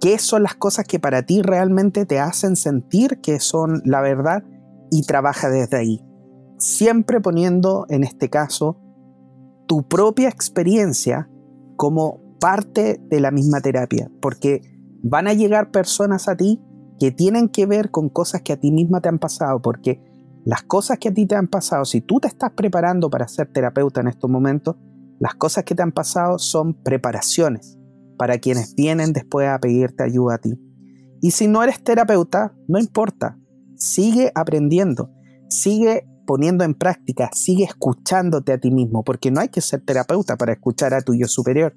qué 0.00 0.18
son 0.18 0.44
las 0.44 0.54
cosas 0.54 0.84
que 0.86 1.00
para 1.00 1.22
ti 1.24 1.42
realmente 1.42 2.06
te 2.06 2.20
hacen 2.20 2.54
sentir 2.54 3.20
que 3.20 3.40
son 3.40 3.82
la 3.84 4.00
verdad 4.00 4.44
y 4.92 5.02
trabaja 5.02 5.50
desde 5.50 5.76
ahí. 5.76 6.09
Siempre 6.60 7.20
poniendo 7.20 7.86
en 7.88 8.04
este 8.04 8.28
caso 8.28 8.76
tu 9.66 9.88
propia 9.88 10.28
experiencia 10.28 11.30
como 11.76 12.20
parte 12.38 13.00
de 13.08 13.20
la 13.20 13.30
misma 13.30 13.62
terapia, 13.62 14.10
porque 14.20 14.60
van 15.02 15.26
a 15.26 15.32
llegar 15.32 15.70
personas 15.70 16.28
a 16.28 16.36
ti 16.36 16.62
que 16.98 17.10
tienen 17.10 17.48
que 17.48 17.64
ver 17.64 17.90
con 17.90 18.10
cosas 18.10 18.42
que 18.42 18.52
a 18.52 18.60
ti 18.60 18.72
misma 18.72 19.00
te 19.00 19.08
han 19.08 19.18
pasado, 19.18 19.62
porque 19.62 20.02
las 20.44 20.62
cosas 20.62 20.98
que 20.98 21.08
a 21.08 21.14
ti 21.14 21.24
te 21.24 21.34
han 21.34 21.48
pasado, 21.48 21.86
si 21.86 22.02
tú 22.02 22.20
te 22.20 22.28
estás 22.28 22.50
preparando 22.52 23.08
para 23.08 23.26
ser 23.26 23.50
terapeuta 23.50 24.02
en 24.02 24.08
estos 24.08 24.30
momentos, 24.30 24.76
las 25.18 25.34
cosas 25.36 25.64
que 25.64 25.74
te 25.74 25.82
han 25.82 25.92
pasado 25.92 26.38
son 26.38 26.74
preparaciones 26.74 27.78
para 28.18 28.36
quienes 28.36 28.74
vienen 28.74 29.14
después 29.14 29.48
a 29.48 29.58
pedirte 29.58 30.02
ayuda 30.02 30.34
a 30.34 30.38
ti. 30.38 30.60
Y 31.22 31.30
si 31.30 31.48
no 31.48 31.62
eres 31.62 31.82
terapeuta, 31.82 32.54
no 32.68 32.78
importa, 32.78 33.38
sigue 33.76 34.30
aprendiendo, 34.34 35.10
sigue 35.48 36.06
poniendo 36.30 36.62
en 36.62 36.74
práctica, 36.74 37.28
sigue 37.32 37.64
escuchándote 37.64 38.52
a 38.52 38.58
ti 38.58 38.70
mismo, 38.70 39.02
porque 39.02 39.32
no 39.32 39.40
hay 39.40 39.48
que 39.48 39.60
ser 39.60 39.80
terapeuta 39.80 40.36
para 40.36 40.52
escuchar 40.52 40.94
a 40.94 41.00
tu 41.00 41.12
yo 41.12 41.26
superior. 41.26 41.74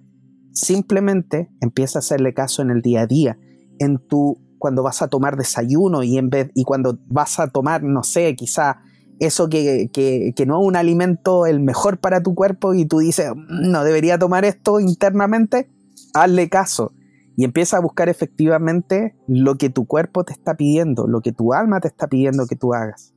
Simplemente 0.52 1.50
empieza 1.60 1.98
a 1.98 2.02
hacerle 2.02 2.36
caso 2.36 2.62
en 2.62 2.70
el 2.70 2.84
día 2.84 3.02
a 3.02 3.08
día, 3.08 3.40
en 3.80 3.98
tu 3.98 4.38
cuando 4.60 4.84
vas 4.84 5.02
a 5.02 5.08
tomar 5.08 5.38
desayuno 5.38 6.04
y 6.04 6.20
en 6.20 6.30
vez 6.30 6.52
y 6.54 6.66
cuando 6.66 7.00
vas 7.08 7.40
a 7.40 7.48
tomar, 7.48 7.82
no 7.82 8.04
sé, 8.04 8.36
quizá 8.36 8.82
eso 9.20 9.50
que, 9.50 9.90
que, 9.92 10.46
no 10.46 10.62
es 10.62 10.68
un 10.68 10.76
alimento 10.76 11.48
el 11.48 11.60
mejor 11.60 11.98
para 11.98 12.22
tu 12.22 12.36
cuerpo 12.36 12.76
y 12.76 12.86
tú 12.86 13.00
dices, 13.00 13.32
mm, 13.32 13.72
no 13.72 13.84
debería 13.84 14.20
tomar 14.20 14.46
esto 14.46 14.80
internamente, 14.80 15.68
hazle 16.14 16.48
caso 16.48 16.92
y 17.36 17.44
empieza 17.44 17.78
a 17.78 17.80
buscar 17.80 18.08
efectivamente 18.08 19.16
lo 19.28 19.56
que 19.56 19.72
tu 19.72 19.88
cuerpo 19.88 20.24
te 20.24 20.34
está 20.34 20.54
pidiendo, 20.54 21.08
lo 21.08 21.22
que 21.22 21.32
tu 21.32 21.54
alma 21.54 21.80
te 21.80 21.88
está 21.88 22.06
pidiendo 22.06 22.46
que 22.46 22.56
tú 22.56 22.76
hagas. 22.76 23.16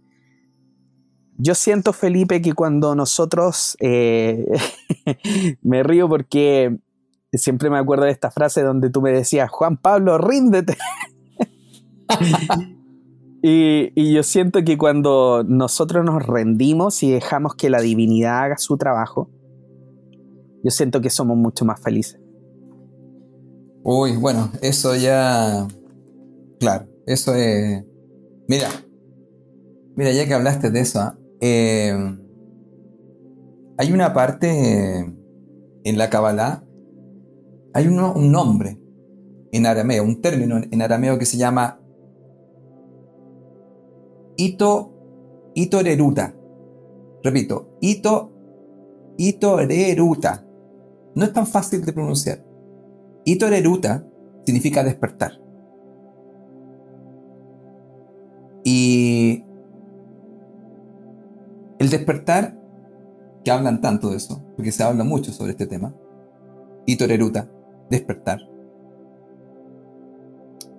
Yo 1.38 1.54
siento, 1.54 1.92
Felipe, 1.92 2.40
que 2.40 2.54
cuando 2.54 2.94
nosotros, 2.94 3.76
eh, 3.80 4.46
me 5.62 5.82
río 5.82 6.08
porque 6.08 6.78
siempre 7.32 7.68
me 7.68 7.78
acuerdo 7.78 8.04
de 8.04 8.10
esta 8.10 8.30
frase 8.30 8.62
donde 8.62 8.90
tú 8.90 9.02
me 9.02 9.12
decías, 9.12 9.50
Juan 9.50 9.76
Pablo, 9.76 10.16
ríndete. 10.18 10.76
y, 13.42 14.12
yo 14.12 14.22
siento 14.22 14.64
que 14.64 14.78
cuando 14.78 15.44
nosotros 15.46 16.04
nos 16.04 16.24
rendimos 16.24 17.02
y 17.02 17.10
dejamos 17.10 17.54
que 17.54 17.68
la 17.68 17.80
divinidad 17.80 18.44
haga 18.44 18.58
su 18.58 18.78
trabajo, 18.78 19.30
yo 20.64 20.70
siento 20.70 21.00
que 21.00 21.10
somos 21.10 21.36
mucho 21.36 21.64
más 21.64 21.80
felices. 21.80 22.20
Uy, 23.82 24.16
bueno, 24.16 24.50
eso 24.62 24.96
ya. 24.96 25.68
Claro, 26.58 26.86
eso 27.06 27.34
es. 27.34 27.84
Mira, 28.48 28.68
mira, 29.94 30.12
ya 30.12 30.26
que 30.26 30.34
hablaste 30.34 30.70
de 30.70 30.80
eso, 30.80 31.00
¿ah? 31.00 31.16
Eh, 31.46 32.18
hay 33.78 33.92
una 33.92 34.12
parte 34.12 34.48
en 35.84 35.98
la 35.98 36.10
Kabbalah, 36.10 36.64
hay 37.72 37.86
un 37.86 38.32
nombre 38.32 38.80
en 39.52 39.66
arameo, 39.66 40.02
un 40.02 40.20
término 40.20 40.60
en 40.70 40.82
arameo 40.82 41.18
que 41.18 41.26
se 41.26 41.36
llama 41.36 41.80
Ito, 44.36 44.92
Itoreruta. 45.54 46.34
Repito, 47.22 47.76
Ito, 47.80 48.32
Itoreruta. 49.16 50.44
No 51.14 51.24
es 51.24 51.32
tan 51.32 51.46
fácil 51.46 51.84
de 51.84 51.92
pronunciar. 51.92 52.44
Itoreruta 53.24 54.06
significa 54.44 54.84
despertar. 54.84 55.32
Y 58.64 59.05
el 61.86 61.90
despertar, 61.90 62.58
que 63.44 63.52
hablan 63.52 63.80
tanto 63.80 64.10
de 64.10 64.16
eso, 64.16 64.42
porque 64.56 64.72
se 64.72 64.82
habla 64.82 65.04
mucho 65.04 65.32
sobre 65.32 65.52
este 65.52 65.66
tema, 65.66 65.94
Itoreruta, 66.84 67.48
despertar, 67.88 68.40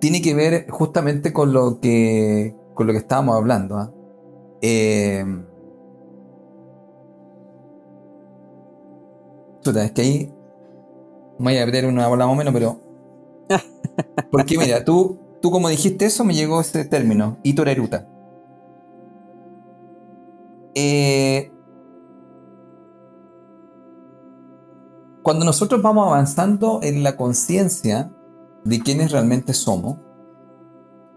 tiene 0.00 0.20
que 0.20 0.34
ver 0.34 0.68
justamente 0.68 1.32
con 1.32 1.54
lo 1.54 1.80
que, 1.80 2.54
con 2.74 2.86
lo 2.86 2.92
que 2.92 2.98
estábamos 2.98 3.36
hablando. 3.36 3.78
¿ah? 3.78 3.90
Eh, 4.60 5.24
es 9.64 9.92
que 9.92 10.00
ahí 10.00 10.32
voy 11.38 11.56
a 11.56 11.62
abrir 11.62 11.86
una 11.86 12.06
bola 12.08 12.26
más 12.26 12.34
o 12.34 12.36
menos, 12.36 12.52
pero. 12.52 12.80
Porque 14.30 14.58
mira, 14.58 14.84
tú, 14.84 15.18
tú 15.40 15.50
como 15.50 15.68
dijiste 15.68 16.04
eso, 16.04 16.24
me 16.24 16.34
llegó 16.34 16.60
ese 16.60 16.84
término, 16.84 17.38
itoreruta. 17.42 18.08
Eh, 20.74 21.52
cuando 25.22 25.44
nosotros 25.44 25.82
vamos 25.82 26.06
avanzando 26.06 26.80
en 26.82 27.02
la 27.02 27.16
conciencia 27.16 28.10
de 28.64 28.80
quiénes 28.80 29.12
realmente 29.12 29.52
somos, 29.52 29.98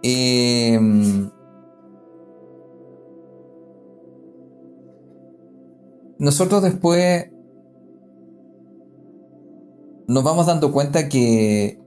em, 0.01 1.29
nosotros 6.19 6.61
después 6.61 7.31
nos 10.07 10.23
vamos 10.23 10.45
dando 10.45 10.71
cuenta 10.73 11.07
que, 11.07 11.79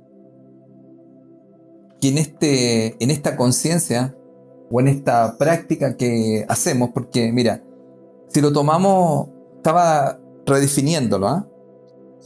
en, 2.01 2.19
este, 2.19 3.03
en 3.03 3.11
esta 3.11 3.37
conciencia 3.37 4.17
o 4.75 4.81
en 4.81 4.89
esta 4.89 5.39
práctica 5.39 5.97
que 5.97 6.45
hacemos, 6.49 6.91
porque 6.93 7.31
mira, 7.31 7.63
si 8.27 8.41
lo 8.41 8.53
tomamos, 8.53 9.29
estaba 9.59 10.19
redefiniéndolo, 10.45 11.29
¿ah? 11.29 11.49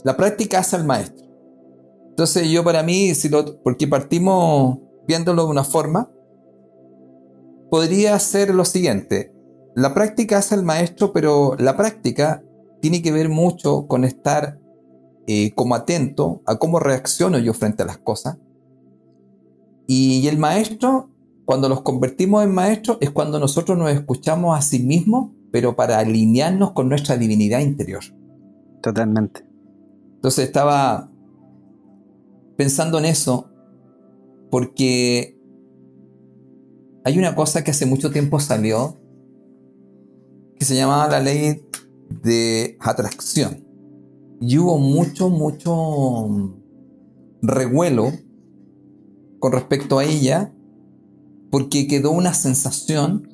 La 0.03 0.17
práctica 0.17 0.57
hace 0.57 0.75
al 0.75 0.83
maestro. 0.83 1.27
Entonces 2.09 2.49
yo 2.49 2.63
para 2.63 2.81
mí, 2.81 3.13
si 3.13 3.29
lo, 3.29 3.61
porque 3.61 3.87
partimos 3.87 4.79
viéndolo 5.07 5.45
de 5.45 5.51
una 5.51 5.63
forma, 5.63 6.09
podría 7.69 8.17
ser 8.17 8.55
lo 8.55 8.65
siguiente. 8.65 9.31
La 9.75 9.93
práctica 9.93 10.39
hace 10.39 10.55
al 10.55 10.63
maestro, 10.63 11.13
pero 11.13 11.55
la 11.59 11.77
práctica 11.77 12.43
tiene 12.81 13.03
que 13.03 13.11
ver 13.11 13.29
mucho 13.29 13.85
con 13.85 14.05
estar 14.05 14.59
eh, 15.27 15.51
como 15.53 15.75
atento 15.75 16.41
a 16.47 16.55
cómo 16.55 16.79
reacciono 16.79 17.37
yo 17.37 17.53
frente 17.53 17.83
a 17.83 17.85
las 17.85 17.99
cosas. 17.99 18.39
Y, 19.85 20.27
el 20.27 20.39
maestro, 20.39 21.11
cuando 21.49 21.67
los 21.67 21.81
convertimos 21.81 22.43
en 22.43 22.53
maestros, 22.53 22.99
es 23.01 23.09
cuando 23.09 23.39
nosotros 23.39 23.75
nos 23.75 23.89
escuchamos 23.89 24.55
a 24.55 24.61
sí 24.61 24.83
mismos, 24.83 25.31
pero 25.51 25.75
para 25.75 25.97
alinearnos 25.97 26.73
con 26.73 26.87
nuestra 26.87 27.17
divinidad 27.17 27.61
interior. 27.61 28.03
Totalmente. 28.83 29.43
Entonces 30.13 30.45
estaba 30.45 31.09
pensando 32.55 32.99
en 32.99 33.05
eso, 33.05 33.49
porque 34.51 35.39
hay 37.03 37.17
una 37.17 37.33
cosa 37.33 37.63
que 37.63 37.71
hace 37.71 37.87
mucho 37.87 38.11
tiempo 38.11 38.39
salió, 38.39 38.99
que 40.59 40.65
se 40.65 40.75
llamaba 40.75 41.07
la 41.07 41.19
ley 41.19 41.65
de 42.21 42.77
atracción. 42.79 43.65
Y 44.39 44.59
hubo 44.59 44.77
mucho, 44.77 45.31
mucho 45.31 46.55
revuelo 47.41 48.11
con 49.39 49.51
respecto 49.51 49.97
a 49.97 50.05
ella, 50.05 50.53
porque 51.49 51.87
quedó 51.87 52.11
una 52.11 52.33
sensación 52.33 53.29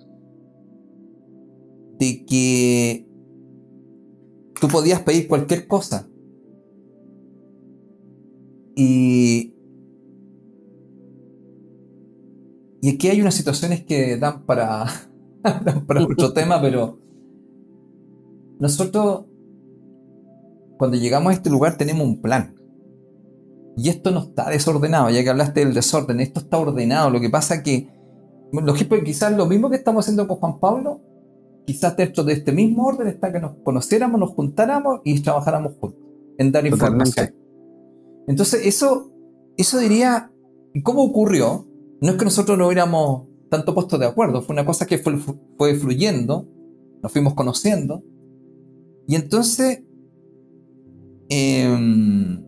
de 1.99 2.25
que 2.25 3.07
tú 4.59 4.67
podías 4.67 5.01
pedir 5.01 5.27
cualquier 5.27 5.67
cosa. 5.67 6.07
Y, 8.75 9.53
y 12.81 12.89
aquí 12.89 13.07
hay 13.07 13.21
unas 13.21 13.35
situaciones 13.35 13.85
que 13.85 14.17
dan 14.17 14.45
para, 14.45 14.85
dan 15.43 15.85
para 15.85 16.03
otro 16.03 16.33
tema, 16.33 16.61
pero 16.61 16.99
nosotros, 18.59 19.25
cuando 20.77 20.97
llegamos 20.97 21.31
a 21.31 21.35
este 21.35 21.49
lugar, 21.49 21.77
tenemos 21.77 22.05
un 22.05 22.21
plan. 22.21 22.55
Y 23.77 23.89
esto 23.89 24.11
no 24.11 24.21
está 24.21 24.49
desordenado, 24.49 25.09
ya 25.09 25.21
que 25.21 25.29
hablaste 25.29 25.59
del 25.59 25.73
desorden, 25.73 26.21
esto 26.21 26.39
está 26.39 26.57
ordenado. 26.57 27.09
Lo 27.09 27.19
que 27.19 27.29
pasa 27.29 27.61
que, 27.61 27.89
quizás 29.03 29.35
lo 29.35 29.45
mismo 29.45 29.69
que 29.69 29.77
estamos 29.77 30.05
haciendo 30.05 30.27
con 30.27 30.37
Juan 30.37 30.59
Pablo, 30.59 31.01
quizás 31.65 31.97
dentro 31.97 32.23
de 32.23 32.33
este 32.33 32.51
mismo 32.51 32.85
orden 32.85 33.07
está 33.07 33.31
que 33.31 33.39
nos 33.39 33.55
conociéramos, 33.63 34.19
nos 34.19 34.31
juntáramos 34.31 35.01
y 35.03 35.19
trabajáramos 35.21 35.73
juntos 35.79 36.01
en 36.37 36.51
dar 36.51 36.65
información. 36.65 37.33
Entonces, 38.27 38.65
eso, 38.65 39.11
eso 39.57 39.79
diría, 39.79 40.31
¿cómo 40.83 41.03
ocurrió? 41.03 41.67
No 42.01 42.11
es 42.11 42.17
que 42.17 42.25
nosotros 42.25 42.57
no 42.57 42.67
hubiéramos 42.67 43.27
tanto 43.49 43.73
puesto 43.73 43.97
de 43.97 44.05
acuerdo, 44.05 44.41
fue 44.41 44.53
una 44.53 44.65
cosa 44.65 44.85
que 44.85 44.97
fue, 44.97 45.17
fue 45.57 45.75
fluyendo, 45.75 46.47
nos 47.01 47.11
fuimos 47.11 47.33
conociendo, 47.35 48.03
y 49.07 49.15
entonces, 49.15 49.83
em, 51.29 52.43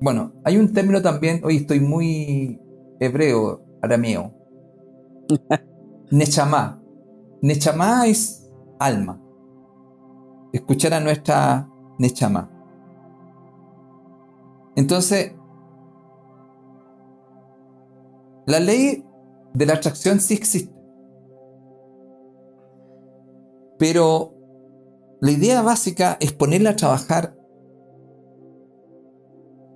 bueno, 0.00 0.34
hay 0.44 0.58
un 0.58 0.72
término 0.72 1.00
también, 1.00 1.40
hoy 1.44 1.56
estoy 1.56 1.80
muy 1.80 2.60
hebreo, 3.00 3.63
arameo. 3.84 4.32
Nechamá. 6.10 6.80
Nechamá 7.42 8.06
es 8.06 8.50
alma. 8.78 9.20
Escuchar 10.52 10.94
a 10.94 11.00
nuestra 11.00 11.68
Nechamá. 11.98 12.50
Entonces, 14.76 15.34
la 18.46 18.60
ley 18.60 19.04
de 19.54 19.66
la 19.66 19.74
atracción 19.74 20.20
sí 20.20 20.34
existe. 20.34 20.74
Pero 23.78 24.34
la 25.20 25.30
idea 25.30 25.62
básica 25.62 26.16
es 26.20 26.32
ponerla 26.32 26.70
a 26.70 26.76
trabajar 26.76 27.36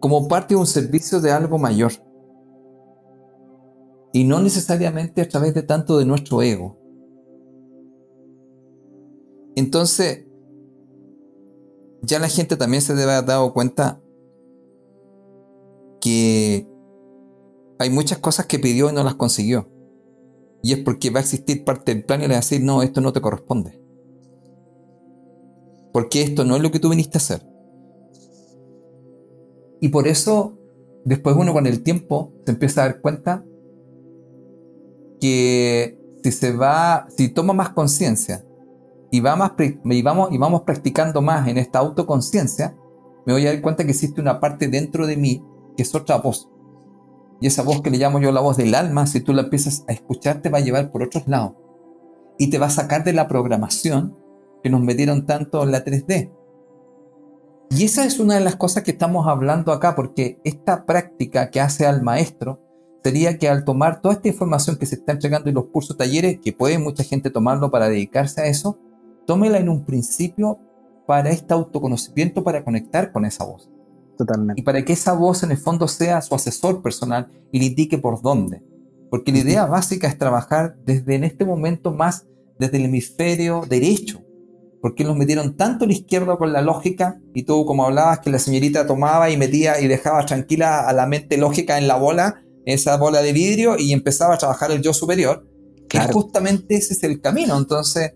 como 0.01 0.29
parte 0.29 0.55
de 0.55 0.61
un 0.61 0.67
servicio 0.67 1.21
de 1.21 1.33
algo 1.33 1.59
mayor. 1.59 1.93
Y 4.19 4.25
no 4.25 4.41
necesariamente 4.41 5.21
a 5.21 5.29
través 5.29 5.55
de 5.55 5.63
tanto 5.63 5.99
de 5.99 6.05
nuestro 6.05 6.43
ego. 6.43 6.77
Entonces, 9.55 10.27
ya 12.03 12.19
la 12.19 12.29
gente 12.29 12.57
también 12.57 12.83
se 12.83 12.95
debe 12.95 13.13
haber 13.13 13.29
dado 13.29 13.53
cuenta 13.53 14.01
que 16.01 16.69
hay 17.79 17.91
muchas 17.91 18.19
cosas 18.19 18.47
que 18.47 18.59
pidió 18.59 18.91
y 18.91 18.93
no 18.93 19.05
las 19.05 19.15
consiguió. 19.15 19.69
Y 20.63 20.73
es 20.73 20.79
porque 20.81 21.11
va 21.11 21.21
a 21.21 21.23
existir 21.23 21.65
parte 21.65 21.95
del 21.95 22.05
plan 22.05 22.21
y 22.21 22.25
le 22.25 22.31
va 22.31 22.35
a 22.35 22.41
decir, 22.41 22.63
no, 22.63 22.83
esto 22.83 23.01
no 23.01 23.13
te 23.13 23.21
corresponde 23.21 23.89
porque 25.99 26.23
esto 26.23 26.45
no 26.45 26.55
es 26.57 26.63
lo 26.63 26.71
que 26.71 26.79
tú 26.79 26.91
viniste 26.91 27.19
a 27.19 27.21
hacer. 27.21 27.43
Y 29.81 29.89
por 29.89 30.07
eso, 30.07 30.57
después 31.05 31.35
uno 31.37 31.53
con 31.53 31.67
el 31.67 31.83
tiempo 31.83 32.33
se 32.45 32.53
empieza 32.53 32.83
a 32.83 32.85
dar 32.89 33.01
cuenta 33.01 33.45
que 35.21 35.99
si 36.23 36.33
se 36.33 36.53
va, 36.53 37.07
si 37.17 37.29
toma 37.29 37.53
más 37.53 37.71
conciencia 37.71 38.45
y, 39.11 39.21
va 39.21 39.55
y, 39.85 40.03
vamos, 40.03 40.29
y 40.33 40.39
vamos 40.39 40.63
practicando 40.63 41.23
más 41.23 41.49
en 41.49 41.59
esta 41.59 41.79
autoconciencia, 41.79 42.77
me 43.27 43.33
voy 43.33 43.47
a 43.47 43.53
dar 43.53 43.63
cuenta 43.63 43.85
que 43.85 43.91
existe 43.91 44.21
una 44.21 44.41
parte 44.41 44.69
dentro 44.69 45.07
de 45.07 45.17
mí 45.17 45.45
que 45.77 45.83
es 45.83 45.95
otra 45.95 46.17
voz. 46.19 46.49
Y 47.41 47.47
esa 47.47 47.63
voz 47.63 47.83
que 47.83 47.91
le 47.91 47.99
llamo 47.99 48.19
yo 48.21 48.33
la 48.33 48.41
voz 48.41 48.57
del 48.57 48.75
alma, 48.75 49.07
si 49.07 49.21
tú 49.21 49.33
la 49.33 49.43
empiezas 49.43 49.85
a 49.89 49.93
escuchar, 49.93 50.43
te 50.43 50.51
va 50.51 50.59
a 50.59 50.63
llevar 50.63 50.91
por 50.91 51.03
otros 51.03 51.29
lados. 51.29 51.53
Y 52.37 52.51
te 52.51 52.59
va 52.59 52.67
a 52.67 52.71
sacar 52.71 53.05
de 53.05 53.13
la 53.13 53.29
programación 53.29 54.19
que 54.63 54.71
nos 54.71 54.81
metieron 54.81 55.25
tanto 55.25 55.63
en 55.63 55.71
la 55.71 55.85
3D. 55.85 56.33
Y 57.71 57.85
esa 57.85 58.05
es 58.05 58.19
una 58.19 58.35
de 58.35 58.41
las 58.41 58.57
cosas 58.57 58.83
que 58.83 58.91
estamos 58.91 59.27
hablando 59.27 59.73
acá, 59.73 59.95
porque 59.95 60.41
esta 60.43 60.85
práctica 60.85 61.51
que 61.51 61.61
hace 61.61 61.87
al 61.87 62.03
maestro 62.03 62.61
sería 63.03 63.39
que 63.39 63.49
al 63.49 63.65
tomar 63.65 64.01
toda 64.01 64.15
esta 64.15 64.29
información 64.29 64.77
que 64.77 64.87
se 64.87 64.97
está 64.97 65.13
entregando 65.13 65.49
en 65.49 65.55
los 65.55 65.67
cursos 65.67 65.97
talleres, 65.97 66.39
que 66.43 66.53
puede 66.53 66.79
mucha 66.79 67.05
gente 67.05 67.31
tomarlo 67.31 67.71
para 67.71 67.89
dedicarse 67.89 68.41
a 68.41 68.47
eso, 68.47 68.79
tómela 69.27 69.59
en 69.59 69.69
un 69.69 69.85
principio 69.85 70.59
para 71.07 71.31
este 71.31 71.55
autoconocimiento, 71.55 72.45
para 72.45 72.65
conectar 72.65 73.13
con 73.13 73.25
esa 73.25 73.45
voz. 73.45 73.71
Totalmente. 74.17 74.61
Y 74.61 74.65
para 74.65 74.85
que 74.85 74.93
esa 74.93 75.13
voz 75.13 75.43
en 75.43 75.53
el 75.53 75.59
fondo 75.59 75.89
sea 75.89 76.21
su 76.23 76.35
asesor 76.35 76.83
personal 76.83 77.31
y 77.53 77.61
le 77.61 77.67
indique 77.67 77.99
por 77.99 78.21
dónde. 78.21 78.63
Porque 79.11 79.33
la 79.33 79.39
idea 79.39 79.67
básica 79.67 80.09
es 80.09 80.19
trabajar 80.19 80.77
desde 80.85 81.15
en 81.15 81.25
este 81.25 81.45
momento 81.45 81.93
más 81.93 82.27
desde 82.59 82.79
el 82.79 82.87
hemisferio 82.87 83.63
derecho, 83.69 84.21
¿Por 84.81 84.95
qué 84.95 85.03
nos 85.03 85.17
metieron 85.17 85.57
tanto 85.57 85.85
a 85.85 85.89
la 85.89 85.93
izquierda 85.93 86.37
con 86.37 86.53
la 86.53 86.63
lógica? 86.63 87.21
Y 87.35 87.43
tú, 87.43 87.67
como 87.67 87.85
hablabas, 87.85 88.21
que 88.21 88.31
la 88.31 88.39
señorita 88.39 88.87
tomaba 88.87 89.29
y 89.31 89.37
metía 89.37 89.81
y 89.81 89.89
dejaba 89.89 90.25
tranquila 90.25 90.89
a 90.89 90.93
la 90.93 91.07
mente 91.07 91.37
lógica 91.37 91.79
en 91.79 91.89
la 91.89 91.97
bola, 91.97 92.43
esa 92.73 92.97
bola 92.97 93.23
de 93.23 93.33
vidrio, 93.33 93.77
y 93.79 93.93
empezaba 93.93 94.35
a 94.35 94.39
trabajar 94.39 94.71
el 94.71 94.83
yo 94.83 94.93
superior. 94.93 95.47
Que 95.89 95.99
justamente 96.01 96.77
ese 96.77 96.93
es 96.93 97.03
el 97.03 97.21
camino. 97.21 97.57
Entonces, 97.57 98.13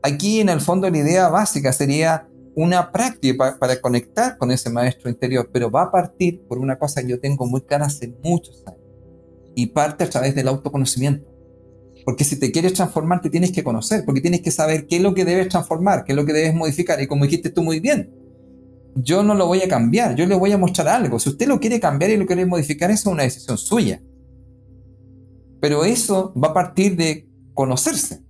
aquí 0.00 0.40
en 0.40 0.48
el 0.48 0.60
fondo 0.60 0.88
la 0.88 0.98
idea 0.98 1.28
básica 1.28 1.72
sería 1.72 2.28
una 2.54 2.92
práctica 2.92 3.58
para 3.58 3.80
conectar 3.80 4.38
con 4.38 4.50
ese 4.50 4.70
maestro 4.70 5.10
interior, 5.10 5.50
pero 5.52 5.70
va 5.70 5.82
a 5.82 5.90
partir 5.90 6.42
por 6.48 6.58
una 6.58 6.78
cosa 6.78 7.02
que 7.02 7.08
yo 7.08 7.20
tengo 7.20 7.46
muy 7.46 7.62
clara 7.62 7.86
hace 7.86 8.14
muchos 8.22 8.62
años. 8.66 8.80
Y 9.56 9.66
parte 9.66 10.04
a 10.04 10.10
través 10.10 10.34
del 10.34 10.48
autoconocimiento. 10.48 11.28
Porque 12.04 12.22
si 12.22 12.38
te 12.38 12.52
quieres 12.52 12.74
transformar, 12.74 13.20
te 13.20 13.30
tienes 13.30 13.50
que 13.50 13.64
conocer, 13.64 14.04
porque 14.04 14.20
tienes 14.20 14.40
que 14.40 14.52
saber 14.52 14.86
qué 14.86 14.96
es 14.96 15.02
lo 15.02 15.12
que 15.14 15.24
debes 15.24 15.48
transformar, 15.48 16.04
qué 16.04 16.12
es 16.12 16.16
lo 16.16 16.24
que 16.24 16.32
debes 16.32 16.54
modificar. 16.54 17.02
Y 17.02 17.08
como 17.08 17.24
dijiste 17.24 17.50
tú 17.50 17.64
muy 17.64 17.80
bien, 17.80 18.14
yo 18.96 19.22
no 19.22 19.34
lo 19.34 19.46
voy 19.46 19.62
a 19.62 19.68
cambiar, 19.68 20.14
yo 20.14 20.26
le 20.26 20.34
voy 20.34 20.52
a 20.52 20.58
mostrar 20.58 20.88
algo. 20.88 21.18
Si 21.18 21.28
usted 21.28 21.46
lo 21.46 21.60
quiere 21.60 21.80
cambiar 21.80 22.10
y 22.10 22.16
lo 22.16 22.26
quiere 22.26 22.46
modificar, 22.46 22.90
eso 22.90 23.10
es 23.10 23.14
una 23.14 23.22
decisión 23.22 23.58
suya. 23.58 24.00
Pero 25.60 25.84
eso 25.84 26.32
va 26.34 26.48
a 26.48 26.54
partir 26.54 26.96
de 26.96 27.28
conocerse. 27.54 28.22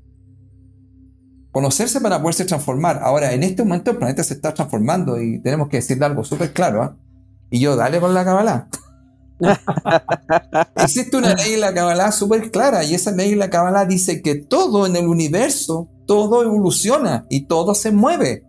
Conocerse 1.52 2.00
para 2.00 2.20
poderse 2.20 2.44
transformar. 2.44 3.00
Ahora, 3.02 3.32
en 3.32 3.42
este 3.42 3.62
momento 3.62 3.90
el 3.90 3.96
planeta 3.96 4.22
se 4.22 4.34
está 4.34 4.52
transformando 4.52 5.20
y 5.20 5.40
tenemos 5.40 5.68
que 5.68 5.78
decirle 5.78 6.04
algo 6.04 6.24
súper 6.24 6.52
claro. 6.52 6.82
¿ah? 6.82 6.96
Y 7.50 7.60
yo, 7.60 7.76
dale 7.76 8.00
con 8.00 8.14
la 8.14 8.24
cabala. 8.24 8.68
Existe 10.76 11.16
una 11.16 11.34
ley 11.34 11.54
en 11.54 11.60
la 11.60 11.74
Kabbalah 11.74 12.10
súper 12.10 12.50
clara 12.50 12.84
y 12.84 12.94
esa 12.94 13.12
ley 13.12 13.32
en 13.32 13.38
la 13.38 13.50
Kabbalah 13.50 13.84
dice 13.84 14.22
que 14.22 14.34
todo 14.36 14.86
en 14.86 14.96
el 14.96 15.06
universo, 15.06 15.90
todo 16.06 16.42
evoluciona 16.42 17.26
y 17.28 17.46
todo 17.46 17.74
se 17.74 17.92
mueve. 17.92 18.45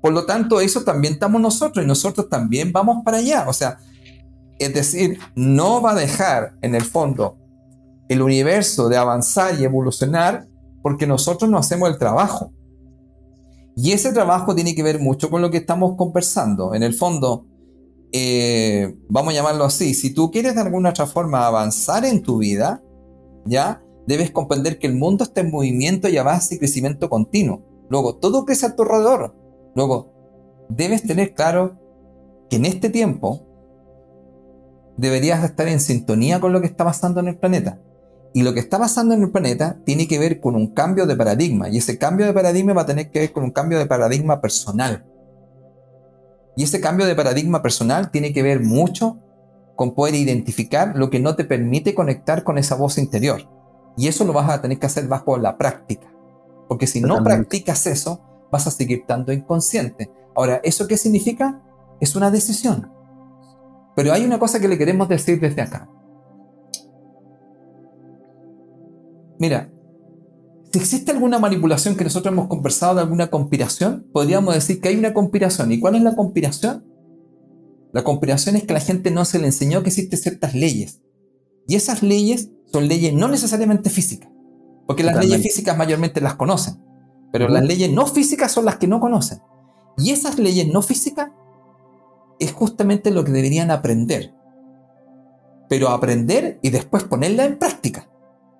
Por 0.00 0.12
lo 0.12 0.26
tanto, 0.26 0.60
eso 0.60 0.84
también 0.84 1.14
estamos 1.14 1.40
nosotros 1.40 1.84
y 1.84 1.88
nosotros 1.88 2.28
también 2.28 2.72
vamos 2.72 3.02
para 3.04 3.18
allá. 3.18 3.46
O 3.48 3.52
sea, 3.52 3.78
es 4.58 4.74
decir, 4.74 5.18
no 5.34 5.80
va 5.80 5.92
a 5.92 5.94
dejar 5.94 6.54
en 6.62 6.74
el 6.74 6.82
fondo 6.84 7.36
el 8.08 8.22
universo 8.22 8.88
de 8.88 8.96
avanzar 8.96 9.60
y 9.60 9.64
evolucionar 9.64 10.46
porque 10.82 11.06
nosotros 11.06 11.50
no 11.50 11.58
hacemos 11.58 11.90
el 11.90 11.98
trabajo. 11.98 12.52
Y 13.76 13.92
ese 13.92 14.12
trabajo 14.12 14.54
tiene 14.54 14.74
que 14.74 14.82
ver 14.82 14.98
mucho 14.98 15.30
con 15.30 15.42
lo 15.42 15.50
que 15.50 15.58
estamos 15.58 15.94
conversando. 15.96 16.74
En 16.74 16.82
el 16.82 16.94
fondo, 16.94 17.46
eh, 18.10 18.96
vamos 19.08 19.32
a 19.32 19.36
llamarlo 19.36 19.64
así, 19.64 19.94
si 19.94 20.14
tú 20.14 20.30
quieres 20.30 20.54
de 20.54 20.62
alguna 20.62 20.90
otra 20.90 21.06
forma 21.06 21.46
avanzar 21.46 22.04
en 22.04 22.22
tu 22.22 22.38
vida, 22.38 22.82
¿ya? 23.44 23.82
Debes 24.06 24.30
comprender 24.30 24.78
que 24.78 24.86
el 24.86 24.94
mundo 24.94 25.24
está 25.24 25.42
en 25.42 25.50
movimiento 25.50 26.08
y 26.08 26.16
avance 26.16 26.54
y 26.54 26.58
crecimiento 26.58 27.08
continuo. 27.08 27.62
Luego, 27.90 28.16
todo 28.16 28.44
crece 28.44 28.66
a 28.66 28.74
tu 28.74 28.82
alrededor. 28.82 29.36
Luego, 29.74 30.12
debes 30.68 31.02
tener 31.02 31.34
claro 31.34 31.78
que 32.50 32.56
en 32.56 32.64
este 32.64 32.90
tiempo 32.90 33.46
deberías 34.96 35.44
estar 35.44 35.68
en 35.68 35.80
sintonía 35.80 36.40
con 36.40 36.52
lo 36.52 36.60
que 36.60 36.66
está 36.66 36.84
pasando 36.84 37.20
en 37.20 37.28
el 37.28 37.38
planeta. 37.38 37.80
Y 38.34 38.42
lo 38.42 38.52
que 38.52 38.60
está 38.60 38.78
pasando 38.78 39.14
en 39.14 39.22
el 39.22 39.30
planeta 39.30 39.78
tiene 39.84 40.06
que 40.06 40.18
ver 40.18 40.40
con 40.40 40.54
un 40.54 40.68
cambio 40.68 41.06
de 41.06 41.16
paradigma. 41.16 41.68
Y 41.70 41.78
ese 41.78 41.98
cambio 41.98 42.26
de 42.26 42.32
paradigma 42.32 42.74
va 42.74 42.82
a 42.82 42.86
tener 42.86 43.10
que 43.10 43.20
ver 43.20 43.32
con 43.32 43.44
un 43.44 43.50
cambio 43.50 43.78
de 43.78 43.86
paradigma 43.86 44.40
personal. 44.40 45.06
Y 46.56 46.64
ese 46.64 46.80
cambio 46.80 47.06
de 47.06 47.14
paradigma 47.14 47.62
personal 47.62 48.10
tiene 48.10 48.32
que 48.32 48.42
ver 48.42 48.60
mucho 48.60 49.18
con 49.76 49.94
poder 49.94 50.16
identificar 50.16 50.96
lo 50.96 51.08
que 51.08 51.20
no 51.20 51.36
te 51.36 51.44
permite 51.44 51.94
conectar 51.94 52.42
con 52.42 52.58
esa 52.58 52.74
voz 52.74 52.98
interior. 52.98 53.48
Y 53.96 54.08
eso 54.08 54.24
lo 54.24 54.32
vas 54.32 54.50
a 54.50 54.60
tener 54.60 54.78
que 54.78 54.86
hacer 54.86 55.06
bajo 55.06 55.38
la 55.38 55.56
práctica. 55.56 56.12
Porque 56.68 56.86
si 56.86 57.00
no 57.00 57.22
practicas 57.22 57.86
eso, 57.86 58.20
vas 58.50 58.66
a 58.66 58.70
seguir 58.70 59.00
estando 59.00 59.32
inconsciente. 59.32 60.10
Ahora, 60.34 60.60
¿eso 60.62 60.86
qué 60.86 60.96
significa? 60.96 61.62
Es 62.00 62.14
una 62.14 62.30
decisión. 62.30 62.92
Pero 63.96 64.12
hay 64.12 64.24
una 64.24 64.38
cosa 64.38 64.60
que 64.60 64.68
le 64.68 64.78
queremos 64.78 65.08
decir 65.08 65.40
desde 65.40 65.62
acá. 65.62 65.90
Mira, 69.38 69.72
si 70.72 70.78
existe 70.78 71.12
alguna 71.12 71.38
manipulación 71.38 71.96
que 71.96 72.04
nosotros 72.04 72.32
hemos 72.32 72.48
conversado 72.48 72.96
de 72.96 73.00
alguna 73.02 73.28
conspiración, 73.28 74.06
podríamos 74.12 74.54
decir 74.54 74.80
que 74.80 74.88
hay 74.88 74.96
una 74.96 75.14
conspiración. 75.14 75.72
¿Y 75.72 75.80
cuál 75.80 75.94
es 75.94 76.02
la 76.02 76.14
conspiración? 76.14 76.84
La 77.92 78.04
conspiración 78.04 78.56
es 78.56 78.64
que 78.64 78.74
la 78.74 78.80
gente 78.80 79.10
no 79.10 79.24
se 79.24 79.38
le 79.38 79.46
enseñó 79.46 79.82
que 79.82 79.88
existen 79.88 80.18
ciertas 80.18 80.54
leyes. 80.54 81.00
Y 81.66 81.76
esas 81.76 82.02
leyes 82.02 82.50
son 82.66 82.86
leyes 82.86 83.14
no 83.14 83.28
necesariamente 83.28 83.90
físicas. 83.90 84.30
Porque 84.86 85.02
las 85.02 85.18
leyes 85.18 85.42
físicas 85.42 85.76
mayormente 85.76 86.20
las 86.20 86.34
conocen. 86.34 86.87
Pero 87.32 87.48
las 87.48 87.64
leyes 87.64 87.90
no 87.92 88.06
físicas 88.06 88.52
son 88.52 88.64
las 88.64 88.76
que 88.76 88.86
no 88.86 89.00
conocen. 89.00 89.40
Y 89.96 90.12
esas 90.12 90.38
leyes 90.38 90.68
no 90.72 90.82
físicas 90.82 91.30
es 92.38 92.52
justamente 92.52 93.10
lo 93.10 93.24
que 93.24 93.32
deberían 93.32 93.70
aprender. 93.70 94.34
Pero 95.68 95.88
aprender 95.88 96.58
y 96.62 96.70
después 96.70 97.04
ponerla 97.04 97.44
en 97.44 97.58
práctica. 97.58 98.08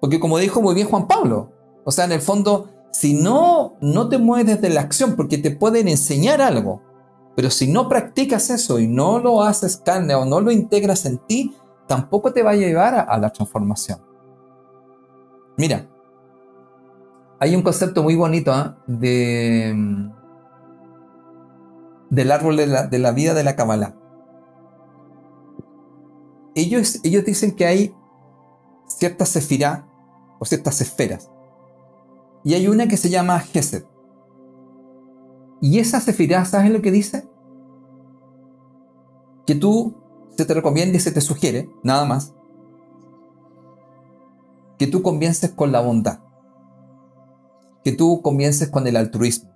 Porque 0.00 0.20
como 0.20 0.38
dijo 0.38 0.60
muy 0.60 0.74
bien 0.74 0.88
Juan 0.88 1.08
Pablo, 1.08 1.52
o 1.84 1.90
sea, 1.90 2.04
en 2.04 2.12
el 2.12 2.20
fondo, 2.20 2.68
si 2.92 3.14
no, 3.14 3.76
no 3.80 4.08
te 4.08 4.18
mueves 4.18 4.60
desde 4.60 4.74
la 4.74 4.82
acción, 4.82 5.16
porque 5.16 5.38
te 5.38 5.50
pueden 5.50 5.88
enseñar 5.88 6.42
algo, 6.42 6.82
pero 7.34 7.50
si 7.50 7.68
no 7.68 7.88
practicas 7.88 8.50
eso 8.50 8.78
y 8.78 8.86
no 8.88 9.20
lo 9.20 9.42
haces 9.42 9.76
carne 9.76 10.14
o 10.14 10.24
no 10.24 10.40
lo 10.40 10.50
integras 10.50 11.06
en 11.06 11.18
ti, 11.18 11.54
tampoco 11.86 12.32
te 12.32 12.42
va 12.42 12.50
a 12.50 12.56
llevar 12.56 13.06
a, 13.08 13.18
la 13.18 13.30
transformación. 13.30 14.00
Mira, 15.56 15.88
hay 17.40 17.54
un 17.54 17.62
concepto 17.62 18.02
muy 18.02 18.16
bonito 18.16 18.52
¿ah? 18.52 18.78
de, 18.86 20.10
del 22.10 22.32
árbol 22.32 22.56
de 22.56 22.98
la, 22.98 23.12
vida 23.12 23.34
de 23.34 23.44
la 23.44 23.56
Kabbalah. 23.56 23.94
Ellos, 26.54 27.00
ellos 27.04 27.24
dicen 27.24 27.52
que 27.52 27.66
hay 27.66 27.94
ciertas 28.86 29.28
sefirá 29.28 29.88
o 30.38 30.44
ciertas 30.44 30.80
esferas. 30.80 31.30
Y 32.42 32.54
hay 32.54 32.68
una 32.68 32.88
que 32.88 32.96
se 32.96 33.10
llama 33.10 33.38
Gesed. 33.40 33.84
Y 35.60 35.78
esa 35.78 36.00
sefirá, 36.00 36.44
¿sabes 36.44 36.70
lo 36.70 36.82
que 36.82 36.90
dice? 36.90 37.28
Que 39.46 39.54
tú 39.54 39.96
se 40.36 40.44
te 40.44 40.54
recomienda 40.54 40.96
y 40.96 41.00
se 41.00 41.10
te 41.10 41.20
sugiere, 41.20 41.68
nada 41.82 42.04
más, 42.04 42.34
que 44.78 44.86
tú 44.86 45.02
comiences 45.02 45.50
con 45.50 45.72
la 45.72 45.80
bondad, 45.80 46.20
que 47.88 47.96
tú 47.96 48.20
comiences 48.20 48.68
con 48.68 48.86
el 48.86 48.96
altruismo, 48.96 49.50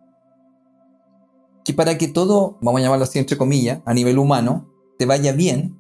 que 1.66 1.74
para 1.74 1.98
que 1.98 2.08
todo, 2.08 2.56
vamos 2.62 2.80
a 2.80 2.84
llamarlo 2.84 3.04
así 3.04 3.18
entre 3.18 3.36
comillas, 3.36 3.82
a 3.84 3.92
nivel 3.92 4.16
humano, 4.16 4.72
te 4.98 5.04
vaya 5.04 5.32
bien, 5.32 5.78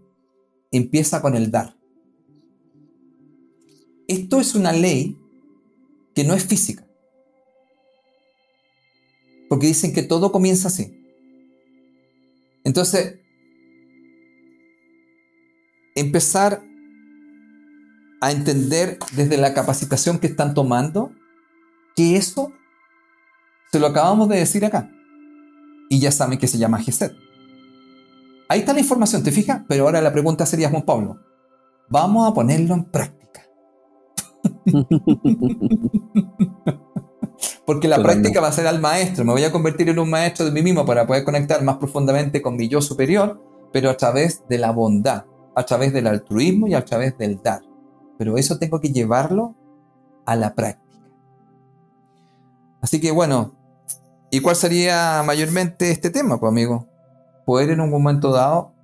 empieza 0.70 1.22
con 1.22 1.34
el 1.34 1.50
dar. 1.50 1.78
Esto 4.06 4.38
es 4.38 4.54
una 4.54 4.70
ley 4.70 5.18
que 6.14 6.24
no 6.24 6.34
es 6.34 6.44
física. 6.44 6.86
Porque 9.48 9.68
dicen 9.68 9.94
que 9.94 10.02
todo 10.02 10.30
comienza 10.30 10.68
así. 10.68 10.94
Entonces, 12.64 13.18
empezar 15.94 16.62
a 18.20 18.30
entender 18.30 18.98
desde 19.16 19.38
la 19.38 19.54
capacitación 19.54 20.18
que 20.18 20.26
están 20.26 20.52
tomando 20.52 21.14
que 21.94 22.16
eso 22.16 22.52
se 23.70 23.78
lo 23.78 23.86
acabamos 23.86 24.28
de 24.28 24.36
decir 24.36 24.64
acá. 24.64 24.90
Y 25.88 26.00
ya 26.00 26.10
saben 26.10 26.38
que 26.38 26.48
se 26.48 26.58
llama 26.58 26.78
GESED. 26.78 27.12
Ahí 28.48 28.60
está 28.60 28.72
la 28.72 28.80
información, 28.80 29.22
¿te 29.22 29.32
fijas? 29.32 29.62
Pero 29.68 29.84
ahora 29.84 30.02
la 30.02 30.12
pregunta 30.12 30.44
sería, 30.44 30.68
Juan 30.68 30.82
Pablo, 30.82 31.20
vamos 31.88 32.30
a 32.30 32.34
ponerlo 32.34 32.74
en 32.74 32.84
práctica. 32.84 33.42
Porque 37.66 37.88
la 37.88 38.02
práctica 38.02 38.40
va 38.40 38.48
a 38.48 38.52
ser 38.52 38.66
al 38.66 38.80
maestro. 38.80 39.24
Me 39.24 39.32
voy 39.32 39.44
a 39.44 39.52
convertir 39.52 39.88
en 39.88 39.98
un 39.98 40.10
maestro 40.10 40.44
de 40.44 40.52
mí 40.52 40.62
mismo 40.62 40.84
para 40.84 41.06
poder 41.06 41.24
conectar 41.24 41.62
más 41.62 41.76
profundamente 41.76 42.42
con 42.42 42.56
mi 42.56 42.68
yo 42.68 42.82
superior, 42.82 43.40
pero 43.72 43.88
a 43.88 43.96
través 43.96 44.42
de 44.48 44.58
la 44.58 44.72
bondad, 44.72 45.24
a 45.54 45.62
través 45.64 45.92
del 45.92 46.06
altruismo 46.06 46.66
y 46.66 46.74
a 46.74 46.84
través 46.84 47.16
del 47.16 47.40
dar. 47.42 47.62
Pero 48.18 48.36
eso 48.36 48.58
tengo 48.58 48.80
que 48.80 48.92
llevarlo 48.92 49.54
a 50.26 50.36
la 50.36 50.54
práctica. 50.54 50.91
Así 52.82 53.00
que 53.00 53.12
bueno, 53.12 53.54
¿y 54.30 54.40
cuál 54.40 54.56
sería 54.56 55.22
mayormente 55.24 55.92
este 55.92 56.10
tema, 56.10 56.38
pues 56.40 56.50
amigo? 56.50 56.88
Poder 57.46 57.70
en 57.70 57.80
un 57.80 57.90
momento 57.90 58.32
dado, 58.32 58.74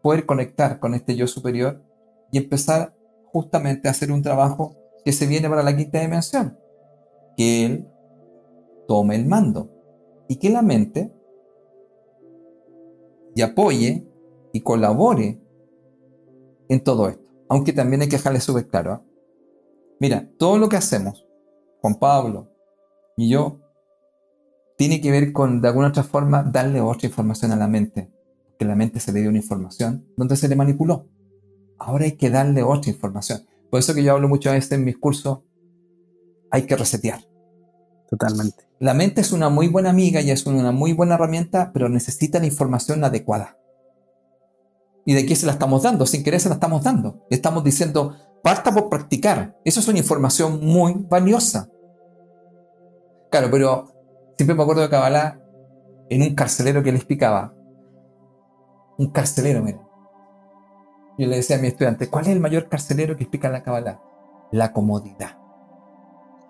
poder 0.00 0.26
conectar 0.26 0.78
con 0.78 0.94
este 0.94 1.16
yo 1.16 1.26
superior 1.26 1.82
y 2.30 2.38
empezar 2.38 2.94
justamente 3.26 3.88
a 3.88 3.90
hacer 3.90 4.12
un 4.12 4.22
trabajo 4.22 4.76
que 5.04 5.12
se 5.12 5.26
viene 5.26 5.48
para 5.48 5.64
la 5.64 5.76
quinta 5.76 6.00
dimensión. 6.00 6.56
Que 7.36 7.66
él 7.66 7.88
tome 8.86 9.16
el 9.16 9.26
mando 9.26 9.70
y 10.28 10.36
que 10.36 10.48
la 10.48 10.62
mente 10.62 11.12
y 13.34 13.42
apoye 13.42 14.06
y 14.52 14.60
colabore 14.60 15.42
en 16.68 16.84
todo 16.84 17.08
esto. 17.08 17.24
Aunque 17.48 17.72
también 17.72 18.02
hay 18.02 18.08
que 18.08 18.18
dejarle 18.18 18.40
súper 18.40 18.68
claro. 18.68 18.92
¿ah? 18.92 19.02
Mira, 19.98 20.30
todo 20.38 20.58
lo 20.58 20.68
que 20.68 20.76
hacemos, 20.76 21.26
Juan 21.80 21.96
Pablo 21.96 22.51
y 23.16 23.28
yo, 23.28 23.60
tiene 24.76 25.00
que 25.00 25.10
ver 25.10 25.32
con, 25.32 25.60
de 25.60 25.68
alguna 25.68 25.88
otra 25.88 26.02
forma, 26.02 26.42
darle 26.42 26.80
otra 26.80 27.08
información 27.08 27.52
a 27.52 27.56
la 27.56 27.68
mente. 27.68 28.10
Que 28.58 28.64
la 28.64 28.74
mente 28.74 29.00
se 29.00 29.12
le 29.12 29.20
dio 29.20 29.28
una 29.28 29.38
información 29.38 30.06
donde 30.16 30.36
se 30.36 30.48
le 30.48 30.56
manipuló. 30.56 31.08
Ahora 31.78 32.04
hay 32.04 32.12
que 32.12 32.30
darle 32.30 32.62
otra 32.62 32.90
información. 32.90 33.46
Por 33.70 33.80
eso 33.80 33.94
que 33.94 34.02
yo 34.02 34.12
hablo 34.12 34.28
muchas 34.28 34.54
veces 34.54 34.72
en 34.72 34.84
mis 34.84 34.98
cursos, 34.98 35.40
hay 36.50 36.62
que 36.62 36.76
resetear. 36.76 37.20
Totalmente. 38.10 38.64
La 38.78 38.94
mente 38.94 39.20
es 39.20 39.32
una 39.32 39.48
muy 39.48 39.68
buena 39.68 39.90
amiga 39.90 40.20
y 40.20 40.30
es 40.30 40.46
una 40.46 40.70
muy 40.70 40.92
buena 40.92 41.14
herramienta, 41.14 41.70
pero 41.72 41.88
necesita 41.88 42.38
la 42.38 42.46
información 42.46 43.02
adecuada. 43.04 43.56
¿Y 45.06 45.14
de 45.14 45.26
qué 45.26 45.34
se 45.34 45.46
la 45.46 45.52
estamos 45.52 45.82
dando? 45.82 46.06
Sin 46.06 46.22
querer 46.22 46.40
se 46.40 46.48
la 46.48 46.56
estamos 46.56 46.84
dando. 46.84 47.26
Estamos 47.30 47.64
diciendo, 47.64 48.16
parta 48.42 48.72
por 48.72 48.88
practicar. 48.88 49.58
Eso 49.64 49.80
es 49.80 49.88
una 49.88 49.98
información 49.98 50.64
muy 50.64 50.94
valiosa. 51.08 51.71
Claro, 53.32 53.50
pero 53.50 53.88
siempre 54.36 54.54
me 54.54 54.62
acuerdo 54.62 54.82
de 54.82 54.90
Kabbalah 54.90 55.40
en 56.10 56.20
un 56.20 56.34
carcelero 56.34 56.82
que 56.82 56.92
le 56.92 56.98
explicaba. 56.98 57.54
Un 58.98 59.10
carcelero, 59.10 59.62
mira. 59.62 59.80
Yo 61.16 61.26
le 61.26 61.36
decía 61.36 61.56
a 61.56 61.58
mi 61.58 61.68
estudiante, 61.68 62.10
¿cuál 62.10 62.26
es 62.26 62.32
el 62.32 62.40
mayor 62.40 62.68
carcelero 62.68 63.16
que 63.16 63.22
explica 63.22 63.48
la 63.48 63.62
Kabbalah? 63.62 64.02
La 64.50 64.70
comodidad. 64.74 65.38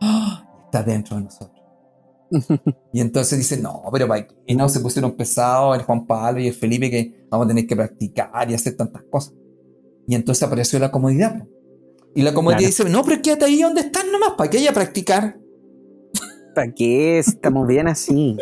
¡Ah! 0.01 0.45
Está 0.65 0.83
dentro 0.83 1.17
de 1.17 1.23
nosotros. 1.23 1.63
y 2.93 3.01
entonces 3.01 3.39
dice, 3.39 3.59
no, 3.59 3.85
pero 3.93 4.09
y 4.45 4.57
no 4.57 4.69
se 4.69 4.81
pusieron 4.81 5.13
pesados 5.13 5.79
el 5.79 5.85
Juan 5.85 6.05
Pablo 6.05 6.41
y 6.41 6.49
el 6.49 6.55
Felipe 6.55 6.91
que 6.91 7.27
vamos 7.31 7.45
a 7.45 7.49
tener 7.49 7.65
que 7.69 7.77
practicar 7.77 8.51
y 8.51 8.55
hacer 8.55 8.77
tantas 8.77 9.05
cosas. 9.05 9.35
Y 10.09 10.17
entonces 10.17 10.43
apareció 10.43 10.81
la 10.81 10.91
comodidad. 10.91 11.47
Y 12.13 12.23
la 12.23 12.35
comodidad 12.35 12.59
dice, 12.59 12.85
no, 12.89 13.05
pero 13.05 13.23
quédate 13.23 13.45
ahí 13.45 13.63
donde 13.63 13.83
estás 13.83 14.05
nomás, 14.11 14.33
¿para 14.37 14.51
qué 14.51 14.59
haya 14.59 14.73
practicar? 14.73 15.42
¿Para 16.55 16.73
qué? 16.73 17.19
Estamos 17.19 17.67
bien 17.67 17.89
así. 17.89 18.37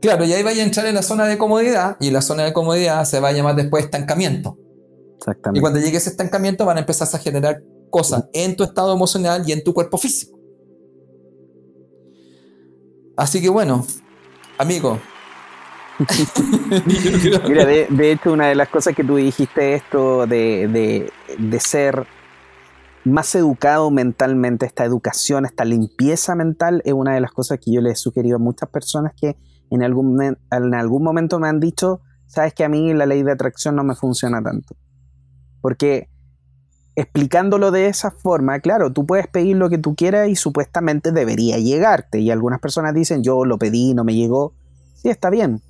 claro, 0.00 0.24
y 0.24 0.32
ahí 0.32 0.42
vaya 0.42 0.62
a 0.62 0.66
entrar 0.66 0.86
en 0.86 0.94
la 0.94 1.02
zona 1.02 1.26
de 1.26 1.38
comodidad 1.38 1.96
y 2.00 2.10
la 2.10 2.22
zona 2.22 2.44
de 2.44 2.52
comodidad 2.52 3.04
se 3.04 3.20
va 3.20 3.28
a 3.28 3.32
llamar 3.32 3.56
después 3.56 3.84
estancamiento. 3.84 4.58
Exactamente. 5.18 5.58
Y 5.58 5.60
cuando 5.60 5.80
llegue 5.80 5.96
ese 5.96 6.10
estancamiento 6.10 6.64
van 6.64 6.78
a 6.78 6.80
empezar 6.80 7.08
a 7.12 7.18
generar 7.18 7.62
cosas 7.90 8.24
en 8.32 8.56
tu 8.56 8.64
estado 8.64 8.92
emocional 8.92 9.44
y 9.46 9.52
en 9.52 9.62
tu 9.62 9.72
cuerpo 9.72 9.98
físico. 9.98 10.38
Así 13.16 13.40
que 13.40 13.48
bueno, 13.48 13.86
amigo. 14.58 15.00
Mira, 17.46 17.64
de, 17.64 18.10
hecho, 18.10 18.32
una 18.32 18.48
de 18.48 18.56
las 18.56 18.68
cosas 18.68 18.96
que 18.96 19.04
tú 19.04 19.14
dijiste, 19.14 19.74
esto 19.74 20.26
de, 20.26 21.08
de 21.38 21.60
ser 21.60 22.04
más 23.04 23.34
educado 23.34 23.90
mentalmente, 23.90 24.66
esta 24.66 24.84
educación, 24.84 25.44
esta 25.44 25.64
limpieza 25.64 26.34
mental, 26.34 26.82
es 26.84 26.92
una 26.92 27.14
de 27.14 27.20
las 27.20 27.32
cosas 27.32 27.58
que 27.60 27.72
yo 27.72 27.80
le 27.80 27.90
he 27.90 27.96
sugerido 27.96 28.36
a 28.36 28.40
muchas 28.40 28.68
personas 28.70 29.12
que 29.14 29.36
en 29.70 29.82
algún, 29.82 30.20
en 30.22 30.74
algún 30.74 31.02
momento 31.02 31.38
me 31.38 31.48
han 31.48 31.60
dicho, 31.60 32.00
sabes 32.26 32.54
que 32.54 32.64
a 32.64 32.68
mí 32.68 32.92
la 32.94 33.06
ley 33.06 33.22
de 33.22 33.32
atracción 33.32 33.76
no 33.76 33.84
me 33.84 33.94
funciona 33.94 34.42
tanto. 34.42 34.74
Porque 35.60 36.08
explicándolo 36.96 37.70
de 37.70 37.88
esa 37.88 38.10
forma, 38.10 38.60
claro, 38.60 38.92
tú 38.92 39.06
puedes 39.06 39.26
pedir 39.26 39.56
lo 39.56 39.68
que 39.68 39.78
tú 39.78 39.94
quieras 39.94 40.28
y 40.28 40.36
supuestamente 40.36 41.12
debería 41.12 41.58
llegarte. 41.58 42.20
Y 42.20 42.30
algunas 42.30 42.60
personas 42.60 42.94
dicen, 42.94 43.22
yo 43.22 43.44
lo 43.44 43.58
pedí, 43.58 43.94
no 43.94 44.04
me 44.04 44.14
llegó. 44.14 44.54
Sí, 44.94 45.08
está 45.08 45.30
bien. 45.30 45.60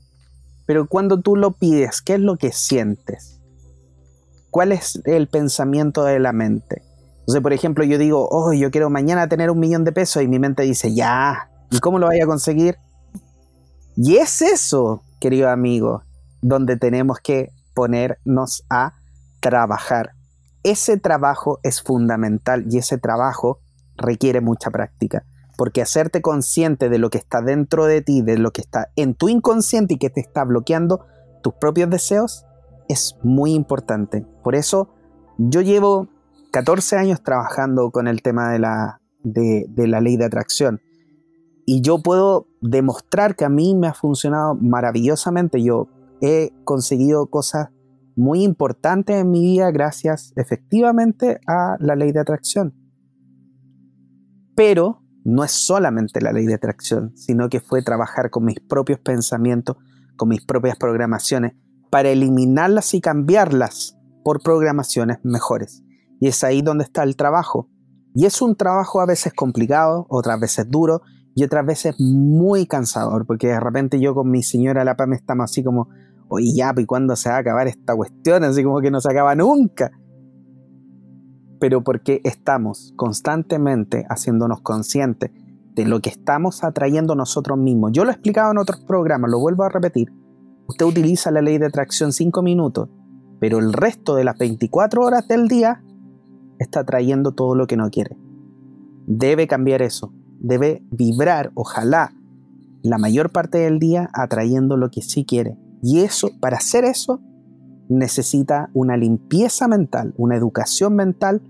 Pero 0.67 0.87
cuando 0.87 1.21
tú 1.21 1.37
lo 1.37 1.53
pides, 1.53 2.03
¿qué 2.03 2.15
es 2.15 2.21
lo 2.21 2.37
que 2.37 2.53
sientes? 2.53 3.41
¿Cuál 4.51 4.73
es 4.73 5.01
el 5.05 5.29
pensamiento 5.29 6.05
de 6.05 6.21
la 6.21 6.33
mente? 6.33 6.83
Entonces, 7.25 7.43
por 7.43 7.55
ejemplo, 7.55 7.85
yo 7.85 7.97
digo, 7.97 8.29
oh, 8.31 8.53
yo 8.53 8.71
quiero 8.71 8.91
mañana 8.91 9.29
tener 9.29 9.51
un 9.51 9.59
millón 9.59 9.85
de 9.85 9.93
pesos 9.93 10.23
y 10.23 10.29
mi 10.29 10.39
mente 10.39 10.63
dice, 10.63 10.95
ya, 10.95 11.49
¿y 11.71 11.81
cómo 11.81 11.99
lo 11.99 12.07
voy 12.07 12.21
a 12.21 12.27
conseguir? 12.27 12.77
Y 13.97 14.17
es 14.17 14.43
eso, 14.43 15.03
querido 15.21 15.49
amigo, 15.49 16.03
donde 16.43 16.77
tenemos 16.77 17.21
que 17.21 17.49
ponernos 17.75 18.65
a 18.69 18.93
trabajar. 19.41 20.11
Ese 20.63 20.99
trabajo 20.99 21.61
es 21.63 21.81
fundamental 21.81 22.67
y 22.69 22.77
ese 22.77 22.99
trabajo 22.99 23.61
requiere 23.97 24.43
mucha 24.43 24.71
práctica, 24.71 25.25
porque 25.57 25.81
hacerte 25.81 26.21
consciente 26.21 26.91
de 26.91 26.99
lo 26.99 27.09
que 27.09 27.19
está 27.19 27.41
dentro 27.41 27.87
de 27.87 28.03
ti, 28.03 28.21
de 28.21 28.37
lo 28.37 28.51
que 28.51 28.61
está 28.61 28.91
en 28.97 29.15
tu 29.15 29.31
inconsciente 29.31 29.95
y 29.95 29.99
que 29.99 30.11
te 30.11 30.21
está 30.21 30.45
bloqueando 30.45 31.07
tus 31.43 31.55
propios 31.55 31.89
deseos, 31.89 32.45
es 32.91 33.17
muy 33.23 33.55
importante. 33.55 34.27
Por 34.43 34.55
eso 34.55 34.91
yo 35.39 35.63
llevo 35.63 36.09
14 36.55 36.97
años 36.97 37.21
trabajando 37.21 37.91
con 37.91 38.07
el 38.07 38.23
tema 38.23 38.53
de 38.53 38.61
la, 38.61 39.01
de, 39.25 39.67
la 39.89 40.01
ley 40.01 40.17
de 40.17 40.25
atracción. 40.25 40.81
Y 41.67 41.81
yo 41.81 42.01
puedo 42.01 42.47
demostrar 42.61 43.35
que 43.35 43.45
a 43.45 43.49
mí 43.49 43.75
me 43.75 43.89
ha 43.89 43.93
funcionado 43.93 44.55
maravillosamente. 44.55 45.61
Yo 45.61 45.89
he 46.21 46.53
conseguido 46.63 47.27
cosas 47.27 47.71
muy 48.15 48.45
importantes 48.45 49.17
en 49.17 49.33
mi 49.33 49.43
vida 49.43 49.73
gracias 49.73 50.33
efectivamente 50.37 51.41
a 51.49 51.75
la 51.81 51.97
ley 51.97 52.13
de 52.13 52.21
atracción. 52.21 52.73
Pero 54.55 55.03
no 55.25 55.43
es 55.43 55.51
solamente 55.51 56.21
la 56.21 56.31
ley 56.31 56.47
de 56.47 56.55
atracción, 56.55 57.17
sino 57.17 57.49
que 57.49 57.59
fue 57.59 57.83
trabajar 57.83 58.31
con 58.31 58.45
mis 58.45 58.61
propios 58.61 59.01
pensamientos, 59.01 59.77
con 60.17 60.29
mis 60.29 60.45
propias 60.45 60.77
programaciones, 60.77 61.55
para 61.91 62.11
eliminarlas 62.11 62.95
y 62.95 63.01
cambiarlas 63.01 63.99
por 64.23 64.41
programaciones 64.41 65.19
mejores. 65.25 65.85
Y 66.21 66.29
es 66.29 66.45
ahí 66.45 66.63
donde 66.63 66.85
está 66.85 67.03
el 67.03 67.17
trabajo. 67.17 67.69
Y 68.15 68.27
es 68.27 68.41
un 68.41 68.57
trabajo 68.57 69.01
a 69.01 69.07
veces 69.07 69.33
complicado, 69.33 70.07
otras 70.09 70.39
veces 70.39 70.71
duro 70.71 71.03
y 71.35 71.43
otras 71.43 71.67
veces 71.67 71.97
muy 71.99 72.67
cansador, 72.67 73.27
porque 73.27 73.49
de 73.49 73.59
repente 73.59 74.01
yo 74.01 74.15
con 74.15 74.31
mi 74.31 74.43
señora 74.43 74.85
La 74.85 74.97
me 75.07 75.17
estamos 75.17 75.51
así 75.51 75.65
como, 75.65 75.89
oye 76.29 76.53
ya, 76.55 76.73
¿y 76.77 76.87
cuándo 76.87 77.17
se 77.17 77.29
va 77.29 77.37
a 77.37 77.39
acabar 77.39 77.67
esta 77.67 77.95
cuestión? 77.97 78.45
Así 78.45 78.63
como 78.63 78.81
que 78.81 78.91
no 78.91 79.01
se 79.01 79.11
acaba 79.11 79.35
nunca. 79.35 79.91
Pero 81.59 81.83
porque 81.83 82.21
estamos 82.25 82.93
constantemente 82.97 84.07
haciéndonos 84.09 84.61
conscientes 84.61 85.33
de 85.75 85.85
lo 85.85 86.01
que 86.01 86.11
estamos 86.11 86.63
atrayendo 86.63 87.17
nosotros 87.17 87.59
mismos. 87.59 87.91
Yo 87.93 88.05
lo 88.05 88.11
he 88.11 88.15
explicado 88.15 88.53
en 88.53 88.59
otros 88.59 88.81
programas, 88.81 89.31
lo 89.31 89.41
vuelvo 89.41 89.65
a 89.65 89.69
repetir. 89.69 90.13
Usted 90.69 90.87
utiliza 90.87 91.31
la 91.31 91.43
ley 91.43 91.59
de 91.59 91.67
atracción 91.67 92.13
5 92.13 92.43
minutos, 92.43 92.89
pero 93.41 93.59
el 93.59 93.73
resto 93.73 94.15
de 94.15 94.25
las 94.25 94.39
24 94.39 95.03
horas 95.03 95.27
del 95.27 95.49
día 95.49 95.84
está 96.59 96.85
trayendo 96.85 97.33
todo 97.33 97.55
lo 97.55 97.67
que 97.67 97.77
no 97.77 97.91
quiere. 97.91 98.17
Debe 99.07 99.47
cambiar 99.47 99.83
eso. 99.83 100.13
Debe 100.41 100.83
vibrar, 100.91 101.51
ojalá, 101.55 102.13
la 102.83 102.99
mayor 102.99 103.31
parte 103.31 103.59
del 103.59 103.79
día 103.79 104.11
atrayendo 104.13 104.77
lo 104.77 104.91
que 104.91 105.03
sí 105.03 105.25
quiere. 105.25 105.57
Y 105.83 106.01
eso, 106.01 106.31
para 106.41 106.59
hacer 106.59 106.85
eso, 106.85 107.21
necesita 107.89 108.71
una 108.75 108.97
limpieza 108.97 109.69
mental, 109.69 110.15
una 110.17 110.37
educación 110.37 110.95
mental 110.95 111.43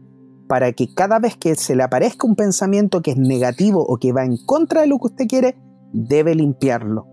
para 0.48 0.72
que 0.72 0.92
cada 0.92 1.18
vez 1.18 1.36
que 1.36 1.54
se 1.54 1.74
le 1.74 1.82
aparezca 1.82 2.26
un 2.26 2.36
pensamiento 2.36 3.02
que 3.02 3.12
es 3.12 3.16
negativo 3.16 3.84
o 3.84 3.96
que 3.96 4.12
va 4.12 4.24
en 4.24 4.36
contra 4.44 4.82
de 4.82 4.86
lo 4.86 4.98
que 4.98 5.06
usted 5.06 5.26
quiere, 5.26 5.56
debe 5.92 6.34
limpiarlo. 6.34 7.06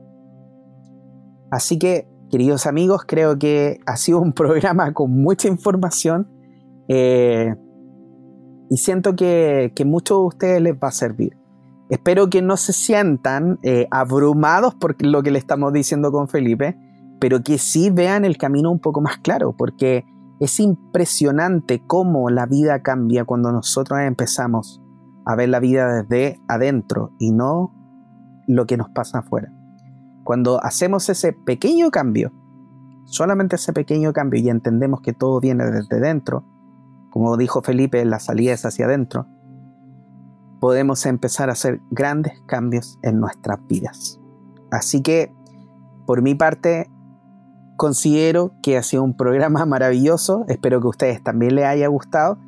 Así 1.50 1.80
que, 1.80 2.08
queridos 2.30 2.66
amigos, 2.66 3.04
creo 3.06 3.38
que 3.38 3.80
ha 3.86 3.98
sido 3.98 4.20
un 4.20 4.34
programa 4.34 4.94
con 4.94 5.12
mucha 5.12 5.48
información. 5.48 6.30
Eh, 6.88 7.56
y 8.72 8.78
siento 8.78 9.18
que, 9.18 9.74
que 9.76 9.84
muchos 9.84 10.18
de 10.18 10.26
ustedes 10.28 10.62
les 10.62 10.76
va 10.76 10.88
a 10.88 10.92
servir. 10.92 11.38
Espero 11.90 12.30
que 12.30 12.42
no 12.42 12.56
se 12.56 12.72
sientan 12.72 13.60
eh, 13.64 13.86
abrumados 13.92 14.76
por 14.76 14.96
lo 15.06 15.22
que 15.22 15.30
le 15.30 15.40
estamos 15.40 15.74
diciendo 15.74 16.10
con 16.10 16.30
Felipe, 16.30 16.78
pero 17.20 17.44
que 17.44 17.58
sí 17.58 17.90
vean 17.90 18.24
el 18.24 18.38
camino 18.38 18.72
un 18.72 18.80
poco 18.80 19.02
más 19.02 19.18
claro, 19.18 19.54
porque 19.58 20.06
es 20.40 20.58
impresionante 20.62 21.84
cómo 21.86 22.30
la 22.30 22.46
vida 22.46 22.82
cambia 22.82 23.26
cuando 23.26 23.52
nosotros 23.52 24.00
empezamos 24.00 24.82
a 25.26 25.36
ver 25.36 25.50
la 25.50 25.60
vida 25.60 26.04
desde 26.04 26.40
adentro 26.48 27.12
y 27.20 27.32
no 27.32 27.76
lo 28.48 28.66
que 28.68 28.78
nos 28.78 28.88
pasa 28.92 29.20
afuera. 29.20 29.52
Cuando 30.24 30.64
hacemos 30.64 31.10
ese 31.10 31.34
pequeño 31.34 31.92
cambio, 31.92 32.32
solamente 33.04 33.58
ese 33.58 33.74
pequeño 33.74 34.14
cambio 34.14 34.42
y 34.42 34.48
entendemos 34.48 35.02
que 35.02 35.12
todo 35.12 35.42
viene 35.42 35.66
desde 35.66 36.00
dentro, 36.00 36.46
como 37.12 37.38
dijo 37.38 37.62
Felipe, 37.62 38.04
la 38.06 38.20
salida 38.20 38.54
es 38.54 38.66
hacia 38.66 38.86
adentro, 38.86 39.28
podemos 40.62 41.06
empezar 41.06 41.50
a 41.50 41.54
hacer 41.54 41.82
grandes 41.92 42.34
cambios 42.48 42.98
en 43.04 43.20
nuestras 43.20 43.60
vidas. 43.68 44.20
Así 44.72 45.02
que, 45.02 45.34
por 46.08 46.22
mi 46.22 46.36
parte, 46.36 46.90
considero 47.76 48.54
que 48.64 48.78
ha 48.78 48.84
sido 48.84 49.04
un 49.04 49.16
programa 49.18 49.66
maravilloso. 49.68 50.46
Espero 50.48 50.80
que 50.80 50.88
a 50.88 50.90
ustedes 50.90 51.24
también 51.24 51.56
les 51.56 51.66
haya 51.66 51.88
gustado. 51.88 52.40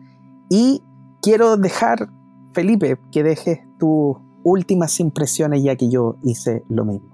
Y 0.49 0.81
quiero 1.21 1.57
dejar, 1.57 2.09
Felipe, 2.53 2.97
que 3.11 3.23
dejes 3.23 3.59
tus 3.79 4.15
últimas 4.45 4.99
impresiones 4.99 5.61
ya 5.61 5.75
que 5.75 5.89
yo 5.89 6.17
hice 6.23 6.63
lo 6.69 6.85
mismo. 6.85 7.09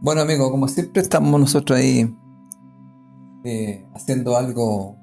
Bueno, 0.00 0.22
amigo, 0.22 0.50
como 0.50 0.66
siempre 0.68 1.02
estamos 1.02 1.38
nosotros 1.38 1.78
ahí 1.78 2.16
eh, 3.44 3.88
haciendo 3.94 4.36
algo 4.36 4.96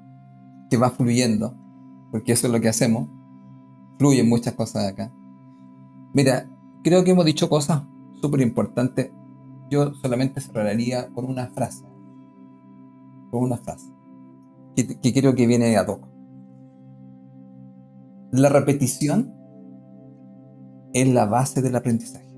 que 0.68 0.76
va 0.76 0.90
fluyendo 0.90 1.61
porque 2.12 2.32
eso 2.32 2.46
es 2.46 2.52
lo 2.52 2.60
que 2.60 2.68
hacemos. 2.68 3.08
Fluyen 3.98 4.28
muchas 4.28 4.54
cosas 4.54 4.86
acá. 4.86 5.10
Mira, 6.12 6.46
creo 6.84 7.02
que 7.02 7.10
hemos 7.10 7.24
dicho 7.24 7.48
cosas 7.48 7.82
súper 8.20 8.42
importantes. 8.42 9.10
Yo 9.70 9.94
solamente 9.94 10.40
cerraría 10.42 11.08
con 11.08 11.24
una 11.24 11.48
frase. 11.48 11.84
Con 13.30 13.44
una 13.44 13.56
frase. 13.56 13.90
Que, 14.76 15.12
creo 15.14 15.34
que 15.34 15.46
viene 15.46 15.76
a 15.76 15.86
toco. 15.86 16.08
La 18.30 18.50
repetición 18.50 19.34
es 20.92 21.08
la 21.08 21.24
base 21.24 21.62
del 21.62 21.74
aprendizaje. 21.74 22.28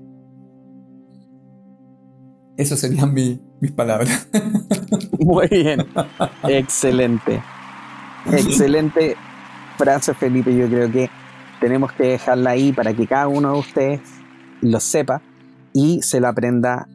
Esas 2.55 2.79
serían 2.79 3.13
mis 3.13 3.71
palabras. 3.75 4.29
Muy 5.19 5.47
bien. 5.49 5.81
Excelente. 6.43 7.41
Excelente 8.31 9.17
frase, 9.77 10.13
Felipe, 10.13 10.55
yo 10.55 10.67
creo 10.67 10.91
que 10.91 11.09
tenemos 11.59 11.91
que 11.93 12.03
dejarla 12.03 12.51
ahí 12.51 12.71
para 12.73 12.93
que 12.93 13.07
cada 13.07 13.27
uno 13.27 13.53
de 13.53 13.59
ustedes 13.59 14.01
lo 14.61 14.79
sepa 14.79 15.21
y 15.73 16.01
se 16.01 16.19
lo 16.19 16.27
aprenda 16.27 16.87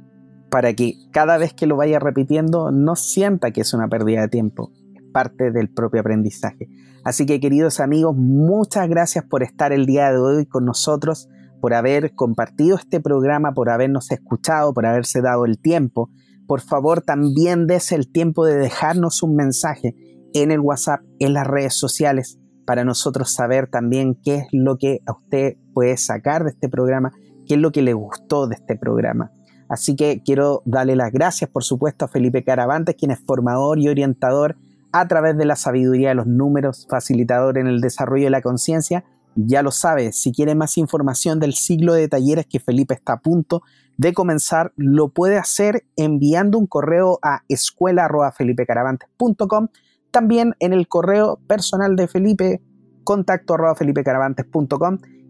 para 0.50 0.74
que 0.74 0.94
cada 1.12 1.38
vez 1.38 1.54
que 1.54 1.66
lo 1.66 1.76
vaya 1.76 1.98
repitiendo 1.98 2.72
no 2.72 2.96
sienta 2.96 3.52
que 3.52 3.60
es 3.60 3.72
una 3.72 3.88
pérdida 3.88 4.22
de 4.22 4.28
tiempo, 4.28 4.72
es 4.94 5.02
parte 5.12 5.52
del 5.52 5.68
propio 5.68 6.00
aprendizaje. 6.00 6.68
Así 7.04 7.24
que 7.24 7.40
queridos 7.40 7.78
amigos, 7.78 8.16
muchas 8.16 8.88
gracias 8.88 9.24
por 9.24 9.42
estar 9.42 9.72
el 9.72 9.86
día 9.86 10.10
de 10.10 10.18
hoy 10.18 10.46
con 10.46 10.64
nosotros, 10.64 11.28
por 11.60 11.72
haber 11.72 12.14
compartido 12.14 12.76
este 12.76 13.00
programa, 13.00 13.52
por 13.52 13.70
habernos 13.70 14.10
escuchado, 14.10 14.74
por 14.74 14.86
haberse 14.86 15.20
dado 15.20 15.44
el 15.44 15.60
tiempo. 15.60 16.10
Por 16.46 16.60
favor, 16.60 17.00
también 17.00 17.66
des 17.66 17.92
el 17.92 18.10
tiempo 18.10 18.44
de 18.44 18.56
dejarnos 18.56 19.22
un 19.22 19.36
mensaje 19.36 19.94
en 20.34 20.50
el 20.50 20.60
WhatsApp, 20.60 21.00
en 21.20 21.32
las 21.32 21.46
redes 21.46 21.74
sociales 21.74 22.39
para 22.66 22.84
nosotros 22.84 23.32
saber 23.32 23.68
también 23.68 24.16
qué 24.22 24.36
es 24.36 24.46
lo 24.52 24.76
que 24.76 25.00
a 25.06 25.12
usted 25.12 25.56
puede 25.74 25.96
sacar 25.96 26.44
de 26.44 26.50
este 26.50 26.68
programa, 26.68 27.12
qué 27.46 27.54
es 27.54 27.60
lo 27.60 27.72
que 27.72 27.82
le 27.82 27.92
gustó 27.92 28.46
de 28.46 28.54
este 28.54 28.76
programa. 28.76 29.32
Así 29.68 29.94
que 29.94 30.22
quiero 30.24 30.62
darle 30.64 30.96
las 30.96 31.12
gracias, 31.12 31.48
por 31.48 31.62
supuesto, 31.62 32.04
a 32.04 32.08
Felipe 32.08 32.42
Caravantes, 32.42 32.96
quien 32.96 33.12
es 33.12 33.20
formador 33.20 33.78
y 33.78 33.88
orientador 33.88 34.56
a 34.92 35.06
través 35.06 35.38
de 35.38 35.44
la 35.44 35.54
sabiduría 35.54 36.08
de 36.08 36.16
los 36.16 36.26
números, 36.26 36.88
facilitador 36.90 37.56
en 37.56 37.68
el 37.68 37.80
desarrollo 37.80 38.24
de 38.24 38.30
la 38.30 38.42
conciencia. 38.42 39.04
Ya 39.36 39.62
lo 39.62 39.70
sabe, 39.70 40.12
si 40.12 40.32
quiere 40.32 40.56
más 40.56 40.76
información 40.76 41.38
del 41.38 41.54
ciclo 41.54 41.94
de 41.94 42.08
talleres 42.08 42.46
que 42.46 42.58
Felipe 42.58 42.94
está 42.94 43.12
a 43.12 43.20
punto 43.20 43.62
de 43.96 44.12
comenzar, 44.12 44.72
lo 44.76 45.10
puede 45.10 45.38
hacer 45.38 45.84
enviando 45.94 46.58
un 46.58 46.66
correo 46.66 47.20
a 47.22 47.42
escuela.felipecaravantes.com, 47.48 49.68
también 50.10 50.54
en 50.58 50.72
el 50.72 50.88
correo 50.88 51.40
personal 51.46 51.96
de 51.96 52.08
Felipe, 52.08 52.62
contacto 53.04 53.56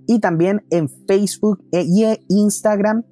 y 0.07 0.21
también 0.21 0.65
en 0.71 0.89
Facebook 1.07 1.65
y 1.71 2.05
Instagram 2.29 3.05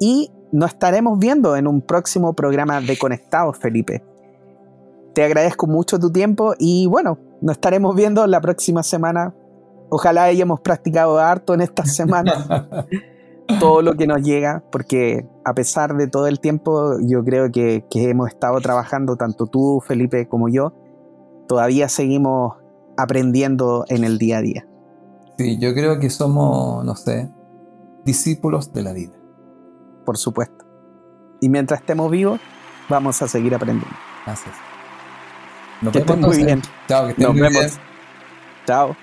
Y 0.00 0.30
nos 0.52 0.72
estaremos 0.72 1.18
viendo 1.18 1.56
en 1.56 1.66
un 1.66 1.82
próximo 1.82 2.34
programa 2.34 2.80
de 2.80 2.96
Conectados, 2.96 3.58
Felipe. 3.58 4.02
Te 5.18 5.24
agradezco 5.24 5.66
mucho 5.66 5.98
tu 5.98 6.12
tiempo 6.12 6.54
y 6.60 6.86
bueno, 6.86 7.18
nos 7.40 7.56
estaremos 7.56 7.96
viendo 7.96 8.24
la 8.28 8.40
próxima 8.40 8.84
semana. 8.84 9.34
Ojalá 9.90 10.22
hayamos 10.22 10.60
practicado 10.60 11.18
harto 11.18 11.54
en 11.54 11.60
esta 11.60 11.84
semana 11.86 12.86
todo 13.58 13.82
lo 13.82 13.94
que 13.94 14.06
nos 14.06 14.22
llega, 14.22 14.62
porque 14.70 15.26
a 15.44 15.54
pesar 15.54 15.96
de 15.96 16.06
todo 16.06 16.28
el 16.28 16.38
tiempo, 16.38 17.00
yo 17.00 17.24
creo 17.24 17.50
que, 17.50 17.84
que 17.90 18.10
hemos 18.10 18.28
estado 18.28 18.60
trabajando, 18.60 19.16
tanto 19.16 19.46
tú, 19.46 19.82
Felipe, 19.84 20.28
como 20.28 20.48
yo, 20.48 20.72
todavía 21.48 21.88
seguimos 21.88 22.54
aprendiendo 22.96 23.86
en 23.88 24.04
el 24.04 24.18
día 24.18 24.38
a 24.38 24.42
día. 24.42 24.68
Sí, 25.36 25.58
yo 25.58 25.74
creo 25.74 25.98
que 25.98 26.10
somos, 26.10 26.84
no 26.84 26.94
sé, 26.94 27.28
discípulos 28.04 28.72
de 28.72 28.84
la 28.84 28.92
vida. 28.92 29.16
Por 30.06 30.16
supuesto. 30.16 30.64
Y 31.40 31.48
mientras 31.48 31.80
estemos 31.80 32.08
vivos, 32.08 32.38
vamos 32.88 33.20
a 33.20 33.26
seguir 33.26 33.52
aprendiendo. 33.52 33.96
Gracias. 34.24 34.67
Nos 35.80 35.92
que 35.92 36.00
vemos, 36.00 36.18
muy 36.18 36.44
bien. 36.44 36.62
Chao, 36.88 37.04
que 37.06 37.10
estén 37.10 37.26
Nos 37.26 37.34
muy 37.34 37.42
vemos. 37.42 37.60
Bien. 37.60 37.72
Chao. 38.66 38.96